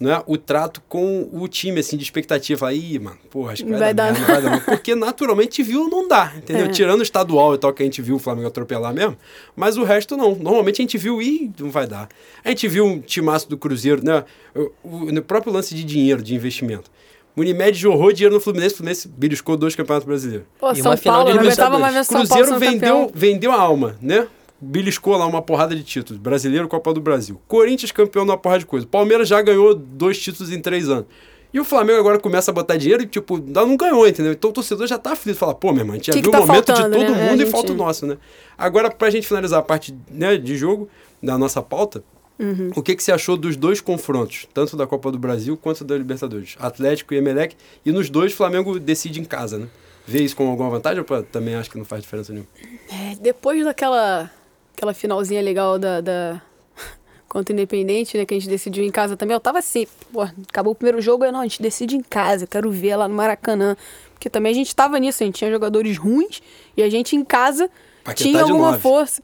né, 0.00 0.22
o 0.26 0.38
trato 0.38 0.80
com 0.88 1.28
o 1.30 1.46
time, 1.46 1.78
assim, 1.80 1.96
de 1.96 2.02
expectativa. 2.02 2.68
Aí, 2.68 2.98
mano, 2.98 3.18
porra, 3.30 3.52
acho 3.52 3.62
que 3.64 3.70
vai, 3.70 3.78
Vai 3.78 3.94
dar, 3.94 4.12
dar. 4.12 4.18
merda, 4.18 4.32
vai 4.48 4.58
dar. 4.58 4.64
Porque 4.64 4.94
naturalmente 4.94 5.62
viu, 5.62 5.88
não 5.90 6.08
dá, 6.08 6.32
entendeu? 6.36 6.64
É. 6.64 6.68
Tirando 6.68 7.00
o 7.00 7.02
estadual 7.02 7.54
e 7.54 7.58
tal, 7.58 7.72
que 7.74 7.82
a 7.82 7.84
gente 7.84 8.00
viu 8.00 8.16
o 8.16 8.18
Flamengo 8.18 8.48
atropelar 8.48 8.94
mesmo, 8.94 9.16
mas 9.54 9.76
o 9.76 9.84
resto 9.84 10.16
não. 10.16 10.34
Normalmente 10.34 10.80
a 10.80 10.84
gente 10.84 10.96
viu 10.96 11.20
e 11.20 11.52
não 11.60 11.70
vai 11.70 11.86
dar. 11.86 12.08
A 12.42 12.48
gente 12.48 12.66
viu 12.66 12.84
um 12.86 12.98
timaço 12.98 13.48
do 13.48 13.58
Cruzeiro, 13.58 14.02
né? 14.02 14.24
O, 14.54 14.70
o- 14.82 15.12
no 15.12 15.22
próprio 15.22 15.52
lance 15.52 15.74
de 15.74 15.84
dinheiro, 15.84 16.22
de 16.22 16.34
investimento. 16.34 16.90
O 17.36 17.42
Unimed 17.42 17.78
jorrou 17.78 18.12
dinheiro 18.12 18.34
no 18.34 18.40
Fluminense, 18.40 18.74
o 18.74 18.78
Fluminense 18.78 19.06
beliscou 19.08 19.56
dois 19.56 19.76
campeonatos 19.76 20.04
brasileiros. 20.06 20.46
Pô, 20.58 20.72
E 20.72 20.76
São 20.82 20.90
uma 20.90 20.96
final 20.96 21.16
Paulo, 21.18 21.30
de 21.30 21.36
não 21.36 21.44
aguentava 21.44 21.78
mais 21.78 21.94
ver. 21.94 22.04
São 22.04 22.26
Paulo 22.26 22.44
Cruzeiro 22.44 22.50
campeão. 22.76 22.98
vendeu, 23.06 23.12
vendeu 23.14 23.52
a 23.52 23.60
alma, 23.60 23.96
né? 24.02 24.26
Beliscou 24.60 25.16
lá 25.16 25.26
uma 25.26 25.40
porrada 25.40 25.74
de 25.74 25.82
títulos. 25.82 26.20
Brasileiro, 26.20 26.68
Copa 26.68 26.92
do 26.92 27.00
Brasil. 27.00 27.40
Corinthians 27.48 27.92
campeão 27.92 28.24
numa 28.24 28.36
porrada 28.36 28.60
de 28.60 28.66
coisa. 28.66 28.86
Palmeiras 28.86 29.26
já 29.28 29.40
ganhou 29.40 29.74
dois 29.74 30.18
títulos 30.20 30.52
em 30.52 30.60
três 30.60 30.88
anos. 30.88 31.06
E 31.52 31.58
o 31.58 31.64
Flamengo 31.64 31.98
agora 31.98 32.18
começa 32.18 32.50
a 32.50 32.54
botar 32.54 32.76
dinheiro 32.76 33.02
e, 33.02 33.06
tipo, 33.06 33.38
não 33.38 33.76
ganhou, 33.76 34.06
entendeu? 34.06 34.32
Então 34.32 34.50
o 34.50 34.52
torcedor 34.52 34.86
já 34.86 34.98
tá 34.98 35.12
aflito. 35.12 35.36
Fala, 35.36 35.54
pô, 35.54 35.72
meu 35.72 35.80
irmão, 35.80 35.94
a 35.94 35.96
gente 35.96 36.06
já 36.06 36.12
Que 36.12 36.20
que 36.20 36.22
viu 36.22 36.28
o 36.30 36.32
tá 36.32 36.46
momento 36.46 36.66
faltando, 36.66 36.96
de 36.96 37.04
todo 37.04 37.16
né? 37.16 37.26
É, 37.26 37.30
mundo 37.30 37.42
e 37.42 37.46
falta 37.46 37.72
o 37.72 37.74
nosso, 37.74 38.06
né? 38.06 38.18
Agora, 38.56 38.90
pra 38.90 39.10
gente 39.10 39.26
finalizar 39.26 39.58
a 39.58 39.62
parte 39.62 39.92
né, 40.10 40.36
de 40.36 40.56
jogo 40.56 40.88
da 41.22 41.36
nossa 41.36 41.60
pauta, 41.62 42.04
Uhum. 42.38 42.70
o 42.74 42.82
que, 42.82 42.96
que 42.96 43.02
você 43.02 43.12
achou 43.12 43.36
dos 43.36 43.54
dois 43.54 43.82
confrontos, 43.82 44.46
tanto 44.54 44.74
da 44.74 44.86
Copa 44.86 45.12
do 45.12 45.18
Brasil 45.18 45.58
quanto 45.58 45.84
da 45.84 45.94
Libertadores? 45.94 46.56
Atlético 46.58 47.12
e 47.12 47.18
Emelec. 47.18 47.54
E 47.84 47.92
nos 47.92 48.08
dois, 48.08 48.32
o 48.32 48.36
Flamengo 48.36 48.78
decide 48.80 49.20
em 49.20 49.24
casa, 49.24 49.58
né? 49.58 49.66
Vê 50.06 50.22
isso 50.22 50.34
com 50.34 50.48
alguma 50.48 50.70
vantagem 50.70 51.00
ou 51.00 51.04
pô, 51.04 51.22
também 51.22 51.54
acho 51.54 51.70
que 51.70 51.76
não 51.76 51.84
faz 51.84 52.00
diferença 52.02 52.32
nenhuma? 52.32 52.48
É, 52.90 53.14
depois 53.20 53.62
daquela 53.62 54.30
aquela 54.76 54.94
finalzinha 54.94 55.40
legal 55.42 55.78
da, 55.78 56.00
da 56.00 56.42
contra 57.28 57.52
o 57.52 57.56
Independente, 57.56 58.16
né, 58.16 58.24
que 58.24 58.34
a 58.34 58.38
gente 58.38 58.48
decidiu 58.48 58.84
em 58.84 58.90
casa 58.90 59.16
também, 59.16 59.34
eu 59.34 59.40
tava 59.40 59.58
assim, 59.58 59.86
pô, 60.12 60.22
acabou 60.22 60.72
o 60.72 60.76
primeiro 60.76 61.00
jogo, 61.00 61.24
eu, 61.24 61.32
não, 61.32 61.40
a 61.40 61.44
gente 61.44 61.60
decide 61.62 61.96
em 61.96 62.02
casa, 62.02 62.46
quero 62.46 62.70
ver 62.70 62.96
lá 62.96 63.06
no 63.08 63.14
Maracanã. 63.14 63.76
Porque 64.14 64.28
também 64.28 64.52
a 64.52 64.54
gente 64.54 64.74
tava 64.76 64.98
nisso, 64.98 65.22
a 65.22 65.26
gente 65.26 65.36
tinha 65.36 65.50
jogadores 65.50 65.96
ruins 65.96 66.42
e 66.76 66.82
a 66.82 66.90
gente 66.90 67.16
em 67.16 67.24
casa 67.24 67.70
Paquetá 68.04 68.28
tinha 68.28 68.42
alguma 68.42 68.72
nove. 68.72 68.80
força. 68.82 69.22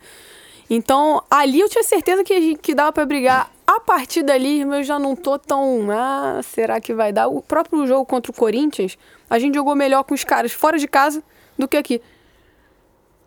Então, 0.71 1.23
ali 1.31 1.61
eu 1.61 1.69
tinha 1.69 1.85
certeza 1.85 2.25
que, 2.25 2.33
a 2.33 2.41
gente- 2.41 2.59
que 2.61 2.75
dava 2.75 2.93
pra 2.93 3.05
brigar. 3.05 3.51
A 3.67 3.79
partir 3.79 4.23
dali, 4.23 4.63
eu 4.63 4.83
já 4.83 4.99
não 4.99 5.15
tô 5.15 5.39
tão. 5.39 5.87
Ah, 5.91 6.41
será 6.43 6.81
que 6.81 6.95
vai 6.95 7.13
dar? 7.13 7.29
O 7.29 7.43
próprio 7.43 7.87
jogo 7.87 8.07
contra 8.07 8.31
o 8.33 8.35
Corinthians, 8.35 8.97
a 9.29 9.39
gente 9.39 9.55
jogou 9.55 9.75
melhor 9.77 10.03
com 10.05 10.15
os 10.15 10.25
caras 10.25 10.51
fora 10.53 10.79
de 10.79 10.89
casa 10.89 11.23
do 11.59 11.69
que 11.69 11.77
aqui. 11.77 12.01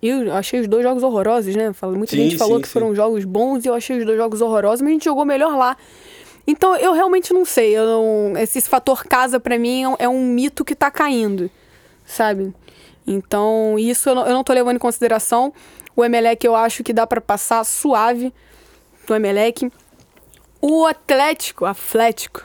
Eu 0.02 0.34
achei 0.34 0.62
os 0.62 0.68
dois 0.68 0.84
jogos 0.84 1.04
horrorosos, 1.04 1.56
né? 1.56 1.72
Muita 1.96 2.16
Sim, 2.16 2.24
gente 2.24 2.38
falou 2.38 2.56
sim, 2.56 2.62
que 2.62 2.68
sim. 2.68 2.74
foram 2.74 2.96
jogos 2.96 3.26
bons 3.26 3.66
e 3.66 3.68
eu 3.68 3.74
achei 3.74 3.98
os 3.98 4.06
dois 4.06 4.18
jogos 4.18 4.42
horrorosos, 4.42 4.82
mas 4.82 4.90
a 4.90 4.94
gente 4.94 5.04
jogou 5.06 5.26
melhor 5.26 5.58
lá. 5.58 5.76
Então, 6.48 6.76
eu 6.78 6.94
realmente 6.94 7.34
não 7.34 7.44
sei. 7.46 7.76
Não- 7.78 8.34
esse 8.38 8.62
fator 8.62 9.04
casa, 9.04 9.40
pra 9.40 9.60
mim, 9.60 9.84
é 9.84 9.88
um, 9.90 9.96
é 10.00 10.10
um 10.10 10.26
mito 10.26 10.64
que 10.64 10.74
tá 10.74 10.90
caindo, 10.90 11.52
sabe? 12.06 12.54
Então, 13.06 13.76
isso 13.78 14.10
eu 14.10 14.16
não, 14.16 14.26
eu 14.26 14.34
não 14.34 14.44
tô 14.44 14.54
levando 14.54 14.78
em 14.78 14.80
consideração. 14.80 15.54
O 15.96 16.04
Emelec 16.06 16.46
eu 16.46 16.56
acho 16.56 16.84
que 16.84 16.94
dá 16.94 17.06
pra 17.06 17.20
passar 17.20 17.64
suave 17.66 18.34
do 19.06 19.14
Emelec. 19.14 19.70
O 20.62 20.86
Atlético, 20.86 21.66
Atlético. 21.66 22.44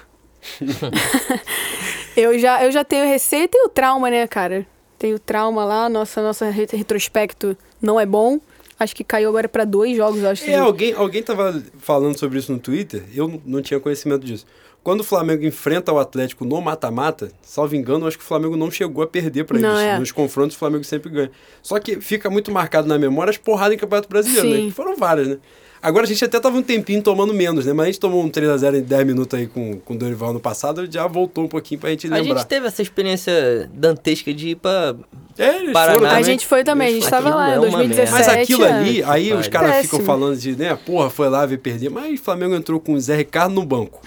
eu, 2.17 2.39
já, 2.39 2.65
eu 2.65 2.73
já 2.73 2.85
tenho 2.85 3.07
receio 3.07 3.45
e 3.45 3.49
tenho 3.49 3.69
trauma, 3.69 4.11
né, 4.11 4.27
cara? 4.27 4.67
Tenho 5.05 5.19
trauma 5.19 5.67
lá, 5.67 5.87
nossa, 5.87 6.23
nossa 6.23 6.49
re- 6.49 6.67
retrospecto 6.73 7.55
não 7.83 8.01
é 8.01 8.07
bom. 8.07 8.41
Acho 8.81 8.97
que 8.97 9.05
caiu 9.05 9.29
agora 9.29 9.47
pra 9.47 9.67
dois 9.67 9.95
jogos, 9.95 10.25
acho. 10.25 10.49
É, 10.49 10.55
alguém, 10.55 10.95
alguém 10.95 11.23
tava 11.23 11.63
falando 11.77 12.19
sobre 12.19 12.39
isso 12.39 12.51
no 12.51 12.59
Twitter, 12.59 13.05
eu 13.15 13.39
não- 13.45 13.61
tinha 13.61 13.79
conhecimento 13.79 14.25
disso. 14.25 14.47
Quando 14.83 15.01
o 15.01 15.05
Flamengo 15.05 15.45
enfrenta 15.45 15.93
o 15.93 15.99
Atlético 15.99 16.47
no 16.47 16.59
mata-mata, 16.59 17.31
salvo 17.43 17.77
engano, 17.77 18.07
acho 18.07 18.17
que 18.17 18.25
o 18.25 18.27
Flamengo 18.27 18.57
não 18.57 18.71
chegou 18.71 19.05
a 19.05 19.07
perder 19.07 19.45
Não, 19.61 19.79
eles. 19.79 19.83
é. 19.83 19.99
Nos 19.99 20.11
confrontos, 20.11 20.57
o 20.57 20.59
Flamengo 20.59 20.85
sempre 20.85 21.11
ganha. 21.11 21.31
Só 21.63 21.79
que 21.79 22.01
fica 22.01 22.31
muito 22.31 22.51
marcado 22.51 22.89
na 22.89 22.99
memória 22.99 23.31
as 23.31 23.37
porradas 23.37 23.75
em 23.75 23.79
Campeonato 23.79 24.09
Brasileiro, 24.09 24.49
né? 24.49 24.57
Sim. 24.57 24.67
Que 24.69 24.73
foram 24.73 24.97
várias, 24.97 25.29
né? 25.29 25.37
Agora 25.85 26.05
a 26.07 26.09
gente 26.09 26.25
até 26.25 26.41
tava 26.41 26.57
um 26.57 26.63
tempinho 26.63 27.03
tomando 27.03 27.35
menos, 27.35 27.67
né? 27.67 27.75
Mas 27.75 27.85
a 27.85 27.87
gente 27.89 28.01
tomou 28.01 28.25
um 28.25 28.31
3x0 28.31 28.79
em 28.79 28.83
10 28.83 29.07
minutos 29.07 29.39
aí 29.39 29.47
com, 29.47 29.79
com 29.81 29.93
o 29.93 29.99
Dorival 29.99 30.33
no 30.33 30.41
passado, 30.41 30.91
já 30.91 31.07
voltou 31.07 31.45
um 31.45 31.49
pouquinho 31.49 31.79
pra 31.79 31.91
gente 31.91 32.07
A 32.07 32.17
lembrar. 32.17 32.39
gente 32.39 32.47
teve 32.49 32.67
essa 32.67 32.81
experiência 32.81 33.69
dantesca 33.71 34.33
de 34.33 34.49
ir 34.49 34.55
pra. 34.55 34.95
É, 35.37 35.57
eles 35.59 35.73
Paraná, 35.75 35.99
foram 35.99 36.11
A 36.11 36.23
gente 36.23 36.47
foi 36.47 36.65
também, 36.65 36.89
a 36.89 36.91
gente 36.93 37.07
Aquilo 37.07 37.23
tava 37.23 37.35
lá 37.37 37.51
é 37.51 37.55
em 37.57 37.59
uma 37.59 37.69
2017. 37.79 38.13
Mas 38.13 38.29
aquilo 38.29 38.65
ali, 38.65 39.03
é. 39.03 39.05
aí 39.05 39.33
os 39.35 39.41
Vai. 39.41 39.49
caras 39.51 39.77
ficam 39.83 40.01
falando 40.01 40.37
de, 40.39 40.57
né, 40.57 40.75
porra, 40.87 41.11
foi 41.11 41.29
lá 41.29 41.45
ver 41.45 41.59
perder. 41.59 41.91
Mas 41.91 42.19
o 42.19 42.23
Flamengo 42.23 42.55
entrou 42.55 42.81
com 42.81 42.95
o 42.95 43.01
Zé 43.01 43.17
Ricardo 43.17 43.55
no 43.55 43.65
banco. 43.65 44.01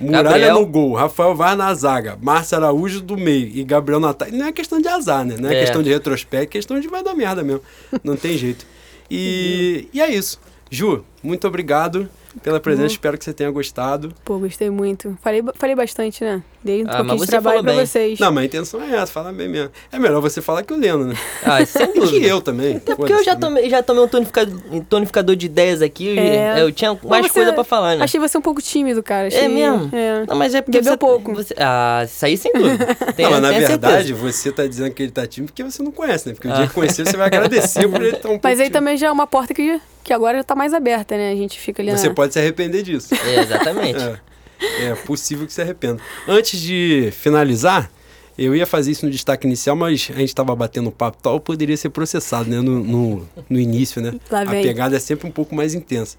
Muralha 0.00 0.24
Gabriel. 0.24 0.54
no 0.54 0.66
gol, 0.66 0.94
Rafael 0.94 1.36
Vaz 1.36 1.56
na 1.58 1.72
zaga, 1.74 2.18
Márcio 2.20 2.56
Araújo 2.56 3.00
do 3.02 3.16
meio 3.16 3.46
e 3.54 3.62
Gabriel 3.62 4.00
Natal. 4.00 4.28
Não 4.32 4.46
é 4.46 4.50
questão 4.52 4.80
de 4.80 4.88
azar, 4.88 5.24
né? 5.24 5.36
Não 5.38 5.48
é, 5.50 5.54
É. 5.56 5.60
questão 5.60 5.82
de 5.82 5.90
retrospecto, 5.90 6.44
é 6.44 6.46
questão 6.46 6.80
de 6.80 6.88
vai 6.88 7.04
dar 7.04 7.14
merda 7.14 7.42
mesmo. 7.44 7.60
Não 8.02 8.16
tem 8.16 8.36
jeito. 8.36 8.66
E, 9.10 9.86
e 9.92 10.00
é 10.00 10.10
isso. 10.10 10.40
Ju, 10.70 11.04
muito 11.22 11.46
obrigado 11.48 12.08
pela 12.42 12.60
presença, 12.60 12.86
Uhum. 12.86 12.92
espero 12.92 13.18
que 13.18 13.24
você 13.24 13.32
tenha 13.32 13.50
gostado. 13.50 14.14
Pô, 14.24 14.38
gostei 14.38 14.70
muito. 14.70 15.18
Falei, 15.20 15.42
falei 15.56 15.74
bastante, 15.74 16.22
né? 16.22 16.42
Dei 16.62 16.82
um 16.82 16.86
Ah, 16.86 16.96
pouquinho 16.96 17.06
mas 17.08 17.20
de 17.20 17.24
você 17.26 17.30
trabalho 17.30 17.62
pra 17.62 17.72
bem. 17.72 17.86
vocês. 17.86 18.18
Não, 18.18 18.30
mas 18.32 18.42
a 18.42 18.46
intenção 18.46 18.82
é 18.82 18.94
essa, 18.96 19.06
falar 19.12 19.32
bem 19.32 19.48
mesmo. 19.48 19.70
É 19.90 19.98
melhor 19.98 20.20
você 20.20 20.42
falar 20.42 20.62
que 20.62 20.72
o 20.74 20.76
Leno, 20.76 21.06
né? 21.06 21.14
Ah, 21.42 21.64
sem 21.64 21.84
E 21.88 21.92
que 21.92 22.00
dúvida. 22.00 22.26
eu 22.26 22.40
também. 22.42 22.76
Até 22.76 22.94
porque 22.94 23.12
eu 23.12 23.24
já 23.24 23.34
tomei, 23.34 23.70
já 23.70 23.82
tomei 23.82 24.02
um 24.04 24.08
tonificador, 24.08 24.58
um 24.70 24.80
tonificador 24.80 25.34
de 25.36 25.46
ideias 25.46 25.80
aqui. 25.80 26.18
É. 26.18 26.60
Eu 26.60 26.70
tinha 26.70 26.98
mais 27.02 27.26
você- 27.26 27.32
coisa 27.32 27.52
pra 27.54 27.64
falar, 27.64 27.96
né? 27.96 28.04
Achei 28.04 28.20
você 28.20 28.36
um 28.36 28.42
pouco 28.42 28.60
tímido, 28.60 29.02
cara. 29.02 29.28
Achei, 29.28 29.40
É 29.40 29.48
mesmo? 29.48 29.88
É. 29.94 30.24
Não, 30.28 30.36
mas 30.36 30.54
é 30.54 30.60
porque 30.60 30.78
Bebeu 30.78 30.92
você, 30.92 30.98
pouco. 30.98 31.34
Você, 31.34 31.54
ah, 31.58 32.02
isso 32.04 32.24
aí 32.26 32.36
sem 32.36 32.52
dúvida. 32.52 32.94
Tem, 33.16 33.24
não, 33.24 33.32
mas 33.32 33.40
na 33.42 33.50
verdade, 33.52 34.08
certeza. 34.08 34.14
você 34.32 34.52
tá 34.52 34.66
dizendo 34.66 34.92
que 34.92 35.02
ele 35.02 35.12
tá 35.12 35.26
tímido 35.26 35.52
porque 35.52 35.64
você 35.64 35.82
não 35.82 35.90
conhece, 35.92 36.28
né? 36.28 36.34
Porque 36.34 36.48
o 36.48 36.52
dia 36.52 36.66
que 36.66 36.74
conhecer, 36.74 37.06
você 37.06 37.16
vai 37.16 37.26
agradecer 37.28 37.88
por 37.88 38.02
ele 38.02 38.16
estar 38.16 38.28
um 38.28 38.32
pouco 38.32 38.40
Mas 38.44 38.58
aí 38.60 38.66
tímido. 38.66 38.72
também 38.78 38.96
já 38.98 39.06
é 39.06 39.10
uma 39.10 39.26
porta 39.26 39.54
que, 39.54 39.80
que 40.04 40.12
agora 40.12 40.36
já 40.38 40.44
tá 40.44 40.54
mais 40.54 40.74
aberta, 40.74 41.16
né? 41.16 41.32
A 41.32 41.36
gente 41.36 41.58
fica 41.58 41.80
ali 41.80 41.90
Você 41.90 42.08
na... 42.08 42.14
pode 42.14 42.34
se 42.34 42.38
arrepender 42.38 42.82
disso. 42.82 43.14
É, 43.14 43.40
exatamente. 43.40 43.98
É, 43.98 44.16
é 44.60 44.94
possível 44.94 45.46
que 45.46 45.52
se 45.52 45.60
arrependa. 45.60 46.00
Antes 46.28 46.60
de 46.60 47.10
finalizar, 47.12 47.90
eu 48.38 48.54
ia 48.54 48.66
fazer 48.66 48.90
isso 48.90 49.04
no 49.04 49.12
destaque 49.12 49.46
inicial, 49.46 49.76
mas 49.76 50.08
a 50.14 50.18
gente 50.18 50.28
estava 50.28 50.54
batendo 50.56 50.90
papo 50.90 51.18
tal, 51.22 51.38
poderia 51.40 51.76
ser 51.76 51.90
processado, 51.90 52.48
né? 52.48 52.60
No, 52.60 52.82
no, 52.82 53.28
no 53.48 53.58
início, 53.60 54.00
né? 54.00 54.14
Lá 54.30 54.40
A 54.40 54.44
vem. 54.44 54.62
pegada 54.62 54.96
é 54.96 54.98
sempre 55.00 55.26
um 55.28 55.30
pouco 55.30 55.54
mais 55.54 55.74
intensa. 55.74 56.16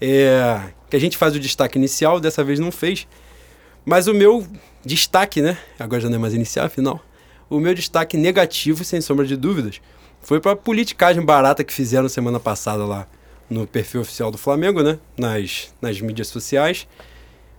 É, 0.00 0.60
que 0.90 0.96
a 0.96 1.00
gente 1.00 1.16
faz 1.16 1.34
o 1.34 1.40
destaque 1.40 1.78
inicial, 1.78 2.20
dessa 2.20 2.44
vez 2.44 2.58
não 2.58 2.70
fez. 2.70 3.06
Mas 3.84 4.06
o 4.06 4.14
meu 4.14 4.46
destaque, 4.84 5.40
né? 5.42 5.58
Agora 5.78 6.00
já 6.00 6.08
não 6.08 6.16
é 6.16 6.18
mais 6.18 6.34
inicial, 6.34 6.66
afinal. 6.66 7.00
O 7.50 7.58
meu 7.58 7.74
destaque 7.74 8.16
negativo, 8.16 8.84
sem 8.84 9.00
sombra 9.00 9.26
de 9.26 9.36
dúvidas, 9.36 9.80
foi 10.22 10.40
para 10.40 10.52
a 10.52 10.56
politicagem 10.56 11.24
barata 11.24 11.62
que 11.62 11.72
fizeram 11.72 12.08
semana 12.08 12.40
passada 12.40 12.84
lá 12.84 13.06
no 13.50 13.66
perfil 13.66 14.00
oficial 14.00 14.30
do 14.30 14.38
Flamengo, 14.38 14.82
né? 14.82 14.98
Nas, 15.18 15.72
nas 15.80 16.00
mídias 16.00 16.28
sociais. 16.28 16.86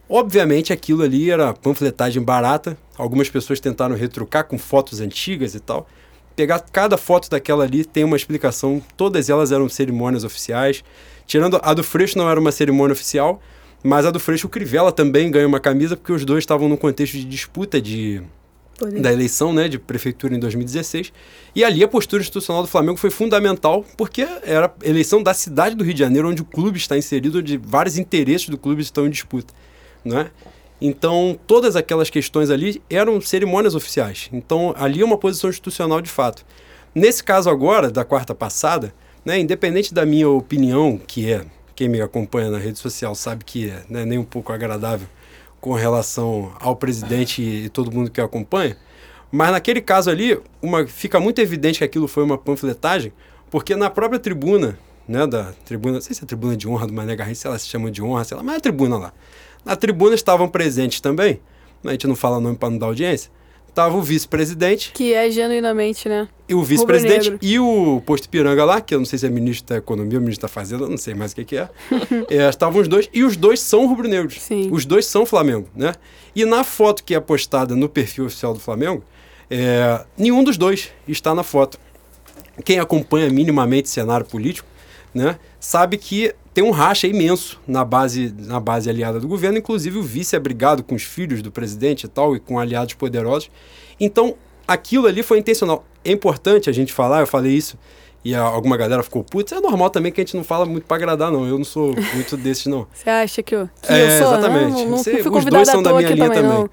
Obviamente 0.07 0.71
aquilo 0.71 1.03
ali 1.03 1.29
era 1.29 1.53
panfletagem 1.53 2.21
barata. 2.21 2.77
Algumas 2.97 3.29
pessoas 3.29 3.59
tentaram 3.59 3.95
retrucar 3.95 4.45
com 4.45 4.57
fotos 4.57 5.01
antigas 5.01 5.55
e 5.55 5.59
tal. 5.59 5.87
Pegar 6.35 6.59
cada 6.59 6.97
foto 6.97 7.29
daquela 7.29 7.63
ali 7.63 7.83
tem 7.83 8.03
uma 8.03 8.15
explicação. 8.15 8.81
Todas 8.95 9.29
elas 9.29 9.51
eram 9.51 9.67
cerimônias 9.67 10.23
oficiais. 10.23 10.83
Tirando 11.25 11.59
a 11.63 11.73
do 11.73 11.83
Freixo 11.83 12.17
não 12.17 12.29
era 12.29 12.39
uma 12.39 12.51
cerimônia 12.51 12.93
oficial, 12.93 13.41
mas 13.81 14.05
a 14.05 14.11
do 14.11 14.19
Freixo 14.19 14.47
o 14.47 14.49
Crivella 14.49 14.91
também 14.91 15.31
ganhou 15.31 15.47
uma 15.47 15.59
camisa 15.59 15.97
porque 15.97 16.11
os 16.11 16.23
dois 16.23 16.43
estavam 16.43 16.69
num 16.69 16.77
contexto 16.77 17.13
de 17.13 17.25
disputa 17.25 17.81
de 17.81 18.21
Poder. 18.77 18.99
da 18.99 19.11
eleição 19.11 19.53
né, 19.53 19.67
de 19.67 19.79
prefeitura 19.79 20.35
em 20.35 20.39
2016. 20.39 21.11
E 21.55 21.63
ali 21.63 21.83
a 21.83 21.87
postura 21.87 22.21
institucional 22.21 22.61
do 22.61 22.67
Flamengo 22.67 22.97
foi 22.97 23.09
fundamental, 23.09 23.85
porque 23.97 24.27
era 24.43 24.73
eleição 24.83 25.23
da 25.23 25.33
cidade 25.33 25.75
do 25.75 25.83
Rio 25.83 25.93
de 25.93 25.99
Janeiro, 25.99 26.29
onde 26.29 26.41
o 26.41 26.45
clube 26.45 26.77
está 26.77 26.97
inserido, 26.97 27.39
onde 27.39 27.57
vários 27.57 27.97
interesses 27.97 28.49
do 28.49 28.57
clube 28.57 28.81
estão 28.81 29.07
em 29.07 29.09
disputa. 29.09 29.53
Né? 30.05 30.29
Então, 30.79 31.37
todas 31.47 31.75
aquelas 31.75 32.09
questões 32.09 32.49
ali 32.49 32.81
eram 32.89 33.19
cerimônias 33.19 33.75
oficiais. 33.75 34.29
Então, 34.31 34.73
ali 34.77 35.01
é 35.01 35.05
uma 35.05 35.17
posição 35.17 35.49
institucional 35.49 35.99
de 35.99 36.09
fato. 36.09 36.45
Nesse 36.93 37.23
caso 37.23 37.49
agora, 37.49 37.89
da 37.89 38.05
quarta 38.05 38.35
passada, 38.35 38.93
né, 39.25 39.39
independente 39.39 39.93
da 39.93 40.05
minha 40.05 40.29
opinião, 40.29 40.97
que 40.97 41.31
é, 41.31 41.45
quem 41.75 41.89
me 41.89 41.99
acompanha 41.99 42.51
na 42.51 42.57
rede 42.57 42.79
social 42.79 43.15
sabe 43.15 43.43
que 43.43 43.69
é 43.69 43.83
né, 43.89 44.05
nem 44.05 44.17
um 44.17 44.23
pouco 44.23 44.53
agradável 44.53 45.07
com 45.59 45.73
relação 45.73 46.53
ao 46.59 46.75
presidente 46.75 47.41
e 47.41 47.69
todo 47.69 47.91
mundo 47.91 48.11
que 48.11 48.21
acompanha, 48.21 48.77
mas 49.31 49.51
naquele 49.51 49.81
caso 49.81 50.09
ali, 50.09 50.39
uma, 50.61 50.85
fica 50.87 51.19
muito 51.19 51.39
evidente 51.39 51.79
que 51.79 51.83
aquilo 51.83 52.07
foi 52.07 52.23
uma 52.23 52.37
panfletagem, 52.37 53.11
porque 53.49 53.75
na 53.75 53.89
própria 53.89 54.19
tribuna, 54.19 54.77
né, 55.07 55.25
da 55.25 55.53
tribuna, 55.65 55.95
não 55.95 56.01
sei 56.01 56.15
se 56.15 56.21
é 56.21 56.23
a 56.23 56.27
tribuna 56.27 56.55
de 56.55 56.67
honra 56.67 56.87
do 56.87 56.93
Mané 56.93 57.15
Garrincha, 57.15 57.41
se 57.41 57.47
ela 57.47 57.59
se 57.59 57.67
chama 57.67 57.89
de 57.89 58.01
honra, 58.01 58.23
sei 58.23 58.37
lá, 58.37 58.43
mas 58.43 58.55
é 58.55 58.57
a 58.57 58.61
tribuna 58.61 58.97
lá. 58.97 59.13
Na 59.65 59.75
tribuna 59.75 60.15
estavam 60.15 60.47
presentes 60.47 61.01
também, 61.01 61.39
a 61.83 61.91
gente 61.91 62.07
não 62.07 62.15
fala 62.15 62.39
nome 62.39 62.55
para 62.55 62.69
não 62.69 62.77
dar 62.77 62.85
audiência, 62.85 63.31
tava 63.73 63.97
o 63.97 64.01
vice-presidente. 64.01 64.91
Que 64.93 65.13
é 65.13 65.29
genuinamente, 65.29 66.07
né? 66.07 66.27
E 66.47 66.55
o 66.55 66.63
vice-presidente 66.63 67.37
e 67.41 67.59
o 67.59 68.01
posto 68.05 68.29
Piranga 68.29 68.63
lá, 68.63 68.79
que 68.79 68.95
eu 68.95 68.99
não 68.99 69.05
sei 69.05 69.19
se 69.19 69.25
é 69.25 69.29
ministro 69.29 69.67
da 69.67 69.77
Economia 69.77 70.17
ou 70.17 70.21
ministro 70.21 70.43
da 70.43 70.47
Fazenda, 70.47 70.87
não 70.87 70.97
sei 70.97 71.13
mais 71.13 71.33
o 71.33 71.35
que, 71.35 71.43
que 71.43 71.57
é. 71.57 71.69
é. 72.29 72.47
Estavam 72.47 72.81
os 72.81 72.87
dois, 72.87 73.09
e 73.13 73.23
os 73.23 73.35
dois 73.35 73.59
são 73.59 73.85
rubro-negros. 73.85 74.41
Sim. 74.41 74.69
Os 74.71 74.85
dois 74.85 75.05
são 75.05 75.25
Flamengo, 75.25 75.67
né? 75.75 75.93
E 76.33 76.45
na 76.45 76.63
foto 76.63 77.03
que 77.03 77.13
é 77.13 77.19
postada 77.19 77.75
no 77.75 77.89
perfil 77.89 78.25
oficial 78.25 78.53
do 78.53 78.59
Flamengo, 78.59 79.03
é, 79.49 80.03
nenhum 80.17 80.43
dos 80.43 80.57
dois 80.57 80.91
está 81.07 81.35
na 81.35 81.43
foto. 81.43 81.77
Quem 82.63 82.79
acompanha 82.79 83.29
minimamente 83.29 83.87
o 83.87 83.91
cenário 83.91 84.25
político, 84.25 84.67
né, 85.13 85.37
sabe 85.59 85.97
que 85.97 86.33
tem 86.55 86.63
um 86.63 86.71
racha 86.71 87.05
imenso 87.05 87.59
na 87.67 87.83
base, 87.83 88.33
na 88.39 88.61
base 88.61 88.89
aliada 88.89 89.19
do 89.19 89.27
governo, 89.27 89.57
inclusive 89.57 89.97
o 89.99 90.01
vice 90.01 90.37
é 90.37 90.39
brigado 90.39 90.85
com 90.85 90.95
os 90.95 91.03
filhos 91.03 91.41
do 91.41 91.51
presidente 91.51 92.05
e 92.05 92.07
tal, 92.07 92.33
e 92.33 92.39
com 92.39 92.57
aliados 92.57 92.93
poderosos. 92.93 93.51
Então, 93.99 94.35
aquilo 94.65 95.05
ali 95.05 95.21
foi 95.21 95.37
intencional. 95.37 95.85
É 96.03 96.13
importante 96.13 96.69
a 96.69 96.73
gente 96.73 96.93
falar, 96.93 97.19
eu 97.19 97.27
falei 97.27 97.51
isso, 97.51 97.77
e 98.23 98.33
alguma 98.33 98.77
galera 98.77 99.03
ficou 99.03 99.21
puta. 99.21 99.53
É 99.53 99.59
normal 99.59 99.89
também 99.89 100.13
que 100.13 100.21
a 100.21 100.23
gente 100.23 100.37
não 100.37 100.45
fala 100.45 100.65
muito 100.65 100.85
para 100.85 100.95
agradar, 100.95 101.29
não. 101.29 101.45
Eu 101.45 101.57
não 101.57 101.65
sou 101.65 101.93
muito 102.15 102.37
desses, 102.37 102.67
não. 102.67 102.87
Você 102.93 103.09
acha 103.09 103.43
que 103.43 103.53
eu, 103.53 103.69
que 103.81 103.91
é, 103.91 104.05
eu 104.05 104.23
sou? 104.23 104.33
Exatamente. 104.33 104.71
Não, 104.71 104.89
não, 104.91 104.97
Você, 104.97 105.23
não 105.23 105.37
os 105.37 105.45
dois 105.45 105.67
são 105.67 105.83
da 105.83 105.93
minha 105.93 106.09
linha 106.09 106.29
também. 106.29 106.41
também. 106.41 106.69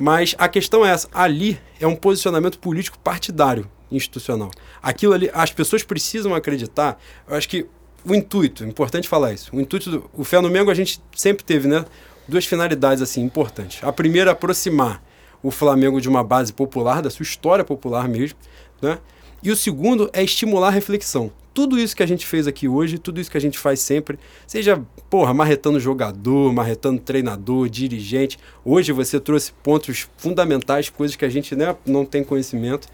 Mas 0.00 0.34
a 0.38 0.48
questão 0.48 0.84
é 0.84 0.92
essa. 0.92 1.08
Ali 1.12 1.60
é 1.78 1.86
um 1.86 1.94
posicionamento 1.94 2.58
político 2.58 2.98
partidário, 2.98 3.70
institucional. 3.92 4.50
Aquilo 4.82 5.12
ali, 5.12 5.30
as 5.34 5.52
pessoas 5.52 5.82
precisam 5.82 6.34
acreditar. 6.34 6.98
Eu 7.28 7.36
acho 7.36 7.48
que 7.50 7.66
o 8.06 8.14
intuito, 8.14 8.64
importante 8.64 9.08
falar 9.08 9.32
isso. 9.32 9.54
O 9.54 9.60
intuito 9.60 9.90
do 9.90 10.10
o 10.14 10.22
Fé 10.22 10.40
no 10.40 10.48
Mengo 10.48 10.70
a 10.70 10.74
gente 10.74 11.00
sempre 11.14 11.44
teve, 11.44 11.66
né? 11.66 11.84
Duas 12.28 12.46
finalidades 12.46 13.02
assim 13.02 13.22
importantes. 13.22 13.82
A 13.82 13.92
primeira, 13.92 14.30
aproximar 14.30 15.02
o 15.42 15.50
Flamengo 15.50 16.00
de 16.00 16.08
uma 16.08 16.22
base 16.22 16.52
popular, 16.52 17.02
da 17.02 17.10
sua 17.10 17.24
história 17.24 17.64
popular 17.64 18.08
mesmo, 18.08 18.38
né? 18.80 18.98
E 19.42 19.50
o 19.50 19.56
segundo 19.56 20.08
é 20.12 20.22
estimular 20.22 20.68
a 20.68 20.70
reflexão. 20.70 21.30
Tudo 21.52 21.78
isso 21.78 21.96
que 21.96 22.02
a 22.02 22.06
gente 22.06 22.26
fez 22.26 22.46
aqui 22.46 22.68
hoje, 22.68 22.98
tudo 22.98 23.20
isso 23.20 23.30
que 23.30 23.36
a 23.36 23.40
gente 23.40 23.58
faz 23.58 23.80
sempre, 23.80 24.18
seja, 24.46 24.80
porra, 25.08 25.32
marretando 25.32 25.80
jogador, 25.80 26.52
marretando 26.52 27.00
treinador, 27.00 27.68
dirigente. 27.68 28.38
Hoje 28.64 28.92
você 28.92 29.18
trouxe 29.18 29.52
pontos 29.62 30.06
fundamentais, 30.16 30.90
coisas 30.90 31.16
que 31.16 31.24
a 31.24 31.28
gente 31.28 31.56
né, 31.56 31.74
não 31.84 32.04
tem 32.04 32.22
conhecimento. 32.22 32.88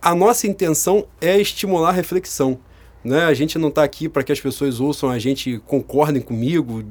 A 0.00 0.14
nossa 0.14 0.46
intenção 0.46 1.06
é 1.20 1.38
estimular 1.40 1.90
a 1.90 1.92
reflexão. 1.92 2.58
Né? 3.04 3.24
A 3.24 3.34
gente 3.34 3.58
não 3.58 3.68
está 3.68 3.84
aqui 3.84 4.08
para 4.08 4.22
que 4.22 4.32
as 4.32 4.40
pessoas 4.40 4.80
ouçam 4.80 5.08
a 5.08 5.18
gente, 5.18 5.60
concordem 5.66 6.20
comigo, 6.20 6.82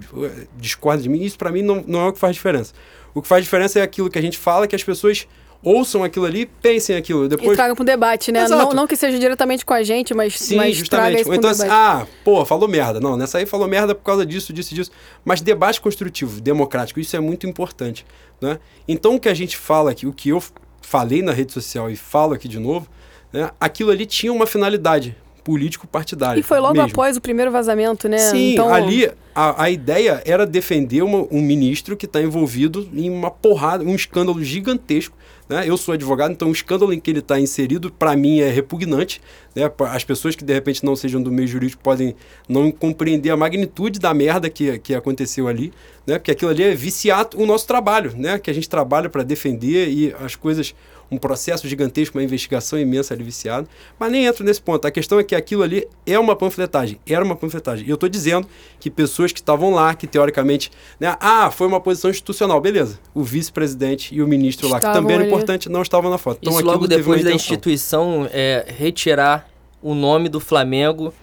discordem 0.57 1.03
de 1.03 1.09
mim. 1.09 1.21
Isso 1.21 1.37
para 1.37 1.51
mim 1.51 1.61
não, 1.61 1.83
não 1.85 2.01
é 2.01 2.07
o 2.07 2.13
que 2.13 2.19
faz 2.19 2.35
diferença. 2.35 2.73
O 3.13 3.21
que 3.21 3.27
faz 3.27 3.43
diferença 3.43 3.79
é 3.79 3.81
aquilo 3.81 4.09
que 4.09 4.17
a 4.17 4.21
gente 4.21 4.37
fala, 4.37 4.67
que 4.67 4.75
as 4.75 4.83
pessoas 4.83 5.27
ouçam 5.63 6.03
aquilo 6.03 6.25
ali, 6.25 6.45
pensem 6.45 6.95
aquilo. 6.95 7.27
Depois... 7.27 7.51
E 7.51 7.55
tragam 7.55 7.75
para 7.75 7.81
o 7.81 7.85
debate, 7.85 8.31
né? 8.31 8.47
Não, 8.47 8.71
não, 8.71 8.87
que 8.87 8.95
seja 8.95 9.17
diretamente 9.19 9.65
com 9.65 9.73
a 9.73 9.83
gente, 9.83 10.13
mas, 10.13 10.37
Sim, 10.37 10.55
mas 10.55 10.77
justamente. 10.77 11.27
Ou 11.27 11.33
então, 11.33 11.49
assim, 11.49 11.67
ah, 11.69 12.05
pô, 12.23 12.45
falou 12.45 12.67
merda. 12.67 12.99
Não, 12.99 13.17
nessa 13.17 13.39
aí 13.39 13.45
falou 13.45 13.67
merda 13.67 13.93
por 13.93 14.03
causa 14.03 14.25
disso, 14.25 14.53
disso, 14.53 14.73
disso. 14.73 14.91
Mas 15.25 15.41
debate 15.41 15.81
construtivo, 15.81 16.39
democrático, 16.39 16.99
isso 16.99 17.15
é 17.15 17.19
muito 17.19 17.47
importante. 17.47 18.05
Né? 18.39 18.59
Então, 18.87 19.15
o 19.15 19.19
que 19.19 19.29
a 19.29 19.33
gente 19.33 19.57
fala 19.57 19.91
aqui, 19.91 20.05
o 20.05 20.13
que 20.13 20.29
eu 20.29 20.41
falei 20.81 21.21
na 21.21 21.33
rede 21.33 21.51
social 21.51 21.89
e 21.89 21.95
falo 21.95 22.33
aqui 22.33 22.47
de 22.47 22.59
novo, 22.59 22.87
né, 23.33 23.49
aquilo 23.59 23.91
ali 23.91 24.05
tinha 24.05 24.31
uma 24.31 24.47
finalidade 24.47 25.15
político-partidário. 25.47 26.41
E 26.41 26.43
foi 26.43 26.59
logo 26.59 26.73
mesmo. 26.73 26.89
após 26.91 27.15
o 27.15 27.21
primeiro 27.21 27.49
vazamento, 27.49 28.09
né? 28.09 28.17
Sim, 28.17 28.51
então... 28.51 28.73
ali 28.73 29.09
a, 29.33 29.63
a 29.63 29.69
ideia 29.69 30.21
era 30.25 30.45
defender 30.45 31.01
uma, 31.01 31.25
um 31.31 31.41
ministro 31.41 31.95
que 31.95 32.05
está 32.05 32.21
envolvido 32.21 32.85
em 32.93 33.09
uma 33.09 33.31
porrada, 33.31 33.81
um 33.81 33.95
escândalo 33.95 34.43
gigantesco. 34.43 35.15
Né? 35.47 35.63
Eu 35.65 35.77
sou 35.77 35.93
advogado, 35.93 36.31
então 36.33 36.49
o 36.49 36.51
escândalo 36.51 36.91
em 36.91 36.99
que 36.99 37.09
ele 37.09 37.19
está 37.19 37.39
inserido, 37.39 37.89
para 37.89 38.13
mim, 38.17 38.41
é 38.41 38.49
repugnante. 38.49 39.21
Né? 39.55 39.71
As 39.89 40.03
pessoas 40.03 40.35
que 40.35 40.43
de 40.43 40.53
repente 40.53 40.83
não 40.83 40.97
sejam 40.97 41.23
do 41.23 41.31
meio 41.31 41.47
jurídico 41.47 41.81
podem 41.81 42.13
não 42.49 42.69
compreender 42.69 43.29
a 43.29 43.37
magnitude 43.37 43.99
da 43.99 44.13
merda 44.13 44.49
que, 44.49 44.77
que 44.79 44.93
aconteceu 44.93 45.47
ali, 45.47 45.71
né? 46.05 46.17
porque 46.19 46.31
aquilo 46.31 46.51
ali 46.51 46.63
é 46.63 46.75
viciar 46.75 47.29
o 47.37 47.45
nosso 47.45 47.65
trabalho, 47.65 48.11
né? 48.17 48.37
que 48.37 48.51
a 48.51 48.53
gente 48.53 48.67
trabalha 48.67 49.09
para 49.09 49.23
defender 49.23 49.87
e 49.87 50.13
as 50.19 50.35
coisas 50.35 50.75
um 51.09 51.17
processo 51.17 51.67
gigantesco, 51.67 52.17
uma 52.17 52.23
investigação 52.23 52.77
imensa 52.77 53.13
ali 53.13 53.23
viciado. 53.23 53.67
Mas 53.99 54.11
nem 54.11 54.25
entro 54.25 54.43
nesse 54.43 54.61
ponto. 54.61 54.85
A 54.85 54.91
questão 54.91 55.19
é 55.19 55.23
que 55.23 55.35
aquilo 55.35 55.63
ali 55.63 55.87
é 56.05 56.17
uma 56.19 56.35
panfletagem, 56.35 56.99
era 57.07 57.23
uma 57.23 57.35
panfletagem. 57.35 57.85
E 57.85 57.89
eu 57.89 57.95
estou 57.95 58.09
dizendo 58.09 58.47
que 58.79 58.89
pessoas 58.89 59.31
que 59.31 59.39
estavam 59.39 59.71
lá, 59.73 59.93
que 59.95 60.07
teoricamente, 60.07 60.71
né, 60.99 61.15
ah, 61.19 61.49
foi 61.51 61.67
uma 61.67 61.79
posição 61.79 62.09
institucional, 62.09 62.59
beleza. 62.59 62.99
O 63.13 63.23
vice-presidente 63.23 64.13
e 64.13 64.21
o 64.21 64.27
ministro 64.27 64.67
estavam 64.67 64.87
lá, 64.87 64.93
que 64.93 64.99
também 64.99 65.15
era 65.15 65.23
ali. 65.23 65.31
importante, 65.31 65.69
não 65.69 65.81
estavam 65.81 66.09
na 66.09 66.17
foto. 66.17 66.39
Então, 66.41 66.53
Isso 66.53 66.65
logo 66.65 66.87
depois 66.87 67.23
da 67.23 67.31
instituição 67.31 68.27
é, 68.31 68.65
retirar 68.67 69.49
o 69.81 69.93
nome 69.93 70.27
do 70.29 70.39
Flamengo 70.39 71.13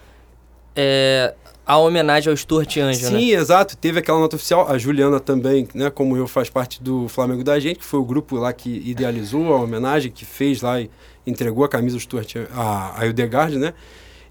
é, 0.75 1.33
a 1.65 1.77
homenagem 1.77 2.29
ao 2.29 2.37
Stuart 2.37 2.77
Anjo, 2.77 3.07
Sim, 3.07 3.33
né? 3.33 3.39
exato. 3.39 3.75
Teve 3.75 3.99
aquela 3.99 4.19
nota 4.19 4.35
oficial. 4.35 4.69
A 4.69 4.77
Juliana 4.77 5.19
também, 5.19 5.67
né, 5.73 5.89
como 5.89 6.15
eu, 6.15 6.27
faz 6.27 6.49
parte 6.49 6.81
do 6.81 7.07
Flamengo 7.07 7.43
da 7.43 7.59
gente, 7.59 7.79
que 7.79 7.85
foi 7.85 7.99
o 7.99 8.05
grupo 8.05 8.35
lá 8.35 8.53
que 8.53 8.69
idealizou 8.85 9.53
a 9.53 9.61
homenagem, 9.61 10.11
que 10.11 10.25
fez 10.25 10.61
lá 10.61 10.79
e 10.79 10.89
entregou 11.25 11.63
a 11.63 11.69
camisa 11.69 11.95
do 11.95 11.99
Stuart, 11.99 12.35
a, 12.53 12.99
a 12.99 13.05
Eudegard, 13.05 13.57
né? 13.57 13.73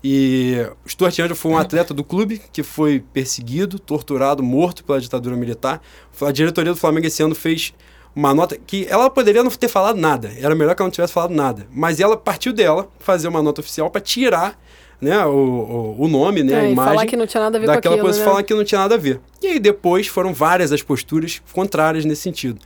E 0.07 0.57
o 0.85 0.89
Stuart 0.89 1.18
Anjo 1.18 1.35
foi 1.35 1.51
um 1.51 1.57
atleta 1.57 1.95
do 1.95 2.05
clube 2.05 2.41
que 2.53 2.62
foi 2.62 3.03
perseguido, 3.12 3.78
torturado, 3.78 4.43
morto 4.43 4.85
pela 4.85 5.01
ditadura 5.01 5.35
militar. 5.35 5.80
A 6.20 6.30
diretoria 6.30 6.72
do 6.72 6.78
Flamengo 6.78 7.07
esse 7.07 7.22
ano 7.22 7.35
fez 7.35 7.72
uma 8.14 8.35
nota 8.35 8.57
que 8.57 8.87
ela 8.89 9.09
poderia 9.11 9.43
não 9.43 9.51
ter 9.51 9.66
falado 9.66 9.97
nada. 9.97 10.30
Era 10.39 10.55
melhor 10.55 10.74
que 10.74 10.82
ela 10.82 10.89
não 10.89 10.93
tivesse 10.93 11.12
falado 11.12 11.32
nada. 11.32 11.66
Mas 11.72 12.01
ela 12.01 12.16
partiu 12.16 12.53
dela 12.53 12.89
fazer 13.01 13.28
uma 13.28 13.43
nota 13.43 13.62
oficial 13.62 13.91
para 13.91 14.01
tirar 14.01 14.61
né, 15.05 15.26
o, 15.26 15.96
o, 15.98 16.09
nome, 16.09 16.42
né, 16.42 16.52
é, 16.55 16.61
a 16.61 16.70
imagem. 16.70 16.94
falar 16.94 17.07
que 17.07 17.16
não 17.16 17.26
tinha 17.26 17.42
nada 17.42 17.59
a 17.59 17.61
ver 17.61 17.66
daquela 17.66 17.82
com 17.82 18.00
aquilo, 18.00 18.05
coisa, 18.07 18.18
né? 18.18 18.24
falar 18.24 18.42
que 18.42 18.55
não 18.55 18.64
tinha 18.64 18.80
nada 18.80 18.94
a 18.94 18.98
ver. 18.98 19.20
E 19.42 19.46
aí 19.48 19.61
depois 19.61 20.07
foram 20.07 20.32
várias 20.32 20.72
as 20.72 20.82
posturas 20.82 21.42
contrárias 21.52 22.07
nesse 22.07 22.22
sentido. 22.22 22.59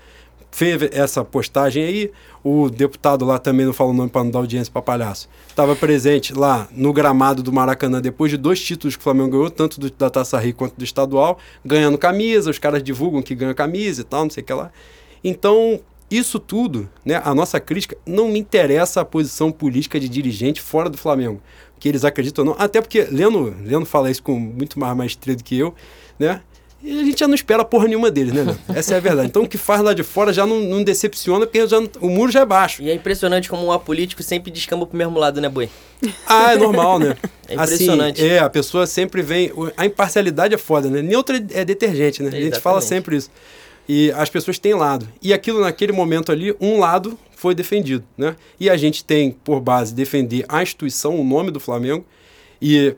Fez 0.51 0.81
essa 0.93 1.25
postagem 1.25 1.83
aí, 1.83 2.13
o 2.43 2.71
deputado 2.71 3.25
lá 3.25 3.39
também 3.39 3.67
não 3.67 3.73
falou 3.73 3.93
o 3.93 3.97
nome 3.97 4.09
para 4.09 4.23
não 4.23 4.31
dar 4.31 4.39
audiência 4.39 4.73
para 4.73 4.81
palhaço. 4.81 5.29
Estava 5.49 5.75
presente 5.75 6.33
lá 6.33 6.69
no 6.71 6.93
gramado 6.93 7.43
do 7.43 7.53
Maracanã, 7.53 8.01
depois 8.01 8.31
de 8.31 8.37
dois 8.37 8.63
títulos 8.63 8.95
que 8.95 9.01
o 9.01 9.03
Flamengo 9.03 9.31
ganhou, 9.31 9.51
tanto 9.51 9.81
do, 9.81 9.91
da 9.91 10.09
Taça 10.09 10.39
Rio 10.39 10.55
quanto 10.55 10.77
do 10.77 10.85
estadual, 10.85 11.39
ganhando 11.65 11.99
camisa, 11.99 12.51
os 12.51 12.59
caras 12.59 12.83
divulgam 12.83 13.21
que 13.21 13.35
ganha 13.35 13.53
camisa 13.53 14.01
e 14.01 14.05
tal, 14.05 14.23
não 14.23 14.31
sei 14.31 14.43
o 14.43 14.47
que 14.47 14.53
lá. 14.53 14.71
Então, 15.23 15.81
isso 16.09 16.39
tudo, 16.39 16.89
né, 17.05 17.21
a 17.23 17.35
nossa 17.35 17.59
crítica, 17.61 17.97
não 18.07 18.29
me 18.29 18.39
interessa 18.39 19.01
a 19.01 19.05
posição 19.05 19.51
política 19.51 19.99
de 19.99 20.09
dirigente 20.09 20.63
fora 20.63 20.89
do 20.89 20.97
Flamengo 20.97 21.43
que 21.79 21.89
eles 21.89 22.05
acreditam 22.05 22.45
ou 22.45 22.53
não. 22.53 22.61
Até 22.63 22.81
porque 22.81 23.03
Leno, 23.11 23.55
Leno 23.65 23.87
fala 23.87 24.11
isso 24.11 24.23
com 24.23 24.39
muito 24.39 24.79
mais 24.79 24.97
maestria 24.97 25.37
do 25.37 25.45
que 25.45 25.59
eu, 25.59 25.75
né? 26.19 26.41
E 26.81 27.01
a 27.01 27.05
gente 27.05 27.19
já 27.19 27.27
não 27.27 27.35
espera 27.35 27.65
porra 27.65 27.89
nenhuma 27.89 28.09
deles, 28.09 28.33
né, 28.33 28.43
Leno? 28.43 28.59
Essa 28.69 28.95
é 28.95 28.97
a 28.99 29.01
verdade. 29.01 29.29
Então 29.29 29.43
o 29.43 29.49
que 29.49 29.59
faz 29.59 29.81
lá 29.81 29.93
de 29.93 30.05
fora 30.05 30.33
já 30.33 30.47
não, 30.47 30.61
não 30.61 30.85
decepciona, 30.85 31.45
porque 31.45 31.67
já, 31.67 31.79
o 32.01 32.09
muro 32.09 32.31
já 32.31 32.41
é 32.41 32.47
baixo. 32.47 32.83
E 32.83 32.91
é 32.91 32.95
impressionante 32.95 33.49
como 33.49 33.65
o 33.65 33.73
apolítico 33.73 34.23
sempre 34.23 34.51
descamba 34.51 34.87
pro 34.87 34.97
mesmo 34.97 35.19
lado, 35.19 35.41
né, 35.41 35.49
Boi? 35.49 35.69
Ah, 36.25 36.53
é 36.53 36.57
normal, 36.57 36.99
né? 36.99 37.17
É 37.51 37.55
impressionante. 37.55 38.21
Assim, 38.21 38.31
é, 38.31 38.39
a 38.41 38.51
pessoa 38.51 38.87
sempre 38.87 39.23
vem. 39.23 39.51
A 39.75 39.87
imparcialidade 39.87 40.55
é 40.55 40.59
foda, 40.59 40.91
né? 40.91 41.01
Neutra 41.01 41.43
é 41.51 41.65
detergente, 41.65 42.23
né? 42.23 42.29
É, 42.31 42.37
a 42.37 42.41
gente 42.43 42.61
fala 42.61 42.83
sempre 42.83 43.17
isso. 43.17 43.31
E 43.89 44.13
as 44.13 44.29
pessoas 44.29 44.59
têm 44.59 44.75
lado. 44.75 45.09
E 45.23 45.33
aquilo 45.33 45.61
naquele 45.61 45.93
momento 45.93 46.31
ali, 46.31 46.55
um 46.61 46.79
lado 46.79 47.19
foi 47.35 47.55
defendido, 47.55 48.05
né? 48.17 48.37
E 48.61 48.69
a 48.69 48.77
gente 48.77 49.03
tem 49.05 49.31
por 49.31 49.61
base 49.61 49.95
defender 49.95 50.45
a 50.49 50.63
instituição, 50.63 51.19
o 51.19 51.25
nome 51.25 51.51
do 51.51 51.59
Flamengo. 51.59 52.05
E 52.61 52.95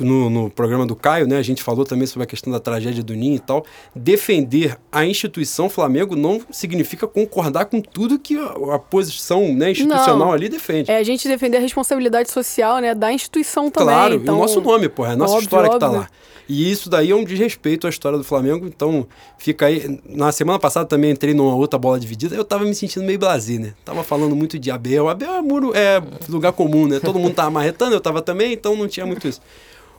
no, 0.00 0.30
no, 0.30 0.50
programa 0.50 0.86
do 0.86 0.94
Caio, 0.94 1.26
né, 1.26 1.36
a 1.36 1.42
gente 1.42 1.62
falou 1.62 1.84
também 1.84 2.06
sobre 2.06 2.24
a 2.24 2.26
questão 2.26 2.52
da 2.52 2.60
tragédia 2.60 3.02
do 3.02 3.14
Ninho 3.14 3.36
e 3.36 3.38
tal. 3.38 3.64
Defender 3.94 4.78
a 4.90 5.04
instituição 5.04 5.68
Flamengo 5.68 6.16
não 6.16 6.40
significa 6.50 7.06
concordar 7.06 7.66
com 7.66 7.80
tudo 7.80 8.18
que 8.18 8.36
a, 8.36 8.74
a 8.74 8.78
posição 8.78 9.52
né, 9.54 9.70
institucional 9.70 10.18
não, 10.18 10.32
ali 10.32 10.48
defende. 10.48 10.90
É 10.90 10.98
a 10.98 11.02
gente 11.02 11.26
defender 11.28 11.58
a 11.58 11.60
responsabilidade 11.60 12.30
social 12.30 12.78
né, 12.78 12.94
da 12.94 13.12
instituição 13.12 13.70
também. 13.70 13.94
Claro, 13.94 14.14
então, 14.14 14.36
o 14.36 14.40
nosso 14.40 14.60
nome, 14.60 14.88
porra, 14.88 15.10
é 15.10 15.12
a 15.12 15.16
nossa 15.16 15.34
óbvio, 15.34 15.44
história 15.44 15.70
óbvio. 15.70 15.80
que 15.80 15.86
está 15.86 16.00
lá. 16.00 16.08
E 16.48 16.70
isso 16.70 16.88
daí 16.88 17.10
é 17.10 17.14
um 17.14 17.24
desrespeito 17.24 17.86
à 17.86 17.90
história 17.90 18.16
do 18.16 18.24
Flamengo. 18.24 18.66
Então, 18.66 19.06
fica 19.36 19.66
aí. 19.66 20.00
Na 20.08 20.30
semana 20.30 20.58
passada 20.58 20.86
também 20.86 21.10
entrei 21.10 21.34
numa 21.34 21.54
outra 21.54 21.78
bola 21.78 21.98
dividida. 21.98 22.36
Eu 22.36 22.44
tava 22.44 22.64
me 22.64 22.74
sentindo 22.74 23.04
meio 23.04 23.18
blasé, 23.18 23.58
né? 23.58 23.74
Tava 23.84 24.04
falando 24.04 24.36
muito 24.36 24.58
de 24.58 24.70
Abel. 24.70 25.08
Abel 25.08 25.34
é 25.34 25.42
muro, 25.42 25.72
é 25.74 26.00
lugar 26.28 26.52
comum, 26.52 26.86
né? 26.86 27.00
Todo 27.00 27.18
mundo 27.18 27.34
tava 27.34 27.50
marretando, 27.50 27.94
eu 27.94 28.00
tava 28.00 28.22
também, 28.22 28.52
então 28.52 28.76
não 28.76 28.86
tinha 28.86 29.04
muito 29.04 29.26
isso. 29.26 29.40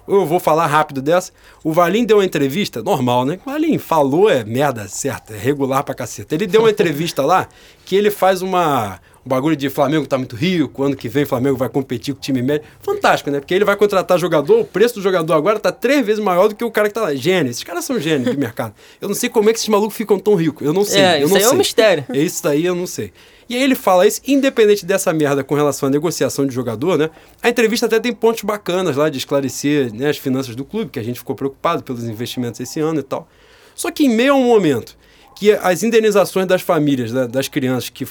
Eu 0.07 0.25
vou 0.25 0.39
falar 0.39 0.67
rápido 0.67 1.01
dessa. 1.01 1.31
O 1.63 1.73
Valim 1.73 2.05
deu 2.05 2.17
uma 2.17 2.25
entrevista, 2.25 2.81
normal, 2.81 3.25
né? 3.25 3.39
O 3.45 3.49
Valim 3.49 3.77
falou, 3.77 4.29
é 4.29 4.43
merda, 4.43 4.87
certo, 4.87 5.33
é 5.33 5.37
regular 5.37 5.83
pra 5.83 5.93
caceta. 5.93 6.33
Ele 6.33 6.47
deu 6.47 6.61
uma 6.61 6.69
entrevista 6.69 7.25
lá 7.25 7.47
que 7.85 7.95
ele 7.95 8.09
faz 8.09 8.41
uma, 8.41 8.99
o 9.27 9.29
bagulho 9.29 9.57
de 9.57 9.69
Flamengo 9.69 10.07
tá 10.07 10.17
muito 10.17 10.37
rico, 10.37 10.81
ano 10.83 10.95
que 10.95 11.09
vem 11.09 11.23
o 11.23 11.27
Flamengo 11.27 11.57
vai 11.57 11.67
competir 11.67 12.13
com 12.13 12.19
o 12.19 12.21
time 12.21 12.41
médio. 12.41 12.65
Fantástico, 12.79 13.29
né? 13.29 13.41
Porque 13.41 13.53
ele 13.53 13.65
vai 13.65 13.75
contratar 13.75 14.17
jogador, 14.17 14.61
o 14.61 14.63
preço 14.63 14.95
do 14.95 15.01
jogador 15.01 15.33
agora 15.33 15.59
tá 15.59 15.69
três 15.69 16.05
vezes 16.05 16.23
maior 16.23 16.47
do 16.47 16.55
que 16.55 16.63
o 16.63 16.71
cara 16.71 16.87
que 16.87 16.93
tá 16.93 17.01
lá. 17.01 17.13
Gênio, 17.13 17.51
esses 17.51 17.61
caras 17.61 17.83
são 17.83 17.99
gênios 17.99 18.31
de 18.31 18.37
mercado. 18.37 18.73
Eu 19.01 19.09
não 19.09 19.15
sei 19.15 19.29
como 19.29 19.49
é 19.49 19.53
que 19.53 19.59
esses 19.59 19.67
malucos 19.67 19.97
ficam 19.97 20.17
tão 20.17 20.33
ricos. 20.33 20.65
Eu 20.65 20.71
não 20.71 20.85
sei. 20.85 21.01
É, 21.01 21.21
eu 21.21 21.25
isso 21.25 21.29
não 21.29 21.35
aí 21.35 21.41
sei. 21.41 21.51
é 21.51 21.53
um 21.53 21.57
mistério. 21.57 22.05
É 22.13 22.17
isso 22.23 22.41
daí, 22.41 22.65
eu 22.65 22.73
não 22.73 22.87
sei. 22.87 23.11
E 23.49 23.55
aí 23.55 23.63
ele 23.63 23.75
fala 23.75 24.07
isso, 24.07 24.21
independente 24.25 24.85
dessa 24.85 25.11
merda 25.11 25.43
com 25.43 25.55
relação 25.55 25.87
à 25.87 25.89
negociação 25.89 26.45
de 26.45 26.55
jogador, 26.55 26.97
né? 26.97 27.09
A 27.43 27.49
entrevista 27.49 27.85
até 27.85 27.99
tem 27.99 28.13
pontos 28.13 28.43
bacanas 28.43 28.95
lá 28.95 29.09
de 29.09 29.17
esclarecer 29.17 29.93
né, 29.93 30.09
as 30.09 30.17
finanças 30.17 30.55
do 30.55 30.63
clube, 30.63 30.91
que 30.91 30.99
a 30.99 31.03
gente 31.03 31.19
ficou 31.19 31.35
preocupado 31.35 31.83
pelos 31.83 32.05
investimentos 32.05 32.61
esse 32.61 32.79
ano 32.79 33.01
e 33.01 33.03
tal. 33.03 33.27
Só 33.75 33.91
que 33.91 34.05
em 34.05 34.09
meio 34.09 34.33
a 34.33 34.35
um 34.35 34.45
momento 34.45 34.97
que 35.37 35.51
as 35.51 35.83
indenizações 35.83 36.47
das 36.47 36.61
famílias, 36.61 37.11
da- 37.11 37.27
das 37.27 37.47
crianças 37.47 37.89
que 37.89 38.05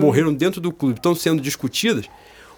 morreram 0.00 0.32
dentro 0.32 0.60
do 0.60 0.72
clube 0.72 0.98
estão 0.98 1.14
sendo 1.14 1.40
discutidas, 1.40 2.06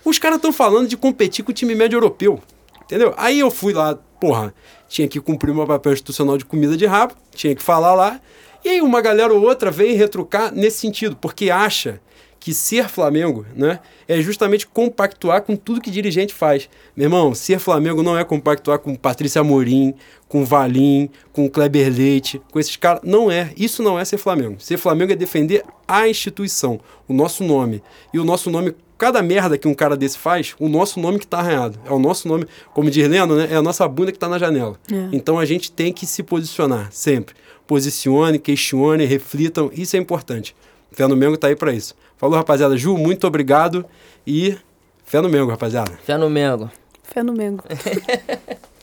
os 0.05 0.19
caras 0.19 0.37
estão 0.37 0.53
falando 0.53 0.89
de 0.89 0.97
competir 0.97 1.45
com 1.45 1.51
o 1.51 1.55
time 1.55 1.75
médio 1.75 1.97
europeu. 1.97 2.41
Entendeu? 2.85 3.15
Aí 3.17 3.41
eu 3.41 3.51
fui 3.51 3.73
lá, 3.73 3.95
porra, 4.21 4.55
tinha 4.89 5.09
que 5.09 5.19
cumprir 5.21 5.55
meu 5.55 5.67
papel 5.67 5.93
institucional 5.93 6.37
de 6.37 6.45
comida 6.45 6.77
de 6.77 6.85
rabo, 6.87 7.15
tinha 7.35 7.55
que 7.55 7.63
falar 7.63 7.95
lá. 7.95 8.21
E 8.65 8.69
aí 8.69 8.81
uma 8.83 9.01
galera 9.01 9.33
ou 9.33 9.43
outra 9.43 9.71
vem 9.71 9.95
retrucar 9.95 10.55
nesse 10.55 10.79
sentido, 10.79 11.17
porque 11.17 11.51
acha 11.51 12.01
que 12.45 12.53
ser 12.53 12.91
Flamengo, 12.91 13.47
né, 13.57 13.81
é 14.07 14.21
justamente 14.21 14.67
compactuar 14.67 15.41
com 15.41 15.57
tudo 15.57 15.81
que 15.81 15.91
dirigente 15.91 16.35
faz. 16.35 16.69
Meu 16.95 17.07
irmão, 17.07 17.35
ser 17.35 17.59
Flamengo 17.59 18.03
não 18.03 18.19
é 18.19 18.23
compactuar 18.23 18.79
com 18.81 18.95
Patrícia 18.95 19.41
Amorim, 19.41 19.95
com 20.29 20.45
Valim, 20.45 21.09
com 21.33 21.49
Kleber 21.49 21.91
Leite, 21.91 22.43
com 22.53 22.61
esses 22.61 22.77
caras. 22.77 23.01
Não 23.03 23.31
é. 23.31 23.51
Isso 23.57 23.83
não 23.83 23.99
é 23.99 24.05
ser 24.05 24.19
Flamengo. 24.19 24.57
Ser 24.59 24.77
Flamengo 24.77 25.13
é 25.13 25.17
defender 25.17 25.65
a 25.89 26.07
instituição, 26.07 26.79
o 27.09 27.15
nosso 27.15 27.43
nome. 27.43 27.83
E 28.13 28.19
o 28.19 28.25
nosso 28.25 28.51
nome, 28.51 28.75
cada 28.99 29.23
merda 29.23 29.57
que 29.57 29.67
um 29.67 29.73
cara 29.73 29.97
desse 29.97 30.19
faz, 30.19 30.55
o 30.61 30.69
nosso 30.69 31.01
nome 31.01 31.19
que 31.19 31.27
tá 31.27 31.39
arranhado. 31.39 31.81
É 31.87 31.93
o 31.95 31.99
nosso 31.99 32.29
nome, 32.29 32.45
como 32.75 32.91
diz 32.91 33.09
Leno, 33.09 33.37
né, 33.37 33.49
é 33.53 33.57
a 33.57 33.63
nossa 33.63 33.89
bunda 33.89 34.13
que 34.13 34.19
tá 34.19 34.29
na 34.29 34.39
janela. 34.39 34.79
É. 34.93 35.09
Então 35.17 35.39
a 35.39 35.47
gente 35.47 35.73
tem 35.73 35.95
que 35.95 36.05
se 36.05 36.23
posicionar 36.23 36.93
sempre. 36.93 37.35
Posicione, 37.67 38.39
questione, 38.39 39.07
reflitam, 39.07 39.71
isso 39.73 39.97
é 39.97 39.99
importante. 39.99 40.55
Fé 40.93 41.09
no 41.09 41.17
Mengo 41.17 41.39
tá 41.39 41.49
aí 41.49 41.57
para 41.57 41.73
isso. 41.73 41.95
Falou, 42.25 42.39
rapaziada. 42.39 42.75
Ju, 42.75 42.97
muito 42.97 43.27
obrigado 43.27 43.85
e 44.27 44.57
fé 45.05 45.21
no 45.21 45.29
Mengo, 45.29 45.51
rapaziada. 45.51 45.93
Fé 46.05 46.17
no 46.17 46.31
Mengo. 46.31 46.71
Fé 47.03 47.23
no 47.23 47.35
Mengo. 47.35 47.63